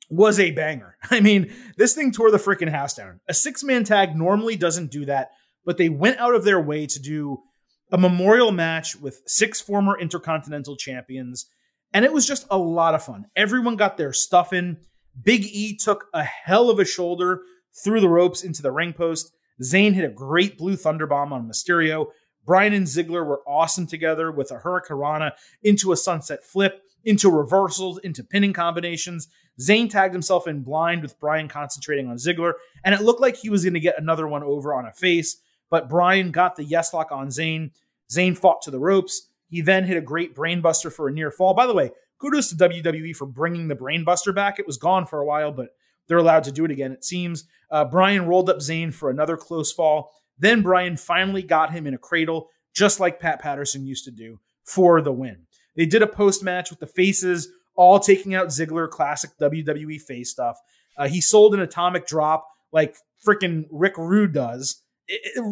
was 0.10 0.40
a 0.40 0.50
banger. 0.50 0.98
I 1.12 1.20
mean, 1.20 1.54
this 1.78 1.94
thing 1.94 2.12
tore 2.12 2.32
the 2.32 2.40
freaking 2.40 2.72
house 2.72 2.96
down. 2.96 3.20
A 3.30 3.36
six 3.36 3.64
man 3.64 3.84
tag 3.84 4.16
normally 4.16 4.56
doesn't 4.56 4.90
do 4.90 5.06
that, 5.06 5.30
but 5.64 5.78
they 5.78 5.90
went 5.90 6.18
out 6.18 6.34
of 6.34 6.44
their 6.44 6.60
way 6.60 6.88
to 6.88 7.00
do 7.00 7.44
a 7.92 7.98
memorial 7.98 8.52
match 8.52 8.96
with 8.96 9.22
six 9.26 9.60
former 9.60 10.00
Intercontinental 10.00 10.76
champions. 10.76 11.48
And 11.94 12.06
it 12.06 12.14
was 12.14 12.26
just 12.26 12.46
a 12.50 12.58
lot 12.58 12.96
of 12.96 13.04
fun. 13.04 13.26
Everyone 13.36 13.76
got 13.76 13.98
their 13.98 14.14
stuff 14.14 14.54
in. 14.54 14.78
Big 15.22 15.44
E 15.44 15.76
took 15.76 16.06
a 16.14 16.24
hell 16.24 16.70
of 16.70 16.80
a 16.80 16.86
shoulder 16.86 17.42
through 17.84 18.00
the 18.00 18.10
ropes 18.10 18.44
into 18.44 18.62
the 18.62 18.72
ring 18.72 18.94
post. 18.94 19.34
Zayn 19.62 19.94
hit 19.94 20.06
a 20.06 20.14
great 20.14 20.58
blue 20.58 20.76
thunderbomb 20.76 21.32
on 21.32 21.50
Mysterio. 21.50 22.08
Bryan 22.46 22.74
and 22.74 22.88
Ziggler 22.88 23.26
were 23.26 23.42
awesome 23.46 23.86
together 23.88 24.32
with 24.32 24.52
a 24.52 24.60
Hurricanrana 24.60 25.32
into 25.62 25.92
a 25.92 25.98
sunset 25.98 26.44
flip, 26.44 26.82
into 27.04 27.30
reversals, 27.30 28.00
into 28.00 28.24
pinning 28.24 28.54
combinations. 28.54 29.28
Zayn 29.60 29.90
tagged 29.90 30.14
himself 30.14 30.48
in 30.48 30.64
blind 30.64 31.04
with 31.04 31.20
Bryan 31.20 31.48
concentrating 31.48 32.08
on 32.08 32.16
Ziggler, 32.16 32.54
and 32.84 32.96
it 32.96 33.02
looked 33.02 33.22
like 33.22 33.36
he 33.36 33.50
was 33.50 33.64
going 33.64 33.74
to 33.74 33.80
get 33.80 34.00
another 34.00 34.28
one 34.28 34.44
over 34.44 34.74
on 34.74 34.86
a 34.86 34.94
face, 34.94 35.40
but 35.72 35.90
Bryan 35.90 36.30
got 36.30 36.56
the 36.56 36.64
yes 36.64 36.94
lock 36.94 37.12
on 37.12 37.30
Zayn. 37.30 37.72
Zayn 38.12 38.38
fought 38.38 38.62
to 38.62 38.72
the 38.72 38.80
ropes. 38.80 39.30
He 39.48 39.62
then 39.62 39.86
hit 39.86 39.98
a 39.98 40.02
great 40.02 40.36
brainbuster 40.36 40.94
for 40.94 41.08
a 41.08 41.12
near 41.12 41.32
fall. 41.32 41.56
By 41.56 41.66
the 41.66 41.74
way, 41.74 41.90
kudos 42.20 42.50
to 42.50 42.56
WWE 42.56 43.16
for 43.16 43.26
bringing 43.26 43.68
the 43.68 43.76
brainbuster 43.76 44.36
back. 44.36 44.60
It 44.60 44.68
was 44.68 44.78
gone 44.78 45.08
for 45.08 45.20
a 45.20 45.26
while, 45.26 45.52
but 45.52 45.70
they're 46.08 46.20
allowed 46.20 46.44
to 46.44 46.52
do 46.52 46.66
it 46.66 46.72
again, 46.72 46.92
it 46.92 47.04
seems. 47.04 47.46
Uh, 47.72 47.86
Bryan 47.86 48.28
rolled 48.28 48.50
up 48.50 48.58
Zayn 48.58 48.94
for 48.94 49.10
another 49.10 49.38
close 49.38 49.72
fall. 49.72 50.12
Then 50.38 50.62
Bryan 50.62 50.98
finally 50.98 51.42
got 51.42 51.72
him 51.72 51.88
in 51.88 51.94
a 51.94 51.98
cradle, 51.98 52.50
just 52.74 53.00
like 53.00 53.20
Pat 53.20 53.42
Patterson 53.42 53.86
used 53.86 54.06
to 54.06 54.12
do, 54.12 54.40
for 54.64 55.02
the 55.02 55.12
win. 55.12 55.48
They 55.76 55.86
did 55.86 56.02
a 56.02 56.08
post 56.08 56.44
match 56.44 56.70
with 56.70 56.80
the 56.80 56.88
faces 56.88 57.50
all 57.76 58.00
taking 58.00 58.36
out 58.36 58.48
Ziggler, 58.48 58.90
classic 58.90 59.32
WWE 59.40 60.02
face 60.02 60.30
stuff. 60.30 60.60
Uh, 60.98 61.08
he 61.08 61.22
sold 61.22 61.54
an 61.54 61.62
atomic 61.62 62.06
drop 62.06 62.48
like 62.72 62.96
freaking 63.26 63.66
Rick 63.72 63.98
Rude 63.98 64.34
does. 64.34 64.82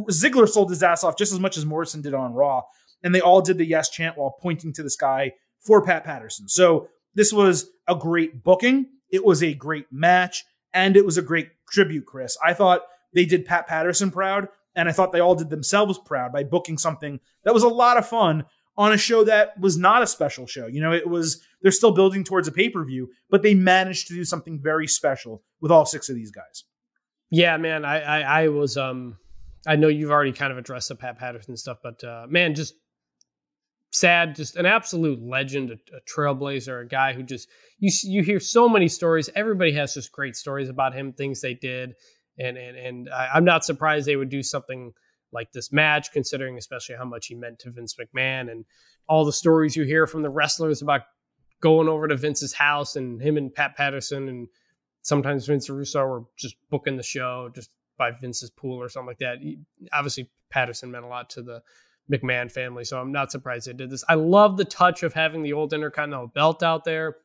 Ziggler 0.10 0.48
sold 0.48 0.70
his 0.70 0.84
ass 0.84 1.04
off 1.04 1.18
just 1.18 1.34
as 1.34 1.40
much 1.40 1.58
as 1.58 1.66
Morrison 1.66 2.02
did 2.02 2.14
on 2.14 2.34
Raw, 2.34 2.64
and 3.04 3.14
they 3.14 3.22
all 3.22 3.42
did 3.42 3.58
the 3.58 3.66
yes 3.66 3.90
chant 3.90 4.18
while 4.18 4.36
pointing 4.42 4.74
to 4.74 4.84
the 4.84 4.90
sky 4.90 5.34
for 5.60 5.84
Pat 5.86 6.04
Patterson. 6.04 6.48
So 6.48 6.88
this 7.16 7.34
was 7.34 7.70
a 7.88 7.96
great 7.96 8.44
booking. 8.44 8.88
It 9.12 9.26
was 9.26 9.44
a 9.44 9.54
great 9.54 9.88
match, 9.92 10.46
and 10.74 10.96
it 10.96 11.06
was 11.06 11.18
a 11.18 11.22
great 11.22 11.50
tribute, 11.70 12.06
Chris. 12.06 12.38
I 12.44 12.54
thought 12.54 12.82
they 13.14 13.26
did 13.26 13.46
Pat 13.46 13.68
Patterson 13.68 14.12
proud, 14.12 14.48
and 14.76 14.88
I 14.88 14.92
thought 14.92 15.12
they 15.12 15.20
all 15.20 15.36
did 15.36 15.50
themselves 15.50 16.00
proud 16.00 16.32
by 16.32 16.44
booking 16.44 16.78
something 16.78 17.20
that 17.44 17.54
was 17.54 17.64
a 17.64 17.70
lot 17.70 17.98
of 17.98 18.08
fun 18.08 18.46
on 18.78 18.94
a 18.94 18.98
show 18.98 19.26
that 19.26 19.60
was 19.60 19.78
not 19.78 20.02
a 20.02 20.08
special 20.08 20.48
show. 20.48 20.68
You 20.68 20.80
know, 20.80 20.94
it 20.94 21.08
was 21.08 21.42
they're 21.62 21.72
still 21.72 21.92
building 21.92 22.24
towards 22.24 22.48
a 22.48 22.52
pay 22.52 22.70
per 22.70 22.86
view, 22.86 23.10
but 23.30 23.42
they 23.44 23.54
managed 23.54 24.08
to 24.08 24.14
do 24.14 24.24
something 24.24 24.60
very 24.62 24.88
special 24.88 25.44
with 25.60 25.72
all 25.72 25.86
six 25.86 26.08
of 26.10 26.16
these 26.16 26.32
guys. 26.32 26.64
Yeah, 27.30 27.58
man, 27.58 27.84
I 27.84 28.00
I, 28.00 28.44
I 28.44 28.48
was 28.48 28.78
um 28.78 29.18
I 29.68 29.76
know 29.76 29.88
you've 29.88 30.12
already 30.12 30.32
kind 30.32 30.52
of 30.52 30.58
addressed 30.58 30.90
the 30.90 30.96
Pat 30.96 31.18
Patterson 31.18 31.58
stuff, 31.58 31.80
but 31.84 32.04
uh, 32.04 32.26
man, 32.30 32.56
just 32.56 32.76
sad, 33.92 34.36
just 34.36 34.56
an 34.56 34.66
absolute 34.66 35.22
legend, 35.22 35.72
a, 35.72 35.96
a, 35.96 36.02
trailblazer, 36.02 36.84
a 36.84 36.88
guy 36.88 37.14
who 37.14 37.24
just 37.24 37.48
you 37.78 37.92
you 38.04 38.24
hear 38.24 38.40
so 38.40 38.70
many 38.70 38.88
stories. 38.88 39.30
Everybody 39.36 39.74
has 39.74 39.94
just 39.94 40.12
great 40.12 40.36
stories 40.36 40.70
about 40.70 40.94
him, 40.94 41.14
things 41.14 41.42
they 41.42 41.54
did, 41.54 41.94
and 42.38 42.58
and 42.58 42.78
and 42.78 43.10
I, 43.10 43.30
I'm 43.36 43.46
not 43.46 43.66
surprised 43.66 44.08
they 44.08 44.16
would 44.16 44.30
do 44.30 44.44
something 44.44 44.94
like 45.32 45.52
this 45.52 45.72
match, 45.72 46.12
considering 46.12 46.58
especially 46.58 46.96
how 46.96 47.06
much 47.06 47.28
he 47.28 47.36
meant 47.36 47.60
to 47.60 47.72
Vince 47.72 47.96
McMahon 47.96 48.52
and 48.52 48.66
all 49.08 49.26
the 49.26 49.34
stories 49.34 49.76
you 49.76 49.84
hear 49.84 50.08
from 50.08 50.24
the 50.24 50.30
wrestlers 50.30 50.82
about 50.82 51.02
going 51.62 51.88
over 51.88 52.08
to 52.08 52.16
Vince's 52.16 52.54
house 52.54 52.96
and 52.96 53.22
him 53.22 53.38
and 53.38 53.54
Pat 53.54 53.76
Patterson 53.76 54.30
and 54.30 54.48
sometimes 55.02 55.46
Vince 55.46 55.70
Russo 55.70 56.06
were 56.06 56.24
just 56.38 56.56
booking 56.70 56.98
the 56.98 57.04
show 57.04 57.50
just 57.54 57.70
by 58.00 58.10
Vince's 58.10 58.50
pool 58.50 58.82
or 58.82 58.90
something 58.90 59.08
like 59.08 59.20
that. 59.20 59.38
Obviously, 59.94 60.28
Patterson 60.50 60.90
meant 60.90 61.06
a 61.06 61.08
lot 61.08 61.30
to 61.32 61.44
the 61.44 61.62
McMahon 62.12 62.52
family, 62.52 62.84
so 62.84 63.00
I'm 63.00 63.12
not 63.12 63.32
surprised 63.32 63.68
they 63.68 63.74
did 63.74 63.92
this. 63.92 64.04
I 64.10 64.16
love 64.16 64.58
the 64.58 64.66
touch 64.66 65.04
of 65.04 65.14
having 65.14 65.44
the 65.44 65.54
old 65.54 65.74
Intercontinental 65.74 66.28
belt 66.28 66.64
out 66.64 66.84
there. 66.84 67.18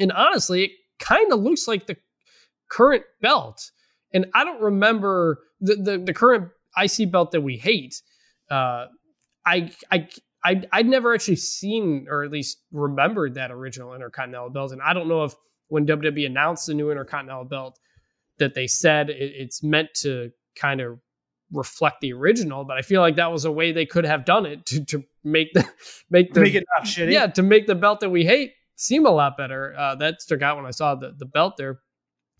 And 0.00 0.12
honestly, 0.12 0.64
it 0.64 0.70
kind 1.00 1.32
of 1.32 1.40
looks 1.40 1.66
like 1.66 1.88
the 1.88 1.96
current 2.70 3.02
belt. 3.20 3.72
And 4.12 4.26
I 4.34 4.44
don't 4.44 4.62
remember 4.62 5.40
the, 5.60 5.74
the, 5.74 5.98
the 5.98 6.14
current 6.14 6.50
IC 6.76 7.10
belt 7.10 7.32
that 7.32 7.40
we 7.40 7.56
hate. 7.56 8.00
Uh, 8.48 8.86
I 9.46 9.72
I 9.90 10.08
I 10.44 10.62
I'd 10.72 10.86
never 10.86 11.14
actually 11.14 11.36
seen 11.36 12.06
or 12.08 12.22
at 12.22 12.30
least 12.30 12.58
remembered 12.72 13.34
that 13.34 13.50
original 13.50 13.94
Intercontinental 13.94 14.50
belt, 14.50 14.72
and 14.72 14.82
I 14.82 14.92
don't 14.92 15.08
know 15.08 15.24
if 15.24 15.34
when 15.68 15.86
WWE 15.86 16.26
announced 16.26 16.66
the 16.66 16.74
new 16.74 16.90
Intercontinental 16.90 17.44
belt 17.44 17.78
that 18.38 18.54
they 18.54 18.66
said 18.66 19.10
it, 19.10 19.32
it's 19.36 19.62
meant 19.62 19.88
to 20.02 20.30
kind 20.56 20.80
of 20.80 20.98
reflect 21.52 22.00
the 22.00 22.12
original, 22.12 22.64
but 22.64 22.76
I 22.76 22.82
feel 22.82 23.00
like 23.00 23.16
that 23.16 23.30
was 23.30 23.44
a 23.44 23.52
way 23.52 23.72
they 23.72 23.86
could 23.86 24.04
have 24.04 24.24
done 24.24 24.46
it 24.46 24.66
to 24.66 24.84
to 24.86 25.04
make 25.22 25.52
the 25.52 25.66
make 26.10 26.32
the 26.34 26.40
make 26.40 26.54
it 26.54 26.64
not 26.76 26.86
shitty. 26.86 27.12
Yeah, 27.12 27.26
to 27.28 27.42
make 27.42 27.66
the 27.66 27.74
belt 27.74 28.00
that 28.00 28.10
we 28.10 28.24
hate 28.24 28.52
seem 28.76 29.06
a 29.06 29.10
lot 29.10 29.36
better. 29.36 29.74
Uh, 29.76 29.94
that 29.96 30.20
stuck 30.20 30.42
out 30.42 30.56
when 30.56 30.66
I 30.66 30.70
saw 30.70 30.94
the 30.94 31.14
the 31.16 31.26
belt 31.26 31.56
there. 31.56 31.80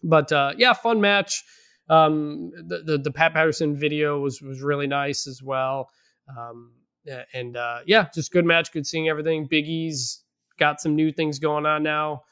But 0.03 0.32
uh, 0.32 0.53
yeah, 0.57 0.72
fun 0.72 1.01
match. 1.01 1.42
Um, 1.88 2.51
the, 2.66 2.82
the, 2.84 2.99
the 2.99 3.11
Pat 3.11 3.34
Patterson 3.34 3.76
video 3.76 4.18
was 4.18 4.40
was 4.40 4.62
really 4.62 4.86
nice 4.86 5.26
as 5.26 5.42
well. 5.42 5.88
Um, 6.36 6.72
and 7.34 7.57
uh, 7.57 7.80
yeah, 7.86 8.09
just 8.14 8.32
good 8.32 8.45
match, 8.45 8.72
good 8.72 8.86
seeing 8.86 9.09
everything. 9.09 9.47
Big 9.49 9.66
E's 9.66 10.22
got 10.59 10.80
some 10.80 10.95
new 10.95 11.12
things 11.12 11.38
going 11.38 11.66
on 11.66 11.82
now. 11.82 12.22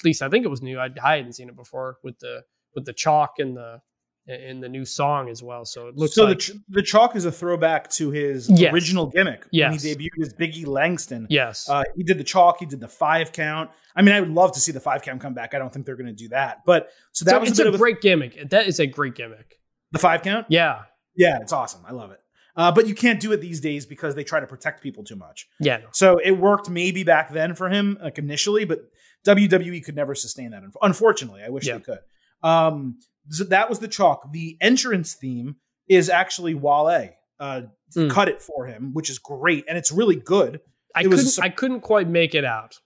At 0.00 0.04
least 0.04 0.22
I 0.22 0.28
think 0.28 0.44
it 0.44 0.48
was 0.48 0.62
new. 0.62 0.78
I, 0.78 0.88
I 1.02 1.16
hadn't 1.16 1.32
seen 1.34 1.48
it 1.48 1.56
before 1.56 1.98
with 2.02 2.18
the 2.18 2.42
with 2.74 2.84
the 2.84 2.92
chalk 2.92 3.34
and 3.38 3.56
the 3.56 3.80
in 4.28 4.60
the 4.60 4.68
new 4.68 4.84
song 4.84 5.28
as 5.28 5.40
well. 5.40 5.64
So 5.64 5.86
it 5.86 5.96
looks 5.96 6.14
so 6.16 6.24
like 6.24 6.38
the, 6.40 6.60
the 6.68 6.82
chalk 6.82 7.14
is 7.14 7.24
a 7.26 7.30
throwback 7.32 7.88
to 7.90 8.10
his 8.10 8.50
Yes. 8.50 8.72
original 8.74 9.06
gimmick 9.06 9.46
Yes. 9.52 9.70
when 9.70 9.78
he 9.78 9.94
debuted 10.08 10.22
as 10.26 10.34
Biggie 10.34 10.66
Langston. 10.66 11.28
yes, 11.30 11.68
Uh, 11.68 11.84
he 11.96 12.02
did 12.02 12.18
the 12.18 12.24
chalk. 12.24 12.56
He 12.58 12.66
did 12.66 12.80
the 12.80 12.88
five 12.88 13.30
count. 13.30 13.70
I 13.94 14.02
mean, 14.02 14.14
I 14.16 14.20
would 14.20 14.30
love 14.32 14.50
to 14.54 14.60
see 14.60 14.72
the 14.72 14.80
five 14.80 15.02
count 15.02 15.20
come 15.20 15.32
back. 15.34 15.54
I 15.54 15.58
don't 15.60 15.72
think 15.72 15.86
they're 15.86 15.94
going 15.96 16.08
to 16.08 16.12
do 16.12 16.28
that. 16.30 16.62
But 16.66 16.88
so 17.12 17.24
that 17.24 17.30
so 17.34 17.38
was 17.38 17.60
a 17.60 17.68
a 17.72 17.78
great 17.78 18.00
gimmick. 18.00 18.50
That 18.50 18.66
is 18.66 18.80
a 18.80 18.86
great 18.88 19.14
gimmick. 19.14 19.60
the 19.92 20.00
five 20.00 20.22
count. 20.22 20.46
Yeah, 20.50 20.82
Yeah, 21.14 21.38
it's 21.40 21.52
awesome. 21.52 21.82
I 21.86 21.92
love 21.92 22.10
it. 22.10 22.18
Uh, 22.56 22.72
but 22.72 22.88
you 22.88 22.96
can't 22.96 23.20
do 23.20 23.30
it 23.32 23.40
these 23.40 23.60
days 23.60 23.86
because 23.86 24.16
they 24.16 24.24
try 24.24 24.40
to 24.40 24.46
protect 24.48 24.82
people 24.82 25.04
too 25.04 25.14
much. 25.16 25.46
yeah. 25.60 25.76
no. 25.76 25.86
So 25.92 26.18
it 26.18 26.32
worked 26.32 26.68
maybe 26.68 27.04
back 27.04 27.30
then 27.30 27.54
for 27.54 27.68
him, 27.68 27.96
like 28.02 28.18
initially, 28.18 28.64
but 28.64 28.80
WWE 29.24 29.84
could 29.84 29.96
never 29.96 30.14
sustain 30.14 30.50
that. 30.50 30.62
Unfortunately, 30.82 31.42
I 31.42 31.48
wish 31.48 31.66
Yeah. 31.66 31.78
they 31.78 31.84
could. 31.84 31.98
Um, 32.42 32.98
so 33.30 33.44
that 33.44 33.68
was 33.68 33.78
the 33.80 33.88
chalk. 33.88 34.32
The 34.32 34.56
entrance 34.60 35.14
theme 35.14 35.56
is 35.88 36.08
actually 36.10 36.54
Wale. 36.54 37.10
Uh, 37.40 37.62
Mm. 37.94 38.10
Cut 38.10 38.28
it 38.28 38.42
for 38.42 38.66
him, 38.66 38.92
which 38.94 39.08
is 39.08 39.20
great, 39.20 39.64
and 39.68 39.78
it's 39.78 39.92
really 39.92 40.16
good. 40.16 40.60
I 40.92 41.02
It 41.02 41.06
was 41.06 41.20
couldn't. 41.20 41.28
a 41.28 41.30
sur- 41.34 41.42
I 41.44 41.48
couldn't 41.50 41.80
quite 41.82 42.08
make 42.08 42.34
it 42.34 42.44
out. 42.44 42.80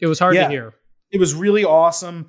It 0.00 0.08
was 0.08 0.18
hard 0.18 0.34
Yeah. 0.34 0.48
to 0.48 0.50
hear. 0.50 0.74
It 1.12 1.20
was 1.20 1.34
really 1.36 1.64
awesome. 1.64 2.26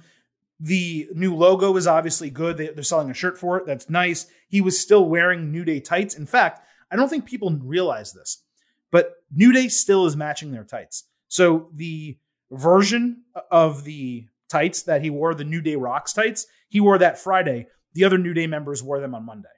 The 0.60 1.10
new 1.16 1.34
logo 1.36 1.76
is 1.78 1.88
obviously 1.88 2.30
good. 2.30 2.58
They, 2.58 2.68
they're 2.68 2.84
selling 2.84 3.10
a 3.10 3.14
shirt 3.16 3.39
for 3.39 3.58
it. 3.58 3.66
That's 3.66 3.89
nice. 3.89 4.28
He 4.49 4.62
was 4.62 4.80
still 4.80 5.10
wearing 5.10 5.52
New 5.52 5.66
Day 5.66 5.80
tights. 5.80 6.14
In 6.14 6.28
fact, 6.28 6.64
I 6.91 6.95
don't 6.95 7.10
think 7.10 7.26
people 7.26 7.49
realize 7.64 8.14
this, 8.14 8.43
but 8.91 9.16
New 9.34 9.52
Day 9.52 9.68
still 9.68 10.06
is 10.06 10.16
matching 10.16 10.52
their 10.52 10.64
tights. 10.64 11.06
So 11.28 11.72
the 11.74 12.20
version 12.52 13.24
of 13.49 13.84
the 13.84 14.26
tights 14.49 14.84
that 14.84 15.02
he 15.02 15.10
wore, 15.10 15.34
the 15.34 15.43
New 15.43 15.62
Day 15.62 15.76
Rocks 15.76 16.14
tights, 16.14 16.45
he 16.70 16.80
wore 16.80 16.97
that 16.97 17.18
Friday. 17.18 17.68
The 17.93 18.04
other 18.04 18.18
New 18.18 18.34
Day 18.34 18.47
members 18.47 18.84
wore 18.84 18.99
them 18.99 19.16
on 19.16 19.26
Monday. 19.26 19.49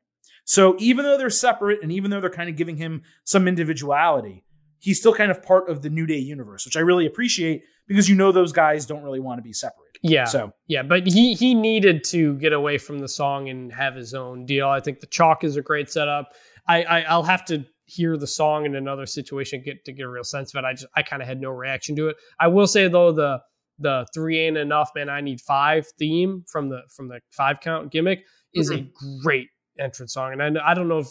So 0.45 0.75
even 0.79 1.05
though 1.05 1.17
they're 1.17 1.29
separate 1.29 1.79
and 1.81 1.91
even 1.91 2.11
though 2.11 2.21
they're 2.21 2.29
kind 2.29 2.49
of 2.49 2.55
giving 2.55 2.77
him 2.77 3.03
some 3.23 3.47
individuality, 3.47 4.43
he's 4.79 4.99
still 4.99 5.13
kind 5.13 5.31
of 5.31 5.41
part 5.41 5.69
of 5.69 5.81
the 5.81 5.89
New 5.89 6.05
Day 6.05 6.17
universe, 6.17 6.65
which 6.65 6.75
I 6.75 6.81
really 6.81 7.05
appreciate 7.05 7.63
because 7.87 8.09
you 8.09 8.15
know 8.15 8.31
those 8.31 8.51
guys 8.51 8.85
don't 8.85 9.03
really 9.03 9.19
want 9.19 9.37
to 9.37 9.41
be 9.41 9.53
separated. 9.53 9.99
Yeah, 10.01 10.25
So 10.25 10.51
yeah, 10.67 10.83
but 10.83 11.07
he 11.07 11.33
he 11.33 11.53
needed 11.55 12.03
to 12.05 12.37
get 12.37 12.51
away 12.51 12.77
from 12.77 12.99
the 12.99 13.07
song 13.07 13.47
and 13.47 13.71
have 13.71 13.95
his 13.95 14.13
own 14.13 14.45
deal. 14.45 14.67
I 14.67 14.81
think 14.81 14.99
the 14.99 15.07
chalk 15.07 15.45
is 15.45 15.55
a 15.55 15.61
great 15.61 15.89
setup. 15.89 16.33
I, 16.67 16.83
I 16.83 17.01
I'll 17.03 17.23
have 17.23 17.45
to 17.45 17.65
hear 17.85 18.17
the 18.17 18.27
song 18.27 18.65
in 18.65 18.75
another 18.75 19.05
situation 19.05 19.61
get 19.63 19.83
to 19.85 19.91
get 19.91 20.03
a 20.03 20.09
real 20.09 20.23
sense 20.23 20.53
of 20.53 20.59
it. 20.63 20.65
I 20.65 20.73
just 20.73 20.85
I 20.95 21.03
kind 21.03 21.21
of 21.21 21.27
had 21.27 21.39
no 21.41 21.49
reaction 21.49 21.95
to 21.97 22.07
it. 22.09 22.15
I 22.39 22.47
will 22.47 22.67
say 22.67 22.87
though 22.87 23.11
the 23.11 23.39
the 23.79 24.05
three 24.13 24.39
ain't 24.39 24.57
enough, 24.57 24.91
man. 24.95 25.09
I 25.09 25.21
need 25.21 25.41
five 25.41 25.87
theme 25.99 26.43
from 26.51 26.69
the 26.69 26.81
from 26.95 27.07
the 27.07 27.19
five 27.31 27.59
count 27.61 27.91
gimmick 27.91 28.23
is 28.53 28.69
a 28.71 28.85
great 29.23 29.47
entrance 29.79 30.13
song, 30.13 30.39
and 30.39 30.57
I, 30.59 30.71
I 30.71 30.73
don't 30.75 30.87
know 30.87 30.99
if 30.99 31.07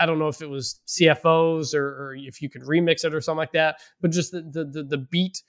I 0.00 0.06
don't 0.06 0.18
know 0.18 0.28
if 0.28 0.40
it 0.40 0.48
was 0.48 0.80
CFOs 0.88 1.74
or, 1.74 1.84
or 1.86 2.14
if 2.16 2.40
you 2.40 2.48
could 2.48 2.62
remix 2.62 3.04
it 3.04 3.14
or 3.14 3.20
something 3.20 3.38
like 3.38 3.52
that, 3.52 3.76
but 4.00 4.10
just 4.10 4.32
the 4.32 4.40
the 4.42 4.64
the, 4.64 4.82
the 4.84 4.98
beat 4.98 5.42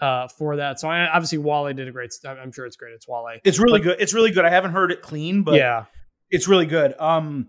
uh, 0.00 0.28
for 0.28 0.56
that. 0.56 0.78
So 0.80 0.88
I, 0.88 1.06
obviously 1.08 1.38
Wale 1.38 1.72
did 1.72 1.88
a 1.88 1.92
great. 1.92 2.10
I'm 2.26 2.52
sure 2.52 2.66
it's 2.66 2.76
great. 2.76 2.92
It's 2.92 3.08
Wale. 3.08 3.24
it's 3.44 3.58
really 3.58 3.78
But- 3.78 3.84
good. 3.84 3.96
It's 4.00 4.12
really 4.12 4.30
good. 4.32 4.44
I 4.44 4.50
haven't 4.50 4.72
heard 4.72 4.92
it 4.92 5.00
clean, 5.00 5.42
but 5.42 5.54
yeah, 5.54 5.86
it's 6.30 6.46
really 6.46 6.66
good. 6.66 6.94
Um, 7.00 7.48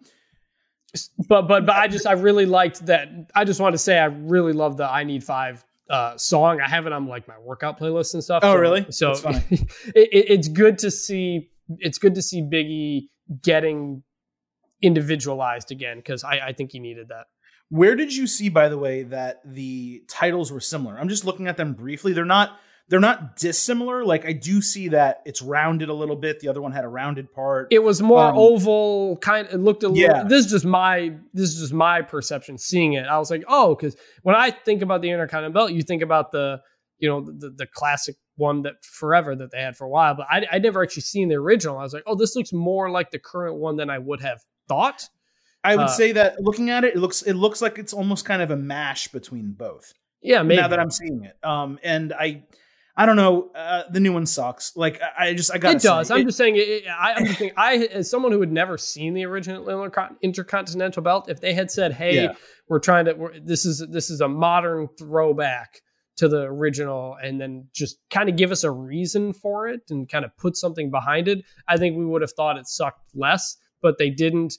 but 1.27 1.47
but 1.47 1.65
but 1.65 1.75
I 1.75 1.87
just 1.87 2.05
I 2.05 2.13
really 2.13 2.45
liked 2.45 2.85
that. 2.85 3.09
I 3.35 3.45
just 3.45 3.59
want 3.59 3.73
to 3.73 3.77
say 3.77 3.97
I 3.97 4.05
really 4.05 4.53
love 4.53 4.77
the 4.77 4.89
I 4.89 5.03
need 5.03 5.23
five 5.23 5.63
uh, 5.89 6.17
song. 6.17 6.61
I 6.61 6.69
have 6.69 6.85
it 6.85 6.93
on 6.93 7.07
like 7.07 7.27
my 7.27 7.37
workout 7.39 7.79
playlist 7.79 8.13
and 8.13 8.23
stuff. 8.23 8.43
Oh, 8.43 8.53
so, 8.53 8.59
really? 8.59 8.85
So 8.91 9.11
it, 9.25 9.69
it, 9.95 10.25
it's 10.29 10.47
good 10.47 10.77
to 10.79 10.91
see. 10.91 11.49
It's 11.79 11.97
good 11.97 12.15
to 12.15 12.21
see 12.21 12.41
Biggie 12.41 13.09
getting 13.41 14.03
individualized 14.81 15.71
again 15.71 15.97
because 15.97 16.23
I, 16.23 16.39
I 16.47 16.53
think 16.53 16.71
he 16.71 16.79
needed 16.79 17.07
that. 17.09 17.25
Where 17.69 17.95
did 17.95 18.13
you 18.13 18.27
see, 18.27 18.49
by 18.49 18.69
the 18.69 18.77
way, 18.77 19.03
that 19.03 19.41
the 19.45 20.03
titles 20.07 20.51
were 20.51 20.59
similar? 20.59 20.99
I'm 20.99 21.09
just 21.09 21.25
looking 21.25 21.47
at 21.47 21.57
them 21.57 21.73
briefly. 21.73 22.13
They're 22.13 22.25
not 22.25 22.59
they're 22.89 22.99
not 22.99 23.37
dissimilar. 23.37 24.05
Like 24.05 24.25
I 24.25 24.33
do 24.33 24.61
see 24.61 24.89
that 24.89 25.21
it's 25.25 25.41
rounded 25.41 25.89
a 25.89 25.93
little 25.93 26.15
bit. 26.15 26.39
The 26.39 26.49
other 26.49 26.61
one 26.61 26.71
had 26.71 26.83
a 26.83 26.87
rounded 26.87 27.31
part. 27.31 27.67
It 27.71 27.79
was 27.79 28.01
more 28.01 28.25
Um, 28.25 28.37
oval, 28.37 29.17
kind. 29.17 29.47
It 29.51 29.57
looked 29.57 29.83
a 29.83 29.89
little. 29.89 30.01
Yeah. 30.01 30.23
This 30.23 30.45
is 30.45 30.51
just 30.51 30.65
my. 30.65 31.15
This 31.33 31.49
is 31.49 31.59
just 31.59 31.73
my 31.73 32.01
perception. 32.01 32.57
Seeing 32.57 32.93
it, 32.93 33.07
I 33.07 33.17
was 33.17 33.31
like, 33.31 33.43
oh, 33.47 33.75
because 33.75 33.95
when 34.23 34.35
I 34.35 34.51
think 34.51 34.81
about 34.81 35.01
the 35.01 35.09
Intercontinental 35.09 35.53
Belt, 35.53 35.71
you 35.71 35.81
think 35.81 36.01
about 36.01 36.31
the, 36.31 36.61
you 36.99 37.09
know, 37.09 37.21
the 37.21 37.49
the 37.49 37.67
classic 37.67 38.15
one 38.35 38.63
that 38.63 38.83
forever 38.83 39.35
that 39.35 39.51
they 39.51 39.61
had 39.61 39.77
for 39.77 39.85
a 39.85 39.89
while. 39.89 40.15
But 40.15 40.27
I 40.29 40.45
I 40.51 40.59
never 40.59 40.83
actually 40.83 41.03
seen 41.03 41.29
the 41.29 41.35
original. 41.35 41.77
I 41.77 41.83
was 41.83 41.93
like, 41.93 42.03
oh, 42.05 42.15
this 42.15 42.35
looks 42.35 42.51
more 42.51 42.89
like 42.89 43.11
the 43.11 43.19
current 43.19 43.55
one 43.55 43.77
than 43.77 43.89
I 43.89 43.97
would 43.97 44.21
have 44.21 44.41
thought. 44.67 45.07
I 45.63 45.77
would 45.77 45.85
uh, 45.85 45.87
say 45.87 46.11
that 46.11 46.41
looking 46.41 46.69
at 46.69 46.83
it, 46.83 46.95
it 46.95 46.99
looks 46.99 47.21
it 47.21 47.35
looks 47.35 47.61
like 47.61 47.79
it's 47.79 47.93
almost 47.93 48.25
kind 48.25 48.41
of 48.41 48.51
a 48.51 48.57
mash 48.57 49.07
between 49.07 49.53
both. 49.53 49.93
Yeah, 50.21 50.43
maybe. 50.43 50.61
Now 50.61 50.67
that 50.67 50.79
I'm 50.79 50.91
seeing 50.91 51.23
it, 51.23 51.37
um, 51.43 51.79
and 51.83 52.13
I, 52.13 52.43
I 52.95 53.05
don't 53.07 53.15
know, 53.15 53.49
uh, 53.55 53.83
the 53.89 53.99
new 53.99 54.13
one 54.13 54.25
sucks. 54.27 54.75
Like 54.75 55.01
I, 55.17 55.33
just 55.33 55.51
I 55.53 55.57
got 55.57 55.75
it 55.75 55.81
does. 55.81 56.09
Say, 56.09 56.13
I'm 56.15 56.21
it- 56.21 56.25
just 56.25 56.37
saying. 56.37 56.55
It, 56.57 56.83
I, 56.87 57.13
I'm 57.13 57.25
just 57.25 57.39
thinking. 57.39 57.57
I, 57.57 57.77
as 57.91 58.09
someone 58.09 58.31
who 58.31 58.39
had 58.39 58.51
never 58.51 58.77
seen 58.77 59.13
the 59.15 59.25
original 59.25 59.67
Intercontinental 60.21 61.01
Belt, 61.01 61.29
if 61.29 61.41
they 61.41 61.53
had 61.53 61.71
said, 61.71 61.93
"Hey, 61.93 62.15
Yeah. 62.15 62.33
we're 62.69 62.79
trying 62.79 63.05
to," 63.05 63.13
we're, 63.13 63.39
this 63.39 63.65
is 63.65 63.85
this 63.89 64.09
is 64.09 64.21
a 64.21 64.27
modern 64.27 64.87
throwback 64.99 65.81
to 66.17 66.27
the 66.27 66.41
original, 66.41 67.17
and 67.21 67.41
then 67.41 67.67
just 67.73 67.97
kind 68.11 68.29
of 68.29 68.35
give 68.35 68.51
us 68.51 68.63
a 68.63 68.69
reason 68.71 69.33
for 69.33 69.67
it 69.67 69.81
and 69.89 70.07
kind 70.07 70.23
of 70.23 70.35
put 70.37 70.55
something 70.55 70.91
behind 70.91 71.27
it, 71.27 71.43
I 71.67 71.77
think 71.77 71.97
we 71.97 72.05
would 72.05 72.21
have 72.21 72.31
thought 72.33 72.57
it 72.57 72.67
sucked 72.67 73.01
less. 73.15 73.57
But 73.81 73.97
they 73.97 74.11
didn't, 74.11 74.53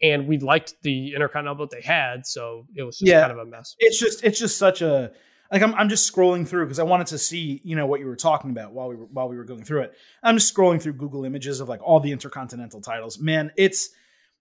and 0.00 0.28
we 0.28 0.38
liked 0.38 0.74
the 0.82 1.12
Intercontinental 1.14 1.56
Belt 1.56 1.70
they 1.72 1.82
had, 1.82 2.24
so 2.26 2.66
it 2.76 2.84
was 2.84 2.98
just 2.98 3.10
Yeah. 3.10 3.22
kind 3.22 3.32
of 3.32 3.38
a 3.38 3.44
mess. 3.44 3.74
it's 3.80 3.98
just 3.98 4.22
it's 4.22 4.38
just 4.38 4.56
such 4.56 4.80
a 4.82 5.10
like 5.52 5.62
I'm 5.62 5.74
I'm 5.74 5.88
just 5.90 6.12
scrolling 6.12 6.48
through 6.48 6.64
because 6.64 6.78
I 6.78 6.82
wanted 6.84 7.08
to 7.08 7.18
see 7.18 7.60
you 7.62 7.76
know 7.76 7.86
what 7.86 8.00
you 8.00 8.06
were 8.06 8.16
talking 8.16 8.50
about 8.50 8.72
while 8.72 8.88
we 8.88 8.96
were 8.96 9.04
while 9.06 9.28
we 9.28 9.36
were 9.36 9.44
going 9.44 9.62
through 9.62 9.82
it. 9.82 9.92
I'm 10.22 10.36
just 10.38 10.52
scrolling 10.54 10.80
through 10.80 10.94
Google 10.94 11.24
Images 11.26 11.60
of 11.60 11.68
like 11.68 11.82
all 11.82 12.00
the 12.00 12.10
intercontinental 12.10 12.80
titles. 12.80 13.18
Man, 13.20 13.52
it's 13.56 13.90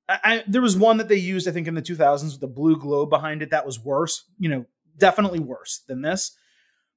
I, 0.07 0.19
I 0.23 0.43
there 0.47 0.61
was 0.61 0.77
one 0.77 0.97
that 0.97 1.09
they 1.09 1.17
used 1.17 1.47
I 1.47 1.51
think 1.51 1.67
in 1.67 1.75
the 1.75 1.81
2000s 1.81 2.31
with 2.31 2.39
the 2.39 2.47
blue 2.47 2.77
globe 2.77 3.09
behind 3.09 3.41
it 3.41 3.51
that 3.51 3.65
was 3.65 3.79
worse. 3.79 4.23
You 4.39 4.49
know, 4.49 4.65
definitely 4.97 5.39
worse 5.39 5.83
than 5.87 6.01
this. 6.01 6.35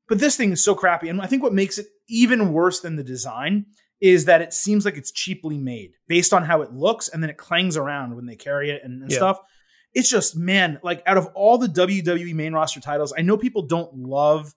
But 0.09 0.19
this 0.19 0.37
thing 0.37 0.53
is 0.53 0.63
so 0.63 0.75
crappy, 0.75 1.09
and 1.09 1.21
I 1.21 1.27
think 1.27 1.43
what 1.43 1.55
makes 1.55 1.79
it 1.79 1.87
even 2.09 2.53
worse 2.53 2.81
than 2.81 2.97
the 2.97 3.03
design 3.03 3.67
is 4.01 4.27
that 4.27 4.43
it 4.43 4.53
seems 4.53 4.85
like 4.85 4.97
it's 4.99 5.11
cheaply 5.11 5.57
made 5.57 5.95
based 6.09 6.35
on 6.35 6.45
how 6.45 6.61
it 6.63 6.73
looks, 6.73 7.09
and 7.09 7.23
then 7.23 7.31
it 7.31 7.39
clangs 7.39 7.77
around 7.77 8.15
when 8.15 8.27
they 8.27 8.37
carry 8.37 8.71
it 8.71 8.83
and, 8.85 9.03
and 9.03 9.11
Yeah. 9.11 9.17
stuff 9.17 9.41
it's 9.95 10.11
just 10.11 10.37
man 10.37 10.79
like 10.83 11.03
out 11.07 11.17
of 11.17 11.27
all 11.35 11.57
the 11.59 11.69
WWE 11.69 12.35
main 12.35 12.53
roster 12.53 12.81
titles 12.81 13.13
I 13.17 13.23
know 13.23 13.37
people 13.37 13.63
don't 13.63 13.95
love 13.97 14.55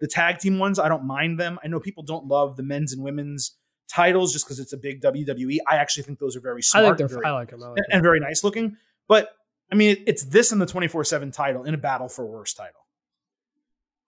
the 0.00 0.06
tag 0.08 0.38
team 0.38 0.58
ones. 0.58 0.78
I 0.78 0.88
don't 0.88 1.04
mind 1.04 1.38
them. 1.38 1.58
I 1.62 1.68
know 1.68 1.78
people 1.78 2.02
don't 2.02 2.26
love 2.26 2.56
the 2.56 2.62
men's 2.62 2.92
and 2.94 3.02
women's 3.04 3.56
titles 3.92 4.32
just 4.32 4.46
because 4.46 4.58
it's 4.58 4.72
a 4.72 4.76
big 4.78 5.00
WWE 5.02 5.58
I 5.68 5.76
actually 5.76 6.04
think 6.04 6.18
those 6.18 6.36
are 6.36 6.40
very 6.40 6.60
I 6.60 6.62
smart 6.62 6.84
think 6.98 6.98
they're. 6.98 7.08
very- 7.18 7.26
I 7.26 7.30
like 7.32 7.50
them. 7.50 7.62
I 7.62 7.68
like 7.68 7.78
and, 7.88 7.98
them. 7.98 8.02
very 8.02 8.20
nice 8.20 8.42
looking. 8.44 8.76
But 9.08 9.30
I 9.70 9.74
mean 9.74 9.90
it- 9.92 10.02
it's 10.06 10.24
this 10.24 10.52
and 10.52 10.60
the 10.60 10.66
24/7 10.66 11.32
title 11.32 11.64
in 11.64 11.74
a 11.74 11.78
battle 11.78 12.08
for 12.08 12.26
worst 12.26 12.56
title 12.56 12.80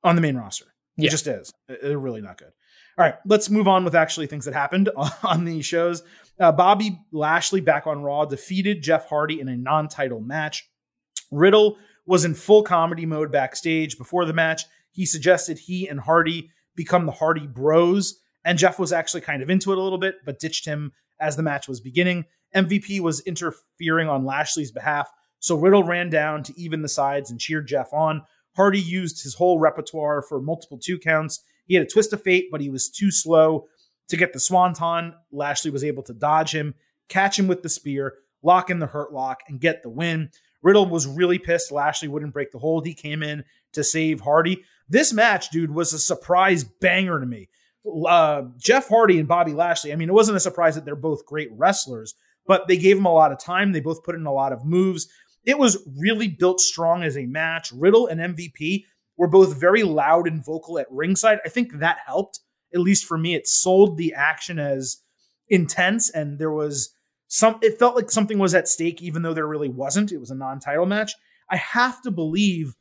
on 0.04 0.16
the 0.16 0.22
main 0.22 0.36
roster. 0.36 0.66
It 0.96 1.04
Yeah. 1.04 1.10
just 1.10 1.26
is. 1.26 1.52
They're 1.68 1.98
really 1.98 2.20
not 2.20 2.38
good. 2.38 2.52
All 2.98 3.04
right 3.04 3.14
let's 3.26 3.48
move 3.50 3.68
on 3.68 3.84
with 3.84 3.94
actually 3.94 4.26
things 4.26 4.44
that 4.46 4.54
happened 4.54 4.90
on 5.22 5.44
these 5.44 5.64
shows. 5.66 6.02
Uh, 6.40 6.50
Bobby 6.52 6.98
Lashley 7.12 7.60
back 7.60 7.86
on 7.86 8.02
Raw 8.02 8.24
defeated 8.24 8.82
Jeff 8.82 9.08
Hardy 9.08 9.40
in 9.40 9.48
a 9.48 9.56
non-title 9.56 10.20
match 10.20 10.68
Riddle 11.32 11.78
was 12.06 12.24
in 12.24 12.34
full 12.34 12.62
comedy 12.62 13.06
mode 13.06 13.32
backstage 13.32 13.98
before 13.98 14.24
the 14.24 14.32
match. 14.32 14.64
He 14.92 15.06
suggested 15.06 15.58
he 15.58 15.88
and 15.88 15.98
Hardy 15.98 16.50
become 16.76 17.06
the 17.06 17.12
Hardy 17.12 17.46
Bros, 17.46 18.20
and 18.44 18.58
Jeff 18.58 18.78
was 18.78 18.92
actually 18.92 19.22
kind 19.22 19.42
of 19.42 19.50
into 19.50 19.72
it 19.72 19.78
a 19.78 19.82
little 19.82 19.98
bit, 19.98 20.16
but 20.24 20.38
ditched 20.38 20.64
him 20.64 20.92
as 21.20 21.36
the 21.36 21.42
match 21.42 21.68
was 21.68 21.80
beginning. 21.80 22.24
MVP 22.54 23.00
was 23.00 23.20
interfering 23.20 24.08
on 24.08 24.24
Lashley's 24.24 24.70
behalf, 24.70 25.10
so 25.38 25.56
Riddle 25.56 25.84
ran 25.84 26.10
down 26.10 26.42
to 26.44 26.60
even 26.60 26.82
the 26.82 26.88
sides 26.88 27.30
and 27.30 27.40
cheered 27.40 27.66
Jeff 27.66 27.92
on. 27.92 28.22
Hardy 28.54 28.80
used 28.80 29.22
his 29.22 29.34
whole 29.34 29.58
repertoire 29.58 30.22
for 30.22 30.40
multiple 30.40 30.78
two 30.78 30.98
counts. 30.98 31.42
He 31.66 31.74
had 31.74 31.84
a 31.84 31.88
twist 31.88 32.12
of 32.12 32.22
fate, 32.22 32.48
but 32.50 32.60
he 32.60 32.68
was 32.68 32.90
too 32.90 33.10
slow 33.10 33.66
to 34.08 34.16
get 34.16 34.32
the 34.32 34.40
swanton. 34.40 35.14
Lashley 35.30 35.70
was 35.70 35.84
able 35.84 36.02
to 36.02 36.12
dodge 36.12 36.54
him, 36.54 36.74
catch 37.08 37.38
him 37.38 37.48
with 37.48 37.62
the 37.62 37.68
spear, 37.68 38.14
lock 38.42 38.68
in 38.68 38.78
the 38.78 38.86
hurt 38.86 39.12
lock, 39.12 39.40
and 39.48 39.60
get 39.60 39.82
the 39.82 39.88
win. 39.88 40.30
Riddle 40.62 40.86
was 40.86 41.06
really 41.06 41.38
pissed 41.38 41.72
Lashley 41.72 42.08
wouldn't 42.08 42.32
break 42.32 42.52
the 42.52 42.58
hold. 42.58 42.86
He 42.86 42.94
came 42.94 43.22
in 43.22 43.44
to 43.72 43.82
save 43.82 44.20
Hardy. 44.20 44.64
This 44.88 45.12
match, 45.12 45.50
dude, 45.50 45.74
was 45.74 45.92
a 45.92 45.98
surprise 45.98 46.64
banger 46.64 47.20
to 47.20 47.26
me. 47.26 47.48
Uh, 48.06 48.42
Jeff 48.58 48.88
Hardy 48.88 49.18
and 49.18 49.26
Bobby 49.26 49.52
Lashley, 49.52 49.92
I 49.92 49.96
mean, 49.96 50.08
it 50.08 50.14
wasn't 50.14 50.36
a 50.36 50.40
surprise 50.40 50.76
that 50.76 50.84
they're 50.84 50.94
both 50.94 51.26
great 51.26 51.48
wrestlers, 51.52 52.14
but 52.46 52.68
they 52.68 52.76
gave 52.76 52.96
him 52.96 53.06
a 53.06 53.12
lot 53.12 53.32
of 53.32 53.40
time. 53.40 53.72
They 53.72 53.80
both 53.80 54.04
put 54.04 54.14
in 54.14 54.26
a 54.26 54.32
lot 54.32 54.52
of 54.52 54.64
moves. 54.64 55.08
It 55.44 55.58
was 55.58 55.78
really 55.98 56.28
built 56.28 56.60
strong 56.60 57.02
as 57.02 57.16
a 57.16 57.26
match. 57.26 57.72
Riddle 57.72 58.06
and 58.06 58.36
MVP 58.36 58.84
were 59.16 59.28
both 59.28 59.58
very 59.58 59.82
loud 59.82 60.28
and 60.28 60.44
vocal 60.44 60.78
at 60.78 60.86
ringside. 60.90 61.38
I 61.44 61.48
think 61.48 61.78
that 61.78 61.98
helped, 62.06 62.40
at 62.72 62.80
least 62.80 63.04
for 63.04 63.18
me. 63.18 63.34
It 63.34 63.48
sold 63.48 63.96
the 63.96 64.14
action 64.14 64.58
as 64.58 64.98
intense, 65.48 66.08
and 66.10 66.38
there 66.38 66.52
was 66.52 66.94
some 67.34 67.58
it 67.62 67.78
felt 67.78 67.96
like 67.96 68.10
something 68.10 68.38
was 68.38 68.54
at 68.54 68.68
stake 68.68 69.00
even 69.00 69.22
though 69.22 69.32
there 69.32 69.46
really 69.46 69.70
wasn't. 69.70 70.12
It 70.12 70.18
was 70.18 70.30
a 70.30 70.34
non-title 70.34 70.84
match. 70.84 71.14
I 71.48 71.56
have 71.56 72.02
to 72.02 72.10
believe 72.10 72.74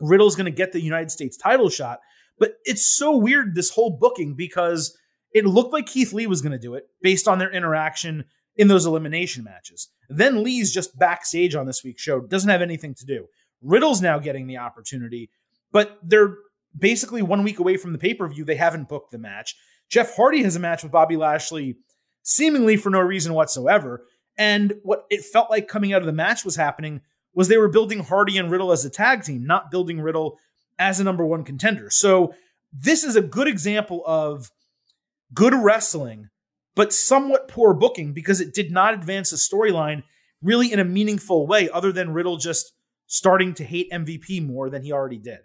riddle's 0.00 0.36
going 0.36 0.46
to 0.46 0.52
get 0.52 0.72
the 0.72 0.80
united 0.80 1.10
states 1.10 1.36
title 1.36 1.68
shot 1.68 1.98
but 2.38 2.52
it's 2.64 2.86
so 2.86 3.16
weird 3.16 3.54
this 3.54 3.70
whole 3.70 3.90
booking 3.90 4.34
because 4.34 4.96
it 5.34 5.44
looked 5.44 5.72
like 5.72 5.86
keith 5.86 6.12
lee 6.12 6.28
was 6.28 6.40
going 6.40 6.52
to 6.52 6.58
do 6.58 6.74
it 6.74 6.84
based 7.02 7.26
on 7.26 7.38
their 7.38 7.50
interaction 7.50 8.24
in 8.56 8.68
those 8.68 8.86
elimination 8.86 9.42
matches. 9.42 9.88
Then 10.08 10.42
lee's 10.42 10.72
just 10.72 10.98
backstage 10.98 11.56
on 11.56 11.66
this 11.66 11.82
week's 11.82 12.02
show 12.02 12.20
doesn't 12.20 12.48
have 12.48 12.62
anything 12.62 12.94
to 12.94 13.04
do. 13.04 13.26
Riddle's 13.60 14.00
now 14.00 14.20
getting 14.20 14.46
the 14.46 14.58
opportunity 14.58 15.30
but 15.72 15.98
they're 16.02 16.36
basically 16.78 17.22
one 17.22 17.42
week 17.42 17.58
away 17.58 17.76
from 17.76 17.92
the 17.92 17.98
pay-per-view. 17.98 18.44
They 18.44 18.54
haven't 18.54 18.88
booked 18.88 19.10
the 19.10 19.18
match. 19.18 19.56
Jeff 19.88 20.14
hardy 20.14 20.44
has 20.44 20.54
a 20.54 20.60
match 20.60 20.84
with 20.84 20.92
bobby 20.92 21.16
lashley 21.16 21.76
seemingly 22.22 22.76
for 22.76 22.90
no 22.90 23.00
reason 23.00 23.34
whatsoever. 23.34 24.04
And 24.38 24.74
what 24.82 25.04
it 25.10 25.24
felt 25.24 25.50
like 25.50 25.68
coming 25.68 25.92
out 25.92 26.02
of 26.02 26.06
the 26.06 26.12
match 26.12 26.44
was 26.44 26.56
happening 26.56 27.00
was 27.34 27.48
they 27.48 27.58
were 27.58 27.68
building 27.68 28.00
Hardy 28.00 28.38
and 28.38 28.50
Riddle 28.50 28.72
as 28.72 28.84
a 28.84 28.90
tag 28.90 29.22
team, 29.22 29.46
not 29.46 29.70
building 29.70 30.00
Riddle 30.00 30.38
as 30.78 30.98
a 30.98 31.04
number 31.04 31.24
one 31.24 31.44
contender. 31.44 31.90
So 31.90 32.34
this 32.72 33.04
is 33.04 33.16
a 33.16 33.22
good 33.22 33.48
example 33.48 34.02
of 34.06 34.50
good 35.32 35.54
wrestling, 35.54 36.30
but 36.74 36.92
somewhat 36.92 37.48
poor 37.48 37.74
booking 37.74 38.12
because 38.12 38.40
it 38.40 38.54
did 38.54 38.70
not 38.70 38.94
advance 38.94 39.30
the 39.30 39.36
storyline 39.36 40.02
really 40.42 40.72
in 40.72 40.78
a 40.78 40.84
meaningful 40.84 41.46
way, 41.46 41.68
other 41.68 41.92
than 41.92 42.14
Riddle 42.14 42.38
just 42.38 42.72
starting 43.06 43.54
to 43.54 43.64
hate 43.64 43.90
MVP 43.92 44.46
more 44.46 44.70
than 44.70 44.82
he 44.82 44.92
already 44.92 45.18
did. 45.18 45.40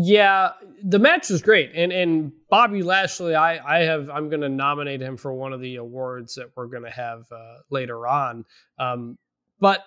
Yeah, 0.00 0.50
the 0.84 1.00
match 1.00 1.28
was 1.28 1.42
great, 1.42 1.72
and 1.74 1.90
and 1.90 2.30
Bobby 2.48 2.84
Lashley, 2.84 3.34
I 3.34 3.58
I 3.58 3.82
have 3.82 4.08
I'm 4.08 4.28
going 4.28 4.42
to 4.42 4.48
nominate 4.48 5.02
him 5.02 5.16
for 5.16 5.32
one 5.32 5.52
of 5.52 5.60
the 5.60 5.74
awards 5.74 6.36
that 6.36 6.52
we're 6.54 6.68
going 6.68 6.84
to 6.84 6.90
have 6.90 7.24
uh, 7.32 7.56
later 7.68 8.06
on. 8.06 8.44
Um, 8.78 9.18
but 9.58 9.80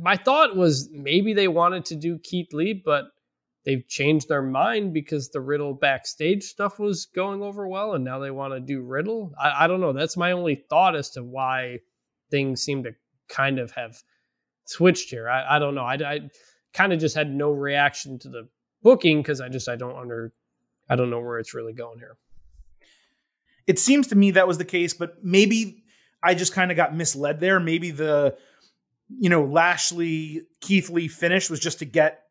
my 0.00 0.16
thought 0.16 0.56
was 0.56 0.88
maybe 0.90 1.34
they 1.34 1.48
wanted 1.48 1.84
to 1.86 1.96
do 1.96 2.18
Keith 2.18 2.54
Lee, 2.54 2.72
but 2.72 3.08
they've 3.66 3.86
changed 3.86 4.30
their 4.30 4.40
mind 4.40 4.94
because 4.94 5.28
the 5.28 5.42
Riddle 5.42 5.74
backstage 5.74 6.42
stuff 6.44 6.78
was 6.78 7.04
going 7.14 7.42
over 7.42 7.68
well, 7.68 7.92
and 7.92 8.02
now 8.02 8.20
they 8.20 8.30
want 8.30 8.54
to 8.54 8.60
do 8.60 8.80
Riddle. 8.80 9.34
I, 9.38 9.64
I 9.64 9.66
don't 9.66 9.82
know. 9.82 9.92
That's 9.92 10.16
my 10.16 10.32
only 10.32 10.64
thought 10.70 10.96
as 10.96 11.10
to 11.10 11.22
why 11.22 11.80
things 12.30 12.62
seem 12.62 12.84
to 12.84 12.92
kind 13.28 13.58
of 13.58 13.70
have 13.72 13.98
switched 14.64 15.10
here. 15.10 15.28
I, 15.28 15.56
I 15.56 15.58
don't 15.58 15.74
know. 15.74 15.84
I, 15.84 15.96
I 15.96 16.20
kind 16.72 16.94
of 16.94 17.00
just 17.00 17.14
had 17.14 17.30
no 17.30 17.50
reaction 17.50 18.18
to 18.20 18.30
the 18.30 18.48
booking 18.82 19.20
because 19.22 19.40
I 19.40 19.48
just 19.48 19.68
I 19.68 19.76
don't 19.76 19.96
under 19.96 20.32
I 20.88 20.96
don't 20.96 21.10
know 21.10 21.20
where 21.20 21.38
it's 21.38 21.54
really 21.54 21.72
going 21.72 21.98
here. 21.98 22.16
It 23.66 23.78
seems 23.78 24.08
to 24.08 24.16
me 24.16 24.32
that 24.32 24.48
was 24.48 24.58
the 24.58 24.64
case, 24.64 24.94
but 24.94 25.22
maybe 25.22 25.84
I 26.22 26.34
just 26.34 26.52
kind 26.52 26.70
of 26.70 26.76
got 26.76 26.94
misled 26.94 27.40
there. 27.40 27.60
Maybe 27.60 27.90
the 27.90 28.36
you 29.08 29.28
know 29.28 29.44
Lashley 29.44 30.42
Keith 30.60 30.90
Lee 30.90 31.08
finish 31.08 31.50
was 31.50 31.60
just 31.60 31.78
to 31.80 31.84
get 31.84 32.24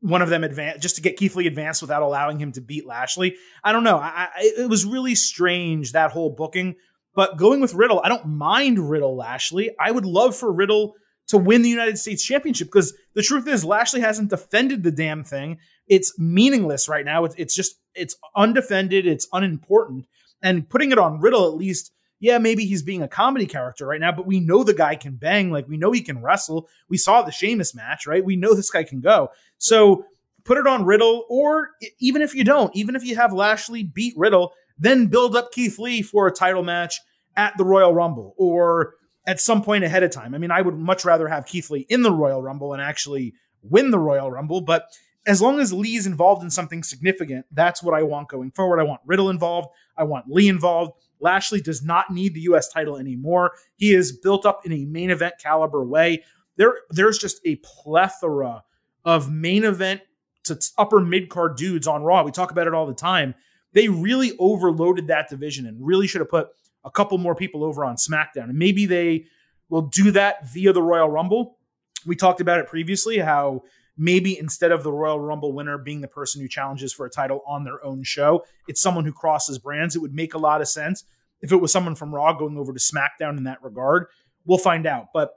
one 0.00 0.22
of 0.22 0.30
them 0.30 0.44
advance, 0.44 0.80
just 0.80 0.96
to 0.96 1.02
get 1.02 1.16
Keith 1.16 1.36
Lee 1.36 1.46
advanced 1.46 1.82
without 1.82 2.02
allowing 2.02 2.38
him 2.38 2.52
to 2.52 2.60
beat 2.60 2.86
Lashley. 2.86 3.36
I 3.62 3.72
don't 3.72 3.84
know. 3.84 3.98
I, 3.98 4.28
I, 4.34 4.52
it 4.58 4.68
was 4.68 4.84
really 4.84 5.14
strange 5.14 5.92
that 5.92 6.10
whole 6.10 6.30
booking. 6.30 6.76
But 7.14 7.36
going 7.36 7.60
with 7.60 7.74
Riddle, 7.74 8.00
I 8.02 8.08
don't 8.08 8.26
mind 8.26 8.78
Riddle 8.78 9.16
Lashley. 9.16 9.70
I 9.78 9.90
would 9.90 10.06
love 10.06 10.36
for 10.36 10.50
Riddle 10.50 10.94
to 11.30 11.38
win 11.38 11.62
the 11.62 11.68
United 11.68 11.96
States 11.96 12.24
Championship 12.24 12.68
because 12.68 12.92
the 13.14 13.22
truth 13.22 13.46
is 13.46 13.64
Lashley 13.64 14.00
hasn't 14.00 14.30
defended 14.30 14.82
the 14.82 14.90
damn 14.90 15.22
thing. 15.22 15.58
It's 15.86 16.18
meaningless 16.18 16.88
right 16.88 17.04
now. 17.04 17.24
It's, 17.24 17.36
it's 17.36 17.54
just 17.54 17.76
it's 17.94 18.16
undefended. 18.36 19.06
It's 19.06 19.28
unimportant. 19.32 20.06
And 20.42 20.68
putting 20.68 20.90
it 20.90 20.98
on 20.98 21.20
Riddle 21.20 21.46
at 21.46 21.54
least, 21.54 21.92
yeah, 22.18 22.38
maybe 22.38 22.64
he's 22.66 22.82
being 22.82 23.02
a 23.02 23.08
comedy 23.08 23.46
character 23.46 23.86
right 23.86 24.00
now, 24.00 24.10
but 24.10 24.26
we 24.26 24.40
know 24.40 24.64
the 24.64 24.74
guy 24.74 24.96
can 24.96 25.14
bang. 25.14 25.52
Like 25.52 25.68
we 25.68 25.76
know 25.76 25.92
he 25.92 26.00
can 26.00 26.20
wrestle. 26.20 26.68
We 26.88 26.96
saw 26.96 27.22
the 27.22 27.30
Sheamus 27.30 27.74
match, 27.74 28.06
right? 28.08 28.24
We 28.24 28.36
know 28.36 28.54
this 28.54 28.70
guy 28.70 28.82
can 28.82 29.00
go. 29.00 29.30
So 29.58 30.04
put 30.44 30.58
it 30.58 30.66
on 30.66 30.84
Riddle, 30.84 31.26
or 31.28 31.70
even 32.00 32.22
if 32.22 32.34
you 32.34 32.42
don't, 32.42 32.74
even 32.74 32.96
if 32.96 33.04
you 33.04 33.14
have 33.14 33.32
Lashley 33.32 33.84
beat 33.84 34.14
Riddle, 34.16 34.52
then 34.78 35.06
build 35.06 35.36
up 35.36 35.52
Keith 35.52 35.78
Lee 35.78 36.02
for 36.02 36.26
a 36.26 36.32
title 36.32 36.64
match 36.64 37.00
at 37.36 37.56
the 37.56 37.64
Royal 37.64 37.94
Rumble 37.94 38.34
or 38.36 38.94
at 39.30 39.38
some 39.40 39.62
point 39.62 39.84
ahead 39.84 40.02
of 40.02 40.10
time. 40.10 40.34
I 40.34 40.38
mean, 40.38 40.50
I 40.50 40.60
would 40.60 40.76
much 40.76 41.04
rather 41.04 41.28
have 41.28 41.46
Keith 41.46 41.70
Lee 41.70 41.86
in 41.88 42.02
the 42.02 42.10
Royal 42.10 42.42
Rumble 42.42 42.72
and 42.72 42.82
actually 42.82 43.34
win 43.62 43.92
the 43.92 43.98
Royal 43.98 44.28
Rumble, 44.28 44.60
but 44.60 44.88
as 45.24 45.40
long 45.40 45.60
as 45.60 45.72
Lee's 45.72 46.04
involved 46.04 46.42
in 46.42 46.50
something 46.50 46.82
significant, 46.82 47.46
that's 47.52 47.80
what 47.80 47.94
I 47.94 48.02
want 48.02 48.28
going 48.28 48.50
forward. 48.50 48.80
I 48.80 48.82
want 48.82 49.02
Riddle 49.06 49.30
involved. 49.30 49.68
I 49.96 50.02
want 50.02 50.28
Lee 50.28 50.48
involved. 50.48 50.94
Lashley 51.20 51.60
does 51.60 51.80
not 51.80 52.10
need 52.10 52.34
the 52.34 52.40
US 52.40 52.68
title 52.72 52.96
anymore. 52.96 53.52
He 53.76 53.94
is 53.94 54.10
built 54.10 54.44
up 54.44 54.66
in 54.66 54.72
a 54.72 54.84
main 54.86 55.10
event 55.10 55.34
caliber 55.40 55.84
way. 55.84 56.24
There, 56.56 56.78
there's 56.90 57.18
just 57.18 57.40
a 57.44 57.54
plethora 57.56 58.64
of 59.04 59.30
main 59.30 59.62
event 59.62 60.00
to 60.44 60.58
upper 60.76 60.98
mid 60.98 61.28
card 61.28 61.56
dudes 61.56 61.86
on 61.86 62.02
Raw. 62.02 62.24
We 62.24 62.32
talk 62.32 62.50
about 62.50 62.66
it 62.66 62.74
all 62.74 62.86
the 62.86 62.94
time. 62.94 63.36
They 63.74 63.86
really 63.86 64.32
overloaded 64.40 65.06
that 65.06 65.28
division 65.28 65.66
and 65.66 65.86
really 65.86 66.08
should 66.08 66.20
have 66.20 66.30
put 66.30 66.48
a 66.84 66.90
couple 66.90 67.18
more 67.18 67.34
people 67.34 67.64
over 67.64 67.84
on 67.84 67.96
SmackDown. 67.96 68.44
And 68.44 68.58
maybe 68.58 68.86
they 68.86 69.26
will 69.68 69.82
do 69.82 70.10
that 70.12 70.48
via 70.48 70.72
the 70.72 70.82
Royal 70.82 71.08
Rumble. 71.08 71.58
We 72.06 72.16
talked 72.16 72.40
about 72.40 72.58
it 72.58 72.66
previously 72.66 73.18
how 73.18 73.62
maybe 73.96 74.38
instead 74.38 74.72
of 74.72 74.82
the 74.82 74.92
Royal 74.92 75.20
Rumble 75.20 75.52
winner 75.52 75.76
being 75.76 76.00
the 76.00 76.08
person 76.08 76.40
who 76.40 76.48
challenges 76.48 76.92
for 76.92 77.04
a 77.04 77.10
title 77.10 77.42
on 77.46 77.64
their 77.64 77.84
own 77.84 78.02
show, 78.02 78.44
it's 78.66 78.80
someone 78.80 79.04
who 79.04 79.12
crosses 79.12 79.58
brands. 79.58 79.94
It 79.94 80.00
would 80.00 80.14
make 80.14 80.34
a 80.34 80.38
lot 80.38 80.60
of 80.60 80.68
sense 80.68 81.04
if 81.42 81.52
it 81.52 81.56
was 81.56 81.72
someone 81.72 81.94
from 81.94 82.14
Raw 82.14 82.32
going 82.32 82.56
over 82.56 82.72
to 82.72 82.80
SmackDown 82.80 83.36
in 83.36 83.44
that 83.44 83.62
regard. 83.62 84.06
We'll 84.46 84.58
find 84.58 84.86
out. 84.86 85.08
But 85.12 85.32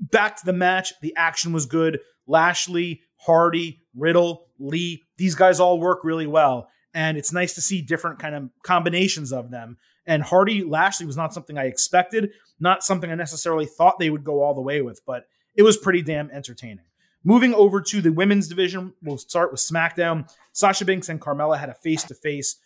back 0.00 0.36
to 0.36 0.46
the 0.46 0.52
match, 0.52 0.92
the 1.02 1.14
action 1.16 1.52
was 1.52 1.66
good. 1.66 2.00
Lashley, 2.26 3.02
Hardy, 3.16 3.82
Riddle, 3.94 4.46
Lee, 4.58 5.04
these 5.16 5.34
guys 5.34 5.60
all 5.60 5.80
work 5.80 6.04
really 6.04 6.26
well. 6.26 6.68
And 6.94 7.16
it's 7.16 7.32
nice 7.32 7.54
to 7.54 7.60
see 7.60 7.82
different 7.82 8.18
kind 8.18 8.34
of 8.34 8.50
combinations 8.62 9.32
of 9.32 9.50
them. 9.50 9.76
And 10.08 10.22
Hardy 10.22 10.64
Lashley 10.64 11.06
was 11.06 11.18
not 11.18 11.34
something 11.34 11.58
I 11.58 11.66
expected, 11.66 12.32
not 12.58 12.82
something 12.82 13.10
I 13.10 13.14
necessarily 13.14 13.66
thought 13.66 13.98
they 13.98 14.08
would 14.08 14.24
go 14.24 14.42
all 14.42 14.54
the 14.54 14.62
way 14.62 14.80
with, 14.80 15.04
but 15.06 15.28
it 15.54 15.62
was 15.62 15.76
pretty 15.76 16.00
damn 16.00 16.30
entertaining. 16.30 16.84
Moving 17.24 17.52
over 17.52 17.82
to 17.82 18.00
the 18.00 18.10
women's 18.10 18.48
division, 18.48 18.94
we'll 19.02 19.18
start 19.18 19.52
with 19.52 19.60
SmackDown. 19.60 20.32
Sasha 20.52 20.86
Banks 20.86 21.10
and 21.10 21.20
Carmella 21.20 21.58
had 21.58 21.68
a 21.68 21.74
face 21.74 22.04
to 22.04 22.14
face 22.14 22.56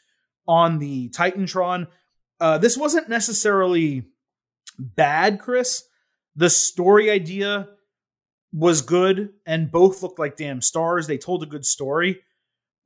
on 0.47 0.79
the 0.79 1.09
TitanTron. 1.09 1.89
Uh, 2.39 2.59
this 2.59 2.77
wasn't 2.77 3.09
necessarily 3.09 4.05
bad, 4.79 5.41
Chris. 5.41 5.83
The 6.37 6.49
story 6.49 7.11
idea 7.11 7.71
was 8.53 8.83
good, 8.83 9.31
and 9.47 9.73
both 9.73 10.01
looked 10.01 10.19
like 10.21 10.37
damn 10.37 10.61
stars. 10.61 11.09
They 11.09 11.19
told 11.19 11.43
a 11.43 11.47
good 11.47 11.67
story, 11.67 12.21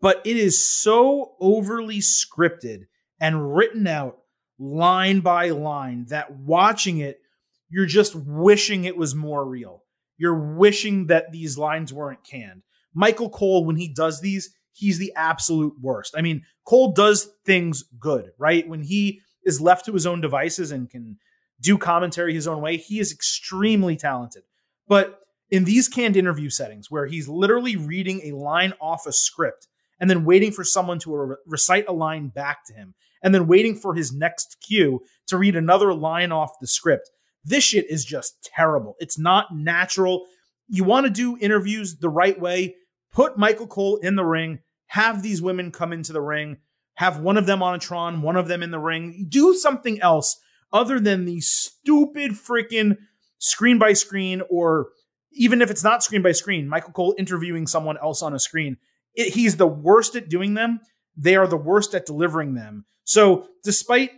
but 0.01 0.23
it 0.25 0.37
is 0.37 0.63
so 0.63 1.35
overly 1.41 1.99
scripted 1.99 2.87
and 3.21 3.55
written 3.55 3.87
out 3.87 4.19
line 4.59 5.21
by 5.21 5.51
line 5.51 6.07
that 6.09 6.31
watching 6.33 6.99
it, 6.99 7.21
you're 7.69 7.87
just 7.87 8.15
wishing 8.15 8.85
it 8.85 8.97
was 8.97 9.15
more 9.15 9.45
real. 9.45 9.83
You're 10.19 10.55
wishing 10.57 11.09
that 11.09 11.33
these 11.33 11.59
lines 11.59 11.93
weren't 11.93 12.25
canned. 12.25 12.63
Michael 12.95 13.29
Cole, 13.29 13.65
when 13.65 13.77
he 13.77 13.89
does 13.89 14.21
these, 14.21 14.55
he's 14.73 14.99
the 14.99 15.13
absolute 15.15 15.75
worst. 15.81 16.15
I 16.17 16.23
mean, 16.23 16.43
Cole 16.65 16.93
does 16.93 17.29
things 17.45 17.85
good, 17.99 18.31
right? 18.39 18.67
When 18.67 18.83
he 18.83 19.21
is 19.45 19.61
left 19.61 19.85
to 19.87 19.93
his 19.93 20.07
own 20.07 20.21
devices 20.21 20.73
and 20.73 20.89
can 20.89 21.19
do 21.61 21.77
commentary 21.77 22.35
his 22.35 22.47
own 22.47 22.63
way, 22.63 22.77
he 22.77 22.99
is 22.99 23.13
extremely 23.13 23.97
talented. 23.97 24.43
But 24.89 25.21
in 25.51 25.65
these 25.65 25.89
canned 25.89 26.17
interview 26.17 26.51
settings 26.51 26.91
where 26.91 27.07
he's 27.07 27.29
literally 27.29 27.77
reading 27.77 28.23
a 28.25 28.37
line 28.37 28.73
off 28.81 29.07
a 29.07 29.13
script 29.13 29.69
and 30.01 30.11
then 30.11 30.25
waiting 30.25 30.53
for 30.53 30.65
someone 30.65 30.99
to 31.01 31.17
re- 31.17 31.37
recite 31.47 31.87
a 31.89 31.93
line 31.93 32.29
back 32.29 32.65
to 32.67 32.75
him 32.75 32.95
and 33.23 33.35
then 33.35 33.47
waiting 33.47 33.75
for 33.75 33.95
his 33.95 34.12
next 34.12 34.57
cue 34.67 35.01
to 35.27 35.37
read 35.37 35.57
another 35.57 35.93
line 35.95 36.33
off 36.33 36.59
the 36.61 36.67
script. 36.67 37.11
This 37.45 37.64
shit 37.64 37.91
is 37.91 38.05
just 38.05 38.49
terrible. 38.55 38.97
It's 38.99 39.19
not 39.19 39.55
natural. 39.55 40.27
You 40.69 40.85
want 40.85 41.07
to 41.07 41.11
do 41.11 41.39
interviews 41.41 41.97
the 41.97 42.09
right 42.09 42.39
way, 42.39 42.75
put 43.12 43.39
Michael 43.39 43.67
Cole 43.67 43.97
in 43.99 44.17
the 44.17 44.25
ring, 44.25 44.61
have 44.89 45.23
these 45.23 45.41
women 45.41 45.71
come 45.71 45.93
into 45.93 46.12
the 46.12 46.21
ring, 46.21 46.59
have 46.95 47.21
one 47.21 47.37
of 47.37 47.47
them 47.47 47.62
on 47.62 47.75
a 47.75 47.79
Tron, 47.79 48.23
one 48.23 48.37
of 48.37 48.49
them 48.49 48.62
in 48.62 48.71
the 48.71 48.79
ring. 48.79 49.27
Do 49.29 49.55
something 49.55 50.01
else 50.01 50.41
other 50.73 50.99
than 50.99 51.25
these 51.25 51.49
stupid 51.49 52.33
freaking 52.33 52.97
screen 53.39 53.79
by 53.79 53.93
screen 53.93 54.43
or 54.51 54.89
even 55.33 55.61
if 55.61 55.71
it's 55.71 55.85
not 55.85 56.03
screen 56.03 56.23
by 56.23 56.33
screen, 56.33 56.69
Michael 56.69 56.93
Cole 56.93 57.14
interviewing 57.19 57.67
someone 57.67 57.99
else 57.99 58.23
on 58.23 58.35
a 58.35 58.39
screen. 58.39 58.79
It, 59.14 59.35
he's 59.35 59.57
the 59.57 59.67
worst 59.67 60.17
at 60.17 60.29
doing 60.29 60.55
them. 60.55 60.81
They 61.17 61.37
are 61.37 61.47
the 61.47 61.57
worst 61.57 61.95
at 61.95 62.07
delivering 62.07 62.55
them. 62.55 62.87
So, 63.07 63.47
despite 63.63 64.11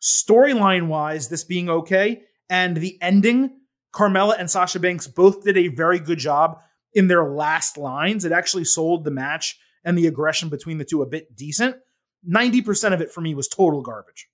storyline 0.00 0.86
wise, 0.86 1.28
this 1.28 1.42
being 1.42 1.68
okay, 1.68 2.22
and 2.48 2.76
the 2.76 2.96
ending, 3.02 3.50
Carmella 3.92 4.36
and 4.38 4.48
Sasha 4.48 4.78
Banks 4.78 5.08
both 5.08 5.42
did 5.42 5.58
a 5.58 5.66
very 5.68 5.98
good 5.98 6.18
job 6.18 6.60
in 6.94 7.08
their 7.08 7.28
last 7.28 7.76
lines. 7.76 8.24
It 8.24 8.30
actually 8.30 8.64
sold 8.64 9.02
the 9.02 9.10
match 9.10 9.58
and 9.84 9.98
the 9.98 10.06
aggression 10.06 10.48
between 10.48 10.78
the 10.78 10.84
two 10.84 11.02
a 11.02 11.06
bit 11.06 11.34
decent. 11.34 11.76
90% 12.28 12.94
of 12.94 13.00
it 13.00 13.10
for 13.10 13.20
me 13.20 13.34
was 13.34 13.48
total 13.48 13.82
garbage. 13.82 14.28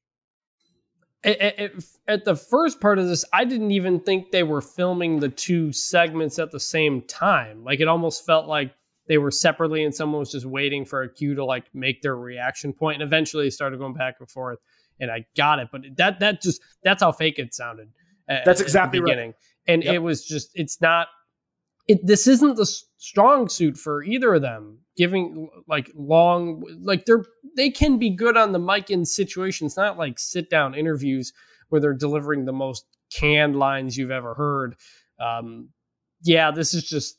At, 1.25 1.73
at, 2.07 2.25
the 2.25 2.37
first 2.37 2.81
part 2.81 2.99
of 2.99 3.09
this, 3.09 3.25
I 3.33 3.45
didn't 3.45 3.71
even 3.71 4.01
think 4.01 4.31
they 4.31 4.43
were 4.43 4.61
filming 4.61 5.21
the 5.21 5.29
two 5.29 5.73
segments 5.73 6.39
at 6.39 6.51
the 6.51 6.61
same 6.61 7.01
time. 7.03 7.65
Like 7.65 7.81
it 7.81 7.89
almost 7.89 8.27
felt 8.27 8.47
like 8.47 8.75
they 9.13 9.19
were 9.19 9.31
separately 9.31 9.85
and 9.85 9.95
someone 9.95 10.21
was 10.21 10.33
just 10.33 10.47
waiting 10.47 10.87
for 10.87 11.03
a 11.03 11.09
cue 11.13 11.35
to 11.35 11.45
like 11.45 11.67
make 11.75 12.01
their 12.01 12.17
reaction 12.17 12.73
point 12.73 12.95
and 12.95 13.03
eventually 13.03 13.45
they 13.45 13.51
started 13.51 13.79
going 13.79 13.93
back 13.93 14.15
and 14.21 14.31
forth 14.31 14.59
and 15.01 15.11
I 15.11 15.27
got 15.37 15.59
it 15.59 15.69
but 15.71 15.83
that 15.99 16.19
that 16.21 16.41
just 16.41 16.63
that's 16.83 17.03
how 17.03 17.13
fake 17.13 17.39
it 17.39 17.53
sounded 17.53 17.91
at, 18.27 18.47
that's 18.47 18.63
exactly 18.63 19.01
right. 19.01 19.35
and 19.69 19.85
yep. 19.85 19.95
it 19.97 19.99
was 19.99 20.25
just 20.25 20.51
it's 20.55 20.81
not 20.81 21.09
it 21.89 22.07
this 22.07 22.27
isn't 22.27 22.57
the 22.57 22.65
strong 22.97 23.51
suit 23.51 23.77
for 23.77 24.03
either 24.03 24.33
of 24.33 24.41
them 24.41 24.79
giving 24.97 25.51
like 25.69 25.91
long 25.95 26.65
like 26.81 27.05
they're 27.05 27.27
they 27.55 27.69
can 27.69 27.99
be 27.99 28.09
good 28.09 28.39
on 28.39 28.53
the 28.53 28.59
mic 28.59 28.89
in 28.89 29.05
situations 29.05 29.77
not 29.77 29.99
like 29.99 30.19
sit 30.19 30.49
down 30.49 30.75
interviews 30.75 31.35
where 31.69 31.83
they're 31.83 31.93
delivering 31.93 32.47
the 32.47 32.53
most 32.53 32.87
canned 33.13 33.57
lines 33.57 33.95
you've 33.95 34.11
ever 34.11 34.33
heard 34.33 34.75
um 35.21 35.69
yeah 36.23 36.51
this 36.51 36.73
is 36.73 36.83
just 36.83 37.19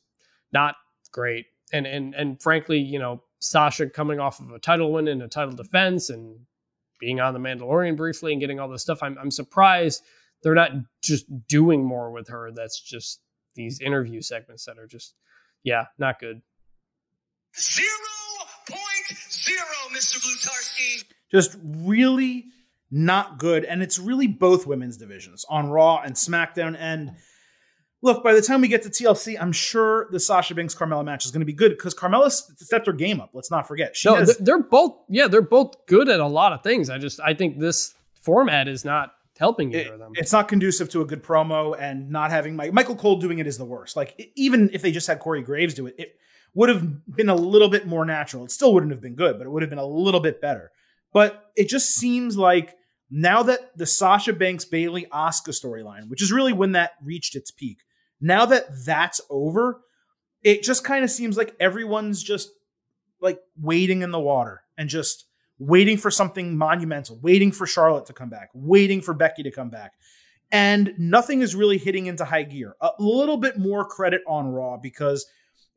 not 0.52 0.74
great 1.12 1.46
and 1.74 1.86
and 1.86 2.13
and 2.13 2.41
frankly, 2.41 2.80
you 2.80 2.99
know, 2.99 3.24
Sasha 3.39 3.89
coming 3.89 4.19
off 4.19 4.39
of 4.39 4.51
a 4.51 4.59
title 4.59 4.93
win 4.93 5.07
and 5.09 5.21
a 5.21 5.28
title 5.28 5.53
defense 5.53 6.09
and 6.09 6.39
being 6.99 7.19
on 7.19 7.34
the 7.34 7.39
Mandalorian 7.39 7.97
briefly 7.97 8.32
and 8.32 8.39
getting 8.39 8.59
all 8.59 8.69
this 8.69 8.84
stuff, 8.84 8.99
I'm 9.01 9.17
I'm 9.19 9.32
surprised 9.32 10.03
they're 10.43 10.53
not 10.53 10.71
just 11.01 11.26
doing 11.47 11.84
more 11.84 12.11
with 12.11 12.28
her. 12.30 12.51
That's 12.53 12.80
just 12.80 13.21
these 13.55 13.80
interview 13.80 14.21
segments 14.21 14.65
that 14.65 14.78
are 14.78 14.88
just, 14.88 15.15
yeah, 15.63 15.86
not 15.97 16.19
good. 16.19 16.41
Zero 17.57 17.88
point 18.67 19.17
zero, 19.30 19.65
Mr. 19.93 20.17
Blutarsky. 20.19 21.03
Just 21.32 21.57
really 21.63 22.45
not 22.91 23.39
good, 23.39 23.65
and 23.65 23.82
it's 23.82 23.97
really 23.97 24.28
both 24.28 24.67
women's 24.67 24.97
divisions 24.97 25.45
on 25.49 25.69
Raw 25.69 26.01
and 26.03 26.13
SmackDown 26.13 26.76
and 26.80 27.15
look, 28.04 28.24
by 28.24 28.34
the 28.34 28.41
time 28.41 28.62
we 28.62 28.68
get 28.68 28.84
to 28.84 28.89
TLC, 28.89 29.38
I'm 29.39 29.51
sure 29.51 30.08
the 30.12 30.20
Sasha 30.20 30.54
Banks 30.54 30.76
Carmella 30.76 31.04
match 31.04 31.26
is 31.26 31.32
going 31.32 31.39
to 31.39 31.45
be 31.45 31.54
good 31.54 31.72
because 31.72 31.95
Carmella 31.95 32.30
stepped 32.30 32.86
her 32.86 32.93
game 32.93 33.20
up. 33.20 33.32
Let's 33.34 33.49
not 33.49 33.68
forget. 33.68 33.95
She 33.95 34.10
no, 34.10 34.16
has, 34.16 34.38
they're 34.38 34.62
both 34.62 34.95
yeah, 35.10 35.28
they're 35.28 35.41
both 35.41 35.86
good 35.88 36.10
at 36.10 36.20
a 36.20 36.28
lot 36.28 36.54
of 36.54 36.62
things. 36.62 36.89
I 36.89 36.99
just 36.99 37.20
I 37.20 37.34
think 37.34 37.58
this 37.58 37.95
format 38.14 38.68
is 38.68 38.86
not 38.86 39.14
helping 39.39 39.74
either 39.74 39.80
it, 39.80 39.93
of 39.93 39.99
them. 39.99 40.12
It's 40.16 40.34
not 40.34 40.47
conducive 40.47 40.89
to 40.89 41.01
a 41.01 41.06
good 41.06 41.24
promo, 41.24 41.76
and 41.80 42.12
not 42.12 42.30
having 42.30 42.56
Mike, 42.56 42.74
Michael 42.74 42.95
Cole 42.95 43.16
doing 43.20 43.39
it 43.39 43.47
is 43.47 43.58
the 43.58 43.66
worst. 43.66 43.95
Like 43.95 44.32
even 44.36 44.70
if 44.74 44.82
they 44.82 44.91
just 44.91 45.08
had 45.08 45.20
Corey 45.20 45.41
Graves 45.41 45.74
do 45.74 45.88
it, 45.88 45.95
it 45.97 46.16
would 46.54 46.70
have 46.70 47.06
been 47.16 47.30
a 47.30 47.36
little 47.36 47.70
bit 47.70 47.88
more 47.88 48.06
natural. 48.06 48.43
It 48.43 48.51
still 48.51 48.74
wouldn't 48.74 48.91
have 48.91 49.01
been 49.01 49.16
good, 49.16 49.38
but 49.38 49.47
it 49.47 49.49
would 49.49 49.64
have 49.64 49.70
been 49.70 49.80
a 49.80 49.86
little 49.86 50.20
bit 50.20 50.41
better. 50.41 50.72
But 51.14 51.51
it 51.56 51.70
just 51.70 51.89
seems 51.89 52.38
like 52.38 52.76
now 53.10 53.43
that 53.43 53.78
the 53.78 53.86
Sasha 53.86 54.34
Banks 54.34 54.66
Bayley 54.66 55.06
Asuka 55.14 55.49
storyline, 55.49 56.10
which 56.10 56.22
is 56.22 56.32
really 56.32 56.54
when 56.54 56.74
that 56.74 56.91
reached 57.04 57.36
its 57.36 57.49
peak 57.49 57.80
now 58.24 58.45
that 58.47 58.65
that's 58.86 59.21
over, 59.30 59.82
it 60.41 60.63
just 60.63 60.84
kind 60.84 61.03
of 61.03 61.11
seems 61.11 61.38
like 61.38 61.55
everyone's 61.59 62.24
just 62.24 62.49
like 63.21 63.39
waiting 63.61 64.01
in 64.01 64.11
the 64.11 64.19
water 64.19 64.61
and 64.78 64.89
just 64.89 65.26
waiting 65.59 65.97
for 65.97 66.09
something 66.09 66.57
monumental, 66.57 67.19
waiting 67.21 67.51
for 67.51 67.67
Charlotte 67.67 68.05
to 68.07 68.13
come 68.13 68.30
back, 68.30 68.49
waiting 68.53 69.01
for 69.01 69.13
Becky 69.13 69.43
to 69.43 69.51
come 69.51 69.69
back. 69.69 69.91
and 70.53 70.93
nothing 70.99 71.41
is 71.41 71.55
really 71.55 71.80
hitting 71.80 72.05
into 72.05 72.24
high 72.24 72.43
gear. 72.43 72.76
A 72.80 72.91
little 72.99 73.38
bit 73.38 73.57
more 73.57 73.84
credit 73.84 74.21
on 74.28 74.47
Raw 74.47 74.78
because 74.78 75.26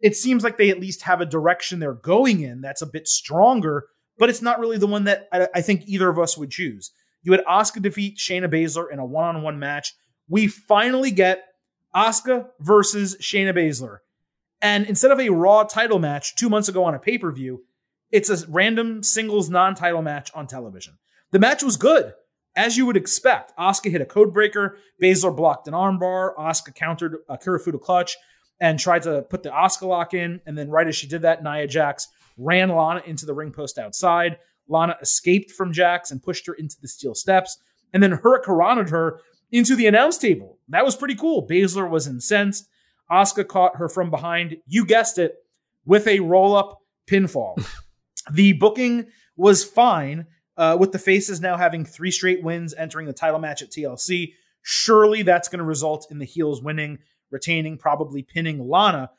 it 0.00 0.14
seems 0.14 0.44
like 0.44 0.58
they 0.58 0.68
at 0.68 0.78
least 0.78 1.02
have 1.02 1.22
a 1.22 1.26
direction 1.26 1.78
they're 1.78 1.94
going 1.94 2.42
in 2.42 2.60
that's 2.60 2.82
a 2.82 2.86
bit 2.86 3.08
stronger, 3.08 3.86
but 4.18 4.28
it's 4.28 4.42
not 4.42 4.60
really 4.60 4.76
the 4.76 4.86
one 4.86 5.04
that 5.04 5.28
I, 5.32 5.48
I 5.54 5.62
think 5.62 5.84
either 5.86 6.10
of 6.10 6.18
us 6.18 6.36
would 6.36 6.50
choose. 6.50 6.92
You 7.22 7.32
had 7.32 7.44
Asuka 7.46 7.80
defeat 7.80 8.18
Shayna 8.18 8.52
Baszler 8.52 8.92
in 8.92 8.98
a 8.98 9.06
one-on-one 9.06 9.58
match. 9.58 9.94
We 10.28 10.46
finally 10.46 11.10
get 11.10 11.45
Asuka 11.96 12.48
versus 12.60 13.16
Shayna 13.16 13.54
Baszler. 13.54 13.98
And 14.60 14.86
instead 14.86 15.10
of 15.10 15.18
a 15.18 15.30
Raw 15.30 15.64
title 15.64 15.98
match 15.98 16.34
two 16.36 16.50
months 16.50 16.68
ago 16.68 16.84
on 16.84 16.94
a 16.94 16.98
pay-per-view, 16.98 17.64
it's 18.12 18.28
a 18.28 18.46
random 18.48 19.02
singles 19.02 19.48
non-title 19.48 20.02
match 20.02 20.30
on 20.34 20.46
television. 20.46 20.98
The 21.32 21.38
match 21.38 21.62
was 21.62 21.76
good, 21.76 22.12
as 22.54 22.76
you 22.76 22.84
would 22.86 22.96
expect. 22.96 23.56
Asuka 23.58 23.90
hit 23.90 24.00
a 24.02 24.06
code 24.06 24.34
breaker, 24.34 24.76
Baszler 25.02 25.34
blocked 25.34 25.68
an 25.68 25.74
armbar, 25.74 26.36
Asuka 26.36 26.74
countered 26.74 27.16
a 27.28 27.38
Kirifuda 27.38 27.80
clutch 27.80 28.16
and 28.60 28.78
tried 28.78 29.02
to 29.02 29.22
put 29.22 29.42
the 29.42 29.50
Asuka 29.50 29.86
lock 29.88 30.14
in. 30.14 30.40
And 30.46 30.56
then 30.56 30.70
right 30.70 30.86
as 30.86 30.96
she 30.96 31.06
did 31.06 31.22
that, 31.22 31.42
Nia 31.42 31.66
Jax 31.66 32.08
ran 32.36 32.68
Lana 32.68 33.02
into 33.06 33.24
the 33.24 33.34
ring 33.34 33.52
post 33.52 33.78
outside. 33.78 34.38
Lana 34.68 34.96
escaped 35.00 35.50
from 35.50 35.72
Jax 35.72 36.10
and 36.10 36.22
pushed 36.22 36.46
her 36.46 36.54
into 36.54 36.76
the 36.80 36.88
steel 36.88 37.14
steps, 37.14 37.58
and 37.92 38.02
then 38.02 38.18
hurricanranaed 38.18 38.90
her 38.90 39.20
into 39.50 39.76
the 39.76 39.86
announce 39.86 40.18
table. 40.18 40.58
That 40.68 40.84
was 40.84 40.96
pretty 40.96 41.14
cool. 41.14 41.46
Baszler 41.46 41.88
was 41.88 42.06
incensed. 42.06 42.68
Asuka 43.10 43.46
caught 43.46 43.76
her 43.76 43.88
from 43.88 44.10
behind. 44.10 44.56
You 44.66 44.84
guessed 44.84 45.18
it, 45.18 45.36
with 45.84 46.06
a 46.08 46.20
roll 46.20 46.56
up 46.56 46.80
pinfall. 47.08 47.64
the 48.32 48.52
booking 48.54 49.06
was 49.36 49.64
fine, 49.64 50.26
uh, 50.56 50.76
with 50.78 50.92
the 50.92 50.98
faces 50.98 51.40
now 51.40 51.56
having 51.56 51.84
three 51.84 52.10
straight 52.10 52.42
wins 52.42 52.74
entering 52.74 53.06
the 53.06 53.12
title 53.12 53.38
match 53.38 53.62
at 53.62 53.70
TLC. 53.70 54.32
Surely 54.62 55.22
that's 55.22 55.48
going 55.48 55.58
to 55.58 55.64
result 55.64 56.08
in 56.10 56.18
the 56.18 56.24
heels 56.24 56.62
winning, 56.62 56.98
retaining, 57.30 57.78
probably 57.78 58.22
pinning 58.22 58.68
Lana. 58.68 59.10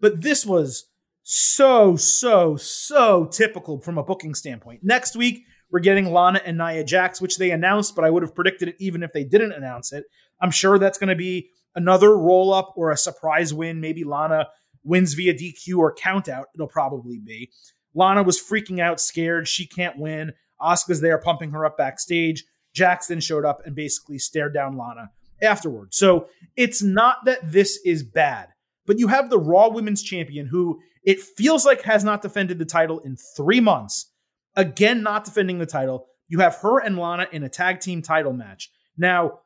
But 0.00 0.22
this 0.22 0.44
was 0.44 0.88
so, 1.22 1.96
so, 1.96 2.56
so 2.56 3.26
typical 3.26 3.80
from 3.80 3.98
a 3.98 4.02
booking 4.02 4.34
standpoint. 4.34 4.80
Next 4.82 5.16
week, 5.16 5.44
we're 5.70 5.80
getting 5.80 6.12
Lana 6.12 6.40
and 6.44 6.58
Nia 6.58 6.84
Jax, 6.84 7.20
which 7.20 7.38
they 7.38 7.50
announced, 7.50 7.96
but 7.96 8.04
I 8.04 8.10
would 8.10 8.22
have 8.22 8.34
predicted 8.34 8.68
it 8.68 8.76
even 8.78 9.02
if 9.02 9.12
they 9.12 9.24
didn't 9.24 9.52
announce 9.52 9.92
it. 9.92 10.04
I'm 10.40 10.50
sure 10.50 10.78
that's 10.78 10.98
going 10.98 11.08
to 11.08 11.16
be 11.16 11.50
another 11.74 12.16
roll 12.16 12.52
up 12.52 12.74
or 12.76 12.90
a 12.90 12.96
surprise 12.96 13.52
win. 13.52 13.80
Maybe 13.80 14.04
Lana 14.04 14.48
wins 14.84 15.14
via 15.14 15.34
DQ 15.34 15.78
or 15.78 15.94
countout. 15.94 16.44
It'll 16.54 16.68
probably 16.68 17.18
be. 17.18 17.50
Lana 17.94 18.22
was 18.22 18.40
freaking 18.40 18.80
out, 18.80 19.00
scared. 19.00 19.48
She 19.48 19.66
can't 19.66 19.98
win. 19.98 20.32
Asuka's 20.60 21.00
there 21.00 21.18
pumping 21.18 21.50
her 21.50 21.64
up 21.64 21.76
backstage. 21.76 22.44
Jackson 22.74 23.20
showed 23.20 23.44
up 23.44 23.62
and 23.64 23.74
basically 23.74 24.18
stared 24.18 24.54
down 24.54 24.76
Lana 24.76 25.10
afterward. 25.42 25.94
So 25.94 26.28
it's 26.56 26.82
not 26.82 27.24
that 27.24 27.40
this 27.42 27.80
is 27.84 28.02
bad, 28.02 28.48
but 28.86 28.98
you 28.98 29.08
have 29.08 29.30
the 29.30 29.38
Raw 29.38 29.68
Women's 29.70 30.02
Champion 30.02 30.46
who 30.46 30.80
it 31.02 31.20
feels 31.20 31.64
like 31.64 31.82
has 31.82 32.04
not 32.04 32.22
defended 32.22 32.58
the 32.58 32.64
title 32.64 33.00
in 33.00 33.16
three 33.16 33.60
months. 33.60 34.12
Again, 34.56 35.02
not 35.02 35.24
defending 35.24 35.58
the 35.58 35.66
title. 35.66 36.06
You 36.28 36.40
have 36.40 36.56
her 36.56 36.80
and 36.80 36.98
Lana 36.98 37.28
in 37.30 37.42
a 37.42 37.48
tag 37.48 37.80
team 37.80 38.02
title 38.02 38.32
match. 38.32 38.70
Now, 38.96 39.40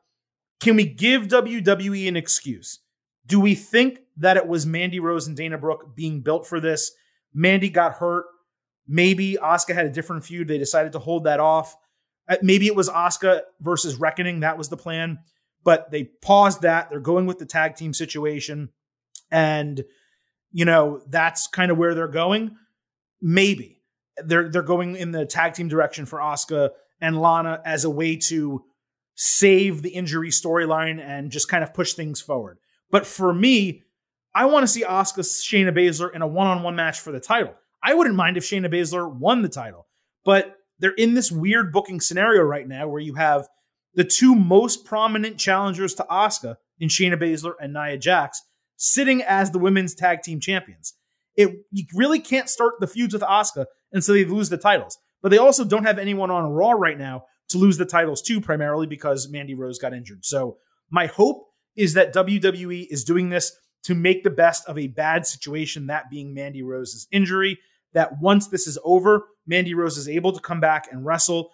can 0.59 0.75
we 0.75 0.85
give 0.85 1.27
WWE 1.27 2.07
an 2.07 2.15
excuse? 2.15 2.79
Do 3.25 3.39
we 3.39 3.55
think 3.55 3.99
that 4.17 4.37
it 4.37 4.47
was 4.47 4.65
Mandy 4.65 4.99
Rose 4.99 5.27
and 5.27 5.35
Dana 5.35 5.57
Brooke 5.57 5.95
being 5.95 6.21
built 6.21 6.47
for 6.47 6.59
this? 6.59 6.91
Mandy 7.33 7.69
got 7.69 7.93
hurt. 7.93 8.25
Maybe 8.87 9.37
Asuka 9.41 9.73
had 9.73 9.85
a 9.85 9.91
different 9.91 10.25
feud. 10.25 10.47
They 10.47 10.57
decided 10.57 10.93
to 10.93 10.99
hold 10.99 11.25
that 11.25 11.39
off. 11.39 11.75
Uh, 12.27 12.37
maybe 12.41 12.67
it 12.67 12.75
was 12.75 12.89
Asuka 12.89 13.41
versus 13.59 13.95
Reckoning. 13.95 14.41
That 14.41 14.57
was 14.57 14.69
the 14.69 14.77
plan. 14.77 15.19
But 15.63 15.91
they 15.91 16.05
paused 16.05 16.63
that. 16.63 16.89
They're 16.89 16.99
going 16.99 17.25
with 17.25 17.39
the 17.39 17.45
tag 17.45 17.75
team 17.75 17.93
situation. 17.93 18.69
And, 19.29 19.83
you 20.51 20.65
know, 20.65 21.01
that's 21.07 21.47
kind 21.47 21.71
of 21.71 21.77
where 21.77 21.93
they're 21.93 22.07
going. 22.07 22.57
Maybe. 23.21 23.80
They're 24.25 24.49
they're 24.49 24.61
going 24.61 24.95
in 24.95 25.11
the 25.11 25.25
tag 25.25 25.53
team 25.53 25.67
direction 25.67 26.05
for 26.05 26.19
Asuka 26.19 26.69
and 26.99 27.19
Lana 27.19 27.61
as 27.65 27.83
a 27.85 27.89
way 27.89 28.15
to 28.15 28.63
save 29.15 29.81
the 29.81 29.89
injury 29.89 30.29
storyline 30.29 30.99
and 30.99 31.31
just 31.31 31.47
kind 31.47 31.63
of 31.63 31.73
push 31.73 31.93
things 31.93 32.21
forward. 32.21 32.57
But 32.89 33.05
for 33.05 33.33
me, 33.33 33.83
I 34.33 34.45
want 34.45 34.63
to 34.63 34.67
see 34.67 34.83
Asuka 34.83 35.21
Shayna 35.21 35.75
Baszler 35.75 36.13
in 36.13 36.21
a 36.21 36.27
one-on-one 36.27 36.75
match 36.75 36.99
for 36.99 37.11
the 37.11 37.19
title. 37.19 37.53
I 37.83 37.93
wouldn't 37.93 38.15
mind 38.15 38.37
if 38.37 38.43
Shayna 38.43 38.71
Baszler 38.71 39.13
won 39.13 39.41
the 39.41 39.49
title, 39.49 39.87
but 40.23 40.55
they're 40.79 40.91
in 40.91 41.13
this 41.13 41.31
weird 41.31 41.71
booking 41.71 41.99
scenario 41.99 42.41
right 42.41 42.67
now 42.67 42.87
where 42.87 43.01
you 43.01 43.15
have 43.15 43.47
the 43.93 44.03
two 44.03 44.35
most 44.35 44.85
prominent 44.85 45.37
challengers 45.37 45.93
to 45.95 46.05
Asuka 46.09 46.55
in 46.79 46.89
Shayna 46.89 47.21
Baszler 47.21 47.53
and 47.59 47.73
Nia 47.73 47.97
Jax 47.97 48.41
sitting 48.77 49.21
as 49.21 49.51
the 49.51 49.59
women's 49.59 49.93
tag 49.93 50.23
team 50.23 50.39
champions. 50.39 50.93
It 51.35 51.51
you 51.71 51.85
really 51.95 52.19
can't 52.19 52.49
start 52.49 52.75
the 52.79 52.87
feuds 52.87 53.13
with 53.13 53.23
Asuka 53.23 53.65
until 53.91 54.15
they 54.15 54.25
lose 54.25 54.49
the 54.49 54.57
titles. 54.57 54.97
But 55.21 55.29
they 55.29 55.37
also 55.37 55.63
don't 55.63 55.85
have 55.85 55.99
anyone 55.99 56.31
on 56.31 56.51
Raw 56.51 56.71
right 56.71 56.97
now 56.97 57.25
to 57.49 57.57
lose 57.57 57.77
the 57.77 57.85
titles 57.85 58.21
to, 58.23 58.41
primarily 58.41 58.87
because 58.87 59.29
Mandy 59.29 59.53
Rose 59.53 59.77
got 59.77 59.93
injured. 59.93 60.25
So 60.25 60.57
my 60.89 61.05
hope 61.07 61.45
is 61.75 61.93
that 61.93 62.13
WWE 62.13 62.87
is 62.89 63.03
doing 63.03 63.29
this 63.29 63.51
to 63.83 63.95
make 63.95 64.23
the 64.23 64.29
best 64.29 64.67
of 64.67 64.77
a 64.77 64.87
bad 64.87 65.25
situation, 65.25 65.87
that 65.87 66.09
being 66.09 66.33
Mandy 66.33 66.63
Rose's 66.63 67.07
injury. 67.11 67.59
That 67.93 68.21
once 68.21 68.47
this 68.47 68.67
is 68.67 68.77
over, 68.85 69.27
Mandy 69.45 69.73
Rose 69.73 69.97
is 69.97 70.07
able 70.07 70.31
to 70.31 70.39
come 70.39 70.61
back 70.61 70.87
and 70.91 71.05
wrestle. 71.05 71.51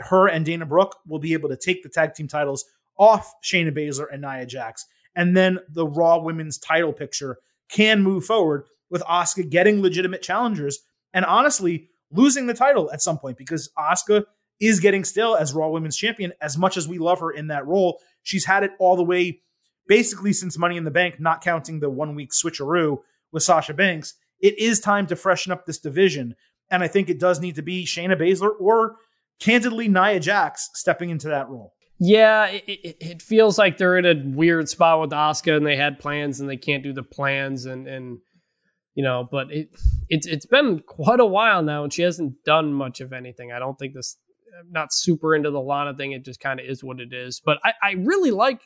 Her 0.00 0.28
and 0.28 0.44
Dana 0.44 0.66
Brooke 0.66 0.96
will 1.06 1.18
be 1.18 1.32
able 1.32 1.48
to 1.48 1.56
take 1.56 1.82
the 1.82 1.88
tag 1.88 2.14
team 2.14 2.28
titles 2.28 2.64
off 2.98 3.32
Shayna 3.42 3.74
Baszler 3.76 4.06
and 4.12 4.20
Nia 4.22 4.44
Jax. 4.44 4.84
And 5.16 5.36
then 5.36 5.60
the 5.70 5.86
Raw 5.86 6.18
women's 6.18 6.58
title 6.58 6.92
picture 6.92 7.38
can 7.70 8.02
move 8.02 8.24
forward 8.24 8.64
with 8.90 9.02
Asuka 9.02 9.48
getting 9.48 9.82
legitimate 9.82 10.22
challengers 10.22 10.80
and 11.12 11.24
honestly 11.24 11.88
losing 12.10 12.46
the 12.46 12.54
title 12.54 12.90
at 12.92 13.02
some 13.02 13.18
point 13.18 13.36
because 13.36 13.70
Asuka 13.78 14.24
is 14.60 14.80
getting 14.80 15.04
still 15.04 15.36
as 15.36 15.52
Raw 15.52 15.68
Women's 15.68 15.96
Champion 15.96 16.32
as 16.40 16.58
much 16.58 16.76
as 16.76 16.88
we 16.88 16.98
love 16.98 17.20
her 17.20 17.30
in 17.30 17.48
that 17.48 17.66
role. 17.66 18.00
She's 18.22 18.44
had 18.44 18.64
it 18.64 18.72
all 18.78 18.96
the 18.96 19.04
way 19.04 19.40
basically 19.86 20.32
since 20.32 20.58
Money 20.58 20.76
in 20.76 20.84
the 20.84 20.90
Bank, 20.90 21.18
not 21.18 21.42
counting 21.42 21.80
the 21.80 21.90
one 21.90 22.14
week 22.14 22.30
switcheroo 22.32 22.98
with 23.32 23.42
Sasha 23.42 23.74
Banks. 23.74 24.14
It 24.40 24.58
is 24.58 24.80
time 24.80 25.06
to 25.08 25.16
freshen 25.16 25.52
up 25.52 25.66
this 25.66 25.78
division. 25.78 26.36
And 26.70 26.82
I 26.82 26.88
think 26.88 27.08
it 27.08 27.18
does 27.18 27.40
need 27.40 27.56
to 27.56 27.62
be 27.62 27.84
Shayna 27.84 28.20
Baszler 28.20 28.50
or 28.60 28.96
candidly 29.40 29.88
Nia 29.88 30.20
Jax 30.20 30.70
stepping 30.74 31.10
into 31.10 31.28
that 31.28 31.48
role. 31.48 31.74
Yeah, 32.00 32.46
it, 32.46 32.64
it, 32.68 32.96
it, 33.00 33.22
feels 33.22 33.58
like 33.58 33.76
they're 33.76 33.98
in 33.98 34.06
a 34.06 34.36
weird 34.36 34.68
spot 34.68 35.00
with 35.00 35.10
Asuka, 35.10 35.56
and 35.56 35.66
they 35.66 35.74
had 35.74 35.98
plans, 35.98 36.38
and 36.38 36.48
they 36.48 36.56
can't 36.56 36.84
do 36.84 36.92
the 36.92 37.02
plans, 37.02 37.66
and 37.66 37.88
and 37.88 38.18
you 38.98 39.04
know, 39.04 39.28
but 39.30 39.52
it 39.52 39.68
it's 40.08 40.26
it's 40.26 40.44
been 40.44 40.80
quite 40.80 41.20
a 41.20 41.24
while 41.24 41.62
now, 41.62 41.84
and 41.84 41.92
she 41.92 42.02
hasn't 42.02 42.34
done 42.44 42.74
much 42.74 43.00
of 43.00 43.12
anything. 43.12 43.52
I 43.52 43.60
don't 43.60 43.78
think 43.78 43.94
this. 43.94 44.16
I'm 44.58 44.72
not 44.72 44.92
super 44.92 45.36
into 45.36 45.52
the 45.52 45.60
Lana 45.60 45.94
thing. 45.94 46.10
It 46.10 46.24
just 46.24 46.40
kind 46.40 46.58
of 46.58 46.66
is 46.66 46.82
what 46.82 46.98
it 46.98 47.12
is. 47.12 47.40
But 47.44 47.58
I, 47.64 47.74
I 47.80 47.90
really 47.92 48.32
like 48.32 48.60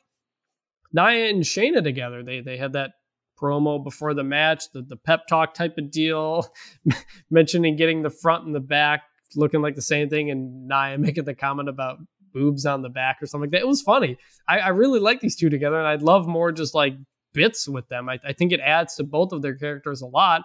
Nia 0.91 1.29
and 1.29 1.43
Shayna 1.43 1.85
together. 1.85 2.23
They 2.23 2.41
they 2.41 2.57
had 2.57 2.73
that 2.73 2.93
promo 3.39 3.85
before 3.85 4.15
the 4.15 4.25
match, 4.25 4.73
the 4.73 4.81
the 4.81 4.97
pep 4.97 5.27
talk 5.27 5.53
type 5.53 5.77
of 5.77 5.91
deal, 5.91 6.51
mentioning 7.31 7.77
getting 7.77 8.01
the 8.01 8.09
front 8.09 8.47
and 8.47 8.55
the 8.55 8.61
back 8.61 9.03
looking 9.37 9.61
like 9.61 9.75
the 9.75 9.83
same 9.83 10.09
thing, 10.09 10.31
and 10.31 10.67
Nia 10.67 10.97
making 10.99 11.25
the 11.25 11.35
comment 11.35 11.69
about 11.69 11.99
boobs 12.33 12.65
on 12.65 12.81
the 12.81 12.89
back 12.89 13.19
or 13.21 13.27
something 13.27 13.51
like 13.51 13.51
that. 13.51 13.67
It 13.67 13.69
was 13.69 13.83
funny. 13.83 14.17
I, 14.49 14.61
I 14.61 14.69
really 14.69 14.99
like 14.99 15.21
these 15.21 15.37
two 15.37 15.51
together, 15.51 15.77
and 15.77 15.87
I'd 15.87 16.01
love 16.01 16.27
more 16.27 16.53
just 16.53 16.75
like 16.75 16.95
bits 17.33 17.69
with 17.69 17.89
them. 17.89 18.09
I, 18.09 18.19
I 18.25 18.33
think 18.33 18.53
it 18.53 18.61
adds 18.61 18.97
to 18.97 19.05
both 19.05 19.33
of 19.33 19.43
their 19.43 19.55
characters 19.55 20.03
a 20.03 20.07
lot, 20.07 20.43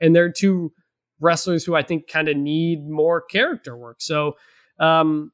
and 0.00 0.14
they're 0.14 0.32
two 0.32 0.72
wrestlers 1.20 1.64
who 1.64 1.74
I 1.74 1.82
think 1.82 2.08
kind 2.08 2.28
of 2.28 2.36
need 2.36 2.88
more 2.88 3.20
character 3.20 3.76
work. 3.76 4.00
So, 4.00 4.36
um, 4.78 5.32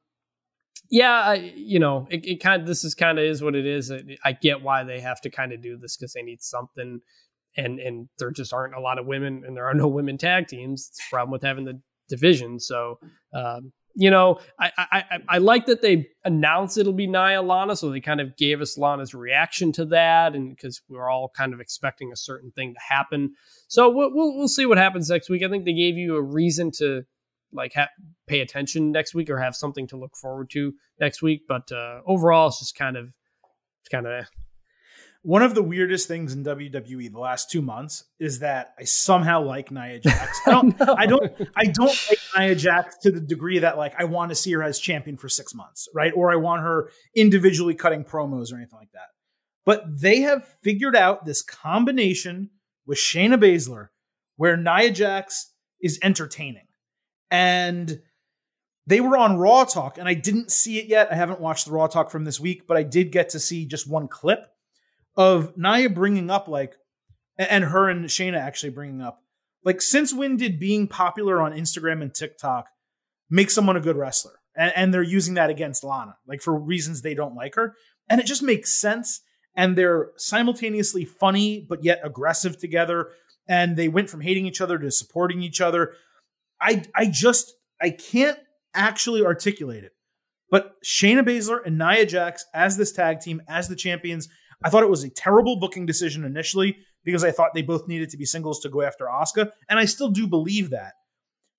yeah, 0.89 1.13
I, 1.13 1.53
you 1.55 1.79
know, 1.79 2.07
it, 2.09 2.25
it 2.25 2.41
kind 2.41 2.61
of 2.61 2.67
this 2.67 2.83
is 2.83 2.95
kind 2.95 3.19
of 3.19 3.25
is 3.25 3.41
what 3.41 3.55
it 3.55 3.65
is. 3.65 3.91
I, 3.91 4.01
I 4.23 4.31
get 4.33 4.61
why 4.61 4.83
they 4.83 4.99
have 4.99 5.21
to 5.21 5.29
kind 5.29 5.51
of 5.51 5.61
do 5.61 5.77
this 5.77 5.97
because 5.97 6.13
they 6.13 6.21
need 6.21 6.41
something, 6.41 7.01
and 7.55 7.79
and 7.79 8.09
there 8.19 8.31
just 8.31 8.53
aren't 8.53 8.75
a 8.75 8.79
lot 8.79 8.99
of 8.99 9.05
women, 9.05 9.43
and 9.45 9.55
there 9.55 9.65
are 9.65 9.73
no 9.73 9.87
women 9.87 10.17
tag 10.17 10.47
teams. 10.47 10.89
It's 10.89 10.99
a 11.07 11.09
problem 11.09 11.31
with 11.31 11.43
having 11.43 11.65
the 11.65 11.81
division. 12.09 12.59
So, 12.59 12.99
um, 13.33 13.71
you 13.99 14.11
know, 14.11 14.39
I, 14.59 14.71
I 14.77 15.03
I 15.27 15.37
like 15.39 15.65
that 15.65 15.81
they 15.81 16.07
announced 16.23 16.77
it'll 16.77 16.93
be 16.93 17.07
Nia 17.07 17.41
Lana, 17.41 17.75
so 17.75 17.89
they 17.89 17.99
kind 17.99 18.21
of 18.21 18.37
gave 18.37 18.61
us 18.61 18.77
Lana's 18.77 19.15
reaction 19.15 19.71
to 19.71 19.85
that, 19.85 20.35
and 20.35 20.55
because 20.55 20.83
we 20.87 20.97
are 20.97 21.09
all 21.09 21.29
kind 21.35 21.51
of 21.51 21.59
expecting 21.59 22.11
a 22.11 22.15
certain 22.15 22.51
thing 22.51 22.75
to 22.75 22.79
happen. 22.79 23.33
So 23.67 23.89
we'll, 23.89 24.13
we'll, 24.13 24.37
we'll 24.37 24.47
see 24.47 24.67
what 24.67 24.77
happens 24.77 25.09
next 25.09 25.31
week. 25.31 25.41
I 25.41 25.49
think 25.49 25.65
they 25.65 25.73
gave 25.73 25.97
you 25.97 26.15
a 26.15 26.21
reason 26.21 26.69
to 26.77 27.05
like 27.51 27.73
ha- 27.73 27.89
pay 28.27 28.41
attention 28.41 28.91
next 28.91 29.15
week 29.15 29.31
or 29.31 29.39
have 29.39 29.55
something 29.55 29.87
to 29.87 29.97
look 29.97 30.15
forward 30.15 30.51
to 30.51 30.75
next 30.99 31.23
week. 31.23 31.41
But 31.47 31.71
uh, 31.71 32.01
overall, 32.05 32.49
it's 32.49 32.59
just 32.59 32.77
kind 32.77 32.97
of 32.97 33.11
it's 33.81 33.89
kind 33.89 34.05
of. 34.05 34.25
One 35.23 35.41
of 35.41 35.55
the 35.55 35.63
weirdest 35.63 36.07
things 36.07 36.33
in 36.33 36.43
WWE 36.43 37.11
the 37.11 37.19
last 37.19 37.49
two 37.49 37.61
months 37.61 38.05
is 38.19 38.39
that 38.39 38.73
I 38.79 38.83
somehow 38.83 39.43
like 39.43 39.71
Nia 39.71 39.99
Jax. 39.99 40.39
I 40.45 40.51
don't, 40.51 40.81
I 40.97 41.05
don't, 41.05 41.31
I 41.55 41.65
don't 41.65 42.07
like 42.09 42.19
Nia 42.37 42.55
Jax 42.55 42.97
to 42.99 43.11
the 43.11 43.19
degree 43.19 43.59
that 43.59 43.77
like 43.77 43.93
I 43.97 44.05
want 44.05 44.29
to 44.29 44.35
see 44.35 44.51
her 44.53 44.63
as 44.63 44.79
champion 44.79 45.17
for 45.17 45.29
six 45.29 45.53
months, 45.53 45.87
right? 45.93 46.13
Or 46.15 46.31
I 46.31 46.35
want 46.35 46.61
her 46.61 46.89
individually 47.15 47.75
cutting 47.75 48.03
promos 48.03 48.53
or 48.53 48.57
anything 48.57 48.79
like 48.79 48.91
that. 48.93 49.09
But 49.65 49.83
they 49.99 50.21
have 50.21 50.47
figured 50.63 50.95
out 50.95 51.25
this 51.25 51.41
combination 51.41 52.51
with 52.85 52.97
Shayna 52.97 53.35
Baszler 53.35 53.89
where 54.37 54.55
Nia 54.55 54.91
Jax 54.91 55.51
is 55.81 55.99
entertaining. 56.01 56.67
And 57.29 57.99
they 58.85 59.01
were 59.01 59.17
on 59.17 59.37
Raw 59.37 59.65
Talk, 59.65 59.97
and 59.97 60.07
I 60.07 60.13
didn't 60.13 60.51
see 60.51 60.79
it 60.79 60.85
yet. 60.87 61.11
I 61.11 61.15
haven't 61.15 61.41
watched 61.41 61.65
the 61.65 61.73
Raw 61.73 61.87
Talk 61.87 62.09
from 62.09 62.23
this 62.23 62.39
week, 62.39 62.65
but 62.67 62.77
I 62.77 62.83
did 62.83 63.11
get 63.11 63.29
to 63.29 63.39
see 63.39 63.65
just 63.65 63.89
one 63.89 64.07
clip 64.07 64.39
of 65.17 65.57
Nia 65.57 65.89
bringing 65.89 66.29
up, 66.29 66.47
like, 66.47 66.75
and 67.37 67.65
her 67.65 67.89
and 67.89 68.05
Shayna 68.05 68.37
actually 68.37 68.69
bringing 68.69 69.01
up, 69.01 69.21
like, 69.65 69.81
since 69.81 70.13
when 70.13 70.37
did 70.37 70.59
being 70.59 70.87
popular 70.87 71.41
on 71.41 71.51
Instagram 71.51 72.01
and 72.01 72.13
TikTok 72.13 72.67
make 73.29 73.49
someone 73.49 73.75
a 73.75 73.81
good 73.81 73.97
wrestler? 73.97 74.39
And, 74.55 74.71
and 74.75 74.93
they're 74.93 75.03
using 75.03 75.33
that 75.33 75.49
against 75.49 75.83
Lana, 75.83 76.17
like, 76.27 76.41
for 76.41 76.57
reasons 76.57 77.01
they 77.01 77.13
don't 77.13 77.35
like 77.35 77.55
her. 77.55 77.75
And 78.07 78.21
it 78.21 78.25
just 78.27 78.43
makes 78.43 78.79
sense. 78.79 79.21
And 79.55 79.75
they're 79.75 80.11
simultaneously 80.17 81.03
funny, 81.03 81.65
but 81.67 81.83
yet 81.83 81.99
aggressive 82.03 82.57
together. 82.59 83.09
And 83.49 83.75
they 83.75 83.87
went 83.87 84.09
from 84.09 84.21
hating 84.21 84.45
each 84.45 84.61
other 84.61 84.77
to 84.77 84.91
supporting 84.91 85.41
each 85.41 85.61
other. 85.61 85.93
I, 86.61 86.83
I 86.95 87.07
just, 87.07 87.53
I 87.81 87.89
can't 87.89 88.37
actually 88.73 89.25
articulate 89.25 89.83
it. 89.83 89.93
But 90.49 90.75
Shayna 90.85 91.25
Baszler 91.25 91.59
and 91.65 91.77
Nia 91.77 92.05
Jax 92.05 92.45
as 92.53 92.77
this 92.77 92.91
tag 92.91 93.19
team, 93.19 93.41
as 93.47 93.67
the 93.67 93.75
champions, 93.75 94.29
I 94.63 94.69
thought 94.69 94.83
it 94.83 94.89
was 94.89 95.03
a 95.03 95.09
terrible 95.09 95.59
booking 95.59 95.85
decision 95.85 96.25
initially 96.25 96.77
because 97.03 97.23
I 97.23 97.31
thought 97.31 97.53
they 97.53 97.61
both 97.61 97.87
needed 97.87 98.09
to 98.09 98.17
be 98.17 98.25
singles 98.25 98.59
to 98.61 98.69
go 98.69 98.81
after 98.81 99.05
Asuka, 99.05 99.51
and 99.69 99.79
I 99.79 99.85
still 99.85 100.09
do 100.09 100.27
believe 100.27 100.71
that. 100.71 100.93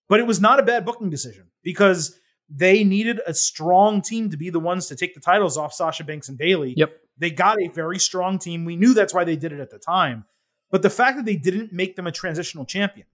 But 0.09 0.21
it 0.21 0.27
was 0.27 0.41
not 0.41 0.59
a 0.59 0.65
bad 0.65 0.85
booking 0.85 1.11
decision 1.11 1.51
because 1.63 2.19
they 2.49 2.83
needed 2.83 3.21
a 3.27 3.35
strong 3.35 4.01
team 4.01 4.31
to 4.31 4.37
be 4.37 4.51
the 4.51 4.61
ones 4.61 4.87
to 4.87 4.97
take 4.97 5.15
the 5.15 5.21
titles 5.21 5.57
off 5.57 5.75
Sasha 5.75 6.05
Banks 6.05 6.29
and 6.29 6.39
Bayley. 6.39 6.75
Yep. 6.77 6.93
They 7.19 7.31
got 7.31 7.61
a 7.61 7.69
very 7.69 7.99
strong 7.99 8.39
team. 8.39 8.65
We 8.65 8.77
knew 8.77 8.95
that's 8.95 9.13
why 9.13 9.25
they 9.25 9.37
did 9.37 9.53
it 9.53 9.61
at 9.61 9.71
the 9.71 9.79
time. 9.79 10.25
But 10.71 10.83
the 10.83 10.91
fact 10.91 11.17
that 11.17 11.25
they 11.25 11.37
didn't 11.37 11.73
make 11.73 11.97
them 11.97 12.07
a 12.07 12.13
transitional 12.13 12.65
champion, 12.65 13.07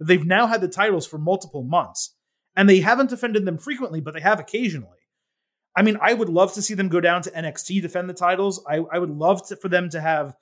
they've 0.00 0.24
now 0.24 0.46
had 0.46 0.60
the 0.60 0.68
titles 0.68 1.06
for 1.06 1.18
multiple 1.18 1.62
months, 1.62 2.14
and 2.54 2.68
they 2.68 2.80
haven't 2.80 3.10
defended 3.10 3.44
them 3.44 3.58
frequently, 3.58 4.00
but 4.00 4.14
they 4.14 4.20
have 4.20 4.40
occasionally. 4.40 4.97
I 5.78 5.82
mean, 5.82 5.96
I 6.00 6.12
would 6.12 6.28
love 6.28 6.54
to 6.54 6.62
see 6.62 6.74
them 6.74 6.88
go 6.88 7.00
down 7.00 7.22
to 7.22 7.30
NXT 7.30 7.82
defend 7.82 8.10
the 8.10 8.14
titles. 8.14 8.60
I, 8.68 8.80
I 8.92 8.98
would 8.98 9.10
love 9.10 9.46
to, 9.46 9.54
for 9.54 9.68
them 9.68 9.88
to 9.90 10.00
have 10.00 10.34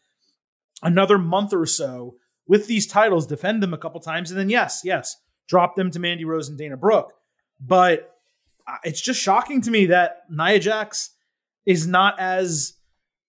another 0.82 1.18
month 1.18 1.52
or 1.52 1.66
so 1.66 2.14
with 2.48 2.66
these 2.66 2.86
titles, 2.86 3.26
defend 3.26 3.62
them 3.62 3.74
a 3.74 3.78
couple 3.78 4.00
times, 4.00 4.30
and 4.30 4.40
then 4.40 4.48
yes, 4.48 4.80
yes, 4.82 5.14
drop 5.46 5.76
them 5.76 5.90
to 5.90 5.98
Mandy 5.98 6.24
Rose 6.24 6.48
and 6.48 6.56
Dana 6.56 6.78
Brooke. 6.78 7.12
But 7.60 8.14
uh, 8.66 8.78
it's 8.82 9.00
just 9.00 9.20
shocking 9.20 9.60
to 9.60 9.70
me 9.70 9.86
that 9.86 10.22
Nia 10.30 10.58
Jax 10.58 11.10
is 11.66 11.86
not 11.86 12.18
as 12.18 12.72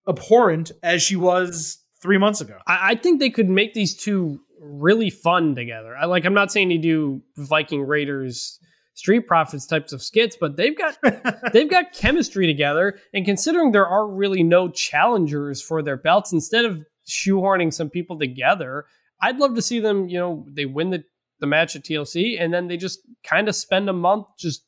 abhorrent 0.07 0.71
as 0.81 1.01
she 1.01 1.17
was 1.17 1.79
three 2.01 2.17
months 2.17 2.39
ago. 2.39 2.57
I, 2.65 2.91
I 2.91 2.95
think 2.95 3.19
they 3.19 3.31
could 3.31 3.49
make 3.49 3.73
these 3.73 3.97
two 3.97 4.39
really 4.61 5.09
fun 5.09 5.55
together. 5.55 5.93
I 5.93 6.05
like. 6.05 6.23
I'm 6.23 6.33
not 6.33 6.53
saying 6.53 6.71
you 6.71 6.79
do 6.79 7.21
Viking 7.35 7.81
Raiders 7.81 8.61
Street 8.97 9.27
Profits 9.27 9.67
types 9.67 9.93
of 9.93 10.01
skits, 10.01 10.35
but 10.41 10.57
they've 10.57 10.75
got 10.75 10.97
they've 11.53 11.69
got 11.69 11.93
chemistry 11.93 12.47
together. 12.47 12.97
And 13.13 13.25
considering 13.25 13.71
there 13.71 13.87
are 13.87 14.07
really 14.07 14.41
no 14.41 14.69
challengers 14.69 15.61
for 15.61 15.83
their 15.83 15.97
belts, 15.97 16.33
instead 16.33 16.65
of 16.65 16.83
shoehorning 17.07 17.71
some 17.71 17.91
people 17.91 18.17
together, 18.17 18.85
I'd 19.21 19.37
love 19.37 19.53
to 19.53 19.61
see 19.61 19.79
them. 19.79 20.09
You 20.09 20.17
know, 20.17 20.45
they 20.49 20.65
win 20.65 20.89
the 20.89 21.03
the 21.39 21.45
match 21.45 21.75
at 21.75 21.83
TLC, 21.83 22.41
and 22.41 22.51
then 22.51 22.67
they 22.67 22.75
just 22.75 22.99
kind 23.23 23.47
of 23.47 23.55
spend 23.55 23.87
a 23.87 23.93
month 23.93 24.25
just 24.39 24.65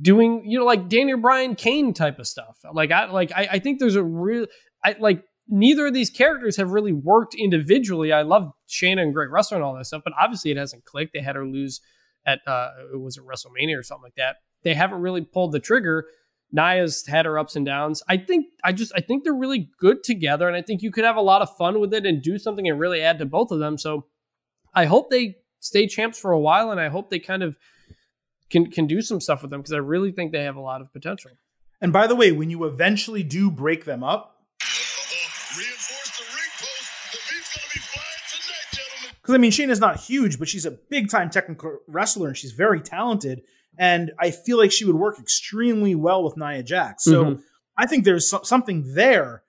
doing 0.00 0.44
you 0.48 0.60
know 0.60 0.64
like 0.64 0.88
Daniel 0.88 1.18
Bryan 1.18 1.56
Kane 1.56 1.92
type 1.92 2.20
of 2.20 2.28
stuff. 2.28 2.58
Like 2.72 2.92
I 2.92 3.06
like 3.06 3.32
I, 3.34 3.48
I 3.52 3.58
think 3.58 3.80
there's 3.80 3.96
a 3.96 4.04
real 4.04 4.46
I 4.84 4.94
like 5.00 5.24
neither 5.48 5.88
of 5.88 5.92
these 5.92 6.10
characters 6.10 6.56
have 6.56 6.70
really 6.70 6.92
worked 6.92 7.34
individually. 7.34 8.12
I 8.12 8.22
love 8.22 8.52
Shayna 8.68 9.02
and 9.02 9.12
great 9.12 9.30
wrestler 9.30 9.56
and 9.56 9.64
all 9.64 9.74
that 9.74 9.86
stuff, 9.86 10.02
but 10.04 10.12
obviously 10.16 10.52
it 10.52 10.56
hasn't 10.56 10.84
clicked. 10.84 11.14
They 11.14 11.20
had 11.20 11.34
her 11.34 11.44
lose 11.44 11.80
at 12.26 12.40
uh, 12.46 12.70
it 12.92 13.00
was 13.00 13.16
a 13.16 13.20
WrestleMania 13.20 13.78
or 13.78 13.82
something 13.82 14.02
like 14.02 14.16
that. 14.16 14.36
They 14.62 14.74
haven't 14.74 15.00
really 15.00 15.22
pulled 15.22 15.52
the 15.52 15.60
trigger. 15.60 16.06
Nia's 16.52 17.06
had 17.06 17.26
her 17.26 17.38
ups 17.38 17.56
and 17.56 17.66
downs. 17.66 18.02
I 18.08 18.16
think 18.16 18.46
I 18.64 18.72
just 18.72 18.92
I 18.94 19.00
think 19.00 19.24
they're 19.24 19.34
really 19.34 19.70
good 19.78 20.02
together, 20.04 20.46
and 20.46 20.56
I 20.56 20.62
think 20.62 20.82
you 20.82 20.90
could 20.90 21.04
have 21.04 21.16
a 21.16 21.22
lot 21.22 21.42
of 21.42 21.56
fun 21.56 21.80
with 21.80 21.94
it 21.94 22.06
and 22.06 22.22
do 22.22 22.38
something 22.38 22.68
and 22.68 22.78
really 22.78 23.02
add 23.02 23.18
to 23.18 23.26
both 23.26 23.50
of 23.50 23.58
them. 23.58 23.78
So 23.78 24.06
I 24.74 24.84
hope 24.84 25.10
they 25.10 25.36
stay 25.60 25.86
champs 25.86 26.18
for 26.18 26.32
a 26.32 26.40
while, 26.40 26.70
and 26.70 26.80
I 26.80 26.88
hope 26.88 27.10
they 27.10 27.18
kind 27.18 27.42
of 27.42 27.56
can 28.50 28.70
can 28.70 28.86
do 28.86 29.00
some 29.02 29.20
stuff 29.20 29.42
with 29.42 29.50
them 29.50 29.60
because 29.60 29.72
I 29.72 29.78
really 29.78 30.12
think 30.12 30.32
they 30.32 30.44
have 30.44 30.56
a 30.56 30.60
lot 30.60 30.80
of 30.80 30.92
potential. 30.92 31.32
And 31.80 31.92
by 31.92 32.06
the 32.06 32.14
way, 32.14 32.32
when 32.32 32.50
you 32.50 32.64
eventually 32.64 33.22
do 33.22 33.50
break 33.50 33.84
them 33.84 34.02
up, 34.02 34.35
because 39.26 39.34
I 39.34 39.38
mean, 39.38 39.50
Shayna's 39.50 39.80
not 39.80 39.96
huge, 39.96 40.38
but 40.38 40.48
she's 40.48 40.66
a 40.66 40.70
big 40.70 41.10
time 41.10 41.30
technical 41.30 41.78
wrestler 41.88 42.28
and 42.28 42.36
she's 42.36 42.52
very 42.52 42.80
talented. 42.80 43.42
And 43.76 44.12
I 44.20 44.30
feel 44.30 44.56
like 44.56 44.70
she 44.70 44.84
would 44.84 44.94
work 44.94 45.18
extremely 45.18 45.96
well 45.96 46.22
with 46.22 46.36
Nia 46.36 46.62
Jax. 46.62 47.02
So 47.02 47.24
mm-hmm. 47.24 47.40
I 47.76 47.86
think 47.86 48.04
there's 48.04 48.30
so- 48.30 48.42
something 48.44 48.94
there. 48.94 49.42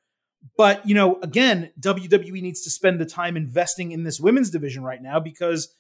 But, 0.58 0.88
you 0.90 0.96
know, 0.96 1.20
again, 1.22 1.72
WWE 1.80 2.42
needs 2.42 2.64
to 2.64 2.72
spend 2.72 3.00
the 3.00 3.06
time 3.06 3.38
investing 3.38 3.92
in 3.92 4.04
this 4.04 4.20
women's 4.20 4.50
division 4.50 4.84
right 4.84 5.02
now 5.02 5.20
because, 5.20 5.72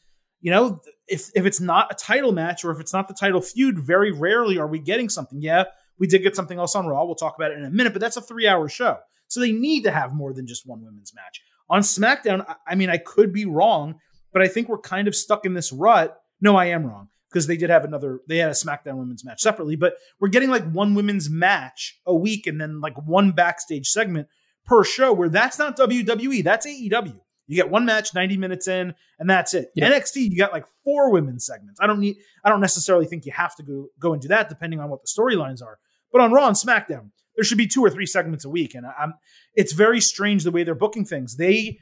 you 0.41 0.51
know, 0.51 0.79
if, 1.07 1.31
if 1.33 1.47
it's 1.47 1.59
not 1.59 1.91
a 1.91 1.95
title 1.95 2.31
match 2.31 2.63
or 2.63 2.69
if 2.69 2.79
it's 2.79 2.93
not 2.93 3.07
the 3.07 3.15
title 3.15 3.41
feud, 3.41 3.79
very 3.79 4.11
rarely 4.11 4.59
are 4.59 4.67
we 4.67 4.77
getting 4.77 5.09
something. 5.09 5.41
Yeah, 5.41 5.63
we 5.97 6.05
did 6.05 6.21
get 6.21 6.35
something 6.35 6.59
else 6.59 6.75
on 6.75 6.85
Raw. 6.85 7.03
We'll 7.03 7.15
talk 7.15 7.35
about 7.35 7.51
it 7.51 7.57
in 7.57 7.65
a 7.65 7.71
minute, 7.71 7.93
but 7.93 7.99
that's 7.99 8.17
a 8.17 8.21
three 8.21 8.47
hour 8.47 8.69
show. 8.69 8.99
So 9.27 9.39
they 9.39 9.51
need 9.51 9.83
to 9.85 9.91
have 9.91 10.13
more 10.13 10.33
than 10.33 10.45
just 10.45 10.67
one 10.67 10.85
women's 10.85 11.15
match. 11.15 11.41
On 11.69 11.81
SmackDown, 11.81 12.45
I 12.65 12.75
mean, 12.75 12.89
I 12.89 12.97
could 12.97 13.33
be 13.33 13.45
wrong, 13.45 13.99
but 14.31 14.41
I 14.41 14.47
think 14.47 14.69
we're 14.69 14.79
kind 14.79 15.07
of 15.07 15.15
stuck 15.15 15.45
in 15.45 15.53
this 15.53 15.71
rut. 15.71 16.19
No, 16.39 16.55
I 16.55 16.65
am 16.65 16.85
wrong 16.85 17.09
because 17.29 17.47
they 17.47 17.57
did 17.57 17.69
have 17.69 17.83
another, 17.83 18.21
they 18.27 18.37
had 18.37 18.49
a 18.49 18.53
SmackDown 18.53 18.97
women's 18.97 19.25
match 19.25 19.41
separately, 19.41 19.75
but 19.75 19.95
we're 20.19 20.29
getting 20.29 20.49
like 20.49 20.69
one 20.71 20.95
women's 20.95 21.29
match 21.29 21.99
a 22.05 22.15
week 22.15 22.47
and 22.47 22.59
then 22.59 22.79
like 22.79 22.95
one 23.05 23.31
backstage 23.31 23.87
segment 23.89 24.27
per 24.65 24.83
show 24.83 25.11
where 25.11 25.29
that's 25.29 25.59
not 25.59 25.77
WWE, 25.77 26.43
that's 26.43 26.65
AEW. 26.65 27.19
You 27.47 27.55
get 27.55 27.69
one 27.69 27.85
match 27.85 28.13
90 28.13 28.37
minutes 28.37 28.67
in 28.67 28.93
and 29.19 29.29
that's 29.29 29.53
it. 29.53 29.71
Yeah. 29.73 29.89
NXT, 29.89 30.29
you 30.29 30.37
got 30.37 30.51
like 30.51 30.65
four 30.83 31.11
women's 31.11 31.45
segments. 31.45 31.79
I 31.81 31.87
don't 31.87 31.99
need, 31.99 32.17
I 32.43 32.49
don't 32.49 32.61
necessarily 32.61 33.05
think 33.05 33.25
you 33.25 33.31
have 33.31 33.55
to 33.55 33.63
go, 33.63 33.87
go 33.99 34.13
into 34.13 34.27
that 34.29 34.49
depending 34.49 34.79
on 34.79 34.89
what 34.89 35.01
the 35.01 35.07
storylines 35.07 35.63
are. 35.63 35.79
But 36.11 36.21
on 36.21 36.31
Raw 36.31 36.47
and 36.47 36.55
SmackDown, 36.55 37.11
there 37.37 37.45
should 37.45 37.57
be 37.57 37.67
two 37.67 37.85
or 37.85 37.89
three 37.89 38.05
segments 38.05 38.43
a 38.43 38.49
week. 38.49 38.75
And 38.75 38.85
I'm, 38.85 39.13
it's 39.55 39.71
very 39.71 40.01
strange 40.01 40.43
the 40.43 40.51
way 40.51 40.63
they're 40.63 40.75
booking 40.75 41.05
things. 41.05 41.37
They 41.37 41.79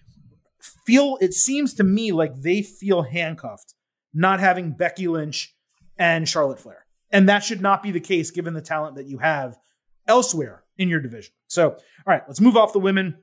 feel, 0.85 1.17
it 1.21 1.33
seems 1.33 1.73
to 1.75 1.83
me 1.83 2.11
like 2.11 2.35
they 2.35 2.61
feel 2.61 3.01
handcuffed 3.01 3.73
not 4.13 4.39
having 4.39 4.71
Becky 4.71 5.07
Lynch 5.07 5.55
and 5.97 6.27
Charlotte 6.27 6.59
Flair. 6.59 6.85
And 7.11 7.29
that 7.29 7.43
should 7.43 7.61
not 7.61 7.81
be 7.81 7.91
the 7.91 7.99
case 7.99 8.31
given 8.31 8.53
the 8.53 8.61
talent 8.61 8.97
that 8.97 9.07
you 9.07 9.19
have 9.19 9.57
elsewhere 10.07 10.63
in 10.77 10.89
your 10.89 10.99
division. 10.99 11.33
So, 11.47 11.71
all 11.71 11.77
right, 12.05 12.23
let's 12.27 12.41
move 12.41 12.57
off 12.57 12.73
the 12.73 12.79
women, 12.79 13.17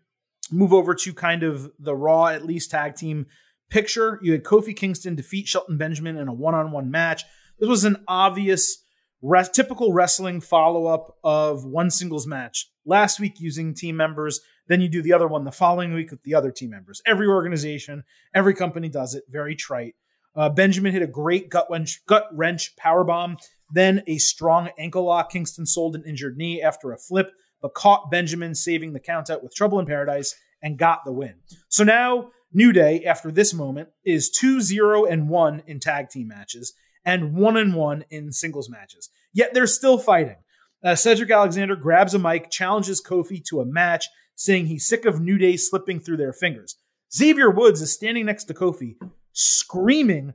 move 0.51 0.73
over 0.73 0.95
to 0.95 1.13
kind 1.13 1.43
of 1.43 1.71
the 1.79 1.95
Raw, 1.95 2.27
at 2.27 2.45
least 2.45 2.71
tag 2.71 2.97
team 2.97 3.27
picture. 3.71 4.19
You 4.23 4.33
had 4.33 4.45
Kofi 4.45 4.75
Kingston 4.75 5.15
defeat 5.15 5.49
Shelton 5.49 5.77
Benjamin 5.77 6.17
in 6.17 6.29
a 6.29 6.33
one 6.33 6.55
on 6.55 6.73
one 6.73 6.91
match. 6.91 7.25
This 7.59 7.69
was 7.69 7.85
an 7.85 8.05
obvious 8.09 8.82
Re- 9.23 9.47
typical 9.53 9.93
wrestling 9.93 10.41
follow 10.41 10.87
up 10.87 11.17
of 11.23 11.65
one 11.65 11.91
singles 11.91 12.27
match. 12.27 12.69
Last 12.85 13.21
week 13.21 13.35
using 13.39 13.73
team 13.73 13.97
members, 13.97 14.41
then 14.67 14.81
you 14.81 14.89
do 14.89 15.01
the 15.01 15.13
other 15.13 15.29
one 15.29 15.45
the 15.45 15.53
following 15.53 15.95
week 15.95 16.11
with 16.11 16.23
the 16.25 16.35
other 16.35 16.51
team 16.51 16.71
members. 16.71 17.01
Every 17.07 17.29
organization, 17.29 18.03
every 18.35 18.55
company 18.55 18.89
does 18.89 19.15
it. 19.15 19.25
Very 19.31 19.55
trite. 19.55 19.95
Uh, 20.35 20.49
Benjamin 20.49 20.93
hit 20.93 21.03
a 21.03 21.07
great 21.07 21.51
gut 21.51 21.67
wrench, 21.71 22.05
gut 22.07 22.29
wrench 22.33 22.75
power 22.77 23.05
bomb, 23.05 23.37
then 23.71 24.03
a 24.07 24.19
strong 24.19 24.71
ankle 24.79 25.05
lock. 25.05 25.31
Kingston 25.31 25.67
sold 25.67 25.95
an 25.95 26.05
injured 26.07 26.37
knee 26.37 26.61
after 26.61 26.93
a 26.93 26.99
flip, 26.99 27.31
but 27.61 27.75
caught 27.75 28.11
Benjamin 28.11 28.55
saving 28.55 28.93
the 28.93 29.01
countout 29.01 29.43
with 29.43 29.55
trouble 29.55 29.79
in 29.79 29.87
paradise 29.87 30.35
and 30.63 30.79
got 30.79 31.05
the 31.05 31.13
win. 31.13 31.35
So 31.69 31.85
now 31.85 32.31
New 32.53 32.73
Day, 32.73 33.05
after 33.05 33.31
this 33.31 33.55
moment, 33.55 33.89
is 34.05 34.31
2 34.31 34.61
0 34.61 35.05
and 35.05 35.29
1 35.29 35.63
in 35.67 35.81
tag 35.81 36.09
team 36.11 36.29
matches 36.29 36.75
and 37.05 37.35
one 37.35 37.57
and 37.57 37.75
one 37.75 38.05
in 38.11 38.33
singles 38.33 38.69
matches. 38.69 39.11
Yet 39.33 39.55
they're 39.55 39.67
still 39.67 39.99
fighting. 39.99 40.37
Uh, 40.85 40.95
Cedric 40.95 41.31
Alexander 41.31 41.77
grabs 41.77 42.15
a 42.15 42.19
mic, 42.19 42.51
challenges 42.51 43.03
Kofi 43.03 43.45
to 43.47 43.61
a 43.61 43.65
match, 43.65 44.07
saying 44.35 44.67
he's 44.67 44.87
sick 44.87 45.05
of 45.05 45.21
New 45.21 45.39
Day 45.39 45.57
slipping 45.57 46.01
through 46.01 46.17
their 46.17 46.33
fingers. 46.33 46.77
Xavier 47.15 47.51
Woods 47.51 47.81
is 47.81 47.93
standing 47.93 48.27
next 48.27 48.45
to 48.45 48.55
Kofi, 48.55 48.97
screaming, 49.33 50.33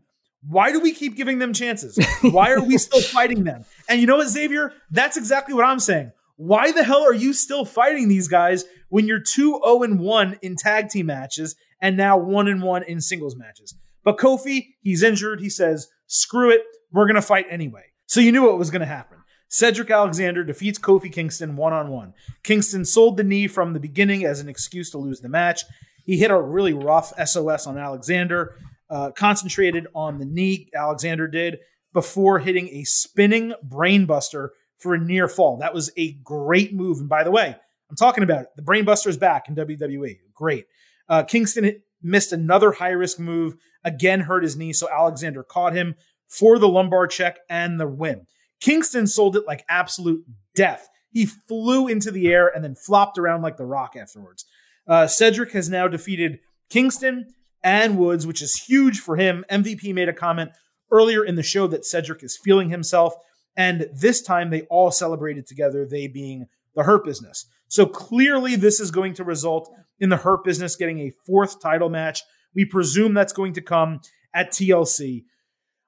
Why 0.47 0.71
do 0.71 0.79
we 0.79 0.93
keep 0.93 1.15
giving 1.15 1.39
them 1.39 1.51
chances? 1.53 1.99
Why 2.21 2.51
are 2.51 2.61
we 2.61 2.77
still 2.77 3.01
fighting 3.01 3.43
them? 3.43 3.65
And 3.89 3.99
you 3.99 4.07
know 4.07 4.17
what, 4.17 4.29
Xavier? 4.29 4.73
That's 4.91 5.17
exactly 5.17 5.53
what 5.53 5.65
I'm 5.65 5.79
saying. 5.79 6.11
Why 6.37 6.71
the 6.71 6.83
hell 6.83 7.03
are 7.03 7.13
you 7.13 7.33
still 7.33 7.65
fighting 7.65 8.07
these 8.07 8.27
guys 8.27 8.63
when 8.89 9.07
you're 9.07 9.19
2 9.19 9.61
0 9.65 9.95
1 9.95 10.39
in 10.41 10.55
tag 10.55 10.89
team 10.89 11.07
matches 11.07 11.55
and 11.81 11.97
now 11.97 12.17
1 12.17 12.47
and 12.47 12.61
1 12.61 12.83
in 12.83 13.01
singles 13.01 13.35
matches? 13.35 13.73
But 14.03 14.17
Kofi, 14.17 14.67
he's 14.81 15.03
injured. 15.03 15.41
He 15.41 15.49
says, 15.49 15.87
screw 16.07 16.49
it. 16.51 16.61
We're 16.91 17.05
going 17.05 17.15
to 17.15 17.21
fight 17.21 17.45
anyway. 17.49 17.83
So 18.07 18.19
you 18.19 18.31
knew 18.31 18.43
what 18.43 18.57
was 18.57 18.71
going 18.71 18.81
to 18.81 18.87
happen. 18.87 19.17
Cedric 19.49 19.89
Alexander 19.89 20.43
defeats 20.43 20.79
Kofi 20.79 21.11
Kingston 21.11 21.55
one 21.55 21.73
on 21.73 21.89
one. 21.89 22.13
Kingston 22.43 22.83
sold 22.83 23.17
the 23.17 23.23
knee 23.23 23.47
from 23.47 23.73
the 23.73 23.79
beginning 23.79 24.25
as 24.25 24.39
an 24.39 24.49
excuse 24.49 24.91
to 24.91 24.97
lose 24.97 25.21
the 25.21 25.29
match. 25.29 25.63
He 26.03 26.17
hit 26.17 26.31
a 26.31 26.41
really 26.41 26.73
rough 26.73 27.13
SOS 27.23 27.67
on 27.67 27.77
Alexander, 27.77 28.55
uh, 28.89 29.11
concentrated 29.11 29.87
on 29.93 30.19
the 30.19 30.25
knee, 30.25 30.69
Alexander 30.75 31.27
did, 31.27 31.59
before 31.93 32.39
hitting 32.39 32.67
a 32.69 32.83
spinning 32.83 33.53
brainbuster 33.67 34.49
for 34.77 34.93
a 34.93 34.99
near 34.99 35.27
fall. 35.27 35.57
That 35.57 35.73
was 35.73 35.91
a 35.97 36.13
great 36.13 36.73
move. 36.73 36.99
And 36.99 37.09
by 37.09 37.23
the 37.23 37.31
way, 37.31 37.55
I'm 37.89 37.95
talking 37.95 38.23
about 38.23 38.41
it. 38.41 38.47
The 38.55 38.61
brainbuster 38.61 39.07
is 39.07 39.17
back 39.17 39.49
in 39.49 39.55
WWE. 39.55 40.19
Great. 40.33 40.65
Uh, 41.09 41.23
Kingston 41.23 41.81
missed 42.07 42.31
another 42.31 42.73
high 42.73 42.89
risk 42.89 43.19
move, 43.19 43.55
again 43.83 44.21
hurt 44.21 44.43
his 44.43 44.55
knee, 44.55 44.73
so 44.73 44.89
Alexander 44.89 45.43
caught 45.43 45.73
him 45.73 45.95
for 46.27 46.59
the 46.59 46.67
lumbar 46.67 47.07
check 47.07 47.39
and 47.49 47.79
the 47.79 47.87
win. 47.87 48.25
Kingston 48.59 49.07
sold 49.07 49.35
it 49.35 49.45
like 49.45 49.63
absolute 49.69 50.25
death. 50.55 50.89
He 51.11 51.25
flew 51.25 51.87
into 51.87 52.11
the 52.11 52.27
air 52.27 52.47
and 52.47 52.63
then 52.63 52.75
flopped 52.75 53.17
around 53.17 53.41
like 53.41 53.57
the 53.57 53.65
rock 53.65 53.95
afterwards. 53.95 54.45
Uh, 54.87 55.07
Cedric 55.07 55.51
has 55.51 55.69
now 55.69 55.87
defeated 55.87 56.39
Kingston 56.69 57.27
and 57.63 57.97
Woods, 57.97 58.25
which 58.25 58.41
is 58.41 58.63
huge 58.67 58.99
for 58.99 59.15
him. 59.15 59.45
MVP 59.49 59.93
made 59.93 60.09
a 60.09 60.13
comment 60.13 60.51
earlier 60.91 61.23
in 61.23 61.35
the 61.35 61.43
show 61.43 61.67
that 61.67 61.85
Cedric 61.85 62.23
is 62.23 62.37
feeling 62.37 62.69
himself. 62.69 63.13
And 63.55 63.87
this 63.93 64.21
time 64.21 64.49
they 64.49 64.61
all 64.63 64.91
celebrated 64.91 65.47
together, 65.47 65.85
they 65.85 66.07
being 66.07 66.47
the 66.75 66.83
Hurt 66.83 67.03
Business. 67.03 67.45
So 67.67 67.85
clearly, 67.85 68.55
this 68.55 68.79
is 68.79 68.91
going 68.91 69.13
to 69.15 69.23
result 69.23 69.73
in 69.99 70.09
the 70.09 70.17
Hurt 70.17 70.43
Business 70.43 70.75
getting 70.75 70.99
a 70.99 71.13
fourth 71.25 71.59
title 71.59 71.89
match. 71.89 72.23
We 72.55 72.65
presume 72.65 73.13
that's 73.13 73.33
going 73.33 73.53
to 73.53 73.61
come 73.61 74.01
at 74.33 74.51
TLC. 74.51 75.25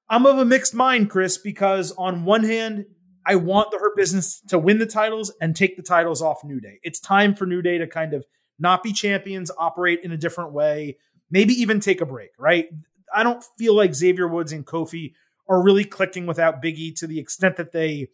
I'm 0.09 0.25
of 0.25 0.39
a 0.39 0.45
mixed 0.45 0.73
mind, 0.73 1.09
Chris, 1.09 1.37
because 1.37 1.91
on 1.93 2.25
one 2.25 2.43
hand, 2.43 2.85
I 3.25 3.35
want 3.35 3.71
the 3.71 3.77
Hurt 3.77 3.95
Business 3.95 4.41
to 4.47 4.57
win 4.57 4.79
the 4.79 4.85
titles 4.85 5.31
and 5.39 5.55
take 5.55 5.77
the 5.77 5.83
titles 5.83 6.21
off 6.21 6.43
New 6.43 6.59
Day. 6.59 6.79
It's 6.83 6.99
time 6.99 7.35
for 7.35 7.45
New 7.45 7.61
Day 7.61 7.77
to 7.77 7.87
kind 7.87 8.13
of 8.13 8.25
not 8.57 8.83
be 8.83 8.91
champions, 8.91 9.51
operate 9.57 10.01
in 10.03 10.11
a 10.11 10.17
different 10.17 10.51
way, 10.51 10.97
maybe 11.29 11.53
even 11.53 11.79
take 11.79 12.01
a 12.01 12.05
break, 12.05 12.31
right? 12.37 12.67
I 13.13 13.23
don't 13.23 13.43
feel 13.57 13.75
like 13.75 13.93
Xavier 13.93 14.27
Woods 14.27 14.51
and 14.51 14.65
Kofi 14.65 15.13
are 15.47 15.61
really 15.61 15.85
clicking 15.85 16.25
without 16.25 16.61
Biggie 16.61 16.95
to 16.99 17.07
the 17.07 17.19
extent 17.19 17.57
that 17.57 17.71
they 17.71 18.07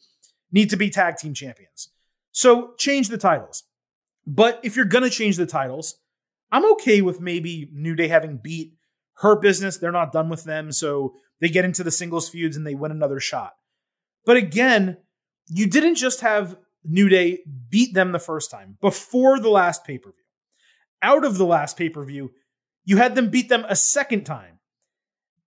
need 0.51 0.69
to 0.69 0.77
be 0.77 0.89
tag 0.89 1.17
team 1.17 1.33
champions. 1.33 1.89
So 2.35 2.73
change 2.77 3.07
the 3.07 3.17
titles. 3.17 3.63
But 4.27 4.59
if 4.61 4.75
you're 4.75 4.83
going 4.83 5.05
to 5.05 5.09
change 5.09 5.37
the 5.37 5.45
titles, 5.45 5.95
I'm 6.51 6.69
okay 6.73 7.01
with 7.01 7.21
maybe 7.21 7.69
New 7.71 7.95
Day 7.95 8.09
having 8.09 8.41
beat 8.43 8.73
Hurt 9.13 9.41
Business. 9.41 9.77
They're 9.77 9.89
not 9.93 10.11
done 10.11 10.27
with 10.27 10.43
them. 10.43 10.73
So 10.73 11.13
they 11.39 11.47
get 11.47 11.63
into 11.63 11.81
the 11.81 11.91
singles 11.91 12.27
feuds 12.27 12.57
and 12.57 12.67
they 12.67 12.75
win 12.75 12.91
another 12.91 13.21
shot. 13.21 13.53
But 14.25 14.35
again, 14.35 14.97
you 15.47 15.65
didn't 15.65 15.95
just 15.95 16.19
have 16.19 16.57
New 16.83 17.07
Day 17.07 17.39
beat 17.69 17.93
them 17.93 18.11
the 18.11 18.19
first 18.19 18.51
time 18.51 18.77
before 18.81 19.39
the 19.39 19.49
last 19.49 19.85
pay 19.85 19.97
per 19.97 20.09
view. 20.09 20.25
Out 21.01 21.23
of 21.23 21.37
the 21.37 21.45
last 21.45 21.77
pay 21.77 21.87
per 21.87 22.03
view, 22.03 22.33
you 22.83 22.97
had 22.97 23.15
them 23.15 23.29
beat 23.29 23.47
them 23.47 23.65
a 23.69 23.77
second 23.77 24.25
time. 24.25 24.59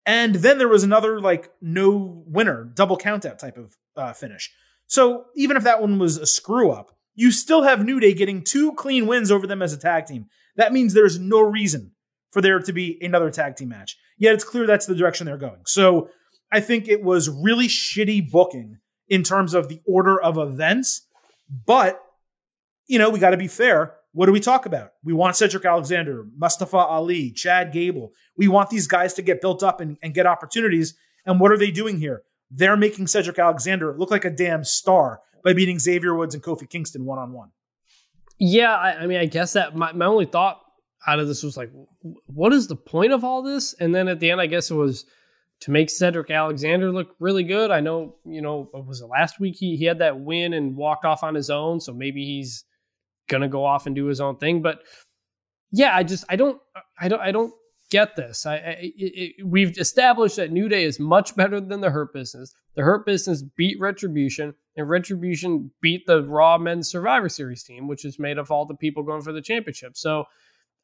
And 0.06 0.36
then 0.36 0.60
there 0.60 0.70
was 0.70 0.86
another, 0.86 1.20
like, 1.20 1.52
no 1.62 2.24
winner, 2.26 2.64
double 2.64 2.98
countout 2.98 3.38
type 3.38 3.58
of 3.58 3.76
uh, 3.98 4.14
finish. 4.14 4.50
So 4.90 5.26
even 5.36 5.56
if 5.56 5.64
that 5.64 5.82
one 5.82 6.00
was 6.00 6.18
a 6.18 6.26
screw 6.26 6.72
up, 6.72 6.98
you 7.14 7.32
still 7.32 7.62
have 7.62 7.86
New 7.86 8.00
Day 8.00 8.14
getting 8.14 8.44
two 8.44 8.74
clean 8.74 9.06
wins 9.06 9.32
over 9.32 9.46
them 9.46 9.62
as 9.62 9.72
a 9.72 9.78
tag 9.78 10.08
team. 10.08 10.26
That 10.56 10.74
means 10.74 10.94
there's 10.94 11.20
no 11.20 11.42
reason 11.42 11.92
for 12.32 12.42
there 12.42 12.60
to 12.60 12.74
be 12.74 12.98
another 13.02 13.30
tag 13.30 13.56
team 13.56 13.70
match. 13.70 13.98
Yet 14.18 14.34
it's 14.34 14.44
clear 14.44 14.66
that's 14.66 14.88
the 14.88 14.96
direction 14.96 15.28
they're 15.28 15.38
going. 15.38 15.62
So 15.66 16.10
I 16.52 16.60
think 16.60 16.88
it 16.88 17.04
was 17.04 17.30
really 17.30 17.68
shitty 17.68 18.32
booking 18.32 18.80
in 19.08 19.22
terms 19.22 19.54
of 19.54 19.70
the 19.70 19.80
order 19.86 20.20
of 20.20 20.40
events. 20.40 21.06
But, 21.66 22.02
you 22.88 22.98
know, 22.98 23.12
we 23.12 23.20
got 23.20 23.32
to 23.32 23.38
be 23.38 23.48
fair. 23.48 23.96
What 24.14 24.26
do 24.26 24.32
we 24.32 24.40
talk 24.40 24.66
about? 24.66 24.94
We 25.04 25.14
want 25.14 25.36
Cedric 25.36 25.66
Alexander, 25.66 26.26
Mustafa 26.36 26.78
Ali, 26.78 27.30
Chad 27.32 27.72
Gable. 27.72 28.14
We 28.36 28.48
want 28.48 28.72
these 28.72 28.88
guys 28.88 29.14
to 29.16 29.22
get 29.22 29.40
built 29.40 29.62
up 29.62 29.82
and, 29.82 29.98
and 30.02 30.16
get 30.16 30.26
opportunities. 30.26 30.96
And 31.28 31.40
what 31.40 31.52
are 31.52 31.58
they 31.58 31.70
doing 31.70 32.00
here? 32.00 32.24
They're 32.52 32.78
making 32.78 33.08
Cedric 33.08 33.38
Alexander 33.38 33.96
look 33.98 34.12
like 34.12 34.26
a 34.26 34.30
damn 34.30 34.64
star 34.64 35.22
by 35.44 35.54
beating 35.54 35.80
Xavier 35.80 36.16
Woods 36.16 36.34
and 36.34 36.44
Kofi 36.44 36.70
Kingston 36.70 37.06
one 37.06 37.20
on 37.20 37.32
one. 37.32 37.52
Yeah, 38.40 38.76
I, 38.76 39.02
I, 39.02 39.08
mean, 39.08 39.20
I 39.20 39.26
guess 39.26 39.54
that 39.54 39.76
my, 39.76 39.92
my 39.92 40.06
only 40.06 40.26
thought 40.26 40.62
out 41.06 41.20
of 41.20 41.28
this 41.28 41.44
was 41.44 41.58
like, 41.58 41.72
what 42.28 42.54
is 42.54 42.68
the 42.68 42.76
point 42.76 43.12
of 43.12 43.24
all 43.24 43.42
this? 43.42 43.74
And 43.74 43.94
then 43.94 44.08
at 44.08 44.20
the 44.20 44.32
end, 44.32 44.42
I 44.42 44.48
guess 44.48 44.72
it 44.72 44.76
was 44.76 45.06
to 45.62 45.72
make 45.72 45.90
Cedric 45.90 46.32
Alexander 46.32 46.92
look 46.92 47.16
really 47.20 47.44
good. 47.44 47.70
I 47.70 47.82
know, 47.82 48.16
you 48.26 48.42
know, 48.42 48.70
was 48.74 49.02
it 49.02 49.08
last 49.08 49.40
week 49.40 49.58
he, 49.58 49.76
he 49.76 49.86
had 49.86 50.00
that 50.00 50.20
win 50.20 50.54
and 50.54 50.76
walked 50.76 51.06
off 51.06 51.24
on 51.24 51.36
his 51.36 51.50
own. 51.50 51.80
So 51.82 51.94
maybe 51.94 52.26
he's 52.26 52.64
going 53.28 53.42
to 53.42 53.50
go 53.50 53.66
off 53.66 53.86
and 53.86 53.96
do 53.96 54.06
his 54.06 54.22
own 54.22 54.38
thing. 54.38 54.62
But 54.62 54.80
yeah, 55.72 55.96
I 55.96 56.04
just, 56.04 56.24
I 56.30 56.38
don't, 56.38 56.60
I 57.00 57.10
don't, 57.10 57.22
I 57.22 57.32
don't 57.32 57.54
get 57.90 58.16
this. 58.16 58.46
I, 58.46 58.56
I 58.56 58.78
it, 58.80 59.46
we've 59.46 59.78
established 59.78 60.36
that 60.38 60.52
New 60.52 60.70
Day 60.70 60.84
is 60.84 61.00
much 61.00 61.36
better 61.36 61.60
than 61.60 61.82
the 61.82 61.90
Hurt 61.90 62.14
Business. 62.14 62.54
The 62.76 62.84
Hurt 62.84 63.06
Business 63.06 63.44
beat 63.58 63.80
Retribution, 63.80 64.54
and 64.76 64.90
Retribution 64.90 65.72
beat 65.82 66.06
the 66.06 66.24
Raw 66.24 66.58
Men's 66.58 66.90
Survivor 66.90 67.30
Series 67.30 67.64
team, 67.64 67.88
which 67.88 68.06
is 68.06 68.20
made 68.20 68.38
of 68.38 68.52
all 68.52 68.66
the 68.66 68.76
people 68.76 69.04
going 69.04 69.22
for 69.22 69.34
the 69.34 69.42
championship. 69.42 69.98
So 69.98 70.26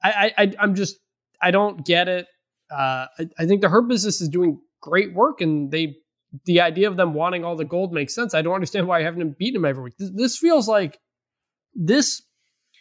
I, 0.04 0.34
I 0.38 0.54
I'm 0.60 0.76
just 0.76 0.98
I 1.42 1.52
don't 1.52 1.86
get 1.86 2.08
it. 2.08 2.28
Uh, 2.72 3.08
I, 3.20 3.30
I 3.40 3.46
think 3.46 3.62
the 3.62 3.70
Hurt 3.70 3.88
Business 3.88 4.22
is 4.22 4.30
doing 4.30 4.60
great 4.82 5.14
work, 5.14 5.42
and 5.42 5.72
they 5.72 5.98
the 6.46 6.62
idea 6.62 6.90
of 6.90 6.98
them 6.98 7.14
wanting 7.14 7.46
all 7.46 7.56
the 7.56 7.66
gold 7.66 7.94
makes 7.94 8.14
sense. 8.14 8.34
I 8.34 8.42
don't 8.42 8.56
understand 8.56 8.88
why 8.88 9.00
I 9.00 9.04
haven't 9.04 9.38
beaten 9.38 9.62
them 9.62 9.70
every 9.70 9.84
week. 9.84 9.98
This, 9.98 10.12
this 10.14 10.38
feels 10.38 10.68
like 10.68 11.00
this 11.74 12.22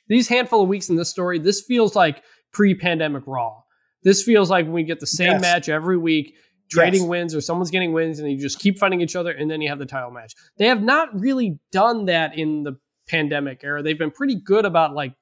these 0.08 0.28
handful 0.28 0.62
of 0.62 0.68
weeks 0.68 0.88
in 0.88 0.96
this 0.96 1.10
story. 1.10 1.38
This 1.38 1.62
feels 1.62 1.94
like 1.94 2.22
pre-pandemic 2.52 3.24
Raw. 3.26 3.62
This 4.04 4.22
feels 4.22 4.50
like 4.50 4.66
when 4.66 4.74
we 4.74 4.84
get 4.84 5.00
the 5.00 5.06
same 5.06 5.32
yes. 5.32 5.40
match 5.40 5.68
every 5.68 5.96
week, 5.96 6.34
trading 6.70 7.02
yes. 7.02 7.08
wins 7.08 7.34
or 7.34 7.40
someone's 7.40 7.70
getting 7.70 7.92
wins, 7.92 8.18
and 8.18 8.30
you 8.30 8.38
just 8.38 8.58
keep 8.58 8.78
fighting 8.78 9.00
each 9.00 9.16
other, 9.16 9.32
and 9.32 9.50
then 9.50 9.60
you 9.60 9.68
have 9.68 9.78
the 9.78 9.86
title 9.86 10.10
match. 10.10 10.34
They 10.58 10.66
have 10.66 10.82
not 10.82 11.18
really 11.18 11.58
done 11.72 12.04
that 12.06 12.38
in 12.38 12.62
the 12.62 12.78
pandemic 13.08 13.62
era. 13.64 13.82
They've 13.82 13.98
been 13.98 14.10
pretty 14.10 14.36
good 14.36 14.64
about 14.64 14.94
like 14.94 15.14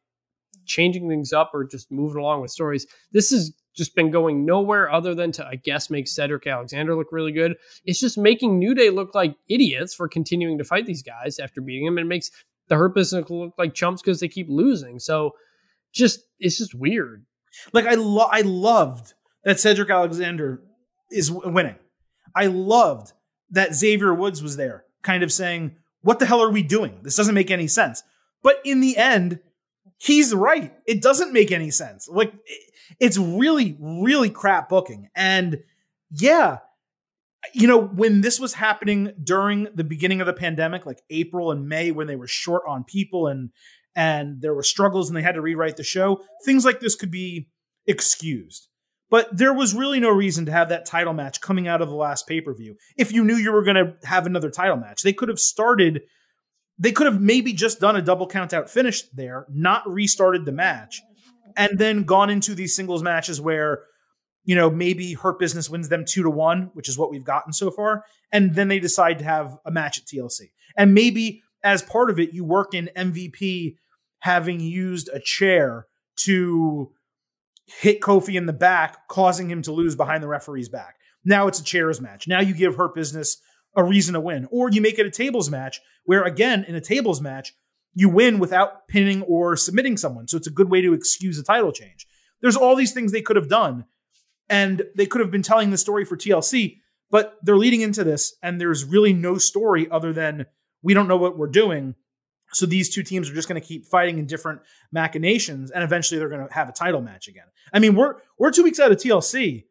changing 0.66 1.08
things 1.08 1.32
up 1.32 1.50
or 1.54 1.64
just 1.64 1.90
moving 1.90 2.20
along 2.20 2.42
with 2.42 2.50
stories. 2.50 2.86
This 3.12 3.30
has 3.30 3.52
just 3.74 3.94
been 3.94 4.10
going 4.10 4.44
nowhere 4.44 4.90
other 4.90 5.14
than 5.14 5.32
to, 5.32 5.46
I 5.46 5.56
guess, 5.56 5.90
make 5.90 6.06
Cedric 6.06 6.46
Alexander 6.46 6.94
look 6.94 7.08
really 7.10 7.32
good. 7.32 7.56
It's 7.84 8.00
just 8.00 8.18
making 8.18 8.58
New 8.58 8.74
Day 8.74 8.90
look 8.90 9.14
like 9.14 9.34
idiots 9.48 9.94
for 9.94 10.08
continuing 10.08 10.58
to 10.58 10.64
fight 10.64 10.86
these 10.86 11.02
guys 11.02 11.38
after 11.38 11.60
beating 11.60 11.86
them. 11.86 11.98
And 11.98 12.06
it 12.06 12.08
makes 12.08 12.30
the 12.68 12.76
Hurt 12.76 12.94
Business 12.94 13.30
look 13.30 13.54
like 13.58 13.74
chumps 13.74 14.02
because 14.02 14.20
they 14.20 14.28
keep 14.28 14.46
losing. 14.50 14.98
So 14.98 15.32
just, 15.92 16.20
it's 16.38 16.58
just 16.58 16.74
weird. 16.74 17.24
Like 17.72 17.86
I, 17.86 17.94
lo- 17.94 18.28
I 18.30 18.42
loved 18.42 19.14
that 19.44 19.60
Cedric 19.60 19.90
Alexander 19.90 20.62
is 21.10 21.30
winning. 21.30 21.76
I 22.34 22.46
loved 22.46 23.12
that 23.50 23.74
Xavier 23.74 24.14
Woods 24.14 24.42
was 24.42 24.56
there, 24.56 24.84
kind 25.02 25.22
of 25.22 25.32
saying, 25.32 25.76
"What 26.02 26.18
the 26.18 26.26
hell 26.26 26.42
are 26.42 26.50
we 26.50 26.62
doing? 26.62 27.00
This 27.02 27.16
doesn't 27.16 27.34
make 27.34 27.50
any 27.50 27.68
sense." 27.68 28.02
But 28.42 28.56
in 28.64 28.80
the 28.80 28.96
end, 28.96 29.40
he's 29.98 30.34
right. 30.34 30.72
It 30.86 31.02
doesn't 31.02 31.32
make 31.32 31.52
any 31.52 31.70
sense. 31.70 32.08
Like 32.08 32.32
it's 32.98 33.18
really, 33.18 33.76
really 33.80 34.30
crap 34.30 34.68
booking. 34.68 35.08
And 35.14 35.62
yeah, 36.10 36.58
you 37.52 37.66
know, 37.66 37.80
when 37.80 38.20
this 38.20 38.38
was 38.38 38.54
happening 38.54 39.12
during 39.22 39.68
the 39.74 39.84
beginning 39.84 40.20
of 40.20 40.26
the 40.26 40.32
pandemic, 40.32 40.86
like 40.86 41.02
April 41.10 41.50
and 41.50 41.68
May, 41.68 41.90
when 41.90 42.06
they 42.06 42.16
were 42.16 42.28
short 42.28 42.62
on 42.66 42.84
people 42.84 43.26
and 43.26 43.50
and 43.94 44.40
there 44.40 44.54
were 44.54 44.62
struggles 44.62 45.08
and 45.08 45.16
they 45.16 45.22
had 45.22 45.34
to 45.34 45.42
rewrite 45.42 45.76
the 45.76 45.84
show, 45.84 46.22
things 46.44 46.64
like 46.64 46.80
this 46.80 46.94
could 46.94 47.10
be 47.10 47.48
excused. 47.86 48.68
But 49.10 49.36
there 49.36 49.52
was 49.52 49.74
really 49.74 50.00
no 50.00 50.08
reason 50.08 50.46
to 50.46 50.52
have 50.52 50.70
that 50.70 50.86
title 50.86 51.12
match 51.12 51.42
coming 51.42 51.68
out 51.68 51.82
of 51.82 51.88
the 51.88 51.94
last 51.94 52.26
pay 52.26 52.40
per 52.40 52.54
view. 52.54 52.76
If 52.96 53.12
you 53.12 53.24
knew 53.24 53.36
you 53.36 53.52
were 53.52 53.62
going 53.62 53.76
to 53.76 53.94
have 54.04 54.24
another 54.24 54.50
title 54.50 54.76
match, 54.76 55.02
they 55.02 55.12
could 55.12 55.28
have 55.28 55.38
started 55.38 56.02
they 56.78 56.92
could 56.92 57.06
have 57.06 57.20
maybe 57.20 57.52
just 57.52 57.80
done 57.80 57.96
a 57.96 58.02
double 58.02 58.26
count 58.26 58.52
out 58.52 58.68
finish 58.68 59.02
there, 59.10 59.46
not 59.48 59.88
restarted 59.88 60.44
the 60.44 60.52
match, 60.52 61.00
and 61.56 61.78
then 61.78 62.02
gone 62.04 62.30
into 62.30 62.54
these 62.54 62.74
singles 62.74 63.02
matches 63.02 63.40
where, 63.40 63.84
you 64.44 64.56
know, 64.56 64.70
maybe 64.70 65.14
Hurt 65.14 65.38
Business 65.38 65.70
wins 65.70 65.88
them 65.88 66.04
two 66.04 66.22
to 66.22 66.30
one, 66.30 66.70
which 66.74 66.88
is 66.88 66.98
what 66.98 67.10
we've 67.10 67.24
gotten 67.24 67.52
so 67.52 67.70
far. 67.70 68.04
And 68.32 68.54
then 68.54 68.68
they 68.68 68.80
decide 68.80 69.18
to 69.20 69.24
have 69.24 69.56
a 69.64 69.70
match 69.70 69.98
at 69.98 70.06
TLC. 70.06 70.50
And 70.76 70.94
maybe 70.94 71.42
as 71.64 71.82
part 71.82 72.10
of 72.10 72.18
it, 72.18 72.32
you 72.32 72.44
work 72.44 72.74
in 72.74 72.90
MVP 72.96 73.76
having 74.20 74.60
used 74.60 75.08
a 75.12 75.20
chair 75.20 75.86
to 76.16 76.92
hit 77.66 78.00
Kofi 78.00 78.34
in 78.34 78.46
the 78.46 78.52
back, 78.52 79.08
causing 79.08 79.48
him 79.50 79.62
to 79.62 79.72
lose 79.72 79.96
behind 79.96 80.22
the 80.22 80.28
referee's 80.28 80.68
back. 80.68 80.96
Now 81.24 81.46
it's 81.46 81.60
a 81.60 81.64
chairs 81.64 82.00
match. 82.00 82.28
Now 82.28 82.40
you 82.40 82.54
give 82.54 82.76
Hurt 82.76 82.94
Business 82.94 83.38
a 83.76 83.82
reason 83.82 84.14
to 84.14 84.20
win. 84.20 84.48
Or 84.50 84.70
you 84.70 84.80
make 84.80 84.98
it 84.98 85.06
a 85.06 85.10
tables 85.10 85.50
match 85.50 85.80
where, 86.04 86.24
again, 86.24 86.64
in 86.66 86.74
a 86.74 86.80
tables 86.80 87.20
match, 87.20 87.54
you 87.94 88.08
win 88.08 88.38
without 88.38 88.88
pinning 88.88 89.22
or 89.22 89.56
submitting 89.56 89.96
someone. 89.96 90.28
So 90.28 90.36
it's 90.36 90.46
a 90.46 90.52
good 90.52 90.70
way 90.70 90.80
to 90.82 90.92
excuse 90.94 91.38
a 91.38 91.44
title 91.44 91.72
change. 91.72 92.06
There's 92.40 92.56
all 92.56 92.74
these 92.74 92.92
things 92.92 93.12
they 93.12 93.22
could 93.22 93.36
have 93.36 93.48
done, 93.48 93.84
and 94.48 94.82
they 94.96 95.06
could 95.06 95.20
have 95.20 95.30
been 95.30 95.42
telling 95.42 95.70
the 95.70 95.78
story 95.78 96.04
for 96.04 96.16
TLC, 96.16 96.78
but 97.10 97.36
they're 97.42 97.56
leading 97.56 97.82
into 97.82 98.02
this, 98.02 98.34
and 98.42 98.60
there's 98.60 98.84
really 98.84 99.12
no 99.12 99.38
story 99.38 99.88
other 99.90 100.12
than 100.12 100.46
we 100.82 100.94
don't 100.94 101.08
know 101.08 101.16
what 101.16 101.36
we're 101.36 101.46
doing. 101.48 101.94
So 102.52 102.66
these 102.66 102.94
two 102.94 103.02
teams 103.02 103.30
are 103.30 103.34
just 103.34 103.48
going 103.48 103.60
to 103.60 103.66
keep 103.66 103.86
fighting 103.86 104.18
in 104.18 104.26
different 104.26 104.60
machinations, 104.92 105.70
and 105.70 105.82
eventually 105.82 106.18
they're 106.18 106.28
going 106.28 106.46
to 106.46 106.52
have 106.52 106.68
a 106.68 106.72
title 106.72 107.00
match 107.00 107.28
again. 107.28 107.46
I 107.72 107.78
mean, 107.78 107.94
we're 107.94 108.16
we're 108.38 108.50
two 108.50 108.62
weeks 108.62 108.78
out 108.78 108.92
of 108.92 108.98
TLC, 108.98 109.64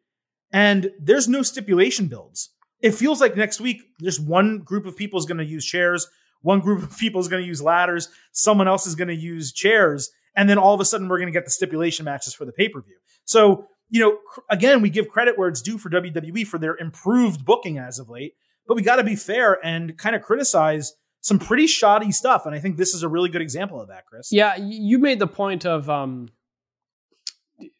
and 0.52 0.90
there's 1.00 1.28
no 1.28 1.42
stipulation 1.42 2.06
builds. 2.08 2.50
It 2.80 2.92
feels 2.92 3.20
like 3.20 3.36
next 3.36 3.60
week, 3.60 3.82
just 4.00 4.20
one 4.20 4.58
group 4.58 4.86
of 4.86 4.96
people 4.96 5.18
is 5.20 5.26
going 5.26 5.38
to 5.38 5.44
use 5.44 5.64
chairs, 5.64 6.08
one 6.40 6.58
group 6.58 6.82
of 6.82 6.98
people 6.98 7.20
is 7.20 7.28
going 7.28 7.42
to 7.42 7.46
use 7.46 7.62
ladders, 7.62 8.08
someone 8.32 8.66
else 8.66 8.86
is 8.88 8.96
going 8.96 9.08
to 9.08 9.14
use 9.14 9.52
chairs, 9.52 10.10
and 10.34 10.50
then 10.50 10.58
all 10.58 10.74
of 10.74 10.80
a 10.80 10.84
sudden 10.84 11.08
we're 11.08 11.18
going 11.18 11.32
to 11.32 11.32
get 11.32 11.44
the 11.44 11.52
stipulation 11.52 12.04
matches 12.04 12.34
for 12.34 12.44
the 12.44 12.52
pay 12.52 12.68
per 12.68 12.80
view. 12.80 12.96
So 13.24 13.68
you 13.92 14.00
know, 14.00 14.18
again, 14.48 14.80
we 14.80 14.88
give 14.88 15.08
credit 15.08 15.38
where 15.38 15.48
it's 15.48 15.60
due 15.60 15.76
for 15.76 15.90
WWE 15.90 16.46
for 16.46 16.58
their 16.58 16.76
improved 16.76 17.44
booking 17.44 17.78
as 17.78 17.98
of 17.98 18.08
late, 18.08 18.34
but 18.66 18.74
we 18.74 18.82
got 18.82 18.96
to 18.96 19.04
be 19.04 19.16
fair 19.16 19.58
and 19.64 19.96
kind 19.98 20.16
of 20.16 20.22
criticize 20.22 20.94
some 21.22 21.38
pretty 21.38 21.66
shoddy 21.66 22.12
stuff. 22.12 22.46
And 22.46 22.54
I 22.54 22.58
think 22.58 22.76
this 22.76 22.94
is 22.94 23.02
a 23.02 23.08
really 23.08 23.30
good 23.30 23.42
example 23.42 23.80
of 23.80 23.88
that, 23.88 24.06
Chris. 24.06 24.30
Yeah, 24.30 24.56
you 24.56 24.98
made 24.98 25.18
the 25.20 25.26
point 25.26 25.64
of 25.64 25.88
um, 25.88 26.28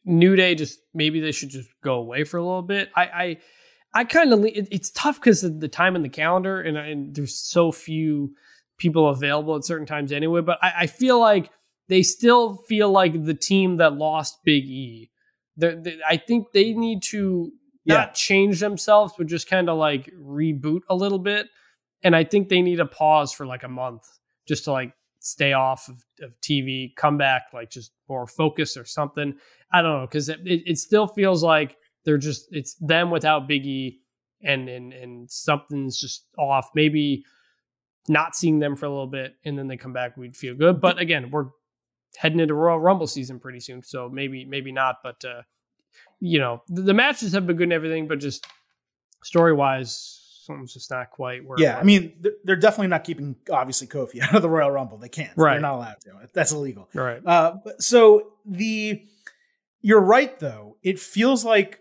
New 0.04 0.36
Day. 0.36 0.54
Just 0.54 0.80
maybe 0.94 1.20
they 1.20 1.32
should 1.32 1.50
just 1.50 1.68
go 1.82 1.94
away 1.94 2.24
for 2.24 2.38
a 2.38 2.42
little 2.42 2.62
bit. 2.62 2.90
I, 2.96 3.02
I, 3.02 3.36
I 3.94 4.04
kind 4.04 4.32
of 4.32 4.44
it, 4.44 4.68
it's 4.70 4.90
tough 4.90 5.20
because 5.20 5.42
of 5.44 5.60
the 5.60 5.68
time 5.68 5.96
in 5.96 6.02
the 6.02 6.08
calendar, 6.08 6.60
and, 6.60 6.78
and, 6.78 7.14
there's 7.14 7.38
so 7.38 7.72
few 7.72 8.32
people 8.78 9.08
available 9.08 9.56
at 9.56 9.64
certain 9.64 9.86
times 9.86 10.12
anyway. 10.12 10.40
But 10.40 10.58
I, 10.62 10.72
I 10.80 10.86
feel 10.86 11.18
like 11.18 11.50
they 11.88 12.04
still 12.04 12.56
feel 12.68 12.90
like 12.90 13.24
the 13.24 13.34
team 13.34 13.78
that 13.78 13.94
lost 13.94 14.38
Big 14.44 14.64
E. 14.64 15.10
They're, 15.56 15.74
they, 15.74 15.98
I 16.08 16.16
think 16.16 16.52
they 16.52 16.72
need 16.72 17.02
to 17.04 17.50
not 17.84 18.08
yeah. 18.08 18.12
change 18.12 18.60
themselves, 18.60 19.14
but 19.18 19.26
just 19.26 19.50
kind 19.50 19.68
of 19.68 19.76
like 19.78 20.08
reboot 20.16 20.82
a 20.88 20.94
little 20.94 21.18
bit. 21.18 21.48
And 22.04 22.16
I 22.16 22.24
think 22.24 22.48
they 22.48 22.62
need 22.62 22.80
a 22.80 22.86
pause 22.86 23.32
for 23.32 23.46
like 23.46 23.62
a 23.62 23.68
month 23.68 24.06
just 24.46 24.64
to 24.64 24.72
like 24.72 24.92
stay 25.20 25.52
off 25.52 25.88
of, 25.88 26.04
of 26.20 26.32
TV, 26.40 26.94
come 26.96 27.16
back 27.16 27.44
like 27.52 27.70
just 27.70 27.92
more 28.08 28.26
focus 28.26 28.76
or 28.76 28.84
something. 28.84 29.34
I 29.72 29.82
don't 29.82 30.00
know 30.00 30.06
because 30.06 30.28
it, 30.28 30.40
it, 30.44 30.62
it, 30.66 30.78
still 30.78 31.06
feels 31.06 31.42
like 31.42 31.76
they're 32.04 32.18
just 32.18 32.48
it's 32.50 32.74
them 32.74 33.10
without 33.10 33.48
Biggie, 33.48 33.98
and 34.42 34.68
and 34.68 34.92
and 34.92 35.30
something's 35.30 36.00
just 36.00 36.26
off. 36.38 36.70
Maybe 36.74 37.24
not 38.08 38.34
seeing 38.34 38.58
them 38.58 38.76
for 38.76 38.86
a 38.86 38.90
little 38.90 39.06
bit 39.06 39.36
and 39.44 39.56
then 39.56 39.68
they 39.68 39.76
come 39.76 39.92
back, 39.92 40.16
we'd 40.16 40.36
feel 40.36 40.54
good. 40.54 40.80
But 40.80 40.98
again, 40.98 41.30
we're 41.30 41.46
heading 42.16 42.40
into 42.40 42.54
Royal 42.54 42.80
Rumble 42.80 43.06
season 43.06 43.38
pretty 43.38 43.60
soon, 43.60 43.82
so 43.82 44.08
maybe 44.08 44.44
maybe 44.44 44.72
not. 44.72 44.96
But 45.02 45.24
uh, 45.24 45.42
you 46.20 46.38
know, 46.38 46.62
the, 46.68 46.82
the 46.82 46.94
matches 46.94 47.32
have 47.32 47.46
been 47.46 47.56
good 47.56 47.64
and 47.64 47.72
everything, 47.72 48.08
but 48.08 48.18
just 48.18 48.46
story 49.22 49.52
wise, 49.52 50.21
something's 50.42 50.74
just 50.74 50.90
not 50.90 51.10
quite 51.10 51.44
where. 51.44 51.58
Yeah, 51.58 51.78
I 51.78 51.82
mean, 51.82 52.14
they're, 52.20 52.32
they're, 52.44 52.56
definitely 52.56 52.88
not 52.88 53.04
keeping 53.04 53.36
obviously 53.50 53.86
Kofi 53.86 54.20
out 54.22 54.34
of 54.34 54.42
the 54.42 54.48
Royal 54.48 54.70
Rumble. 54.70 54.98
They 54.98 55.08
can't. 55.08 55.32
Right. 55.36 55.54
They're 55.54 55.60
not 55.60 55.76
allowed 55.76 56.00
to. 56.02 56.28
That's 56.32 56.52
illegal. 56.52 56.88
Right. 56.94 57.24
Uh, 57.24 57.58
so 57.78 58.32
the 58.44 59.02
you're 59.80 60.00
right 60.00 60.38
though. 60.38 60.76
It 60.82 60.98
feels 60.98 61.44
like 61.44 61.80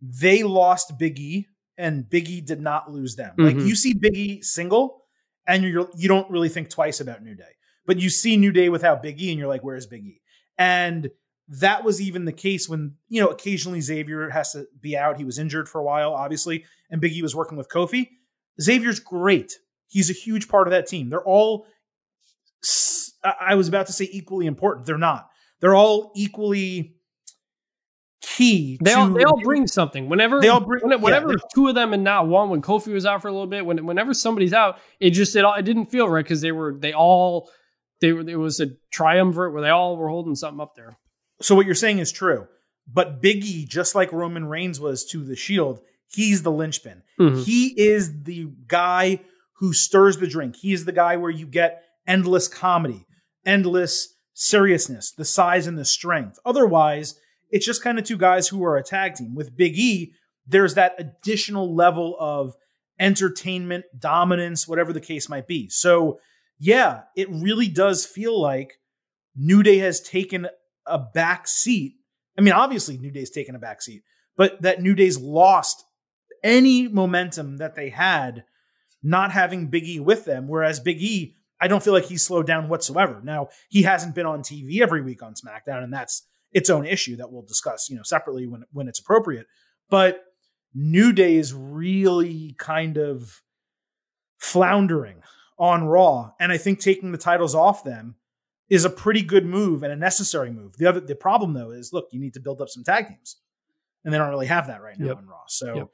they 0.00 0.42
lost 0.42 0.98
Biggie 0.98 1.46
and 1.76 2.04
Biggie 2.04 2.44
did 2.44 2.60
not 2.60 2.90
lose 2.90 3.16
them. 3.16 3.34
Mm-hmm. 3.38 3.44
Like 3.44 3.66
you 3.66 3.74
see 3.74 3.94
Biggie 3.94 4.44
single, 4.44 5.04
and 5.46 5.62
you're 5.62 5.88
you 5.96 6.08
don't 6.08 6.30
really 6.30 6.48
think 6.48 6.70
twice 6.70 7.00
about 7.00 7.22
New 7.22 7.34
Day. 7.34 7.44
But 7.86 7.98
you 7.98 8.10
see 8.10 8.36
New 8.36 8.52
Day 8.52 8.68
without 8.68 9.02
Biggie, 9.02 9.30
and 9.30 9.38
you're 9.38 9.48
like, 9.48 9.64
where's 9.64 9.86
Biggie? 9.86 10.20
And 10.58 11.10
that 11.48 11.84
was 11.84 12.00
even 12.00 12.24
the 12.24 12.32
case 12.32 12.68
when, 12.68 12.94
you 13.08 13.22
know, 13.22 13.28
occasionally 13.28 13.80
Xavier 13.80 14.28
has 14.30 14.52
to 14.52 14.66
be 14.80 14.96
out. 14.96 15.16
He 15.16 15.24
was 15.24 15.38
injured 15.38 15.68
for 15.68 15.80
a 15.80 15.84
while, 15.84 16.12
obviously, 16.14 16.64
and 16.90 17.00
Biggie 17.00 17.22
was 17.22 17.34
working 17.34 17.56
with 17.56 17.68
Kofi. 17.68 18.08
Xavier's 18.60 19.00
great. 19.00 19.54
He's 19.88 20.10
a 20.10 20.14
huge 20.14 20.48
part 20.48 20.66
of 20.66 20.72
that 20.72 20.86
team. 20.86 21.08
They're 21.08 21.22
all, 21.22 21.66
I 23.24 23.54
was 23.54 23.68
about 23.68 23.86
to 23.86 23.92
say 23.92 24.08
equally 24.12 24.46
important. 24.46 24.86
They're 24.86 24.98
not. 24.98 25.30
They're 25.60 25.74
all 25.74 26.12
equally 26.14 26.94
key. 28.20 28.78
They 28.80 28.92
all 28.92 29.08
they 29.08 29.24
all 29.24 29.40
bring 29.42 29.66
something. 29.66 30.08
Whenever 30.08 30.40
they 30.40 30.48
all 30.48 30.60
bring 30.60 30.82
whenever 31.00 31.30
yeah, 31.30 31.36
two 31.54 31.68
of 31.68 31.74
them 31.74 31.92
and 31.92 32.04
not 32.04 32.28
one. 32.28 32.50
When 32.50 32.62
Kofi 32.62 32.92
was 32.92 33.06
out 33.06 33.22
for 33.22 33.28
a 33.28 33.32
little 33.32 33.46
bit, 33.46 33.64
when 33.64 33.84
whenever 33.86 34.14
somebody's 34.14 34.52
out, 34.52 34.78
it 35.00 35.10
just 35.10 35.34
it 35.34 35.44
all 35.44 35.54
it 35.54 35.62
didn't 35.62 35.86
feel 35.86 36.08
right 36.08 36.24
because 36.24 36.40
they 36.40 36.52
were 36.52 36.74
they 36.78 36.92
all 36.92 37.50
they 38.00 38.12
were 38.12 38.28
it 38.28 38.36
was 38.36 38.60
a 38.60 38.68
triumvirate 38.90 39.52
where 39.52 39.62
they 39.62 39.70
all 39.70 39.96
were 39.96 40.08
holding 40.08 40.34
something 40.34 40.60
up 40.60 40.74
there. 40.76 40.98
So 41.40 41.54
what 41.54 41.66
you're 41.66 41.74
saying 41.74 41.98
is 41.98 42.12
true. 42.12 42.46
But 42.90 43.22
Biggie, 43.22 43.68
just 43.68 43.94
like 43.94 44.12
Roman 44.12 44.46
Reigns 44.46 44.80
was 44.80 45.04
to 45.06 45.22
the 45.22 45.36
Shield, 45.36 45.80
he's 46.06 46.42
the 46.42 46.52
linchpin. 46.52 47.02
Mm-hmm. 47.20 47.42
He 47.42 47.68
is 47.80 48.22
the 48.22 48.50
guy 48.66 49.20
who 49.58 49.72
stirs 49.72 50.16
the 50.18 50.26
drink. 50.26 50.56
He 50.56 50.72
is 50.72 50.84
the 50.84 50.92
guy 50.92 51.16
where 51.16 51.30
you 51.30 51.46
get 51.46 51.82
endless 52.06 52.48
comedy, 52.48 53.06
endless 53.44 54.14
seriousness, 54.32 55.12
the 55.12 55.24
size 55.24 55.66
and 55.66 55.76
the 55.76 55.84
strength. 55.84 56.38
Otherwise, 56.46 57.16
it's 57.50 57.66
just 57.66 57.82
kind 57.82 57.98
of 57.98 58.04
two 58.04 58.16
guys 58.16 58.48
who 58.48 58.64
are 58.64 58.76
a 58.76 58.82
tag 58.82 59.14
team. 59.14 59.34
With 59.34 59.56
Big 59.56 59.76
E, 59.76 60.12
there's 60.46 60.74
that 60.74 60.94
additional 60.98 61.74
level 61.74 62.16
of 62.18 62.54
entertainment, 62.98 63.84
dominance, 63.98 64.66
whatever 64.66 64.92
the 64.92 65.00
case 65.00 65.28
might 65.28 65.46
be. 65.46 65.68
So, 65.68 66.20
yeah, 66.58 67.02
it 67.16 67.28
really 67.30 67.68
does 67.68 68.06
feel 68.06 68.40
like 68.40 68.78
New 69.36 69.62
Day 69.62 69.78
has 69.78 70.00
taken 70.00 70.48
a 70.88 70.98
back 70.98 71.46
seat. 71.46 71.94
I 72.36 72.40
mean, 72.40 72.54
obviously, 72.54 72.98
New 72.98 73.10
Day's 73.10 73.30
taken 73.30 73.54
a 73.54 73.58
back 73.58 73.82
seat, 73.82 74.02
but 74.36 74.62
that 74.62 74.80
New 74.80 74.94
Day's 74.94 75.18
lost 75.18 75.84
any 76.42 76.88
momentum 76.88 77.56
that 77.58 77.74
they 77.74 77.90
had 77.90 78.44
not 79.02 79.32
having 79.32 79.68
Big 79.68 79.86
E 79.86 80.00
with 80.00 80.24
them. 80.24 80.48
Whereas 80.48 80.80
Big 80.80 81.00
E, 81.00 81.34
I 81.60 81.68
don't 81.68 81.82
feel 81.82 81.92
like 81.92 82.06
he's 82.06 82.24
slowed 82.24 82.46
down 82.46 82.68
whatsoever. 82.68 83.20
Now, 83.22 83.48
he 83.68 83.82
hasn't 83.82 84.14
been 84.14 84.26
on 84.26 84.42
TV 84.42 84.80
every 84.80 85.02
week 85.02 85.22
on 85.22 85.34
SmackDown, 85.34 85.82
and 85.82 85.92
that's 85.92 86.24
its 86.52 86.70
own 86.70 86.86
issue 86.86 87.16
that 87.16 87.30
we'll 87.30 87.42
discuss, 87.42 87.88
you 87.90 87.96
know, 87.96 88.02
separately 88.02 88.46
when 88.46 88.64
when 88.72 88.88
it's 88.88 89.00
appropriate. 89.00 89.46
But 89.90 90.22
New 90.74 91.12
Day 91.12 91.36
is 91.36 91.54
really 91.54 92.54
kind 92.58 92.96
of 92.96 93.42
floundering 94.38 95.22
on 95.58 95.84
Raw, 95.84 96.32
and 96.38 96.52
I 96.52 96.58
think 96.58 96.80
taking 96.80 97.12
the 97.12 97.18
titles 97.18 97.54
off 97.54 97.84
them 97.84 98.16
is 98.68 98.84
a 98.84 98.90
pretty 98.90 99.22
good 99.22 99.46
move 99.46 99.82
and 99.82 99.92
a 99.92 99.96
necessary 99.96 100.50
move. 100.50 100.76
The 100.76 100.86
other 100.86 101.00
the 101.00 101.14
problem 101.14 101.54
though 101.54 101.70
is 101.70 101.92
look, 101.92 102.08
you 102.12 102.20
need 102.20 102.34
to 102.34 102.40
build 102.40 102.60
up 102.60 102.68
some 102.68 102.84
tag 102.84 103.08
teams. 103.08 103.36
And 104.04 104.14
they 104.14 104.18
don't 104.18 104.30
really 104.30 104.46
have 104.46 104.68
that 104.68 104.80
right 104.80 104.98
now 104.98 105.08
yep. 105.08 105.18
in 105.18 105.26
Raw. 105.26 105.42
So 105.48 105.74
yep. 105.74 105.88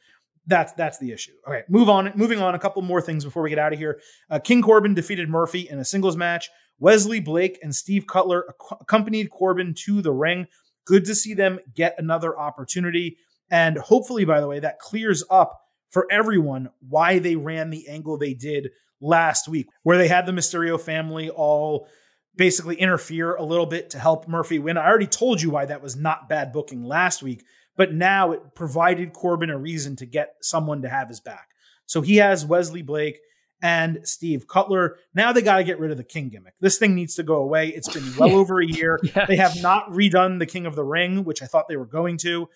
that's 0.47 0.73
that's 0.75 0.99
the 0.99 1.11
issue. 1.13 1.33
Okay, 1.49 1.63
move 1.69 1.89
on. 1.89 2.13
Moving 2.15 2.41
on, 2.41 2.55
a 2.55 2.59
couple 2.59 2.83
more 2.83 3.01
things 3.01 3.25
before 3.25 3.43
we 3.43 3.51
get 3.51 3.59
out 3.59 3.73
of 3.73 3.79
here. 3.79 4.01
Uh, 4.31 4.39
King 4.39 4.63
Corbin 4.63 4.95
defeated 4.95 5.29
Murphy 5.29 5.69
in 5.69 5.79
a 5.79 5.85
singles 5.85 6.17
match. 6.17 6.51
Wesley 6.79 7.21
Blake 7.21 7.59
and 7.63 7.75
Steve 7.75 8.07
Cutler 8.07 8.45
accompanied 8.81 9.31
Corbin 9.31 9.75
to 9.85 10.03
the 10.03 10.13
ring. 10.13 10.47
Good 10.85 11.05
to 11.07 11.15
see 11.15 11.35
them 11.35 11.61
get 11.75 11.95
another 11.99 12.39
opportunity. 12.39 13.17
And 13.51 13.79
hopefully, 13.79 14.25
by 14.25 14.41
the 14.41 14.49
way, 14.49 14.59
that 14.59 14.81
clears 14.81 15.25
up 15.31 15.61
for 15.91 16.07
everyone 16.11 16.71
why 16.87 17.21
they 17.21 17.37
ran 17.37 17.71
the 17.71 17.89
angle 17.89 18.19
they 18.19 18.35
did 18.35 18.71
last 19.01 19.49
week, 19.49 19.67
where 19.83 19.97
they 19.97 20.09
had 20.09 20.27
the 20.27 20.33
Mysterio 20.33 20.81
family 20.81 21.31
all 21.31 21.89
basically 22.37 22.77
interfere 22.77 23.35
a 23.35 23.45
little 23.45 23.67
bit 23.67 23.91
to 23.91 23.99
help 23.99 24.29
Murphy 24.29 24.59
win. 24.59 24.77
I 24.77 24.87
already 24.87 25.07
told 25.07 25.41
you 25.41 25.51
why 25.51 25.67
that 25.67 25.83
was 25.83 25.97
not 25.97 26.29
bad 26.29 26.53
booking 26.53 26.85
last 26.85 27.23
week, 27.23 27.45
but 27.77 27.93
now 27.93 28.33
it 28.33 28.55
provided 28.55 29.13
Corbin 29.13 29.51
a 29.51 29.59
reason 29.59 29.97
to 29.97 30.07
get 30.07 30.35
someone 30.41 30.83
to 30.83 30.89
have 30.89 31.09
his 31.09 31.21
back. 31.21 31.51
So 31.87 32.01
he 32.01 32.17
has 32.17 32.45
Wesley 32.47 32.83
Blake 32.83 33.19
and 33.63 34.01
Steve 34.03 34.47
Cutler. 34.49 34.97
Now 35.15 35.33
they 35.33 35.43
got 35.43 35.57
to 35.57 35.65
get 35.65 35.79
rid 35.79 35.91
of 35.91 35.97
the 35.97 36.05
King 36.05 36.29
gimmick. 36.29 36.55
This 36.61 36.79
thing 36.79 36.95
needs 36.95 37.15
to 37.17 37.23
go 37.23 37.37
away. 37.37 37.69
It's 37.69 37.93
been 37.93 38.15
well 38.19 38.35
over 38.37 38.61
a 38.61 38.67
year. 38.67 38.99
yeah. 39.03 39.27
They 39.27 39.37
have 39.37 39.61
not 39.63 39.91
redone 39.91 40.39
the 40.39 40.47
King 40.47 40.67
of 40.67 40.77
the 40.77 40.85
Ring, 40.85 41.25
which 41.25 41.43
I 41.43 41.47
thought 41.47 41.69
they 41.69 41.77
were 41.77 41.87
going 41.87 42.19
to. 42.19 42.49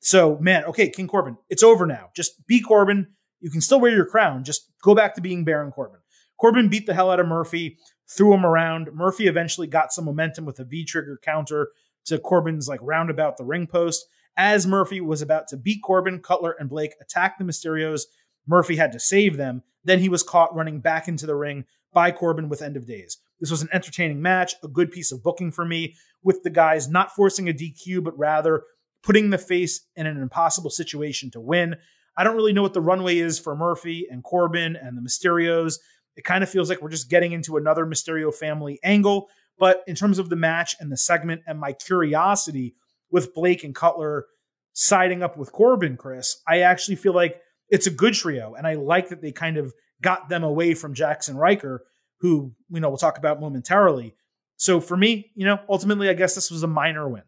So, 0.00 0.38
man, 0.38 0.64
okay, 0.64 0.88
King 0.88 1.08
Corbin, 1.08 1.36
it's 1.50 1.62
over 1.62 1.86
now. 1.86 2.08
Just 2.16 2.46
be 2.46 2.60
Corbin. 2.60 3.06
You 3.40 3.50
can 3.50 3.60
still 3.60 3.80
wear 3.80 3.94
your 3.94 4.06
crown. 4.06 4.44
Just 4.44 4.70
go 4.82 4.94
back 4.94 5.14
to 5.14 5.20
being 5.20 5.44
Baron 5.44 5.72
Corbin. 5.72 6.00
Corbin 6.38 6.68
beat 6.68 6.86
the 6.86 6.94
hell 6.94 7.10
out 7.10 7.20
of 7.20 7.26
Murphy 7.26 7.76
threw 8.10 8.34
him 8.34 8.44
around. 8.44 8.92
Murphy 8.92 9.26
eventually 9.26 9.66
got 9.66 9.92
some 9.92 10.04
momentum 10.04 10.44
with 10.44 10.58
a 10.58 10.64
V 10.64 10.84
trigger 10.84 11.18
counter 11.22 11.68
to 12.06 12.18
Corbin's 12.18 12.68
like 12.68 12.80
roundabout 12.82 13.36
the 13.36 13.44
ring 13.44 13.66
post. 13.66 14.06
As 14.36 14.66
Murphy 14.66 15.00
was 15.00 15.22
about 15.22 15.48
to 15.48 15.56
beat 15.56 15.82
Corbin, 15.82 16.20
Cutler 16.20 16.56
and 16.58 16.68
Blake 16.68 16.94
attacked 17.00 17.38
the 17.38 17.44
Mysterios. 17.44 18.02
Murphy 18.46 18.76
had 18.76 18.92
to 18.92 19.00
save 19.00 19.36
them. 19.36 19.62
Then 19.84 19.98
he 19.98 20.08
was 20.08 20.22
caught 20.22 20.54
running 20.54 20.80
back 20.80 21.08
into 21.08 21.26
the 21.26 21.34
ring 21.34 21.64
by 21.92 22.10
Corbin 22.10 22.48
with 22.48 22.62
End 22.62 22.76
of 22.76 22.86
Days. 22.86 23.18
This 23.40 23.50
was 23.50 23.62
an 23.62 23.68
entertaining 23.72 24.22
match, 24.22 24.54
a 24.62 24.68
good 24.68 24.90
piece 24.90 25.12
of 25.12 25.22
booking 25.22 25.50
for 25.50 25.64
me, 25.64 25.94
with 26.22 26.42
the 26.42 26.50
guys 26.50 26.88
not 26.88 27.14
forcing 27.14 27.48
a 27.48 27.52
DQ, 27.52 28.04
but 28.04 28.18
rather 28.18 28.64
putting 29.02 29.30
the 29.30 29.38
face 29.38 29.86
in 29.96 30.06
an 30.06 30.20
impossible 30.20 30.70
situation 30.70 31.30
to 31.30 31.40
win. 31.40 31.76
I 32.16 32.24
don't 32.24 32.36
really 32.36 32.52
know 32.52 32.62
what 32.62 32.74
the 32.74 32.82
runway 32.82 33.18
is 33.18 33.38
for 33.38 33.56
Murphy 33.56 34.06
and 34.10 34.22
Corbin 34.22 34.76
and 34.76 34.96
the 34.96 35.02
Mysterios 35.02 35.78
It 36.20 36.24
kind 36.24 36.44
of 36.44 36.50
feels 36.50 36.68
like 36.68 36.82
we're 36.82 36.90
just 36.90 37.08
getting 37.08 37.32
into 37.32 37.56
another 37.56 37.86
Mysterio 37.86 38.32
family 38.32 38.78
angle. 38.84 39.30
But 39.58 39.82
in 39.86 39.94
terms 39.94 40.18
of 40.18 40.28
the 40.28 40.36
match 40.36 40.76
and 40.78 40.92
the 40.92 40.96
segment 40.98 41.40
and 41.46 41.58
my 41.58 41.72
curiosity 41.72 42.74
with 43.10 43.32
Blake 43.32 43.64
and 43.64 43.74
Cutler 43.74 44.26
siding 44.74 45.22
up 45.22 45.38
with 45.38 45.50
Corbin, 45.50 45.96
Chris, 45.96 46.36
I 46.46 46.60
actually 46.60 46.96
feel 46.96 47.14
like 47.14 47.40
it's 47.70 47.86
a 47.86 47.90
good 47.90 48.12
trio. 48.12 48.52
And 48.52 48.66
I 48.66 48.74
like 48.74 49.08
that 49.08 49.22
they 49.22 49.32
kind 49.32 49.56
of 49.56 49.72
got 50.02 50.28
them 50.28 50.44
away 50.44 50.74
from 50.74 50.94
Jaxson 50.94 51.36
Ryker, 51.36 51.86
who, 52.18 52.52
you 52.68 52.80
know, 52.80 52.90
we'll 52.90 52.98
talk 52.98 53.16
about 53.16 53.40
momentarily. 53.40 54.14
So 54.56 54.78
for 54.78 54.98
me, 54.98 55.30
you 55.34 55.46
know, 55.46 55.58
ultimately, 55.70 56.10
I 56.10 56.12
guess 56.12 56.34
this 56.34 56.50
was 56.50 56.62
a 56.62 56.66
minor 56.68 57.08
win. 57.08 57.22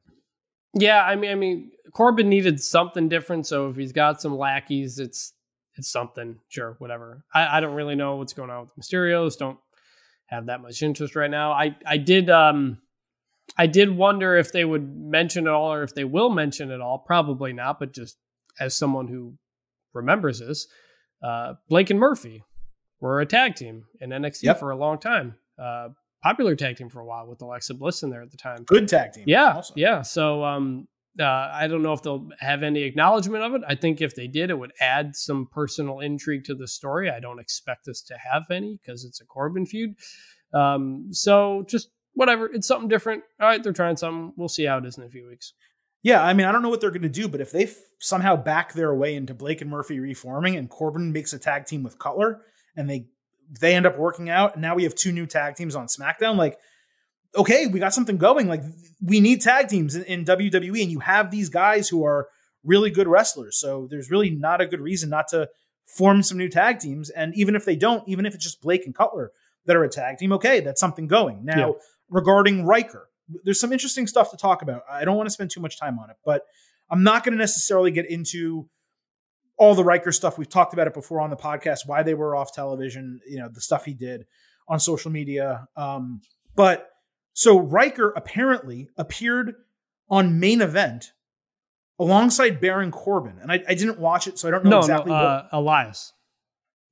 Yeah, 0.75 1.03
I 1.03 1.17
mean, 1.17 1.31
I 1.31 1.35
mean, 1.35 1.71
Corbin 1.95 2.29
needed 2.29 2.61
something 2.61 3.09
different. 3.09 3.47
So 3.47 3.71
if 3.71 3.77
he's 3.77 3.93
got 3.93 4.21
some 4.21 4.37
lackeys, 4.37 4.99
it's 4.99 5.33
it's 5.77 5.91
something. 5.91 6.39
Sure, 6.49 6.77
whatever. 6.79 7.25
I, 7.35 7.59
I 7.59 7.61
don't 7.61 7.75
really 7.75 7.95
know 7.95 8.17
what's 8.17 8.33
going 8.33 8.51
on 8.51 8.63
with 8.63 8.77
Mysterios. 8.77 9.39
Don't 9.39 9.59
have 10.27 10.47
that 10.47 10.61
much 10.61 10.83
interest 10.83 11.17
right 11.17 11.31
now. 11.31 11.53
I 11.53 11.77
I 11.87 11.99
did 11.99 12.31
um 12.31 12.79
I 13.57 13.67
did 13.67 13.91
wonder 13.95 14.37
if 14.37 14.53
they 14.53 14.65
would 14.65 14.97
mention 14.97 15.47
it 15.47 15.51
all 15.51 15.73
or 15.73 15.83
if 15.83 15.95
they 15.95 16.05
will 16.05 16.31
mention 16.31 16.71
it 16.71 16.81
all. 16.81 16.99
Probably 16.99 17.53
not, 17.53 17.79
but 17.79 17.93
just 17.93 18.17
as 18.59 18.77
someone 18.77 19.09
who 19.09 19.35
remembers 19.93 20.39
this, 20.39 20.67
uh, 21.23 21.55
Blake 21.69 21.91
and 21.91 21.99
Murphy 22.01 22.45
were 23.01 23.21
a 23.21 23.27
tag 23.27 23.57
team 23.57 23.85
in 24.01 24.11
NXT 24.11 24.45
yep. 24.45 24.59
for 24.59 24.71
a 24.71 24.77
long 24.77 24.99
time. 24.99 25.35
Uh, 25.59 25.89
popular 26.23 26.55
tag 26.57 26.77
team 26.77 26.89
for 26.89 27.01
a 27.01 27.05
while 27.05 27.27
with 27.27 27.43
Alexa 27.43 27.75
Bliss 27.75 28.03
in 28.03 28.11
there 28.11 28.23
at 28.23 28.31
the 28.31 28.37
time. 28.37 28.65
Good 28.65 28.89
tag 28.89 29.13
team. 29.13 29.25
Yeah, 29.27 29.55
also. 29.55 29.75
yeah. 29.77 30.03
So 30.03 30.45
um, 30.45 30.89
uh, 31.21 31.51
I 31.53 31.67
don't 31.69 31.83
know 31.83 31.93
if 31.93 32.03
they'll 32.03 32.29
have 32.41 32.63
any 32.63 32.83
acknowledgement 32.83 33.45
of 33.45 33.55
it. 33.55 33.63
I 33.69 33.75
think 33.75 34.01
if 34.01 34.15
they 34.15 34.27
did, 34.27 34.51
it 34.51 34.59
would 34.59 34.73
add 34.81 35.15
some 35.15 35.47
personal 35.53 36.01
intrigue 36.01 36.45
to 36.45 36.55
the 36.55 36.67
story. 36.67 37.11
I 37.11 37.21
don't 37.21 37.39
expect 37.39 37.85
this 37.85 38.03
to 38.03 38.17
have 38.17 38.45
any 38.51 38.79
because 38.81 39.05
it's 39.05 39.21
a 39.21 39.27
Corbin 39.27 39.67
feud. 39.67 39.95
Um, 40.55 41.09
so 41.11 41.65
just 41.69 41.91
whatever. 42.15 42.47
It's 42.47 42.67
something 42.67 42.89
different. 42.89 43.25
All 43.41 43.49
right, 43.49 43.63
they're 43.63 43.73
trying 43.73 43.97
something. 43.97 44.33
We'll 44.37 44.49
see 44.49 44.65
how 44.65 44.79
it 44.79 44.87
is 44.87 44.97
in 44.97 45.05
a 45.05 45.09
few 45.09 45.27
weeks. 45.29 45.53
Yeah, 46.03 46.23
I 46.23 46.35
mean, 46.35 46.47
I 46.47 46.53
don't 46.53 46.63
know 46.63 46.69
what 46.69 46.81
they're 46.81 46.91
going 46.91 47.03
to 47.03 47.09
do, 47.09 47.29
but 47.29 47.41
if 47.41 47.53
they 47.53 47.65
f- 47.65 47.77
somehow 48.01 48.35
back 48.35 48.73
their 48.73 48.93
way 48.93 49.15
into 49.15 49.35
Blake 49.35 49.61
and 49.61 49.71
Murphy 49.71 50.01
reforming, 50.01 50.57
and 50.57 50.69
Corbin 50.69 51.13
makes 51.13 51.33
a 51.33 51.39
tag 51.39 51.67
team 51.67 51.85
with 51.85 51.99
Cutler, 51.99 52.43
and 52.77 52.91
they 52.91 53.07
they 53.61 53.75
end 53.75 53.87
up 53.87 53.99
working 53.99 54.31
out, 54.31 54.55
and 54.55 54.63
now 54.63 54.75
we 54.75 54.83
have 54.85 54.95
two 54.95 55.13
new 55.13 55.27
tag 55.27 55.57
teams 55.57 55.77
on 55.77 55.87
SmackDown, 55.87 56.37
like 56.37 56.59
okay, 57.37 57.67
we 57.67 57.81
got 57.81 57.95
something 57.95 58.19
going. 58.19 58.49
Like 58.49 58.63
we 59.05 59.21
need 59.21 59.41
tag 59.41 59.69
teams 59.69 59.95
in, 59.95 60.05
in, 60.05 60.25
WWE, 60.25 60.83
and 60.83 60.91
you 60.91 61.01
have 61.01 61.31
these 61.31 61.49
guys 61.49 61.89
who 61.89 62.05
are 62.05 62.29
really 62.65 62.91
good 62.91 63.09
wrestlers. 63.09 63.59
So 63.59 63.89
there's 63.91 64.11
really 64.11 64.31
not 64.31 64.61
a 64.61 64.67
good 64.67 64.81
reason 64.81 65.11
not 65.11 65.29
to 65.29 65.49
form 65.87 66.23
some 66.23 66.39
new 66.39 66.49
tag 66.49 66.79
teams. 66.79 67.11
And 67.11 67.35
even 67.35 67.55
if 67.55 67.65
they 67.65 67.77
don't, 67.77 68.07
even 68.09 68.27
if 68.27 68.35
it's 68.35 68.45
just 68.45 68.63
Blake 68.63 68.87
and 68.87 68.95
Cutler 68.95 69.33
that 69.67 69.77
are 69.77 69.85
a 69.85 69.89
tag 69.89 70.19
team, 70.19 70.33
okay, 70.33 70.61
that's 70.61 70.81
something 70.81 71.07
going. 71.07 71.45
Now, 71.45 71.69
yeah. 71.69 71.73
regarding 72.09 72.65
Ryker, 72.65 73.09
there's 73.45 73.61
some 73.61 73.73
interesting 73.73 74.07
stuff 74.07 74.31
to 74.31 74.37
talk 74.37 74.63
about. 74.63 74.83
I 74.91 75.05
don't 75.05 75.17
want 75.17 75.27
to 75.27 75.33
spend 75.33 75.51
too 75.51 75.61
much 75.61 75.79
time 75.79 75.99
on 75.99 76.11
it, 76.11 76.17
but 76.25 76.43
I'm 76.91 77.03
not 77.03 77.25
going 77.25 77.33
to 77.33 77.39
necessarily 77.39 77.91
get 77.91 78.09
into 78.09 78.69
all 79.57 79.75
the 79.75 79.85
Ryker 79.85 80.13
stuff. 80.13 80.39
We've 80.39 80.49
talked 80.49 80.73
about 80.73 80.87
it 80.87 80.95
before 80.95 81.21
on 81.21 81.31
the 81.31 81.37
podcast, 81.37 81.81
why 81.87 82.03
they 82.03 82.15
were 82.15 82.35
off 82.37 82.53
television, 82.53 83.21
you 83.27 83.39
know, 83.39 83.49
the 83.49 83.61
stuff 83.61 83.85
he 83.85 83.95
did 83.95 84.27
on 84.69 84.81
social 84.81 85.11
media. 85.11 85.67
Um, 85.77 86.21
but 86.55 86.92
so 87.33 87.59
Ryker 87.59 88.13
apparently 88.17 88.89
appeared 88.97 89.55
on 90.09 90.39
main 90.39 90.61
event 90.61 91.13
alongside 91.99 92.61
Baron 92.61 92.91
Corbin, 92.91 93.39
and 93.41 93.51
I, 93.51 93.63
I 93.69 93.75
didn't 93.75 93.99
watch 93.99 94.27
it, 94.27 94.39
so 94.39 94.49
I 94.49 94.51
don't 94.51 94.65
know 94.65 94.71
no, 94.71 94.79
exactly. 94.81 95.13
No, 95.13 95.17
uh, 95.17 95.49
what... 95.51 95.59
Elias. 95.59 96.13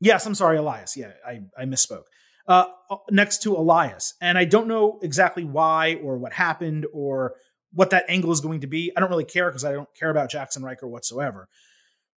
Yes, 0.01 0.25
I'm 0.25 0.35
sorry, 0.35 0.57
Elias. 0.57 0.97
Yeah, 0.97 1.13
I, 1.27 1.43
I 1.59 1.65
misspoke. 1.65 2.05
Uh, 2.47 2.65
next 3.11 3.43
to 3.43 3.55
Elias, 3.55 4.15
and 4.21 4.39
I 4.39 4.45
don't 4.45 4.67
know 4.67 4.99
exactly 5.03 5.45
why 5.45 5.97
or 6.03 6.17
what 6.19 6.33
happened 6.33 6.87
or 6.93 7.35
what 7.73 7.91
that 7.91 8.07
angle 8.09 8.33
is 8.33 8.41
going 8.41 8.63
to 8.63 8.67
be. 8.67 8.93
I 8.97 9.01
don't 9.01 9.11
really 9.11 9.25
care 9.25 9.49
because 9.49 9.65
I 9.65 9.73
don't 9.73 9.89
care 9.95 10.11
about 10.11 10.31
Jaxson 10.31 10.63
Ryker 10.63 10.89
whatsoever. 10.89 11.49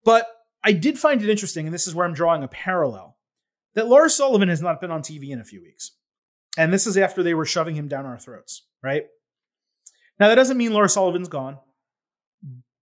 But 0.04 0.28
I 0.64 0.72
did 0.72 0.98
find 0.98 1.22
it 1.22 1.30
interesting, 1.30 1.68
and 1.68 1.74
this 1.74 1.88
is 1.88 1.94
where 1.94 2.06
I'm 2.06 2.14
drawing 2.14 2.44
a 2.44 2.48
parallel, 2.48 3.18
that 3.76 3.88
Lars 3.88 4.16
Sullivan 4.16 4.50
has 4.50 4.62
not 4.62 4.80
been 4.80 4.92
on 4.92 5.02
TV 5.02 5.30
in 5.30 5.40
a 5.40 5.46
few 5.46 5.62
weeks. 5.62 5.92
And 6.58 6.72
this 6.72 6.86
is 6.86 6.98
after 6.98 7.24
they 7.24 7.34
were 7.34 7.46
shoving 7.46 7.76
him 7.76 7.88
down 7.88 8.06
our 8.06 8.20
throats, 8.20 8.64
right? 8.84 9.08
Now, 10.20 10.28
that 10.28 10.36
doesn't 10.36 10.58
mean 10.58 10.74
Lars 10.74 10.94
Sullivan's 10.94 11.28
gone, 11.28 11.58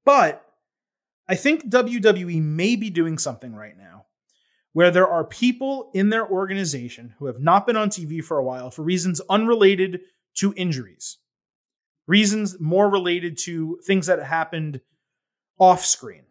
but 0.04 0.46
I 1.28 1.36
think 1.36 1.70
WWE 1.70 2.42
may 2.42 2.76
be 2.76 2.90
doing 2.90 3.18
something 3.18 3.56
right 3.56 3.78
now 3.78 4.06
where 4.74 4.92
there 4.92 5.08
are 5.08 5.24
people 5.24 5.92
in 5.94 6.10
their 6.10 6.28
organization 6.28 7.16
who 7.20 7.26
have 7.28 7.40
not 7.40 7.66
been 7.66 7.78
on 7.78 7.90
TV 7.90 8.24
for 8.24 8.38
a 8.38 8.44
while 8.44 8.70
for 8.72 8.84
reasons 8.84 9.22
unrelated 9.30 10.02
to 10.36 10.54
injuries, 10.56 11.18
reasons 12.08 12.60
more 12.60 12.90
related 12.90 13.38
to 13.38 13.80
things 13.86 14.08
that 14.08 14.22
happened 14.24 14.82
off 15.60 15.86
screen. 15.86 16.24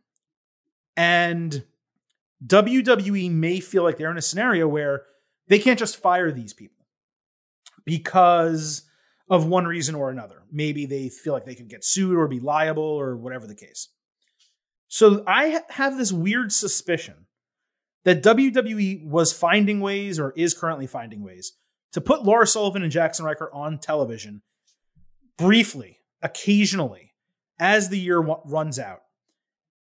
And 0.96 1.64
WWE 2.46 3.30
may 3.30 3.60
feel 3.60 3.82
like 3.82 3.96
they're 3.96 4.10
in 4.10 4.18
a 4.18 4.22
scenario 4.22 4.66
where 4.66 5.04
they 5.48 5.58
can't 5.58 5.78
just 5.78 5.96
fire 5.96 6.30
these 6.32 6.52
people 6.52 6.79
because 7.90 8.82
of 9.28 9.46
one 9.46 9.66
reason 9.66 9.96
or 9.96 10.10
another. 10.10 10.44
Maybe 10.52 10.86
they 10.86 11.08
feel 11.08 11.32
like 11.32 11.44
they 11.44 11.56
could 11.56 11.68
get 11.68 11.84
sued 11.84 12.16
or 12.16 12.28
be 12.28 12.38
liable 12.38 12.84
or 12.84 13.16
whatever 13.16 13.48
the 13.48 13.54
case. 13.56 13.88
So 14.86 15.24
I 15.26 15.60
have 15.70 15.98
this 15.98 16.12
weird 16.12 16.52
suspicion 16.52 17.26
that 18.04 18.22
WWE 18.22 19.04
was 19.04 19.32
finding 19.32 19.80
ways 19.80 20.20
or 20.20 20.32
is 20.36 20.54
currently 20.54 20.86
finding 20.86 21.24
ways 21.24 21.54
to 21.92 22.00
put 22.00 22.24
Lars 22.24 22.52
Sullivan 22.52 22.84
and 22.84 22.92
Jaxson 22.92 23.24
Ryker 23.24 23.50
on 23.52 23.78
television 23.78 24.42
briefly, 25.36 25.98
occasionally, 26.22 27.12
as 27.58 27.88
the 27.88 27.98
year 27.98 28.20
w- 28.20 28.40
runs 28.44 28.78
out, 28.78 29.00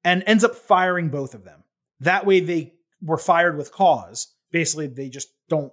and 0.03 0.23
ends 0.25 0.43
up 0.43 0.55
firing 0.55 1.09
both 1.09 1.35
of 1.35 1.43
them. 1.43 1.63
That 1.99 2.25
way 2.25 2.39
they 2.39 2.73
were 2.99 3.19
fired 3.19 3.57
with 3.57 3.71
cause. 3.71 4.33
Basically, 4.51 4.87
they 4.87 5.09
just 5.09 5.29
don't 5.49 5.71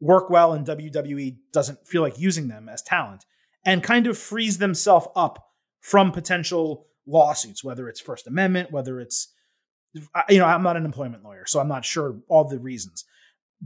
work 0.00 0.30
well 0.30 0.52
and 0.52 0.66
WWE 0.66 1.36
doesn't 1.52 1.86
feel 1.86 2.02
like 2.02 2.18
using 2.18 2.48
them 2.48 2.68
as 2.68 2.82
talent 2.82 3.24
and 3.64 3.82
kind 3.82 4.06
of 4.06 4.16
frees 4.16 4.58
themselves 4.58 5.08
up 5.16 5.44
from 5.80 6.12
potential 6.12 6.86
lawsuits, 7.06 7.64
whether 7.64 7.88
it's 7.88 8.00
First 8.00 8.26
Amendment, 8.26 8.70
whether 8.70 9.00
it's, 9.00 9.32
you 10.28 10.38
know, 10.38 10.44
I'm 10.44 10.62
not 10.62 10.76
an 10.76 10.84
employment 10.84 11.24
lawyer, 11.24 11.44
so 11.46 11.60
I'm 11.60 11.68
not 11.68 11.84
sure 11.84 12.16
all 12.28 12.44
the 12.44 12.58
reasons. 12.58 13.04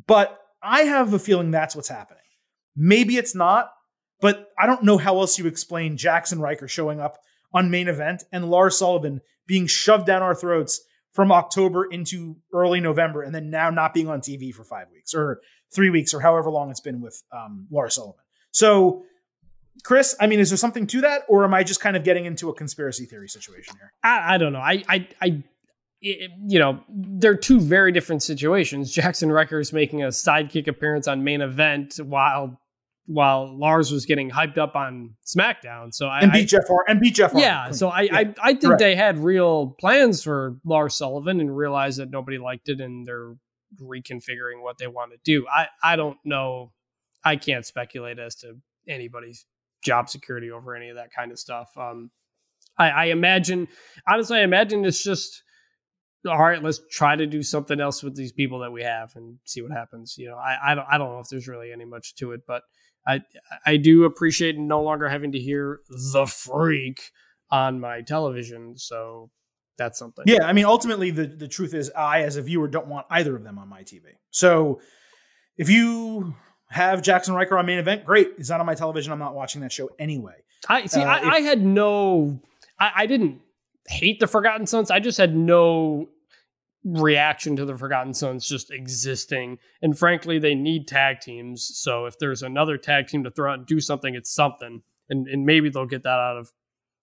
But 0.07 0.39
I 0.63 0.83
have 0.83 1.13
a 1.13 1.19
feeling 1.19 1.51
that's 1.51 1.77
what's 1.77 1.89
happening. 1.89 2.23
Maybe 2.77 3.17
it's 3.17 3.35
not, 3.35 3.71
but 4.21 4.51
I 4.59 4.67
don't 4.67 4.85
know 4.85 4.97
how 4.97 5.19
else 5.19 5.39
you 5.39 5.47
explain 5.47 5.97
Jaxson 5.97 6.39
Ryker 6.39 6.69
showing 6.69 7.01
up 7.01 7.19
on 7.53 7.71
main 7.71 7.89
event 7.89 8.23
and 8.33 8.51
Lars 8.51 8.79
Sullivan 8.79 9.21
being 9.47 9.67
shoved 9.67 10.07
down 10.07 10.23
our 10.23 10.35
throats 10.35 10.81
from 11.13 11.31
October 11.31 11.85
into 11.85 12.37
early 12.55 12.81
November 12.81 13.23
and 13.23 13.35
then 13.35 13.51
now 13.51 13.69
not 13.69 13.93
being 13.93 14.09
on 14.09 14.21
TV 14.21 14.55
for 14.55 14.65
five 14.65 14.87
weeks 14.91 15.13
or 15.13 15.41
three 15.75 15.91
weeks 15.91 16.15
or 16.15 16.21
however 16.21 16.51
long 16.51 16.71
it's 16.71 16.81
been 16.81 17.01
with 17.01 17.23
um, 17.33 17.67
Lars 17.71 17.95
Sullivan. 17.95 18.23
So, 18.51 19.05
Chris, 19.85 20.15
I 20.21 20.27
mean, 20.27 20.41
is 20.41 20.51
there 20.51 20.59
something 20.59 20.87
to 20.89 21.01
that, 21.01 21.23
or 21.29 21.45
am 21.45 21.55
I 21.55 21.65
just 21.65 21.81
kind 21.81 21.97
of 21.97 22.05
getting 22.05 22.27
into 22.27 22.51
a 22.51 22.55
conspiracy 22.55 23.07
theory 23.07 23.29
situation 23.29 23.75
here? 23.79 23.93
I, 24.05 24.35
I 24.35 24.39
don't 24.39 24.53
know. 24.53 24.61
I, 24.61 24.83
I, 24.89 25.09
I 25.21 25.43
it, 26.03 26.31
you 26.47 26.59
know, 26.59 26.83
they're 26.89 27.37
two 27.37 27.61
very 27.61 27.93
different 27.93 28.23
situations. 28.23 28.95
Jaxson 28.95 29.33
Ryker 29.33 29.61
is 29.61 29.73
making 29.73 30.03
a 30.03 30.09
sidekick 30.09 30.69
appearance 30.69 31.09
on 31.09 31.25
main 31.25 31.41
event 31.41 31.99
while 32.05 32.59
while 33.07 33.59
Lars 33.59 33.91
was 33.91 34.07
getting 34.07 34.31
hyped 34.31 34.59
up 34.59 34.77
on 34.77 35.15
SmackDown. 35.27 35.93
So 35.93 36.07
I 36.07 36.21
and 36.21 36.33
beat 36.33 36.43
I, 36.43 36.45
Jeff 36.45 36.71
Ar- 36.71 36.85
and 36.89 37.01
beat 37.01 37.15
Jeff. 37.15 37.33
Yeah. 37.35 37.71
So 37.73 37.89
I, 37.89 38.03
yeah. 38.03 38.17
I 38.17 38.35
I 38.43 38.55
think 38.55 38.79
they 38.79 38.95
had 38.95 39.19
real 39.19 39.75
plans 39.81 40.23
for 40.23 40.57
Lars 40.65 40.95
Sullivan 40.95 41.41
and 41.41 41.57
realized 41.57 41.99
that 41.99 42.11
nobody 42.11 42.39
liked 42.39 42.69
it, 42.69 42.81
and 42.81 43.07
they're 43.07 43.35
reconfiguring 43.81 44.63
what 44.63 44.79
they 44.79 44.87
want 44.87 45.13
to 45.13 45.19
do. 45.25 45.47
I 45.49 45.67
I 45.83 45.97
don't 45.97 46.19
know. 46.25 46.73
I 47.25 47.37
can't 47.37 47.65
speculate 47.65 48.19
as 48.19 48.35
to 48.37 48.57
anybody's 48.89 49.47
job 49.83 50.09
security 50.09 50.51
over 50.51 50.75
any 50.75 50.89
of 50.89 50.97
that 50.97 51.13
kind 51.13 51.31
of 51.33 51.39
stuff. 51.39 51.71
Um, 51.77 52.11
I, 52.79 52.91
I 52.91 53.05
imagine, 53.07 53.69
honestly, 54.09 54.39
I 54.39 54.43
imagine 54.43 54.85
it's 54.85 55.03
just 55.03 55.43
all 56.29 56.39
right. 56.39 56.63
Let's 56.63 56.81
try 56.91 57.17
to 57.17 57.27
do 57.27 57.43
something 57.43 57.81
else 57.81 58.03
with 58.03 58.15
these 58.15 58.33
people 58.33 58.61
that 58.61 58.73
we 58.73 58.83
have 58.83 59.13
and 59.17 59.39
see 59.45 59.61
what 59.61 59.73
happens. 59.73 60.17
You 60.17 60.31
know, 60.31 60.37
I 60.37 60.73
I 60.73 60.75
don't 60.75 60.87
I 60.91 60.99
don't 60.99 61.13
know 61.13 61.19
if 61.19 61.29
there's 61.29 61.49
really 61.49 61.73
any 61.73 61.85
much 61.85 62.15
to 62.17 62.33
it, 62.33 62.43
but 62.47 62.63
I 63.07 63.21
I 63.67 63.77
do 63.77 64.05
appreciate 64.05 64.57
no 64.57 64.83
longer 64.83 65.09
having 65.09 65.33
to 65.33 65.39
hear 65.39 65.81
the 66.13 66.27
freak 66.27 67.11
on 67.51 67.81
my 67.81 68.03
television. 68.03 68.79
So 68.79 69.31
that's 69.77 69.99
something. 69.99 70.25
Yeah, 70.27 70.45
I 70.45 70.53
mean, 70.53 70.65
ultimately, 70.65 71.11
the 71.11 71.27
the 71.27 71.49
truth 71.49 71.75
is, 71.75 71.91
I 71.97 72.23
as 72.23 72.37
a 72.37 72.43
viewer 72.43 72.69
don't 72.69 72.87
want 72.87 73.07
either 73.11 73.35
of 73.37 73.45
them 73.45 73.59
on 73.59 73.69
my 73.69 73.83
TV. 73.83 74.03
So 74.31 74.81
if 75.57 75.69
you 75.69 76.35
have 76.69 77.03
Jaxson 77.03 77.35
Ryker 77.35 77.57
on 77.59 77.67
main 77.67 77.79
event, 77.79 78.05
great. 78.05 78.33
He's 78.37 78.51
not 78.51 78.61
on 78.61 78.67
my 78.67 78.75
television. 78.75 79.13
I'm 79.13 79.19
not 79.19 79.35
watching 79.35 79.61
that 79.63 79.73
show 79.73 79.91
anyway. 79.99 80.37
I 80.69 80.87
see. 80.87 81.01
Uh, 81.01 81.07
I, 81.07 81.19
if, 81.19 81.25
I, 81.25 81.41
had 81.41 81.63
no. 81.63 82.41
I, 82.79 82.93
I 82.97 83.07
didn't 83.07 83.41
hate 83.89 84.21
the 84.21 84.27
Forgotten 84.27 84.67
Sons. 84.67 84.91
I 84.91 85.01
just 85.01 85.19
had 85.19 85.37
no 85.37 86.09
reaction 86.85 87.57
to 87.57 87.65
the 87.65 87.77
Forgotten 87.77 88.15
Sons 88.15 88.49
just 88.49 88.71
existing. 88.71 89.59
And 89.83 89.99
frankly, 89.99 90.39
they 90.39 90.55
need 90.55 90.89
tag 90.89 91.21
teams. 91.21 91.71
So 91.75 92.07
if 92.07 92.19
there's 92.19 92.43
another 92.43 92.77
tag 92.77 93.07
team 93.07 93.25
to 93.25 93.31
throw 93.31 93.53
out 93.53 93.59
and 93.59 93.67
do 93.67 93.81
something, 93.81 94.15
it's 94.15 94.33
something. 94.33 94.83
And 95.09 95.27
and 95.29 95.45
maybe 95.45 95.69
they'll 95.69 95.87
get 95.87 96.05
that 96.05 96.09
out 96.09 96.39
of 96.39 96.51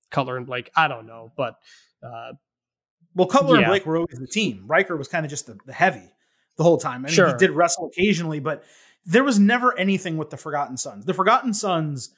Cutler 0.10 0.38
and 0.38 0.46
Blake. 0.46 0.72
I 0.76 0.88
don't 0.88 1.06
know, 1.06 1.32
but 1.38 1.56
uh, 2.04 2.34
Well, 3.16 3.28
Cutler 3.28 3.58
and 3.58 3.66
Blake 3.66 3.86
were 3.86 3.98
always 3.98 4.20
the 4.20 4.28
team. 4.28 4.64
Ryker 4.68 4.96
was 4.96 5.08
kind 5.08 5.26
of 5.26 5.30
just 5.30 5.48
the, 5.48 5.58
the 5.66 5.74
heavy 5.74 6.12
the 6.58 6.64
whole 6.64 6.78
time. 6.78 7.06
I 7.06 7.08
mean, 7.08 7.14
Sure. 7.14 7.28
he 7.28 7.34
did 7.36 7.52
wrestle 7.52 7.88
occasionally, 7.88 8.40
but 8.40 8.64
there 9.06 9.24
was 9.24 9.40
never 9.40 9.78
anything 9.78 10.18
with 10.18 10.30
the 10.30 10.38
Forgotten 10.38 10.78
Sons. 10.78 11.06
The 11.06 11.14
Forgotten 11.14 11.54
Sons 11.54 12.16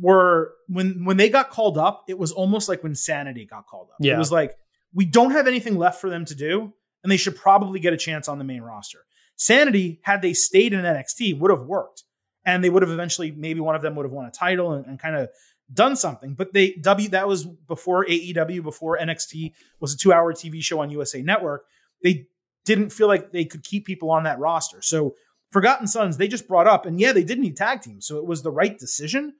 were 0.00 0.52
when 0.68 1.04
when 1.04 1.16
they 1.16 1.28
got 1.28 1.50
called 1.50 1.76
up, 1.78 2.04
it 2.08 2.18
was 2.18 2.32
almost 2.32 2.68
like 2.68 2.82
when 2.82 2.94
Sanity 2.94 3.44
got 3.44 3.66
called 3.66 3.88
up. 3.90 3.96
Yeah. 4.00 4.14
It 4.14 4.18
was 4.18 4.30
like 4.30 4.56
we 4.94 5.04
don't 5.04 5.32
have 5.32 5.46
anything 5.46 5.76
left 5.76 6.00
for 6.00 6.08
them 6.10 6.24
to 6.26 6.34
do, 6.34 6.72
and 7.02 7.10
they 7.10 7.16
should 7.16 7.36
probably 7.36 7.80
get 7.80 7.92
a 7.92 7.96
chance 7.96 8.28
on 8.28 8.38
the 8.38 8.44
main 8.44 8.62
roster. 8.62 9.00
Sanity, 9.36 10.00
had 10.02 10.20
they 10.22 10.32
stayed 10.34 10.72
in 10.72 10.80
NXT, 10.84 11.38
would 11.38 11.50
have 11.50 11.62
worked, 11.62 12.04
and 12.44 12.62
they 12.62 12.70
would 12.70 12.82
have 12.82 12.90
eventually 12.90 13.30
maybe 13.32 13.58
one 13.60 13.74
of 13.74 13.82
them 13.82 13.94
would 13.96 14.04
have 14.04 14.12
won 14.12 14.26
a 14.26 14.30
title 14.30 14.72
and, 14.72 14.86
and 14.86 14.98
kind 14.98 15.16
of 15.16 15.28
done 15.72 15.96
something. 15.96 16.34
But 16.34 16.52
they 16.52 16.72
W 16.74 17.08
that 17.10 17.28
was 17.28 17.46
before 17.46 18.04
AEW, 18.06 18.62
before 18.62 18.98
NXT 18.98 19.52
was 19.80 19.94
a 19.94 19.96
two 19.96 20.12
hour 20.12 20.32
TV 20.32 20.62
show 20.62 20.80
on 20.80 20.90
USA 20.90 21.22
Network. 21.22 21.64
They 22.02 22.26
didn't 22.64 22.90
feel 22.90 23.08
like 23.08 23.32
they 23.32 23.44
could 23.44 23.62
keep 23.64 23.86
people 23.86 24.10
on 24.10 24.24
that 24.24 24.38
roster. 24.38 24.82
So 24.82 25.14
Forgotten 25.50 25.86
Sons, 25.86 26.16
they 26.16 26.28
just 26.28 26.46
brought 26.46 26.66
up, 26.66 26.86
and 26.86 27.00
yeah, 27.00 27.12
they 27.12 27.24
did 27.24 27.38
need 27.38 27.56
tag 27.56 27.82
teams, 27.82 28.06
so 28.06 28.18
it 28.18 28.26
was 28.26 28.42
the 28.42 28.52
right 28.52 28.78
decision. 28.78 29.34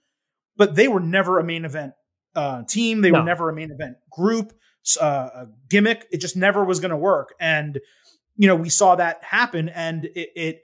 But 0.57 0.74
they 0.74 0.89
were 0.89 1.01
never 1.01 1.39
a 1.39 1.44
main 1.44 1.65
event 1.65 1.93
uh, 2.35 2.62
team. 2.65 3.01
They 3.01 3.11
No. 3.11 3.20
were 3.20 3.24
never 3.24 3.48
a 3.48 3.55
main 3.55 3.70
event 3.70 3.97
group, 4.11 4.52
uh, 5.01 5.28
a 5.35 5.47
gimmick. 5.69 6.07
It 6.11 6.20
just 6.20 6.36
never 6.36 6.65
was 6.65 6.81
going 6.81 6.90
to 6.90 6.97
work. 6.97 7.35
And 7.40 7.78
you 8.36 8.47
know, 8.47 8.57
we 8.57 8.69
saw 8.70 8.97
that 8.97 9.23
happen, 9.23 9.69
and 9.69 10.07
it, 10.07 10.31
it 10.35 10.62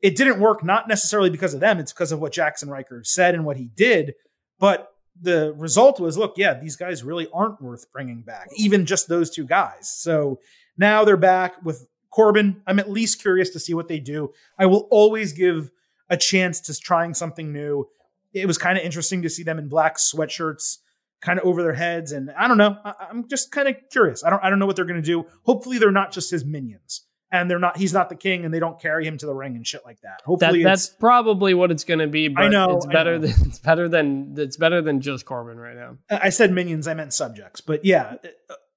it 0.00 0.16
didn't 0.16 0.38
work. 0.40 0.62
Not 0.62 0.88
necessarily 0.88 1.30
because 1.30 1.54
of 1.54 1.60
them; 1.60 1.78
it's 1.78 1.92
because 1.92 2.12
of 2.12 2.20
what 2.20 2.32
Jaxson 2.32 2.68
Ryker 2.68 3.02
said 3.04 3.34
and 3.34 3.44
what 3.44 3.56
he 3.56 3.70
did. 3.74 4.14
But 4.58 4.88
the 5.20 5.54
result 5.56 6.00
was, 6.00 6.18
look, 6.18 6.34
yeah, 6.36 6.54
these 6.54 6.76
guys 6.76 7.02
really 7.02 7.28
aren't 7.32 7.62
worth 7.62 7.90
bringing 7.92 8.22
back, 8.22 8.48
even 8.56 8.84
just 8.86 9.08
those 9.08 9.30
two 9.30 9.44
guys. 9.44 9.88
So 9.88 10.40
now 10.76 11.04
they're 11.04 11.16
back 11.16 11.64
with 11.64 11.86
Corbin. 12.10 12.62
I'm 12.66 12.78
at 12.78 12.90
least 12.90 13.20
curious 13.20 13.50
to 13.50 13.60
see 13.60 13.74
what 13.74 13.88
they 13.88 13.98
do. 13.98 14.32
I 14.58 14.66
will 14.66 14.88
always 14.90 15.32
give 15.32 15.70
a 16.10 16.16
chance 16.16 16.60
to 16.62 16.78
trying 16.78 17.14
something 17.14 17.52
new. 17.52 17.88
It 18.32 18.46
was 18.46 18.58
kind 18.58 18.76
of 18.76 18.84
interesting 18.84 19.22
to 19.22 19.30
see 19.30 19.42
them 19.42 19.58
in 19.58 19.68
black 19.68 19.96
sweatshirts, 19.96 20.78
kind 21.20 21.38
of 21.38 21.44
over 21.44 21.62
their 21.62 21.74
heads, 21.74 22.12
and 22.12 22.30
I 22.32 22.48
don't 22.48 22.58
know. 22.58 22.76
I, 22.84 22.94
I'm 23.10 23.28
just 23.28 23.52
kind 23.52 23.68
of 23.68 23.76
curious. 23.90 24.24
I 24.24 24.30
don't. 24.30 24.42
I 24.42 24.50
don't 24.50 24.58
know 24.58 24.66
what 24.66 24.76
they're 24.76 24.84
going 24.84 25.00
to 25.00 25.06
do. 25.06 25.26
Hopefully, 25.44 25.78
they're 25.78 25.92
not 25.92 26.12
just 26.12 26.30
his 26.30 26.44
minions, 26.44 27.06
and 27.34 27.50
they're 27.50 27.58
not. 27.58 27.76
He's 27.76 27.92
not 27.92 28.08
the 28.08 28.14
king, 28.14 28.44
and 28.44 28.54
they 28.54 28.60
don't 28.60 28.80
carry 28.80 29.04
him 29.04 29.18
to 29.18 29.26
the 29.26 29.34
ring 29.34 29.56
and 29.56 29.66
shit 29.66 29.84
like 29.84 30.00
that. 30.02 30.18
that 30.18 30.24
Hopefully, 30.24 30.62
that's 30.62 30.88
probably 30.88 31.52
what 31.52 31.72
it's 31.72 31.82
going 31.82 31.98
to 31.98 32.06
be. 32.06 32.28
But 32.28 32.48
know, 32.48 32.76
it's 32.76 32.86
I 32.86 32.92
better 32.92 33.18
know. 33.18 33.26
than 33.26 33.48
it's 33.48 33.58
better 33.58 33.88
than 33.88 34.34
it's 34.38 34.56
better 34.56 34.80
than 34.80 35.00
just 35.00 35.26
Corbin 35.26 35.58
right 35.58 35.76
now. 35.76 35.98
I 36.08 36.30
said 36.30 36.52
minions. 36.52 36.86
I 36.86 36.94
meant 36.94 37.12
subjects, 37.12 37.60
but 37.60 37.84
yeah, 37.84 38.16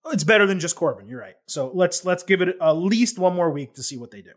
it's 0.08 0.24
better 0.24 0.48
than 0.48 0.60
just 0.60 0.76
Corbin. 0.76 1.08
You're 1.08 1.22
right. 1.22 1.36
So 1.46 1.72
let's 1.74 2.04
let's 2.04 2.24
give 2.24 2.42
it 2.42 2.58
at 2.60 2.72
least 2.72 3.20
one 3.20 3.36
more 3.36 3.52
week 3.52 3.76
to 3.76 3.84
see 3.84 3.96
what 3.96 4.10
they 4.10 4.22
do. 4.22 4.32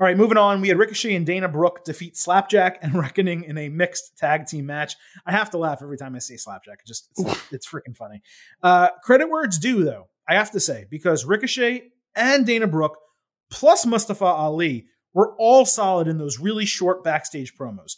All 0.00 0.06
right, 0.06 0.16
moving 0.16 0.38
on. 0.38 0.60
We 0.60 0.68
had 0.68 0.78
Ricochet 0.78 1.16
and 1.16 1.26
Dana 1.26 1.48
Brooke 1.48 1.84
defeat 1.84 2.16
Slapjack 2.16 2.78
and 2.82 2.94
Reckoning 2.98 3.42
in 3.42 3.58
a 3.58 3.68
mixed 3.68 4.16
tag 4.16 4.46
team 4.46 4.66
match. 4.66 4.94
I 5.26 5.32
have 5.32 5.50
to 5.50 5.58
laugh 5.58 5.82
every 5.82 5.96
time 5.96 6.14
I 6.14 6.20
say 6.20 6.36
Slapjack. 6.36 6.78
It 6.82 6.86
just 6.86 7.08
it's, 7.18 7.42
it's 7.52 7.68
freaking 7.68 7.96
funny. 7.96 8.22
Uh, 8.62 8.90
credit 9.02 9.28
where 9.28 9.42
it's 9.42 9.58
due, 9.58 9.82
though. 9.82 10.08
I 10.28 10.34
have 10.36 10.52
to 10.52 10.60
say 10.60 10.86
because 10.88 11.24
Ricochet 11.24 11.88
and 12.14 12.46
Dana 12.46 12.68
Brooke 12.68 12.98
plus 13.50 13.86
Mustafa 13.86 14.24
Ali 14.24 14.86
were 15.14 15.34
all 15.38 15.64
solid 15.64 16.08
in 16.08 16.18
those 16.18 16.38
really 16.38 16.64
short 16.64 17.02
backstage 17.02 17.56
promos. 17.56 17.96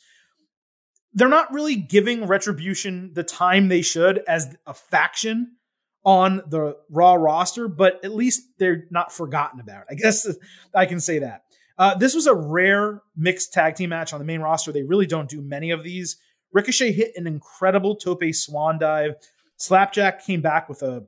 They're 1.13 1.29
not 1.29 1.53
really 1.53 1.77
giving 1.77 2.27
Retribution 2.27 3.13
the 3.15 3.25
time 3.25 3.69
they 3.69 3.83
should 3.83 4.23
as 4.29 4.55
a 4.67 4.75
faction 4.75 5.57
on 6.05 6.43
the 6.47 6.77
Raw 6.89 7.15
roster, 7.15 7.69
but 7.69 8.05
at 8.05 8.15
least 8.15 8.43
they're 8.59 8.85
not 8.91 9.13
forgotten 9.13 9.61
about. 9.61 9.85
I 9.91 9.95
guess 9.95 10.27
I 10.75 10.87
can 10.87 11.01
say 11.01 11.19
that. 11.19 11.43
Uh, 11.77 11.95
this 11.95 12.15
was 12.15 12.27
a 12.27 12.35
rare 12.35 13.03
mixed 13.17 13.53
tag 13.53 13.75
team 13.75 13.91
match 13.91 14.13
on 14.13 14.19
the 14.19 14.25
main 14.25 14.41
roster. 14.41 14.71
They 14.71 14.83
really 14.83 15.07
don't 15.07 15.29
do 15.29 15.41
many 15.41 15.71
of 15.71 15.83
these. 15.83 16.17
Ricochet 16.53 16.93
hit 16.93 17.13
an 17.17 17.27
incredible 17.27 17.97
tope 17.97 18.35
swan 18.35 18.79
dive. 18.79 19.15
Slapjack 19.57 20.25
came 20.25 20.43
back 20.43 20.69
with 20.69 20.83
a 20.83 21.05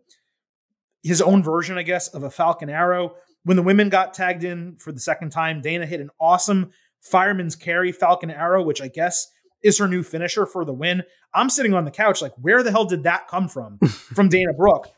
his 1.03 1.21
own 1.21 1.43
version, 1.43 1.79
I 1.79 1.83
guess, 1.83 2.09
of 2.09 2.23
a 2.23 2.31
Falcon 2.31 2.71
Arrow. 2.71 3.15
When 3.45 3.57
the 3.57 3.63
women 3.63 3.89
got 3.89 4.15
tagged 4.15 4.45
in 4.45 4.77
for 4.77 4.93
the 4.93 5.01
second 5.01 5.31
time, 5.31 5.61
Dana 5.61 5.87
hit 5.87 6.01
an 6.01 6.11
awesome 6.21 6.71
fireman's 7.01 7.57
carry 7.57 7.93
Falcon 7.93 8.31
Arrow, 8.31 8.63
which 8.63 8.81
I 8.81 8.89
guess 8.89 9.29
is 9.63 9.79
her 9.79 9.89
new 9.89 10.03
finisher 10.03 10.47
for 10.47 10.65
the 10.65 10.73
win. 10.73 11.03
I'm 11.35 11.51
sitting 11.51 11.75
on 11.75 11.85
the 11.85 11.91
couch 11.91 12.23
like, 12.23 12.33
where 12.41 12.63
the 12.63 12.71
hell 12.71 12.85
did 12.85 13.05
that 13.05 13.29
come 13.29 13.49
from? 13.49 13.79
from 14.15 14.29
Dana 14.29 14.53
Brooke. 14.53 14.89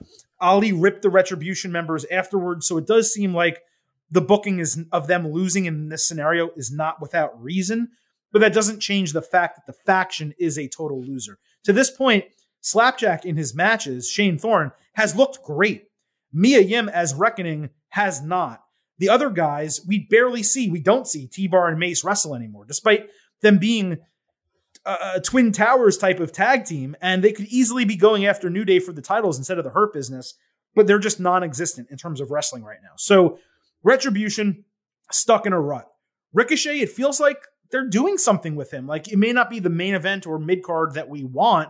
Ali 0.41 0.73
ripped 0.73 1.03
the 1.03 1.11
Retribution 1.11 1.73
members 1.73 2.05
afterwards, 2.11 2.67
so 2.67 2.77
it 2.77 2.87
does 2.87 3.13
seem 3.13 3.35
like 3.35 3.63
the 4.11 4.21
booking 4.21 4.59
is 4.59 4.85
of 4.93 5.07
them 5.07 5.31
losing 5.31 5.65
in 5.65 5.89
this 5.89 6.07
scenario 6.07 6.51
is 6.57 6.71
not 6.71 7.01
without 7.01 7.41
reason, 7.43 7.89
but 8.33 8.41
that 8.41 8.53
doesn't 8.53 8.81
change 8.81 9.13
the 9.13 9.23
fact 9.23 9.57
that 9.57 9.67
the 9.67 9.79
faction 9.85 10.35
is 10.39 10.59
a 10.59 10.69
total 10.69 11.01
loser. 11.01 11.39
To 11.65 11.73
this 11.73 11.91
point, 11.91 12.25
Slapjack 12.61 13.25
in 13.25 13.37
his 13.37 13.55
matches, 13.55 14.09
Shane 14.09 14.39
Thorne, 14.39 14.73
has 14.95 15.17
looked 15.17 15.43
great. 15.43 15.85
Mia 16.33 16.61
Yim 16.61 16.89
as 16.89 17.15
Reckoning 17.15 17.71
has 17.95 18.21
not. 18.21 18.65
The 18.99 19.09
other 19.09 19.31
guys, 19.31 19.81
we 19.87 20.01
barely 20.01 20.43
see, 20.43 20.69
we 20.69 20.81
don't 20.81 21.07
see 21.07 21.29
T 21.29 21.47
Bar 21.47 21.69
and 21.69 21.79
Mace 21.79 22.03
wrestle 22.03 22.35
anymore, 22.35 22.65
despite 22.65 23.09
them 23.41 23.59
being 23.59 23.99
a, 24.85 24.97
a 25.15 25.21
Twin 25.21 25.53
Towers 25.53 25.97
type 25.97 26.19
of 26.19 26.33
tag 26.33 26.65
team, 26.65 26.97
and 27.01 27.23
they 27.23 27.31
could 27.33 27.47
easily 27.47 27.85
be 27.85 27.95
going 27.95 28.27
after 28.27 28.51
New 28.51 28.65
Day 28.65 28.81
for 28.81 28.93
the 28.93 29.01
titles 29.01 29.39
instead 29.39 29.59
of 29.59 29.65
the 29.65 29.71
Hurt 29.71 29.93
business, 29.93 30.35
but 30.75 30.89
they're 30.89 30.99
just 30.99 31.21
non 31.21 31.45
existent 31.45 31.87
in 31.93 31.97
terms 31.97 32.21
of 32.21 32.33
wrestling 32.33 32.65
right 32.65 32.81
now. 32.83 32.95
So, 32.97 33.39
Retribution 33.85 34.65
stuck 35.13 35.47
in 35.47 35.53
a 35.53 35.61
rut. 35.61 35.87
Ricochet, 36.33 36.81
it 36.81 36.91
feels 36.91 37.21
like 37.21 37.39
they're 37.71 37.89
doing 37.89 38.19
something 38.19 38.57
with 38.57 38.73
him. 38.73 38.89
Like 38.89 39.07
it 39.07 39.19
may 39.19 39.33
not 39.33 39.51
be 39.51 39.61
the 39.61 39.71
main 39.71 39.95
event 39.95 40.27
or 40.27 40.41
mid 40.41 40.65
card 40.65 40.95
that 40.95 41.09
we 41.09 41.23
want, 41.23 41.69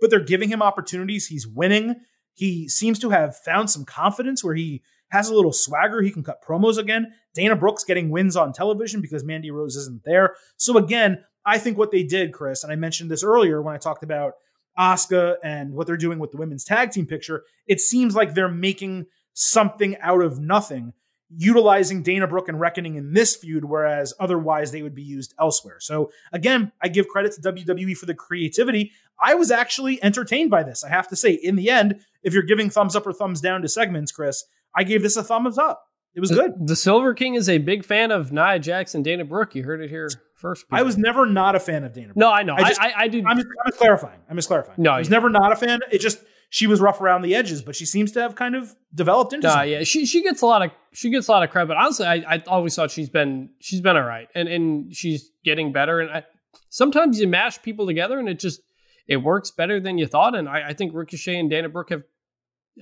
but 0.00 0.08
they're 0.08 0.20
giving 0.20 0.48
him 0.48 0.62
opportunities. 0.62 1.26
He's 1.26 1.46
winning. 1.46 1.96
He 2.32 2.66
seems 2.66 2.98
to 3.00 3.10
have 3.10 3.36
found 3.36 3.68
some 3.68 3.84
confidence 3.84 4.42
where 4.42 4.54
he 4.54 4.82
has 5.10 5.28
a 5.28 5.34
little 5.34 5.52
swagger. 5.52 6.02
He 6.02 6.10
can 6.10 6.22
cut 6.22 6.44
promos 6.44 6.78
again. 6.78 7.12
Dana 7.34 7.56
Brooke's 7.56 7.84
getting 7.84 8.10
wins 8.10 8.36
on 8.36 8.52
television 8.52 9.00
because 9.00 9.24
Mandy 9.24 9.50
Rose 9.50 9.76
isn't 9.76 10.02
there. 10.04 10.34
So 10.56 10.76
again, 10.78 11.24
I 11.44 11.58
think 11.58 11.78
what 11.78 11.90
they 11.90 12.02
did, 12.02 12.32
Chris, 12.32 12.64
and 12.64 12.72
I 12.72 12.76
mentioned 12.76 13.10
this 13.10 13.22
earlier 13.22 13.62
when 13.62 13.74
I 13.74 13.78
talked 13.78 14.02
about 14.02 14.34
Asuka 14.78 15.36
and 15.42 15.72
what 15.72 15.86
they're 15.86 15.96
doing 15.96 16.18
with 16.18 16.32
the 16.32 16.36
women's 16.36 16.64
tag 16.64 16.90
team 16.90 17.06
picture, 17.06 17.44
it 17.66 17.80
seems 17.80 18.14
like 18.14 18.34
they're 18.34 18.48
making 18.48 19.06
something 19.32 19.96
out 19.98 20.22
of 20.22 20.40
nothing, 20.40 20.92
utilizing 21.36 22.02
Dana 22.02 22.26
Brooke 22.26 22.48
and 22.48 22.58
Reckoning 22.58 22.96
in 22.96 23.12
this 23.12 23.36
feud, 23.36 23.64
whereas 23.64 24.12
otherwise 24.18 24.72
they 24.72 24.82
would 24.82 24.94
be 24.94 25.02
used 25.02 25.34
elsewhere. 25.38 25.78
So 25.78 26.10
again, 26.32 26.72
I 26.82 26.88
give 26.88 27.08
credit 27.08 27.32
to 27.32 27.40
WWE 27.52 27.96
for 27.96 28.06
the 28.06 28.14
creativity. 28.14 28.92
I 29.20 29.34
was 29.34 29.50
actually 29.50 30.02
entertained 30.02 30.50
by 30.50 30.62
this. 30.62 30.84
I 30.84 30.88
have 30.90 31.08
to 31.08 31.16
say, 31.16 31.32
in 31.32 31.56
the 31.56 31.70
end, 31.70 32.00
if 32.22 32.34
you're 32.34 32.42
giving 32.42 32.70
thumbs 32.70 32.96
up 32.96 33.06
or 33.06 33.12
thumbs 33.12 33.40
down 33.40 33.62
to 33.62 33.68
segments, 33.68 34.12
Chris, 34.12 34.44
I 34.76 34.84
gave 34.84 35.02
this 35.02 35.16
a 35.16 35.24
thumbs 35.24 35.58
up. 35.58 35.82
It 36.14 36.20
was 36.20 36.30
good. 36.30 36.52
The 36.66 36.76
Silver 36.76 37.12
King 37.12 37.34
is 37.34 37.48
a 37.48 37.58
big 37.58 37.84
fan 37.84 38.10
of 38.10 38.32
Nia 38.32 38.58
Jax 38.58 38.94
and 38.94 39.04
Dana 39.04 39.24
Brooke. 39.24 39.54
You 39.54 39.64
heard 39.64 39.82
it 39.82 39.90
here 39.90 40.08
first. 40.34 40.64
I 40.72 40.82
was 40.82 40.96
never 40.96 41.26
not 41.26 41.54
a 41.54 41.60
fan 41.60 41.84
of 41.84 41.92
Dana 41.92 42.06
Brooke. 42.06 42.16
no, 42.16 42.32
I 42.32 42.42
know. 42.42 42.54
I 42.54 42.62
I, 42.62 42.68
just- 42.68 42.80
I, 42.80 42.92
I 42.96 43.08
do. 43.08 43.22
I'm 43.26 43.36
just, 43.36 43.46
I'm 43.64 43.70
just 43.70 43.78
clarifying. 43.78 44.20
I'm 44.30 44.36
just 44.36 44.48
clarifying. 44.48 44.76
No, 44.82 44.92
I 44.92 44.98
was 44.98 45.08
yeah. 45.08 45.12
never 45.12 45.28
not 45.28 45.52
a 45.52 45.56
fan. 45.56 45.80
It 45.92 46.00
just 46.00 46.18
she 46.48 46.66
was 46.66 46.80
rough 46.80 47.02
around 47.02 47.22
the 47.22 47.34
edges, 47.34 47.60
but 47.60 47.76
she 47.76 47.84
seems 47.84 48.12
to 48.12 48.22
have 48.22 48.34
kind 48.34 48.54
of 48.54 48.74
developed 48.94 49.34
into. 49.34 49.50
Something. 49.50 49.70
yeah, 49.70 49.82
she 49.82 50.06
she 50.06 50.22
gets 50.22 50.40
a 50.40 50.46
lot 50.46 50.62
of 50.62 50.70
she 50.94 51.10
gets 51.10 51.28
a 51.28 51.32
lot 51.32 51.42
of 51.42 51.50
credit, 51.50 51.68
but 51.68 51.76
honestly, 51.76 52.06
I, 52.06 52.36
I 52.36 52.42
always 52.46 52.74
thought 52.74 52.90
she's 52.90 53.10
been 53.10 53.50
she's 53.60 53.82
been 53.82 53.96
all 53.96 54.04
right, 54.04 54.28
and 54.34 54.48
and 54.48 54.94
she's 54.94 55.30
getting 55.44 55.70
better. 55.72 56.00
And 56.00 56.10
I, 56.10 56.24
sometimes 56.70 57.20
you 57.20 57.28
mash 57.28 57.60
people 57.60 57.86
together, 57.86 58.18
and 58.18 58.28
it 58.28 58.38
just 58.38 58.60
it 59.06 59.18
works 59.18 59.50
better 59.50 59.80
than 59.80 59.98
you 59.98 60.06
thought. 60.06 60.34
And 60.34 60.48
I, 60.48 60.68
I 60.68 60.72
think 60.72 60.94
Ricochet 60.94 61.38
and 61.38 61.50
Dana 61.50 61.68
Brooke 61.68 61.90
have 61.90 62.04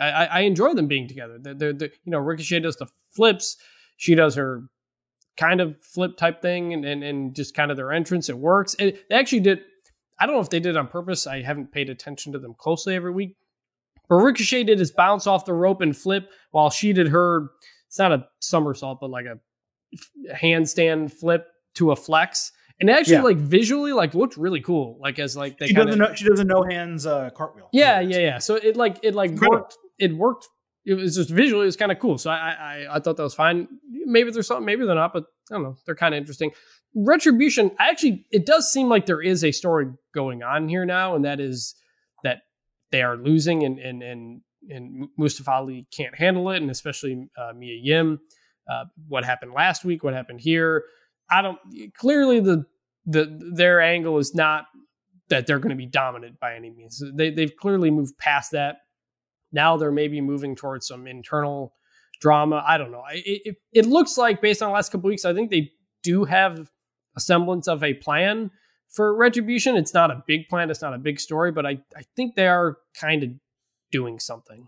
I, 0.01 0.27
I 0.27 0.41
enjoy 0.41 0.75
them 0.75 0.87
being 0.89 1.07
together. 1.09 1.39
They're, 1.41 1.55
they're, 1.55 1.73
they're- 1.73 1.93
you 2.05 2.11
know 2.13 2.19
Ricochet 2.19 2.61
does 2.61 2.77
the 2.77 2.87
flips, 3.13 3.57
she 3.97 4.15
does 4.15 4.35
her 4.35 4.63
kind 5.37 5.61
of 5.61 5.77
flip 5.83 6.17
type 6.17 6.41
thing, 6.43 6.73
and 6.73 6.85
and, 6.85 7.03
and 7.05 7.35
just 7.35 7.55
kind 7.55 7.71
of 7.71 7.77
their 7.77 7.93
entrance. 7.93 8.29
It 8.29 8.39
works. 8.39 8.75
And 8.75 8.93
they 9.09 9.17
actually 9.17 9.41
did. 9.41 9.61
I 10.19 10.27
don't 10.27 10.35
know 10.37 10.41
if 10.43 10.51
they 10.51 10.61
did 10.61 10.71
it 10.71 10.77
on 10.77 10.87
purpose. 10.89 11.27
I 11.27 11.43
haven't 11.43 11.73
paid 11.73 11.91
attention 11.91 12.33
to 12.33 12.39
them 12.39 12.55
closely 12.57 12.95
every 12.95 13.11
week. 13.13 13.37
But 14.09 14.17
Ricochet 14.17 14.65
did 14.65 14.79
his 14.79 14.91
bounce 14.93 15.27
off 15.27 15.45
the 15.45 15.55
rope 15.55 15.81
and 15.81 15.97
flip 15.97 16.29
while 16.53 16.71
she 16.71 16.93
did 16.93 17.09
her, 17.09 17.49
it's 17.89 17.99
not 17.99 18.13
a 18.13 18.27
somersault, 18.41 18.99
but 19.01 19.11
like 19.11 19.25
a 19.25 19.39
handstand 20.33 21.13
flip 21.13 21.47
to 21.77 21.91
a 21.93 21.97
flex. 21.97 22.53
And 22.81 22.91
it 22.91 22.93
actually 22.93 23.15
Yeah. 23.17 23.23
like 23.23 23.37
visually 23.37 23.93
like 23.93 24.15
looked 24.15 24.37
really 24.37 24.61
cool. 24.61 24.99
Like 25.01 25.19
as 25.19 25.37
like 25.37 25.59
they 25.59 25.69
she 25.69 25.75
kind 25.75 25.87
doesn't 25.87 25.99
know. 26.01 26.15
She 26.15 26.25
does 26.29 26.41
a 26.41 26.45
no 26.45 26.63
hands 26.69 27.07
uh, 27.07 27.31
cartwheel. 27.31 27.69
Yeah, 27.73 28.01
yeah, 28.01 28.19
yeah. 28.19 28.39
So 28.39 28.57
it 28.57 28.77
like 28.77 28.99
it 29.03 29.15
like 29.15 29.31
Incredible. 29.31 29.61
worked 29.61 29.77
it 29.99 30.17
worked 30.17 30.49
it 30.85 30.95
was 30.95 31.17
just 31.17 31.31
visually 31.31 31.63
it 31.63 31.67
was 31.67 31.77
kind 31.77 31.93
of 31.93 31.99
cool. 31.99 32.19
So 32.19 32.31
I, 32.31 32.37
I 32.37 32.87
I 32.97 33.01
thought 33.01 33.17
that 33.17 33.23
was 33.23 33.35
fine. 33.35 33.69
Maybe 33.91 34.31
there's 34.31 34.47
something, 34.47 34.67
maybe 34.67 34.85
they're 34.85 34.95
not, 34.95 35.13
but 35.13 35.25
I 35.51 35.55
don't 35.55 35.63
know. 35.63 35.77
They're 35.87 35.95
kind 35.95 36.15
of 36.15 36.19
interesting. 36.19 36.51
Retribution, 36.95 37.71
actually, 37.79 38.27
it 38.31 38.47
does 38.47 38.71
seem 38.71 38.89
like 38.89 39.07
there 39.07 39.23
is 39.23 39.43
a 39.45 39.51
story 39.51 39.87
going 40.15 40.43
on 40.43 40.69
here 40.69 40.85
now, 40.85 41.17
and 41.17 41.25
that 41.25 41.41
is 41.41 41.75
that 42.23 42.43
they 42.93 43.03
are 43.03 43.17
losing, 43.17 43.65
and 43.65 43.79
and 43.79 44.03
and 44.03 44.41
and 44.69 45.09
Mustafa 45.17 45.51
Ali 45.51 45.87
can't 45.95 46.15
handle 46.15 46.51
it, 46.51 46.59
and 46.59 46.71
especially 46.71 47.29
uh, 47.37 47.53
Mia 47.57 47.79
Yim. 47.83 48.21
Uh, 48.71 48.85
what 49.09 49.25
happened 49.25 49.53
last 49.53 49.85
week? 49.85 50.05
What 50.05 50.15
happened 50.15 50.41
here? 50.41 50.85
I 51.31 51.43
don't. 51.43 51.59
Clearly, 51.97 52.41
the 52.41 52.65
the 53.07 53.53
their 53.55 53.81
angle 53.81 54.19
is 54.19 54.35
not 54.35 54.67
that 55.31 55.47
they're 55.47 55.59
going 55.59 55.71
to 55.71 55.77
be 55.77 55.87
dominant 55.87 56.39
by 56.39 56.55
any 56.55 56.71
means. 56.71 57.03
They 57.15 57.31
they've 57.31 57.57
clearly 57.57 57.91
moved 57.91 58.19
past 58.19 58.53
that. 58.53 58.77
Now 59.55 59.77
they're 59.77 59.93
maybe 59.93 60.21
moving 60.21 60.55
towards 60.55 60.87
some 60.87 61.07
internal 61.07 61.73
drama. 62.21 62.63
I 62.67 62.77
don't 62.77 62.91
know. 62.91 63.05
It, 63.13 63.43
it, 63.45 63.57
it 63.73 63.87
looks 63.87 64.19
like 64.19 64.43
based 64.43 64.63
on 64.63 64.69
the 64.69 64.75
last 64.75 64.91
couple 64.93 65.09
weeks, 65.09 65.25
I 65.25 65.33
think 65.33 65.51
they 65.51 65.71
do 66.03 66.25
have 66.25 66.71
a 67.17 67.21
semblance 67.21 67.69
of 67.69 67.83
a 67.83 67.95
plan 67.95 68.51
for 68.91 69.15
retribution. 69.15 69.77
It's 69.77 69.95
not 69.95 70.11
a 70.11 70.23
big 70.27 70.49
plan. 70.49 70.71
It's 70.71 70.83
not 70.83 70.95
a 70.95 70.99
big 70.99 71.21
story, 71.21 71.53
but 71.53 71.65
I, 71.65 71.79
I 71.97 72.03
think 72.17 72.35
they 72.35 72.49
are 72.49 72.79
kind 73.01 73.23
of 73.23 73.31
doing 73.91 74.19
something. 74.19 74.67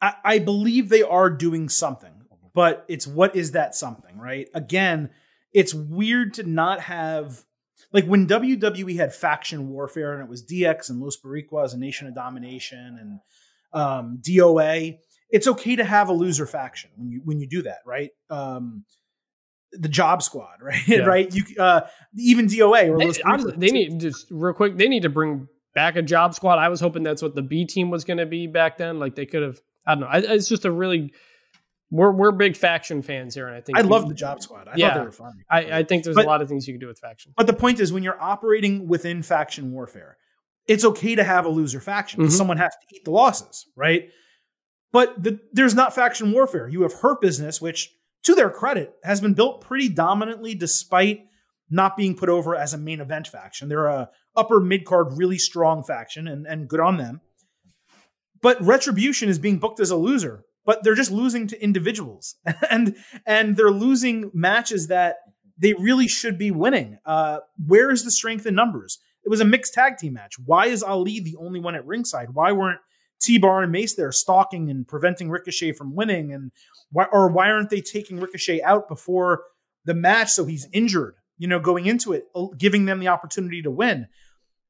I, 0.00 0.14
I 0.24 0.38
believe 0.38 0.88
they 0.88 1.02
are 1.02 1.30
doing 1.30 1.68
something, 1.68 2.12
but 2.54 2.84
it's 2.88 3.06
what 3.06 3.34
is 3.34 3.52
that 3.52 3.74
something, 3.74 4.18
right? 4.18 4.48
Again, 4.54 5.10
it's 5.52 5.72
weird 5.72 6.34
to 6.34 6.42
not 6.42 6.80
have 6.80 7.44
like 7.92 8.04
when 8.04 8.26
WWE 8.26 8.96
had 8.96 9.14
faction 9.14 9.68
warfare 9.70 10.12
and 10.12 10.22
it 10.22 10.28
was 10.28 10.44
DX 10.44 10.90
and 10.90 11.00
Los 11.00 11.16
Boricuas 11.16 11.72
and 11.72 11.80
Nation 11.80 12.06
of 12.06 12.14
Domination 12.14 12.98
and 13.00 13.20
um, 13.76 14.18
DOA. 14.20 14.98
It's 15.30 15.46
okay 15.48 15.76
to 15.76 15.84
have 15.84 16.08
a 16.08 16.12
loser 16.12 16.46
faction 16.46 16.90
when 16.96 17.10
you 17.10 17.20
when 17.24 17.40
you 17.40 17.46
do 17.48 17.62
that, 17.62 17.78
right? 17.84 18.10
Um, 18.30 18.84
the 19.72 19.88
Job 19.88 20.22
Squad, 20.22 20.56
right? 20.62 20.86
Yeah. 20.86 20.98
right? 21.00 21.32
You 21.34 21.42
uh, 21.58 21.82
even 22.16 22.46
DOA 22.46 22.88
or 22.88 22.98
They, 23.52 23.66
they 23.68 23.72
need 23.72 24.00
just 24.00 24.26
real 24.30 24.54
quick. 24.54 24.76
They 24.76 24.88
need 24.88 25.02
to 25.02 25.08
bring 25.10 25.48
back 25.74 25.96
a 25.96 26.02
job 26.02 26.34
squad. 26.34 26.58
I 26.58 26.68
was 26.70 26.80
hoping 26.80 27.02
that's 27.02 27.20
what 27.22 27.34
the 27.34 27.42
B 27.42 27.66
team 27.66 27.90
was 27.90 28.04
going 28.04 28.16
to 28.18 28.24
be 28.26 28.46
back 28.46 28.78
then. 28.78 28.98
Like 28.98 29.14
they 29.14 29.26
could 29.26 29.42
have. 29.42 29.60
I 29.86 29.94
don't 29.94 30.00
know. 30.00 30.06
I, 30.06 30.18
it's 30.34 30.48
just 30.48 30.64
a 30.64 30.70
really. 30.70 31.12
We're 31.90 32.10
we're 32.10 32.32
big 32.32 32.56
faction 32.56 33.02
fans 33.02 33.34
here, 33.34 33.46
and 33.46 33.56
I 33.56 33.60
think 33.60 33.78
I 33.78 33.82
love 33.82 34.08
the 34.08 34.14
Job 34.14 34.42
Squad. 34.42 34.66
I 34.66 34.72
Yeah. 34.76 34.88
thought 34.88 34.98
they 34.98 35.04
were 35.04 35.12
fun. 35.12 35.32
I, 35.48 35.78
I 35.78 35.82
think 35.84 36.02
there's 36.02 36.16
But- 36.16 36.24
a 36.24 36.28
lot 36.28 36.42
of 36.42 36.48
things 36.48 36.66
you 36.66 36.74
can 36.74 36.80
do 36.80 36.88
with 36.88 36.98
factions. 36.98 37.34
But 37.36 37.46
the 37.46 37.52
point 37.52 37.78
is, 37.78 37.92
when 37.92 38.02
you're 38.02 38.20
operating 38.20 38.88
within 38.88 39.22
faction 39.22 39.70
warfare, 39.70 40.16
it's 40.66 40.84
okay 40.84 41.14
to 41.14 41.24
have 41.24 41.44
a 41.44 41.48
loser 41.48 41.80
faction. 41.80 42.22
Mhm. 42.22 42.30
Someone 42.30 42.56
has 42.56 42.72
to 42.72 42.96
eat 42.96 43.04
the 43.04 43.10
losses, 43.10 43.66
right? 43.76 44.10
But 44.92 45.22
the, 45.22 45.40
there's 45.52 45.74
not 45.74 45.94
faction 45.94 46.32
warfare. 46.32 46.68
You 46.68 46.82
have 46.82 46.92
Hurt 46.92 47.20
Business, 47.20 47.60
which, 47.60 47.90
to 48.24 48.34
their 48.34 48.50
credit, 48.50 48.94
has 49.04 49.20
been 49.20 49.34
built 49.34 49.60
pretty 49.60 49.88
dominantly 49.88 50.54
despite 50.54 51.20
not 51.68 51.96
being 51.96 52.16
put 52.16 52.28
over 52.28 52.54
as 52.54 52.72
a 52.72 52.78
main 52.78 53.00
event 53.00 53.26
faction. 53.28 53.68
They're 53.68 53.86
a 53.86 54.10
upper 54.36 54.60
mid 54.60 54.84
card, 54.84 55.08
really 55.16 55.38
strong 55.38 55.82
faction, 55.82 56.28
and, 56.28 56.46
and 56.46 56.68
good 56.68 56.80
on 56.80 56.96
them. 56.96 57.20
But 58.40 58.62
Retribution 58.62 59.28
is 59.28 59.38
being 59.38 59.58
booked 59.58 59.80
as 59.80 59.90
a 59.90 59.96
loser, 59.96 60.44
but 60.64 60.82
they're 60.84 60.94
just 60.94 61.10
losing 61.10 61.46
to 61.48 61.62
individuals, 61.62 62.36
and 62.70 62.96
and 63.26 63.56
they're 63.56 63.70
losing 63.70 64.30
matches 64.34 64.88
that 64.88 65.16
they 65.58 65.72
really 65.74 66.06
should 66.06 66.38
be 66.38 66.50
winning. 66.50 66.98
Uh, 67.04 67.38
where 67.66 67.90
is 67.90 68.04
the 68.04 68.10
strength 68.10 68.46
in 68.46 68.54
numbers? 68.54 68.98
It 69.26 69.28
was 69.28 69.40
a 69.40 69.44
mixed 69.44 69.74
tag 69.74 69.98
team 69.98 70.12
match. 70.12 70.34
Why 70.38 70.66
is 70.66 70.84
Ali 70.84 71.18
the 71.18 71.36
only 71.36 71.58
one 71.58 71.74
at 71.74 71.84
ringside? 71.84 72.30
Why 72.32 72.52
weren't 72.52 72.78
T 73.20 73.38
Bar 73.38 73.64
and 73.64 73.72
Mace 73.72 73.96
there 73.96 74.12
stalking 74.12 74.70
and 74.70 74.86
preventing 74.86 75.28
Ricochet 75.28 75.72
from 75.72 75.96
winning? 75.96 76.32
And 76.32 76.52
why 76.92 77.06
or 77.10 77.28
why 77.28 77.50
aren't 77.50 77.70
they 77.70 77.80
taking 77.80 78.20
Ricochet 78.20 78.62
out 78.62 78.88
before 78.88 79.42
the 79.84 79.94
match 79.94 80.30
so 80.30 80.44
he's 80.44 80.68
injured? 80.72 81.16
You 81.38 81.48
know, 81.48 81.58
going 81.58 81.86
into 81.86 82.12
it, 82.12 82.26
uh, 82.36 82.46
giving 82.56 82.84
them 82.84 83.00
the 83.00 83.08
opportunity 83.08 83.62
to 83.62 83.70
win. 83.70 84.06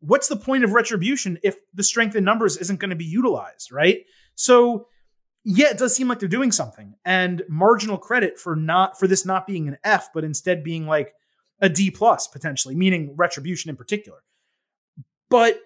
What's 0.01 0.29
the 0.29 0.37
point 0.37 0.65
of 0.65 0.73
retribution 0.73 1.39
if 1.43 1.57
the 1.75 1.85
strength 1.85 2.17
in 2.17 2.25
numbers 2.25 2.57
isn't 2.57 2.81
going 2.81 2.91
to 2.91 2.97
be 2.97 3.05
utilized, 3.05 3.71
right? 3.71 4.05
So 4.37 4.89
yeah, 5.45 5.69
it 5.69 5.79
does 5.79 5.95
seem 5.95 6.09
like 6.09 6.19
they're 6.19 6.29
doing 6.29 6.51
something. 6.51 6.95
And 7.05 7.43
marginal 7.49 7.99
credit 7.99 8.39
for 8.39 8.57
not 8.57 8.99
for 8.99 9.07
this 9.07 9.27
not 9.27 9.47
being 9.47 9.69
an 9.69 9.77
F, 9.85 10.09
but 10.15 10.25
instead 10.25 10.65
being 10.65 10.87
like 10.87 11.13
a 11.61 11.69
D 11.69 11.91
plus 11.91 12.27
potentially, 12.27 12.75
meaning 12.75 13.15
retribution 13.17 13.69
in 13.69 13.77
particular. 13.77 14.23
But 15.29 15.61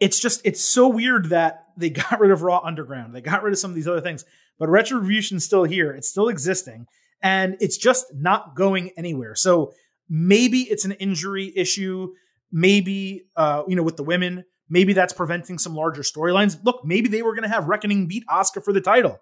it's 0.00 0.20
just 0.20 0.40
it's 0.44 0.60
so 0.60 0.88
weird 0.88 1.30
that 1.30 1.66
they 1.76 1.90
got 2.10 2.20
rid 2.20 2.30
of 2.30 2.42
Raw 2.42 2.60
Underground. 2.64 3.14
They 3.14 3.20
got 3.20 3.42
rid 3.42 3.52
of 3.52 3.58
some 3.58 3.70
of 3.70 3.74
these 3.74 3.88
other 3.88 4.00
things, 4.00 4.24
but 4.58 4.68
retribution's 4.68 5.44
still 5.44 5.64
here. 5.64 5.92
It's 5.92 6.08
still 6.08 6.28
existing, 6.28 6.86
and 7.22 7.56
it's 7.60 7.76
just 7.76 8.06
not 8.14 8.54
going 8.56 8.90
anywhere. 8.96 9.34
So 9.34 9.72
maybe 10.08 10.60
it's 10.60 10.84
an 10.84 10.92
injury 10.92 11.52
issue. 11.56 12.12
Maybe 12.52 13.26
uh, 13.36 13.62
you 13.66 13.76
know 13.76 13.82
with 13.82 13.96
the 13.96 14.04
women, 14.04 14.44
maybe 14.68 14.92
that's 14.92 15.12
preventing 15.12 15.58
some 15.58 15.74
larger 15.74 16.02
storylines. 16.02 16.62
Look, 16.64 16.84
maybe 16.84 17.08
they 17.08 17.22
were 17.22 17.34
going 17.34 17.48
to 17.48 17.54
have 17.54 17.68
Reckoning 17.68 18.06
beat 18.06 18.24
Asuka 18.28 18.64
for 18.64 18.72
the 18.72 18.80
title, 18.80 19.20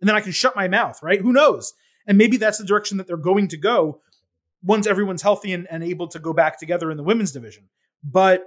and 0.00 0.08
then 0.08 0.16
I 0.16 0.20
can 0.20 0.32
shut 0.32 0.56
my 0.56 0.68
mouth, 0.68 1.02
right? 1.02 1.20
Who 1.20 1.32
knows? 1.32 1.74
And 2.06 2.18
maybe 2.18 2.36
that's 2.36 2.58
the 2.58 2.64
direction 2.64 2.96
that 2.98 3.06
they're 3.06 3.16
going 3.16 3.48
to 3.48 3.56
go 3.56 4.00
once 4.62 4.86
everyone's 4.86 5.22
healthy 5.22 5.52
and, 5.52 5.66
and 5.70 5.82
able 5.82 6.08
to 6.08 6.18
go 6.18 6.32
back 6.32 6.58
together 6.58 6.90
in 6.90 6.96
the 6.96 7.02
women's 7.02 7.32
division. 7.32 7.68
But 8.02 8.44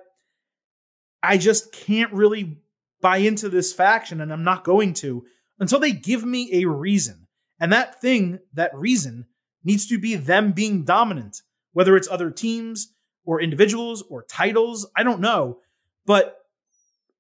I 1.26 1.38
just 1.38 1.72
can't 1.72 2.12
really 2.14 2.58
buy 3.02 3.18
into 3.18 3.50
this 3.50 3.74
faction, 3.74 4.22
and 4.22 4.32
I'm 4.32 4.44
not 4.44 4.64
going 4.64 4.94
to 4.96 5.26
until 5.60 5.80
they 5.80 5.92
give 5.92 6.24
me 6.24 6.62
a 6.64 6.68
reason. 6.70 7.28
And 7.60 7.72
that 7.72 8.02
thing, 8.02 8.40
that 8.54 8.76
reason, 8.76 9.26
needs 9.64 9.88
to 9.88 9.98
be 10.00 10.16
them 10.16 10.52
being 10.52 10.84
dominant, 10.84 11.42
whether 11.74 11.96
it's 11.96 12.08
other 12.10 12.30
teams 12.32 12.94
or 13.24 13.42
individuals 13.42 14.04
or 14.10 14.24
titles. 14.24 14.88
I 14.96 15.04
don't 15.04 15.22
know. 15.22 15.60
But 16.06 16.38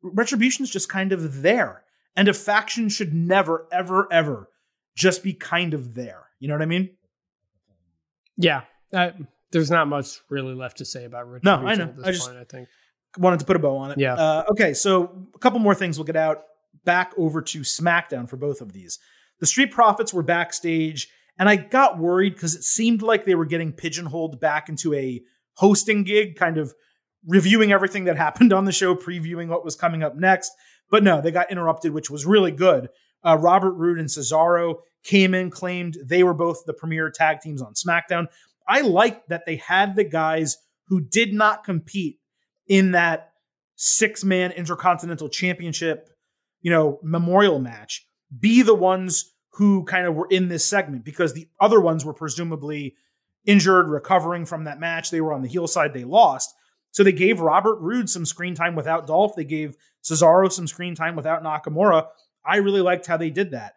Retribution's 0.02 0.69
just 0.69 0.90
kind 0.90 1.11
of 1.11 1.41
there. 1.41 1.84
And 2.15 2.27
a 2.27 2.34
faction 2.34 2.90
should 2.90 3.14
never, 3.14 3.68
ever, 3.72 4.07
ever 4.11 4.49
just 4.95 5.23
be 5.23 5.34
kind 5.34 5.73
of 5.73 5.94
there. 5.95 6.26
You 6.40 6.48
know 6.48 6.53
what 6.53 6.61
I 6.61 6.65
mean? 6.68 6.90
Yeah, 8.38 8.61
uh, 8.94 9.11
there's 9.52 9.72
not 9.72 9.88
much 9.88 10.19
really 10.30 10.53
left 10.53 10.77
to 10.77 10.86
say 10.86 11.06
about 11.06 11.27
No, 11.44 11.61
retribution 11.61 11.68
I 11.68 11.76
know. 11.76 11.84
At 11.90 11.95
this 11.98 12.06
I 12.06 12.11
just- 12.11 12.27
point, 12.27 12.40
I 12.40 12.44
think. 12.44 12.68
Wanted 13.18 13.40
to 13.40 13.46
put 13.46 13.56
a 13.56 13.60
bow 13.60 13.78
on 13.78 13.92
it. 13.92 13.98
Yeah. 13.98 14.14
Uh, 14.14 14.44
okay, 14.52 14.74
so 14.74 15.28
a 15.34 15.40
couple 15.40 15.60
more 15.60 15.76
things 15.76 15.98
we'll 15.98 16.06
get 16.06 16.16
out. 16.16 16.44
Back 16.84 17.14
over 17.18 17.42
to 17.42 17.62
SmackDown 17.62 18.30
for 18.30 18.38
both 18.38 18.62
of 18.62 18.74
these. 18.74 19.00
The 19.40 19.46
Street 19.46 19.72
Profits 19.72 20.14
were 20.14 20.24
backstage, 20.24 21.10
and 21.38 21.50
I 21.50 21.56
got 21.56 21.98
worried 21.98 22.36
because 22.36 22.56
it 22.56 22.64
seemed 22.64 23.02
like 23.02 23.26
they 23.26 23.36
were 23.36 23.46
getting 23.46 23.74
pigeonholed 23.74 24.40
back 24.40 24.70
into 24.70 24.94
a 24.94 25.22
hosting 25.56 26.04
gig, 26.04 26.36
kind 26.36 26.58
of 26.58 26.74
reviewing 27.28 27.72
everything 27.72 28.06
that 28.06 28.18
happened 28.18 28.54
on 28.54 28.66
the 28.66 28.72
show, 28.72 28.96
previewing 28.96 29.48
what 29.48 29.66
was 29.66 29.76
coming 29.76 30.04
up 30.04 30.16
next. 30.16 30.52
But 30.92 31.04
no, 31.04 31.22
they 31.22 31.32
got 31.32 31.52
interrupted, 31.52 31.94
which 31.94 32.10
was 32.10 32.26
really 32.26 32.52
good. 32.52 32.90
Uh, 33.24 33.38
Robert 33.40 33.74
Roode 33.74 34.00
and 34.00 34.08
Cesaro 34.08 34.76
came 35.04 35.34
in, 35.34 35.50
claimed 35.50 35.98
they 36.04 36.24
were 36.24 36.34
both 36.34 36.64
the 36.66 36.74
premier 36.74 37.10
tag 37.10 37.42
teams 37.42 37.62
on 37.62 37.74
SmackDown. 37.74 38.28
I 38.68 38.82
liked 38.82 39.30
that 39.30 39.46
they 39.46 39.56
had 39.58 39.96
the 39.96 40.04
guys 40.04 40.58
who 40.88 41.02
did 41.02 41.34
not 41.34 41.64
compete 41.64 42.20
in 42.68 42.92
that 42.92 43.32
six 43.76 44.24
man 44.24 44.52
intercontinental 44.52 45.30
championship, 45.30 46.10
you 46.62 46.72
know, 46.72 47.00
memorial 47.04 47.60
match 47.60 48.06
be 48.40 48.62
the 48.62 48.76
ones 48.76 49.34
who 49.54 49.84
kind 49.86 50.06
of 50.06 50.16
were 50.16 50.28
in 50.30 50.48
this 50.48 50.66
segment 50.66 51.06
because 51.06 51.34
the 51.34 51.48
other 51.60 51.80
ones 51.80 52.04
were 52.04 52.14
presumably 52.14 52.96
injured, 53.46 53.88
recovering 53.88 54.46
from 54.46 54.66
that 54.66 54.80
match. 54.80 55.12
They 55.12 55.22
were 55.22 55.34
on 55.34 55.42
the 55.42 55.48
heel 55.48 55.68
side, 55.68 55.94
they 55.94 56.04
lost. 56.04 56.54
So 56.92 57.04
they 57.04 57.12
gave 57.12 57.40
Robert 57.40 57.80
Roode 57.80 58.10
some 58.10 58.26
screen 58.26 58.56
time 58.56 58.76
without 58.76 59.08
Dolph. 59.08 59.36
They 59.36 59.44
gave 59.44 59.76
Cesaro 60.04 60.52
some 60.52 60.68
screen 60.68 60.96
time 60.96 61.16
without 61.16 61.44
Nakamura. 61.44 62.08
I 62.46 62.58
really 62.58 62.82
liked 62.82 63.06
how 63.06 63.18
they 63.18 63.30
did 63.30 63.52
that. 63.52 63.74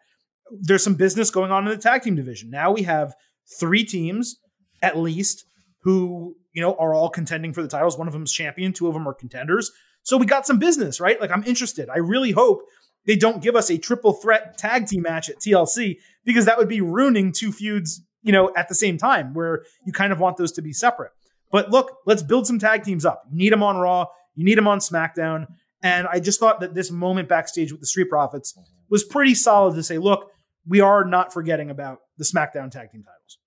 There's 0.51 0.83
some 0.83 0.95
business 0.95 1.29
going 1.29 1.51
on 1.51 1.67
in 1.67 1.71
the 1.71 1.81
tag 1.81 2.01
team 2.01 2.15
division. 2.15 2.49
Now 2.49 2.71
we 2.71 2.83
have 2.83 3.13
three 3.59 3.83
teams 3.83 4.37
at 4.81 4.97
least 4.97 5.45
who 5.81 6.35
you 6.53 6.61
know 6.61 6.75
are 6.75 6.93
all 6.93 7.09
contending 7.09 7.53
for 7.53 7.61
the 7.61 7.67
titles. 7.67 7.97
One 7.97 8.07
of 8.07 8.13
them 8.13 8.23
is 8.23 8.31
champion, 8.31 8.73
two 8.73 8.87
of 8.87 8.93
them 8.93 9.07
are 9.07 9.13
contenders. 9.13 9.71
So 10.03 10.17
we 10.17 10.25
got 10.25 10.47
some 10.47 10.59
business, 10.59 10.99
right? 10.99 11.19
Like 11.19 11.31
I'm 11.31 11.43
interested. 11.43 11.89
I 11.89 11.97
really 11.97 12.31
hope 12.31 12.61
they 13.05 13.15
don't 13.15 13.41
give 13.41 13.55
us 13.55 13.69
a 13.69 13.77
triple 13.77 14.13
threat 14.13 14.57
tag 14.57 14.87
team 14.87 15.03
match 15.03 15.29
at 15.29 15.39
TLC 15.39 15.97
because 16.25 16.45
that 16.45 16.57
would 16.57 16.69
be 16.69 16.81
ruining 16.81 17.31
two 17.31 17.51
feuds, 17.51 18.01
you 18.21 18.31
know, 18.31 18.51
at 18.55 18.69
the 18.69 18.75
same 18.75 18.97
time 18.97 19.33
where 19.33 19.63
you 19.85 19.91
kind 19.91 20.13
of 20.13 20.19
want 20.19 20.37
those 20.37 20.51
to 20.53 20.61
be 20.61 20.73
separate. 20.73 21.11
But 21.51 21.71
look, 21.71 21.97
let's 22.05 22.21
build 22.21 22.45
some 22.45 22.59
tag 22.59 22.83
teams 22.83 23.05
up. 23.05 23.23
You 23.31 23.37
need 23.37 23.51
them 23.51 23.63
on 23.63 23.77
Raw, 23.77 24.05
you 24.35 24.45
need 24.45 24.57
them 24.57 24.67
on 24.67 24.79
SmackDown. 24.79 25.47
And 25.81 26.07
I 26.07 26.19
just 26.19 26.39
thought 26.39 26.59
that 26.59 26.75
this 26.75 26.91
moment 26.91 27.29
backstage 27.29 27.71
with 27.71 27.81
the 27.81 27.87
Street 27.87 28.09
Profits 28.09 28.57
was 28.89 29.03
pretty 29.03 29.33
solid 29.33 29.75
to 29.75 29.83
say, 29.83 29.97
look, 29.97 30.29
we 30.67 30.81
are 30.81 31.05
not 31.05 31.33
forgetting 31.33 31.69
about 31.69 31.99
the 32.17 32.25
SmackDown 32.25 32.69
tag 32.69 32.91
team 32.91 33.03
titles. 33.03 33.38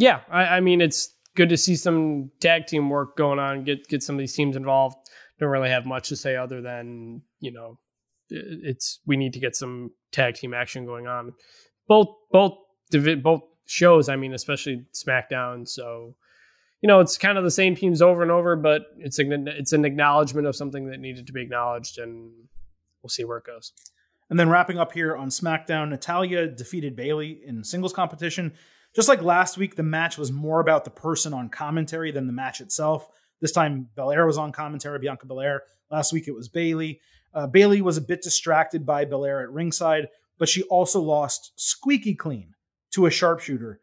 Yeah, 0.00 0.20
I, 0.30 0.56
I 0.56 0.60
mean 0.60 0.80
it's 0.80 1.14
good 1.36 1.50
to 1.50 1.56
see 1.56 1.76
some 1.76 2.30
tag 2.40 2.66
team 2.66 2.88
work 2.88 3.16
going 3.16 3.38
on. 3.38 3.64
Get 3.64 3.86
get 3.86 4.02
some 4.02 4.16
of 4.16 4.20
these 4.20 4.34
teams 4.34 4.56
involved. 4.56 4.96
Don't 5.38 5.50
really 5.50 5.68
have 5.68 5.84
much 5.84 6.08
to 6.08 6.16
say 6.16 6.36
other 6.36 6.62
than 6.62 7.22
you 7.40 7.52
know 7.52 7.78
it's 8.30 9.00
we 9.06 9.16
need 9.16 9.34
to 9.34 9.40
get 9.40 9.54
some 9.54 9.90
tag 10.10 10.34
team 10.36 10.54
action 10.54 10.86
going 10.86 11.06
on. 11.06 11.34
Both 11.86 12.08
both 12.32 12.54
both 13.22 13.42
shows. 13.66 14.08
I 14.08 14.16
mean, 14.16 14.32
especially 14.32 14.86
SmackDown. 14.94 15.68
So 15.68 16.16
you 16.80 16.86
know, 16.86 17.00
it's 17.00 17.18
kind 17.18 17.36
of 17.36 17.44
the 17.44 17.50
same 17.50 17.76
teams 17.76 18.00
over 18.00 18.22
and 18.22 18.30
over, 18.30 18.56
but 18.56 18.86
it's 18.96 19.18
an, 19.18 19.46
it's 19.48 19.74
an 19.74 19.84
acknowledgement 19.84 20.46
of 20.46 20.56
something 20.56 20.86
that 20.86 20.98
needed 20.98 21.26
to 21.26 21.32
be 21.34 21.42
acknowledged, 21.42 21.98
and 21.98 22.32
we'll 23.02 23.10
see 23.10 23.24
where 23.24 23.36
it 23.36 23.44
goes. 23.44 23.72
And 24.30 24.40
then 24.40 24.48
wrapping 24.48 24.78
up 24.78 24.92
here 24.92 25.14
on 25.14 25.28
SmackDown, 25.28 25.90
Natalya 25.90 26.46
defeated 26.46 26.96
Bayley 26.96 27.42
in 27.44 27.62
singles 27.64 27.92
competition. 27.92 28.54
Just 28.94 29.08
like 29.08 29.22
last 29.22 29.56
week, 29.56 29.76
the 29.76 29.82
match 29.82 30.18
was 30.18 30.32
more 30.32 30.60
about 30.60 30.84
the 30.84 30.90
person 30.90 31.32
on 31.32 31.48
commentary 31.48 32.10
than 32.10 32.26
the 32.26 32.32
match 32.32 32.60
itself. 32.60 33.08
This 33.40 33.52
time, 33.52 33.88
Belair 33.94 34.26
was 34.26 34.38
on 34.38 34.52
commentary, 34.52 34.98
Bianca 34.98 35.26
Belair. 35.26 35.62
Last 35.90 36.12
week, 36.12 36.28
it 36.28 36.34
was 36.34 36.48
Bayley. 36.48 37.00
Uh, 37.32 37.46
Bayley 37.46 37.80
was 37.82 37.96
a 37.96 38.02
bit 38.02 38.22
distracted 38.22 38.84
by 38.84 39.04
Belair 39.04 39.40
at 39.40 39.50
ringside, 39.50 40.08
but 40.38 40.48
she 40.48 40.62
also 40.64 41.00
lost 41.00 41.52
squeaky 41.56 42.14
clean 42.14 42.54
to 42.92 43.06
a 43.06 43.10
sharpshooter 43.10 43.80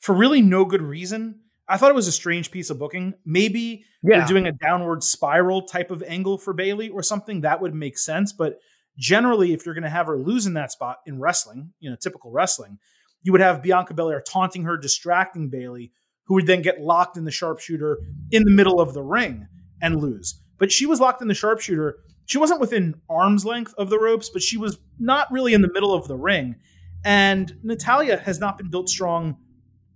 for 0.00 0.14
really 0.14 0.40
no 0.40 0.64
good 0.64 0.82
reason. 0.82 1.40
I 1.68 1.76
thought 1.76 1.90
it 1.90 1.96
was 1.96 2.08
a 2.08 2.12
strange 2.12 2.50
piece 2.50 2.70
of 2.70 2.78
booking. 2.78 3.14
Maybe 3.26 3.84
yeah. 4.02 4.18
they're 4.18 4.28
doing 4.28 4.46
a 4.46 4.52
downward 4.52 5.02
spiral 5.02 5.62
type 5.62 5.90
of 5.90 6.02
angle 6.04 6.38
for 6.38 6.54
Bayley 6.54 6.88
or 6.88 7.02
something 7.02 7.42
that 7.42 7.60
would 7.60 7.74
make 7.74 7.98
sense. 7.98 8.32
But 8.32 8.58
generally, 8.96 9.52
if 9.52 9.66
you're 9.66 9.74
going 9.74 9.82
to 9.82 9.90
have 9.90 10.06
her 10.06 10.16
lose 10.16 10.46
in 10.46 10.54
that 10.54 10.72
spot 10.72 10.98
in 11.04 11.18
wrestling, 11.18 11.72
you 11.80 11.90
know, 11.90 11.96
typical 11.96 12.30
wrestling, 12.30 12.78
you 13.22 13.32
would 13.32 13.40
have 13.40 13.62
Bianca 13.62 13.94
Belair 13.94 14.20
taunting 14.20 14.64
her, 14.64 14.76
distracting 14.76 15.48
Bayley, 15.48 15.92
who 16.24 16.34
would 16.34 16.46
then 16.46 16.62
get 16.62 16.80
locked 16.80 17.16
in 17.16 17.24
the 17.24 17.30
sharpshooter 17.30 17.98
in 18.30 18.44
the 18.44 18.50
middle 18.50 18.80
of 18.80 18.94
the 18.94 19.02
ring 19.02 19.48
and 19.80 20.00
lose. 20.00 20.40
But 20.58 20.72
she 20.72 20.86
was 20.86 21.00
locked 21.00 21.22
in 21.22 21.28
the 21.28 21.34
sharpshooter. 21.34 21.96
She 22.26 22.38
wasn't 22.38 22.60
within 22.60 23.00
arm's 23.08 23.44
length 23.44 23.74
of 23.78 23.90
the 23.90 23.98
ropes, 23.98 24.28
but 24.28 24.42
she 24.42 24.58
was 24.58 24.78
not 24.98 25.30
really 25.32 25.54
in 25.54 25.62
the 25.62 25.72
middle 25.72 25.94
of 25.94 26.08
the 26.08 26.16
ring. 26.16 26.56
And 27.04 27.56
Natalya 27.62 28.18
has 28.18 28.38
not 28.38 28.58
been 28.58 28.70
built 28.70 28.88
strong 28.88 29.38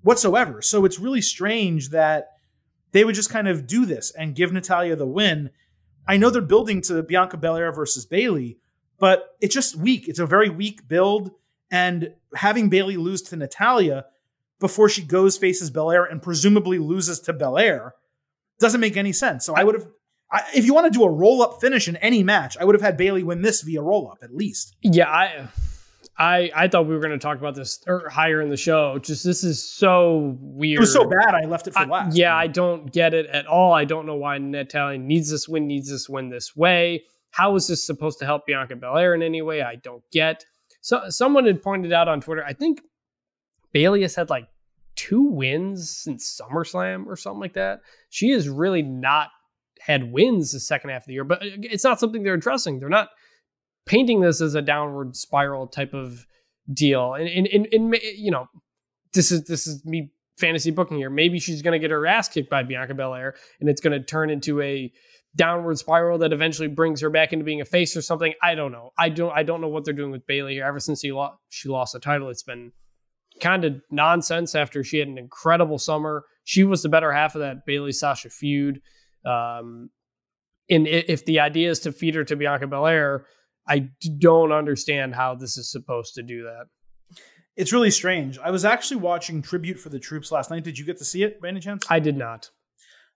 whatsoever. 0.02 0.62
So 0.62 0.84
it's 0.84 0.98
really 0.98 1.20
strange 1.20 1.90
that 1.90 2.28
they 2.92 3.04
would 3.04 3.14
just 3.14 3.30
kind 3.30 3.48
of 3.48 3.66
do 3.66 3.84
this 3.86 4.12
and 4.12 4.34
give 4.34 4.52
Natalya 4.52 4.96
the 4.96 5.06
win. 5.06 5.50
I 6.06 6.16
know 6.16 6.30
they're 6.30 6.42
building 6.42 6.80
to 6.82 7.02
Bianca 7.02 7.36
Belair 7.36 7.72
versus 7.72 8.06
Bayley, 8.06 8.58
but 8.98 9.36
it's 9.40 9.54
just 9.54 9.76
weak. 9.76 10.08
It's 10.08 10.18
a 10.18 10.26
very 10.26 10.48
weak 10.48 10.88
build. 10.88 11.30
And 11.70 12.14
having 12.34 12.68
Bayley 12.68 12.96
lose 12.96 13.22
to 13.22 13.36
Natalya 13.36 14.06
before 14.60 14.88
she 14.88 15.02
goes 15.02 15.36
faces 15.36 15.70
Belair 15.70 16.04
and 16.04 16.22
presumably 16.22 16.78
loses 16.78 17.20
to 17.20 17.32
Belair 17.32 17.94
doesn't 18.60 18.80
make 18.80 18.96
any 18.96 19.12
sense. 19.12 19.44
So 19.44 19.54
I 19.54 19.64
would 19.64 19.74
have, 19.74 19.86
if 20.54 20.64
you 20.64 20.72
want 20.72 20.92
to 20.92 20.98
do 20.98 21.04
a 21.04 21.10
roll 21.10 21.42
up 21.42 21.60
finish 21.60 21.88
in 21.88 21.96
any 21.96 22.22
match, 22.22 22.56
I 22.58 22.64
would 22.64 22.74
have 22.74 22.82
had 22.82 22.96
Bayley 22.96 23.22
win 23.22 23.42
this 23.42 23.62
via 23.62 23.82
roll 23.82 24.10
up 24.10 24.18
at 24.22 24.34
least. 24.34 24.76
Yeah, 24.82 25.10
I 25.10 25.48
I 26.16 26.50
I 26.54 26.68
thought 26.68 26.86
we 26.86 26.94
were 26.94 27.00
going 27.00 27.12
to 27.12 27.18
talk 27.18 27.38
about 27.38 27.54
this 27.54 27.82
or 27.86 28.08
higher 28.08 28.40
in 28.40 28.48
the 28.48 28.56
show. 28.56 28.98
Just 28.98 29.24
this 29.24 29.44
is 29.44 29.62
so 29.62 30.36
weird. 30.40 30.78
It 30.78 30.80
was 30.80 30.92
so 30.92 31.04
bad. 31.04 31.34
I 31.34 31.46
left 31.46 31.66
it 31.66 31.74
for 31.74 31.84
last. 31.86 32.14
I, 32.14 32.16
yeah, 32.16 32.36
I 32.36 32.46
don't 32.46 32.92
get 32.92 33.14
it 33.14 33.26
at 33.26 33.46
all. 33.46 33.72
I 33.72 33.84
don't 33.84 34.06
know 34.06 34.16
why 34.16 34.38
Natalya 34.38 34.98
needs 34.98 35.30
this 35.30 35.48
win. 35.48 35.66
Needs 35.66 35.90
this 35.90 36.08
win 36.08 36.28
this 36.28 36.54
way. 36.54 37.04
How 37.30 37.56
is 37.56 37.66
this 37.66 37.84
supposed 37.84 38.18
to 38.18 38.26
help 38.26 38.46
Bianca 38.46 38.76
Belair 38.76 39.14
in 39.14 39.22
any 39.22 39.42
way? 39.42 39.62
I 39.62 39.76
don't 39.76 40.02
get. 40.12 40.44
So 40.82 41.08
someone 41.08 41.46
had 41.46 41.62
pointed 41.62 41.92
out 41.92 42.08
on 42.08 42.20
Twitter. 42.20 42.44
I 42.44 42.52
think 42.52 42.82
Bayley 43.72 44.02
has 44.02 44.14
had 44.14 44.28
like 44.28 44.48
two 44.96 45.22
wins 45.22 45.88
since 45.88 46.40
SummerSlam 46.40 47.06
or 47.06 47.16
something 47.16 47.40
like 47.40 47.54
that. 47.54 47.80
She 48.10 48.30
has 48.30 48.48
really 48.48 48.82
not 48.82 49.28
had 49.80 50.12
wins 50.12 50.52
the 50.52 50.60
second 50.60 50.90
half 50.90 51.02
of 51.02 51.06
the 51.06 51.14
year, 51.14 51.24
but 51.24 51.42
uh, 51.42 51.46
it's 51.62 51.84
not 51.84 51.98
something 51.98 52.22
they're 52.22 52.34
addressing. 52.34 52.78
They're 52.78 52.88
not 52.88 53.08
painting 53.86 54.20
this 54.20 54.40
as 54.40 54.54
a 54.54 54.62
downward 54.62 55.16
spiral 55.16 55.66
type 55.66 55.94
of 55.94 56.26
deal. 56.72 57.14
And 57.14 57.28
and, 57.28 57.46
and, 57.46 57.66
and 57.72 57.98
you 58.16 58.30
know, 58.30 58.48
this 59.14 59.32
is 59.32 59.44
this 59.44 59.66
is 59.66 59.84
me 59.84 60.12
fantasy 60.36 60.72
booking 60.72 60.96
here. 60.96 61.10
Maybe 61.10 61.38
she's 61.38 61.62
going 61.62 61.72
to 61.72 61.78
get 61.78 61.92
her 61.92 62.06
ass 62.06 62.28
kicked 62.28 62.50
by 62.50 62.64
Bianca 62.64 62.94
Belair, 62.94 63.34
and 63.60 63.68
it's 63.68 63.80
going 63.80 63.98
to 63.98 64.04
turn 64.04 64.30
into 64.30 64.60
a 64.60 64.92
downward 65.34 65.78
spiral 65.78 66.18
that 66.18 66.32
eventually 66.32 66.68
brings 66.68 67.00
her 67.00 67.10
back 67.10 67.32
into 67.32 67.44
being 67.44 67.60
a 67.60 67.64
face 67.64 67.96
or 67.96 68.02
something. 68.02 68.34
I 68.42 68.54
don't 68.54 68.72
know. 68.72 68.90
I 68.98 69.08
don't. 69.08 69.32
I 69.32 69.42
don't 69.42 69.60
know 69.60 69.68
what 69.68 69.84
they're 69.84 69.94
doing 69.94 70.10
with 70.10 70.26
Bayley 70.26 70.54
here. 70.54 70.64
Ever 70.64 70.80
since 70.80 71.00
he 71.00 71.12
lost, 71.12 71.38
she 71.48 71.68
lost 71.68 71.94
the 71.94 72.00
title, 72.00 72.28
it's 72.28 72.42
been 72.42 72.72
kind 73.40 73.64
of 73.64 73.80
nonsense. 73.90 74.54
After 74.54 74.84
she 74.84 74.98
had 74.98 75.08
an 75.08 75.18
incredible 75.18 75.78
summer, 75.78 76.24
she 76.44 76.64
was 76.64 76.82
the 76.82 76.88
better 76.88 77.12
half 77.12 77.34
of 77.34 77.40
that 77.40 77.64
Bayley 77.66 77.92
Sasha 77.92 78.30
feud. 78.30 78.80
Um, 79.24 79.90
and 80.68 80.86
if 80.86 81.24
the 81.24 81.40
idea 81.40 81.70
is 81.70 81.80
to 81.80 81.92
feed 81.92 82.14
her 82.14 82.24
to 82.24 82.36
Bianca 82.36 82.66
Belair, 82.66 83.26
I 83.68 83.90
don't 84.18 84.52
understand 84.52 85.14
how 85.14 85.34
this 85.34 85.56
is 85.56 85.70
supposed 85.70 86.14
to 86.14 86.22
do 86.22 86.44
that. 86.44 86.66
It's 87.56 87.72
really 87.72 87.90
strange. 87.90 88.38
I 88.38 88.50
was 88.50 88.64
actually 88.64 88.98
watching 88.98 89.42
Tribute 89.42 89.78
for 89.78 89.90
the 89.90 89.98
Troops 89.98 90.32
last 90.32 90.50
night. 90.50 90.64
Did 90.64 90.78
you 90.78 90.86
get 90.86 90.96
to 90.98 91.04
see 91.04 91.22
it 91.22 91.40
by 91.40 91.48
any 91.48 91.60
chance? 91.60 91.84
I 91.90 92.00
did 92.00 92.16
not. 92.16 92.50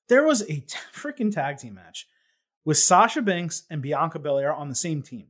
There 0.09 0.25
was 0.25 0.43
a 0.43 0.61
t- 0.61 0.79
freaking 0.95 1.33
tag 1.33 1.59
team 1.59 1.75
match 1.75 2.07
with 2.65 2.79
Sasha 2.79 3.23
Banks 3.23 3.65
and 3.71 3.83
Bianca 3.83 4.19
Belair 4.19 4.53
on 4.53 4.69
the 4.69 4.75
same 4.75 5.03
team. 5.03 5.29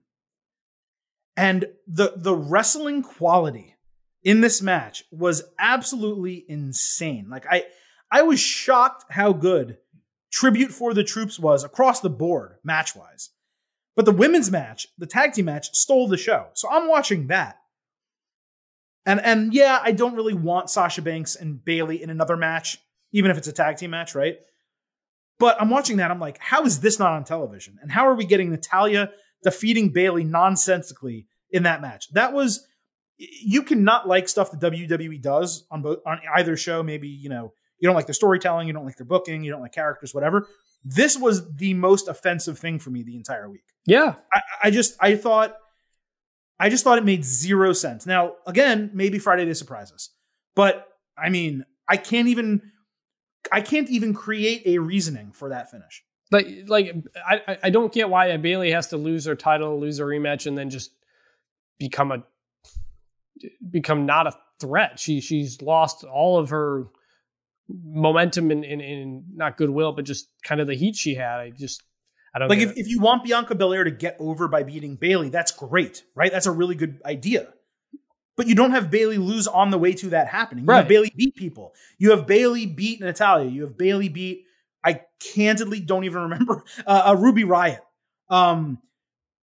And 1.37 1.67
the 1.87 2.15
the 2.17 2.35
wrestling 2.35 3.03
quality 3.03 3.77
in 4.23 4.41
this 4.41 4.63
match 4.63 5.05
was 5.11 5.43
absolutely 5.59 6.45
insane. 6.49 7.29
Like 7.31 7.47
I 7.49 7.65
I 8.11 8.23
was 8.23 8.41
shocked 8.41 9.05
how 9.11 9.33
good 9.33 9.79
Tribute 10.33 10.73
for 10.73 10.95
the 10.95 11.05
Troops 11.05 11.39
was 11.39 11.63
across 11.63 12.01
the 12.01 12.11
board 12.11 12.57
match-wise. 12.65 13.31
But 13.95 14.05
the 14.05 14.13
women's 14.13 14.51
match, 14.51 14.87
the 14.99 15.07
tag 15.07 15.33
team 15.33 15.47
match, 15.47 15.75
stole 15.75 16.09
the 16.09 16.19
show. 16.19 16.49
So 16.55 16.69
I'm 16.71 16.89
watching 16.89 17.29
that. 17.29 17.59
And 19.07 19.21
and 19.21 19.55
yeah, 19.55 19.79
I 19.83 19.93
don't 19.93 20.15
really 20.15 20.35
want 20.35 20.71
Sasha 20.71 21.03
Banks 21.03 21.37
and 21.37 21.65
Bayley 21.65 22.03
in 22.03 22.11
another 22.11 22.37
match, 22.37 22.79
even 23.13 23.31
if 23.31 23.39
it's 23.39 23.49
a 23.49 23.53
tag 23.53 23.77
team 23.77 23.91
match, 23.91 24.15
right? 24.15 24.39
But 25.39 25.61
I'm 25.61 25.71
watching 25.71 25.99
that. 25.99 26.11
I'm 26.11 26.21
like, 26.21 26.39
how 26.39 26.65
is 26.65 26.81
this 26.81 26.99
not 26.99 27.13
on 27.13 27.25
television? 27.25 27.79
And 27.83 27.91
how 27.91 28.09
are 28.09 28.15
we 28.15 28.25
getting 28.25 28.51
Natalya 28.51 29.11
defeating 29.43 29.93
Bayley 29.93 30.25
nonsensically 30.25 31.27
in 31.51 31.65
that 31.65 31.83
match? 31.83 32.11
That 32.13 32.33
was 32.33 32.67
you 33.19 33.63
cannot 33.63 34.07
like 34.07 34.29
stuff 34.29 34.51
that 34.51 34.61
WWE 34.61 35.21
does 35.21 35.67
on 35.71 35.83
both 35.83 35.99
on 36.07 36.21
either 36.37 36.57
show. 36.57 36.83
Maybe 36.83 37.09
you 37.09 37.29
know 37.29 37.53
you 37.79 37.87
don't 37.87 37.95
like 37.95 38.07
their 38.07 38.15
storytelling, 38.15 38.67
you 38.67 38.73
don't 38.73 38.85
like 38.85 38.97
their 38.97 39.07
booking, 39.07 39.45
you 39.45 39.51
don't 39.51 39.61
like 39.61 39.73
characters, 39.73 40.15
whatever. 40.15 40.49
This 40.85 41.19
was 41.19 41.55
the 41.57 41.75
most 41.75 42.09
offensive 42.09 42.59
thing 42.59 42.79
for 42.79 42.91
me 42.91 43.03
the 43.03 43.17
entire 43.17 43.51
week. 43.51 43.65
Yeah. 43.87 44.15
I, 44.33 44.41
I 44.65 44.71
just 44.71 44.97
I 45.01 45.17
thought 45.17 45.57
I 46.59 46.71
just 46.71 46.85
thought 46.85 46.99
it 46.99 47.05
made 47.05 47.25
zero 47.25 47.73
sense. 47.73 48.07
Now, 48.07 48.35
again, 48.47 48.91
maybe 48.95 49.19
Friday 49.19 49.45
they 49.45 49.55
surprise 49.55 49.93
us. 49.93 50.11
But 50.55 50.87
I 51.19 51.29
mean, 51.29 51.65
I 51.89 51.97
can't 51.97 52.29
even 52.29 52.63
I 53.53 53.61
can't 53.61 53.89
even 53.91 54.15
create 54.15 54.63
a 54.67 54.79
reasoning 54.79 55.33
for 55.33 55.51
that 55.51 55.71
finish. 55.71 56.05
Like 56.31 56.47
like 56.67 56.95
I 57.27 57.59
I 57.65 57.71
don't 57.71 57.93
get 57.93 58.11
why 58.11 58.37
Bayley 58.37 58.73
has 58.73 58.89
to 58.89 58.97
lose 58.97 59.27
her 59.27 59.37
title, 59.37 59.79
lose 59.79 60.01
a 60.01 60.03
rematch, 60.03 60.47
and 60.47 60.59
then 60.59 60.71
just 60.71 60.91
become 61.79 62.13
a 62.13 62.25
become 63.71 64.07
not 64.07 64.27
a 64.27 64.33
threat. 64.61 64.99
She 64.99 65.21
she's 65.21 65.63
lost 65.63 66.05
all 66.05 66.39
of 66.39 66.51
her 66.51 66.87
momentum 67.69 68.51
and, 68.51 68.65
and, 68.65 68.81
and 68.81 69.25
not 69.35 69.57
goodwill, 69.57 69.93
but 69.93 70.05
just 70.05 70.29
kind 70.43 70.61
of 70.61 70.67
the 70.67 70.75
heat 70.75 70.97
she 70.97 71.15
had. 71.15 71.39
I 71.39 71.51
just 71.51 71.83
I 72.35 72.39
don't 72.39 72.49
like 72.49 72.59
if, 72.59 72.77
if 72.77 72.89
you 72.89 73.01
want 73.01 73.25
Bianca 73.25 73.55
Belair 73.55 73.85
to 73.85 73.91
get 73.91 74.17
over 74.19 74.49
by 74.49 74.63
beating 74.63 74.97
Bayley, 74.97 75.31
that's 75.31 75.53
great, 75.53 76.05
right? 76.15 76.31
That's 76.31 76.47
a 76.47 76.53
really 76.53 76.75
good 76.75 77.01
idea. 77.05 77.53
But 78.37 78.47
you 78.47 78.55
don't 78.55 78.73
have 78.73 78.91
Bayley 78.91 79.19
lose 79.19 79.47
on 79.47 79.71
the 79.71 79.79
way 79.79 79.95
to 79.95 80.11
that 80.11 80.29
happening. 80.29 80.65
You 80.65 80.69
right. 80.69 80.79
have 80.79 80.89
Bayley 80.89 81.13
beat 81.17 81.37
people. 81.37 81.75
You 81.99 82.11
have 82.11 82.27
Bayley 82.27 82.67
beat 82.67 83.01
Natalya. 83.01 83.49
You 83.49 83.63
have 83.63 83.79
Bayley 83.79 84.09
beat. 84.09 84.45
I 84.85 85.01
candidly 85.21 85.81
don't 85.81 86.05
even 86.05 86.23
remember 86.23 86.65
uh, 86.87 87.03
a 87.07 87.17
Ruby 87.17 87.45
Riott. 87.45 87.81
Um, 88.29 88.79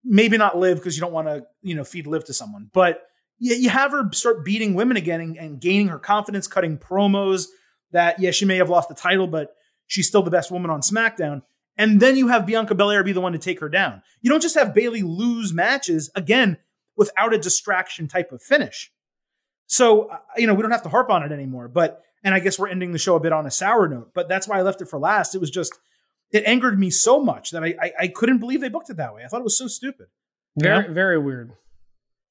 maybe 0.04 0.38
not 0.38 0.56
Liv 0.56 0.78
because 0.78 0.96
you 0.96 1.00
don't 1.00 1.12
want 1.12 1.28
to 1.28 1.46
you 1.62 1.74
know 1.74 1.84
feed 1.84 2.06
Liv 2.06 2.24
to 2.26 2.32
someone, 2.32 2.70
but 2.72 3.02
you, 3.38 3.54
you 3.54 3.70
have 3.70 3.92
her 3.92 4.08
start 4.12 4.44
beating 4.44 4.74
women 4.74 4.96
again 4.96 5.20
and, 5.20 5.36
and 5.36 5.60
gaining 5.60 5.88
her 5.88 5.98
confidence, 5.98 6.46
cutting 6.46 6.78
promos 6.78 7.46
that, 7.92 8.18
yeah, 8.20 8.30
she 8.30 8.44
may 8.44 8.56
have 8.56 8.70
lost 8.70 8.88
the 8.88 8.94
title, 8.94 9.26
but 9.26 9.54
she's 9.86 10.08
still 10.08 10.22
the 10.22 10.30
best 10.30 10.50
woman 10.50 10.70
on 10.70 10.80
SmackDown. 10.80 11.42
And 11.76 12.00
then 12.00 12.16
you 12.16 12.28
have 12.28 12.46
Bianca 12.46 12.74
Belair 12.74 13.04
be 13.04 13.12
the 13.12 13.20
one 13.20 13.32
to 13.32 13.38
take 13.38 13.60
her 13.60 13.68
down. 13.68 14.02
You 14.22 14.30
don't 14.30 14.40
just 14.42 14.54
have 14.54 14.74
Bayley 14.74 15.02
lose 15.02 15.52
matches 15.52 16.10
again 16.14 16.56
without 16.96 17.34
a 17.34 17.38
distraction 17.38 18.08
type 18.08 18.32
of 18.32 18.42
finish. 18.42 18.90
So, 19.66 20.06
uh, 20.06 20.18
you 20.36 20.46
know, 20.46 20.54
we 20.54 20.62
don't 20.62 20.70
have 20.70 20.82
to 20.84 20.88
harp 20.88 21.10
on 21.10 21.22
it 21.22 21.32
anymore. 21.32 21.68
But, 21.68 22.02
and 22.22 22.34
I 22.34 22.40
guess 22.40 22.58
we're 22.58 22.68
ending 22.68 22.92
the 22.92 22.98
show 22.98 23.16
a 23.16 23.20
bit 23.20 23.32
on 23.32 23.46
a 23.46 23.50
sour 23.50 23.88
note, 23.88 24.12
but 24.14 24.28
that's 24.28 24.48
why 24.48 24.58
I 24.58 24.62
left 24.62 24.80
it 24.80 24.88
for 24.88 24.98
last. 24.98 25.34
It 25.34 25.40
was 25.40 25.50
just, 25.50 25.78
it 26.30 26.44
angered 26.46 26.78
me 26.78 26.90
so 26.90 27.22
much 27.22 27.50
that 27.50 27.62
I, 27.62 27.74
I, 27.80 27.92
I 28.00 28.08
couldn't 28.08 28.38
believe 28.38 28.60
they 28.60 28.68
booked 28.68 28.90
it 28.90 28.96
that 28.96 29.14
way. 29.14 29.22
I 29.24 29.28
thought 29.28 29.40
it 29.40 29.44
was 29.44 29.58
so 29.58 29.68
stupid. 29.68 30.06
Very, 30.56 30.92
very 30.92 31.18
weird. 31.18 31.52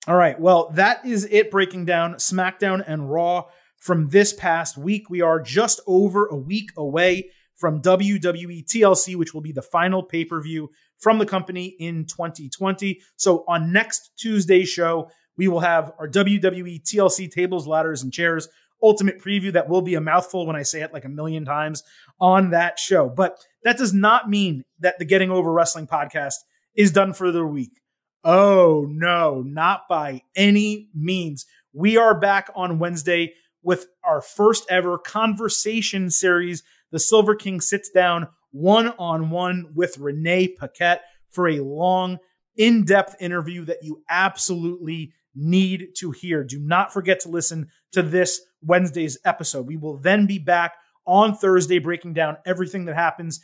All 0.08 0.16
right. 0.16 0.40
Well, 0.40 0.72
that 0.74 1.06
is 1.06 1.28
it 1.32 1.52
breaking 1.52 1.86
down 1.86 2.16
SmackDown 2.16 2.84
and 2.86 3.12
Raw 3.12 3.46
from 3.78 4.10
this 4.10 4.34
past 4.34 4.78
week. 4.78 5.10
We 5.10 5.22
are 5.22 5.40
just 5.40 5.80
over 5.88 6.26
a 6.28 6.36
week 6.36 6.72
away 6.78 7.30
from 7.56 7.82
WWE 7.82 8.66
TLC, 8.66 9.16
which 9.16 9.34
will 9.34 9.42
be 9.42 9.52
the 9.52 9.62
final 9.62 10.04
pay 10.04 10.26
per 10.26 10.42
view 10.42 10.70
from 11.00 11.20
the 11.20 11.26
company 11.26 11.76
in 11.80 12.06
2020. 12.06 13.02
So 13.16 13.44
on 13.48 13.72
next 13.72 14.12
Tuesday's 14.18 14.70
show, 14.70 15.10
we 15.38 15.48
will 15.48 15.60
have 15.60 15.92
our 16.00 16.08
WWE 16.08 16.82
TLC 16.82 17.30
tables, 17.30 17.68
ladders, 17.68 18.04
and 18.04 18.14
chairs 18.14 18.48
ultimate 18.86 19.20
preview 19.20 19.52
that 19.54 19.68
will 19.70 19.82
be 19.82 19.96
a 19.96 20.02
mouthful 20.02 20.46
when 20.46 20.56
I 20.56 20.64
say 20.64 20.82
it 20.82 20.94
like 20.94 21.06
a 21.06 21.10
million 21.10 21.46
times 21.46 21.84
on 22.20 22.52
that 22.52 22.80
show. 22.80 23.10
But 23.10 23.40
that 23.64 23.78
does 23.78 23.94
not 23.94 24.30
mean 24.30 24.64
that 24.80 25.00
the 25.00 25.06
Getting 25.06 25.32
Over 25.32 25.52
Wrestling 25.52 25.88
podcast 25.88 26.36
is 26.76 26.92
done 26.92 27.14
for 27.14 27.32
the 27.32 27.46
week. 27.46 27.82
Oh, 28.24 28.86
no, 28.90 29.42
not 29.42 29.88
by 29.90 30.22
any 30.36 30.90
means. 30.94 31.46
We 31.74 31.98
are 31.98 32.20
back 32.20 32.50
on 32.56 32.80
Wednesday 32.80 33.34
with 33.62 33.88
our 34.04 34.22
first 34.22 34.66
ever 34.70 34.98
conversation 34.98 36.10
series. 36.12 36.64
The 36.92 37.00
Silver 37.00 37.36
King 37.36 37.62
sits 37.62 37.90
down 37.90 38.28
one 38.56 38.94
on 38.98 39.30
one 39.30 39.68
with 39.76 39.98
Renee 39.98 40.48
Paquette 40.48 41.04
for 41.30 41.50
a 41.50 41.60
long, 41.60 42.20
in 42.56 42.86
depth 42.86 43.16
interview 43.20 43.66
that 43.66 43.84
you 43.84 44.02
absolutely 44.10 45.12
need 45.36 45.90
to 45.98 46.12
hear. 46.12 46.44
Do 46.44 46.58
not 46.58 46.94
forget 46.94 47.20
to 47.22 47.30
listen 47.30 47.68
to 47.92 48.02
this 48.02 48.42
Wednesday's 48.62 49.18
episode. 49.26 49.68
We 49.68 49.76
will 49.76 49.98
then 49.98 50.26
be 50.26 50.40
back 50.40 50.76
on 51.06 51.36
Thursday 51.36 51.80
breaking 51.80 52.14
down 52.14 52.38
everything 52.46 52.86
that 52.86 52.96
happens 52.96 53.42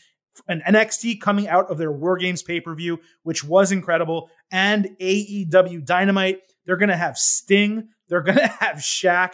an 0.47 0.61
NXT 0.65 1.19
coming 1.19 1.49
out 1.49 1.69
of 1.69 1.77
their 1.77 1.91
War 1.91 2.17
Games 2.17 2.41
pay 2.41 2.61
per 2.61 2.73
view, 2.73 3.01
which 3.23 3.43
was 3.43 3.73
incredible, 3.73 4.29
and 4.49 4.89
AEW 5.01 5.85
Dynamite. 5.85 6.39
They're 6.65 6.77
going 6.77 6.89
to 6.89 6.95
have 6.95 7.17
Sting. 7.17 7.89
They're 8.07 8.21
going 8.21 8.37
to 8.37 8.47
have 8.47 8.77
Shaq. 8.77 9.31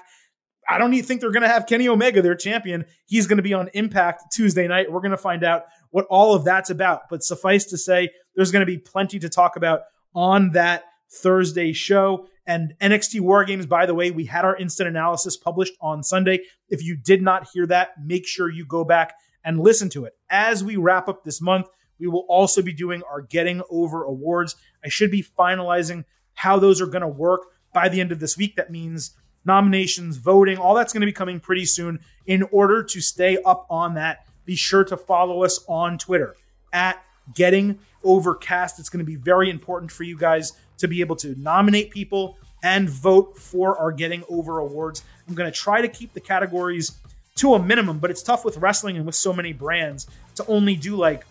I 0.69 0.77
don't 0.77 0.94
even 0.94 1.06
think 1.06 1.22
they're 1.22 1.31
going 1.31 1.44
to 1.44 1.49
have 1.49 1.65
Kenny 1.65 1.88
Omega, 1.88 2.22
their 2.22 2.35
champion. 2.35 2.85
He's 3.06 3.26
going 3.27 3.38
to 3.38 3.44
be 3.44 3.53
on 3.53 3.69
Impact 3.73 4.34
Tuesday 4.34 4.68
night. 4.68 4.91
We're 4.91 4.99
going 4.99 5.11
to 5.11 5.18
find 5.18 5.44
out 5.44 5.64
what 5.91 6.06
all 6.10 6.35
of 6.35 6.44
that's 6.44 6.69
about. 6.69 7.03
But 7.10 7.23
suffice 7.23 7.65
to 7.65 7.77
say, 7.77 8.10
there's 8.35 8.52
going 8.52 8.61
to 8.61 8.72
be 8.72 8.77
plenty 8.77 9.19
to 9.19 9.30
talk 9.30 9.56
about 9.56 9.81
on 10.14 10.52
that 10.52 10.84
Thursday 11.10 11.72
show. 11.73 12.27
And 12.45 12.73
NXT 12.81 13.22
War 13.22 13.45
Games, 13.45 13.65
by 13.65 13.85
the 13.85 13.94
way, 13.94 14.11
we 14.11 14.26
had 14.26 14.45
our 14.45 14.56
instant 14.56 14.89
analysis 14.89 15.38
published 15.38 15.73
on 15.81 16.03
Sunday. 16.03 16.41
If 16.69 16.84
you 16.84 16.95
did 16.98 17.22
not 17.22 17.48
hear 17.53 17.65
that, 17.68 17.91
make 18.03 18.27
sure 18.27 18.49
you 18.49 18.65
go 18.65 18.84
back 18.84 19.14
and 19.44 19.61
listen 19.61 19.89
to 19.89 20.06
it. 20.06 20.14
As 20.30 20.64
we 20.64 20.76
wrap 20.76 21.07
up 21.07 21.23
this 21.23 21.41
month, 21.41 21.68
we 21.99 22.07
will 22.07 22.26
also 22.30 22.61
be 22.61 22.73
doing 22.73 23.02
our 23.10 23.22
Getting 23.22 23.61
Over 23.69 24.03
Awards. 24.03 24.56
I 24.84 24.89
should 24.89 25.11
be 25.11 25.23
finalizing 25.23 26.06
how 26.34 26.60
those 26.60 26.81
are 26.81 26.88
going 26.88 27.02
to 27.02 27.07
work 27.07 27.41
by 27.73 27.89
the 27.89 27.99
end 27.99 28.11
of 28.11 28.19
this 28.19 28.38
week. 28.38 28.56
That 28.56 28.72
means 28.72 29.15
nominations, 29.48 30.18
voting, 30.18 30.57
all 30.57 30.76
that's 30.76 30.94
going 30.94 31.02
to 31.02 31.07
be 31.07 31.14
coming 31.14 31.40
pretty 31.40 31.65
soon. 31.65 31.99
In 32.28 32.44
order 32.52 32.84
to 32.84 33.02
stay 33.02 33.38
up 33.44 33.65
on 33.69 33.95
that, 33.95 34.28
be 34.45 34.56
sure 34.56 34.84
to 34.84 34.95
follow 34.95 35.44
us 35.44 35.64
on 35.68 35.98
Twitter 35.98 36.36
at 36.72 37.03
Getting 37.34 37.80
Overcast. 38.03 38.80
It's 38.80 38.90
going 38.90 39.03
to 39.03 39.10
be 39.10 39.15
very 39.15 39.49
important 39.49 39.91
for 39.91 40.03
you 40.03 40.18
guys 40.18 40.53
to 40.78 40.88
be 40.88 41.02
able 41.02 41.15
to 41.18 41.34
nominate 41.40 41.90
people 41.90 42.38
and 42.61 42.90
vote 42.90 43.38
for 43.38 43.78
our 43.78 43.91
Getting 43.91 44.24
Over 44.30 44.60
awards. 44.60 45.03
I'm 45.28 45.34
going 45.34 45.52
to 45.52 45.57
try 45.57 45.82
to 45.82 45.88
keep 45.88 46.14
the 46.14 46.19
categories 46.19 46.91
to 47.36 47.53
a 47.53 47.64
minimum, 47.64 47.99
but 47.99 48.11
it's 48.11 48.24
tough 48.24 48.44
with 48.44 48.57
wrestling 48.57 48.98
and 48.98 49.06
with 49.06 49.15
so 49.15 49.32
many 49.32 49.53
brands 49.53 50.07
to 50.36 50.45
only 50.48 50.76
do 50.76 50.95
like 50.95 51.26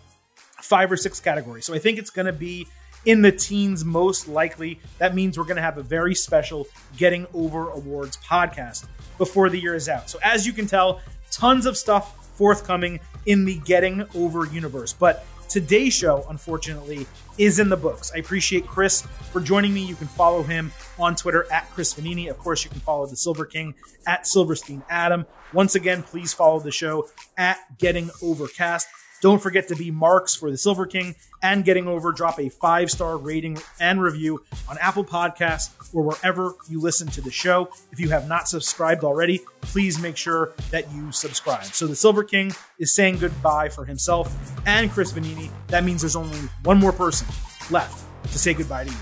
five 0.61 0.91
or 0.91 0.97
six 0.97 1.19
categories. 1.19 1.65
So 1.65 1.73
I 1.73 1.79
think 1.79 1.97
it's 1.99 2.09
going 2.09 2.25
to 2.25 2.33
be 2.33 2.67
in 3.07 3.21
the 3.21 3.31
teens 3.31 3.85
most 3.85 4.27
likely. 4.27 4.79
That 4.99 5.15
means 5.15 5.37
we're 5.37 5.45
going 5.45 5.55
to 5.55 5.61
have 5.61 5.77
a 5.77 5.83
very 5.83 6.13
special 6.13 6.67
Getting 6.97 7.25
Over 7.33 7.69
Awards 7.69 8.17
podcast 8.17 8.85
before 9.17 9.49
the 9.49 9.59
year 9.59 9.75
is 9.75 9.87
out. 9.87 10.09
So 10.09 10.19
as 10.21 10.45
you 10.45 10.51
can 10.51 10.67
tell, 10.67 10.99
tons 11.31 11.65
of 11.65 11.77
stuff 11.77 12.27
forthcoming 12.37 12.99
in 13.25 13.45
the 13.45 13.55
Getting 13.59 14.05
Over 14.13 14.45
universe. 14.45 14.91
But 14.91 15.25
today's 15.47 15.93
show, 15.93 16.25
unfortunately, 16.29 17.07
is 17.37 17.59
in 17.59 17.69
the 17.69 17.77
books. 17.77 18.11
I 18.13 18.19
appreciate 18.19 18.67
Chris 18.67 19.03
for 19.31 19.39
joining 19.39 19.73
me. 19.73 19.85
You 19.85 19.95
can 19.95 20.07
follow 20.07 20.43
him 20.43 20.73
on 20.99 21.15
Twitter 21.15 21.47
at 21.49 21.69
Chris 21.71 21.93
Vannini. 21.93 22.29
Of 22.29 22.37
course, 22.37 22.65
you 22.65 22.69
can 22.69 22.81
follow 22.81 23.05
the 23.05 23.15
Silver 23.15 23.45
King 23.45 23.73
at 24.05 24.27
Silverstein 24.27 24.83
Adam. 24.89 25.25
Once 25.53 25.75
again, 25.75 26.03
please 26.03 26.33
follow 26.33 26.59
the 26.59 26.71
show 26.71 27.07
at 27.37 27.57
Getting 27.77 28.09
Overcast. 28.21 28.87
Don't 29.21 29.41
forget 29.41 29.67
to 29.69 29.75
be 29.75 29.91
marks 29.91 30.35
for 30.35 30.51
the 30.51 30.57
Silver 30.57 30.85
King 30.85 31.15
and 31.41 31.63
Getting 31.65 31.87
Over. 31.87 32.11
Drop 32.11 32.39
a 32.39 32.49
five 32.49 32.91
star 32.91 33.17
rating 33.17 33.57
and 33.79 34.01
review 34.01 34.43
on 34.69 34.77
Apple 34.79 35.03
Podcasts 35.03 35.69
or 35.93 36.03
wherever 36.03 36.53
you 36.69 36.79
listen 36.79 37.07
to 37.09 37.21
the 37.21 37.31
show. 37.31 37.69
If 37.91 37.99
you 37.99 38.09
have 38.09 38.27
not 38.27 38.47
subscribed 38.47 39.03
already, 39.03 39.41
please 39.61 39.99
make 39.99 40.17
sure 40.17 40.53
that 40.71 40.91
you 40.93 41.11
subscribe. 41.11 41.65
So 41.65 41.87
the 41.87 41.95
Silver 41.95 42.23
King 42.23 42.51
is 42.79 42.93
saying 42.93 43.17
goodbye 43.17 43.69
for 43.69 43.85
himself 43.85 44.35
and 44.65 44.91
Chris 44.91 45.13
Vannini. 45.13 45.49
That 45.67 45.83
means 45.83 46.01
there's 46.01 46.15
only 46.15 46.39
one 46.63 46.79
more 46.79 46.91
person 46.91 47.27
left 47.71 48.03
to 48.31 48.39
say 48.39 48.53
goodbye 48.53 48.85
to 48.85 48.91
you. 48.91 48.97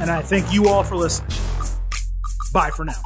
And 0.00 0.10
I 0.10 0.22
thank 0.22 0.52
you 0.52 0.68
all 0.68 0.82
for 0.82 0.96
listening. 0.96 1.30
Bye 2.52 2.70
for 2.70 2.84
now. 2.84 3.00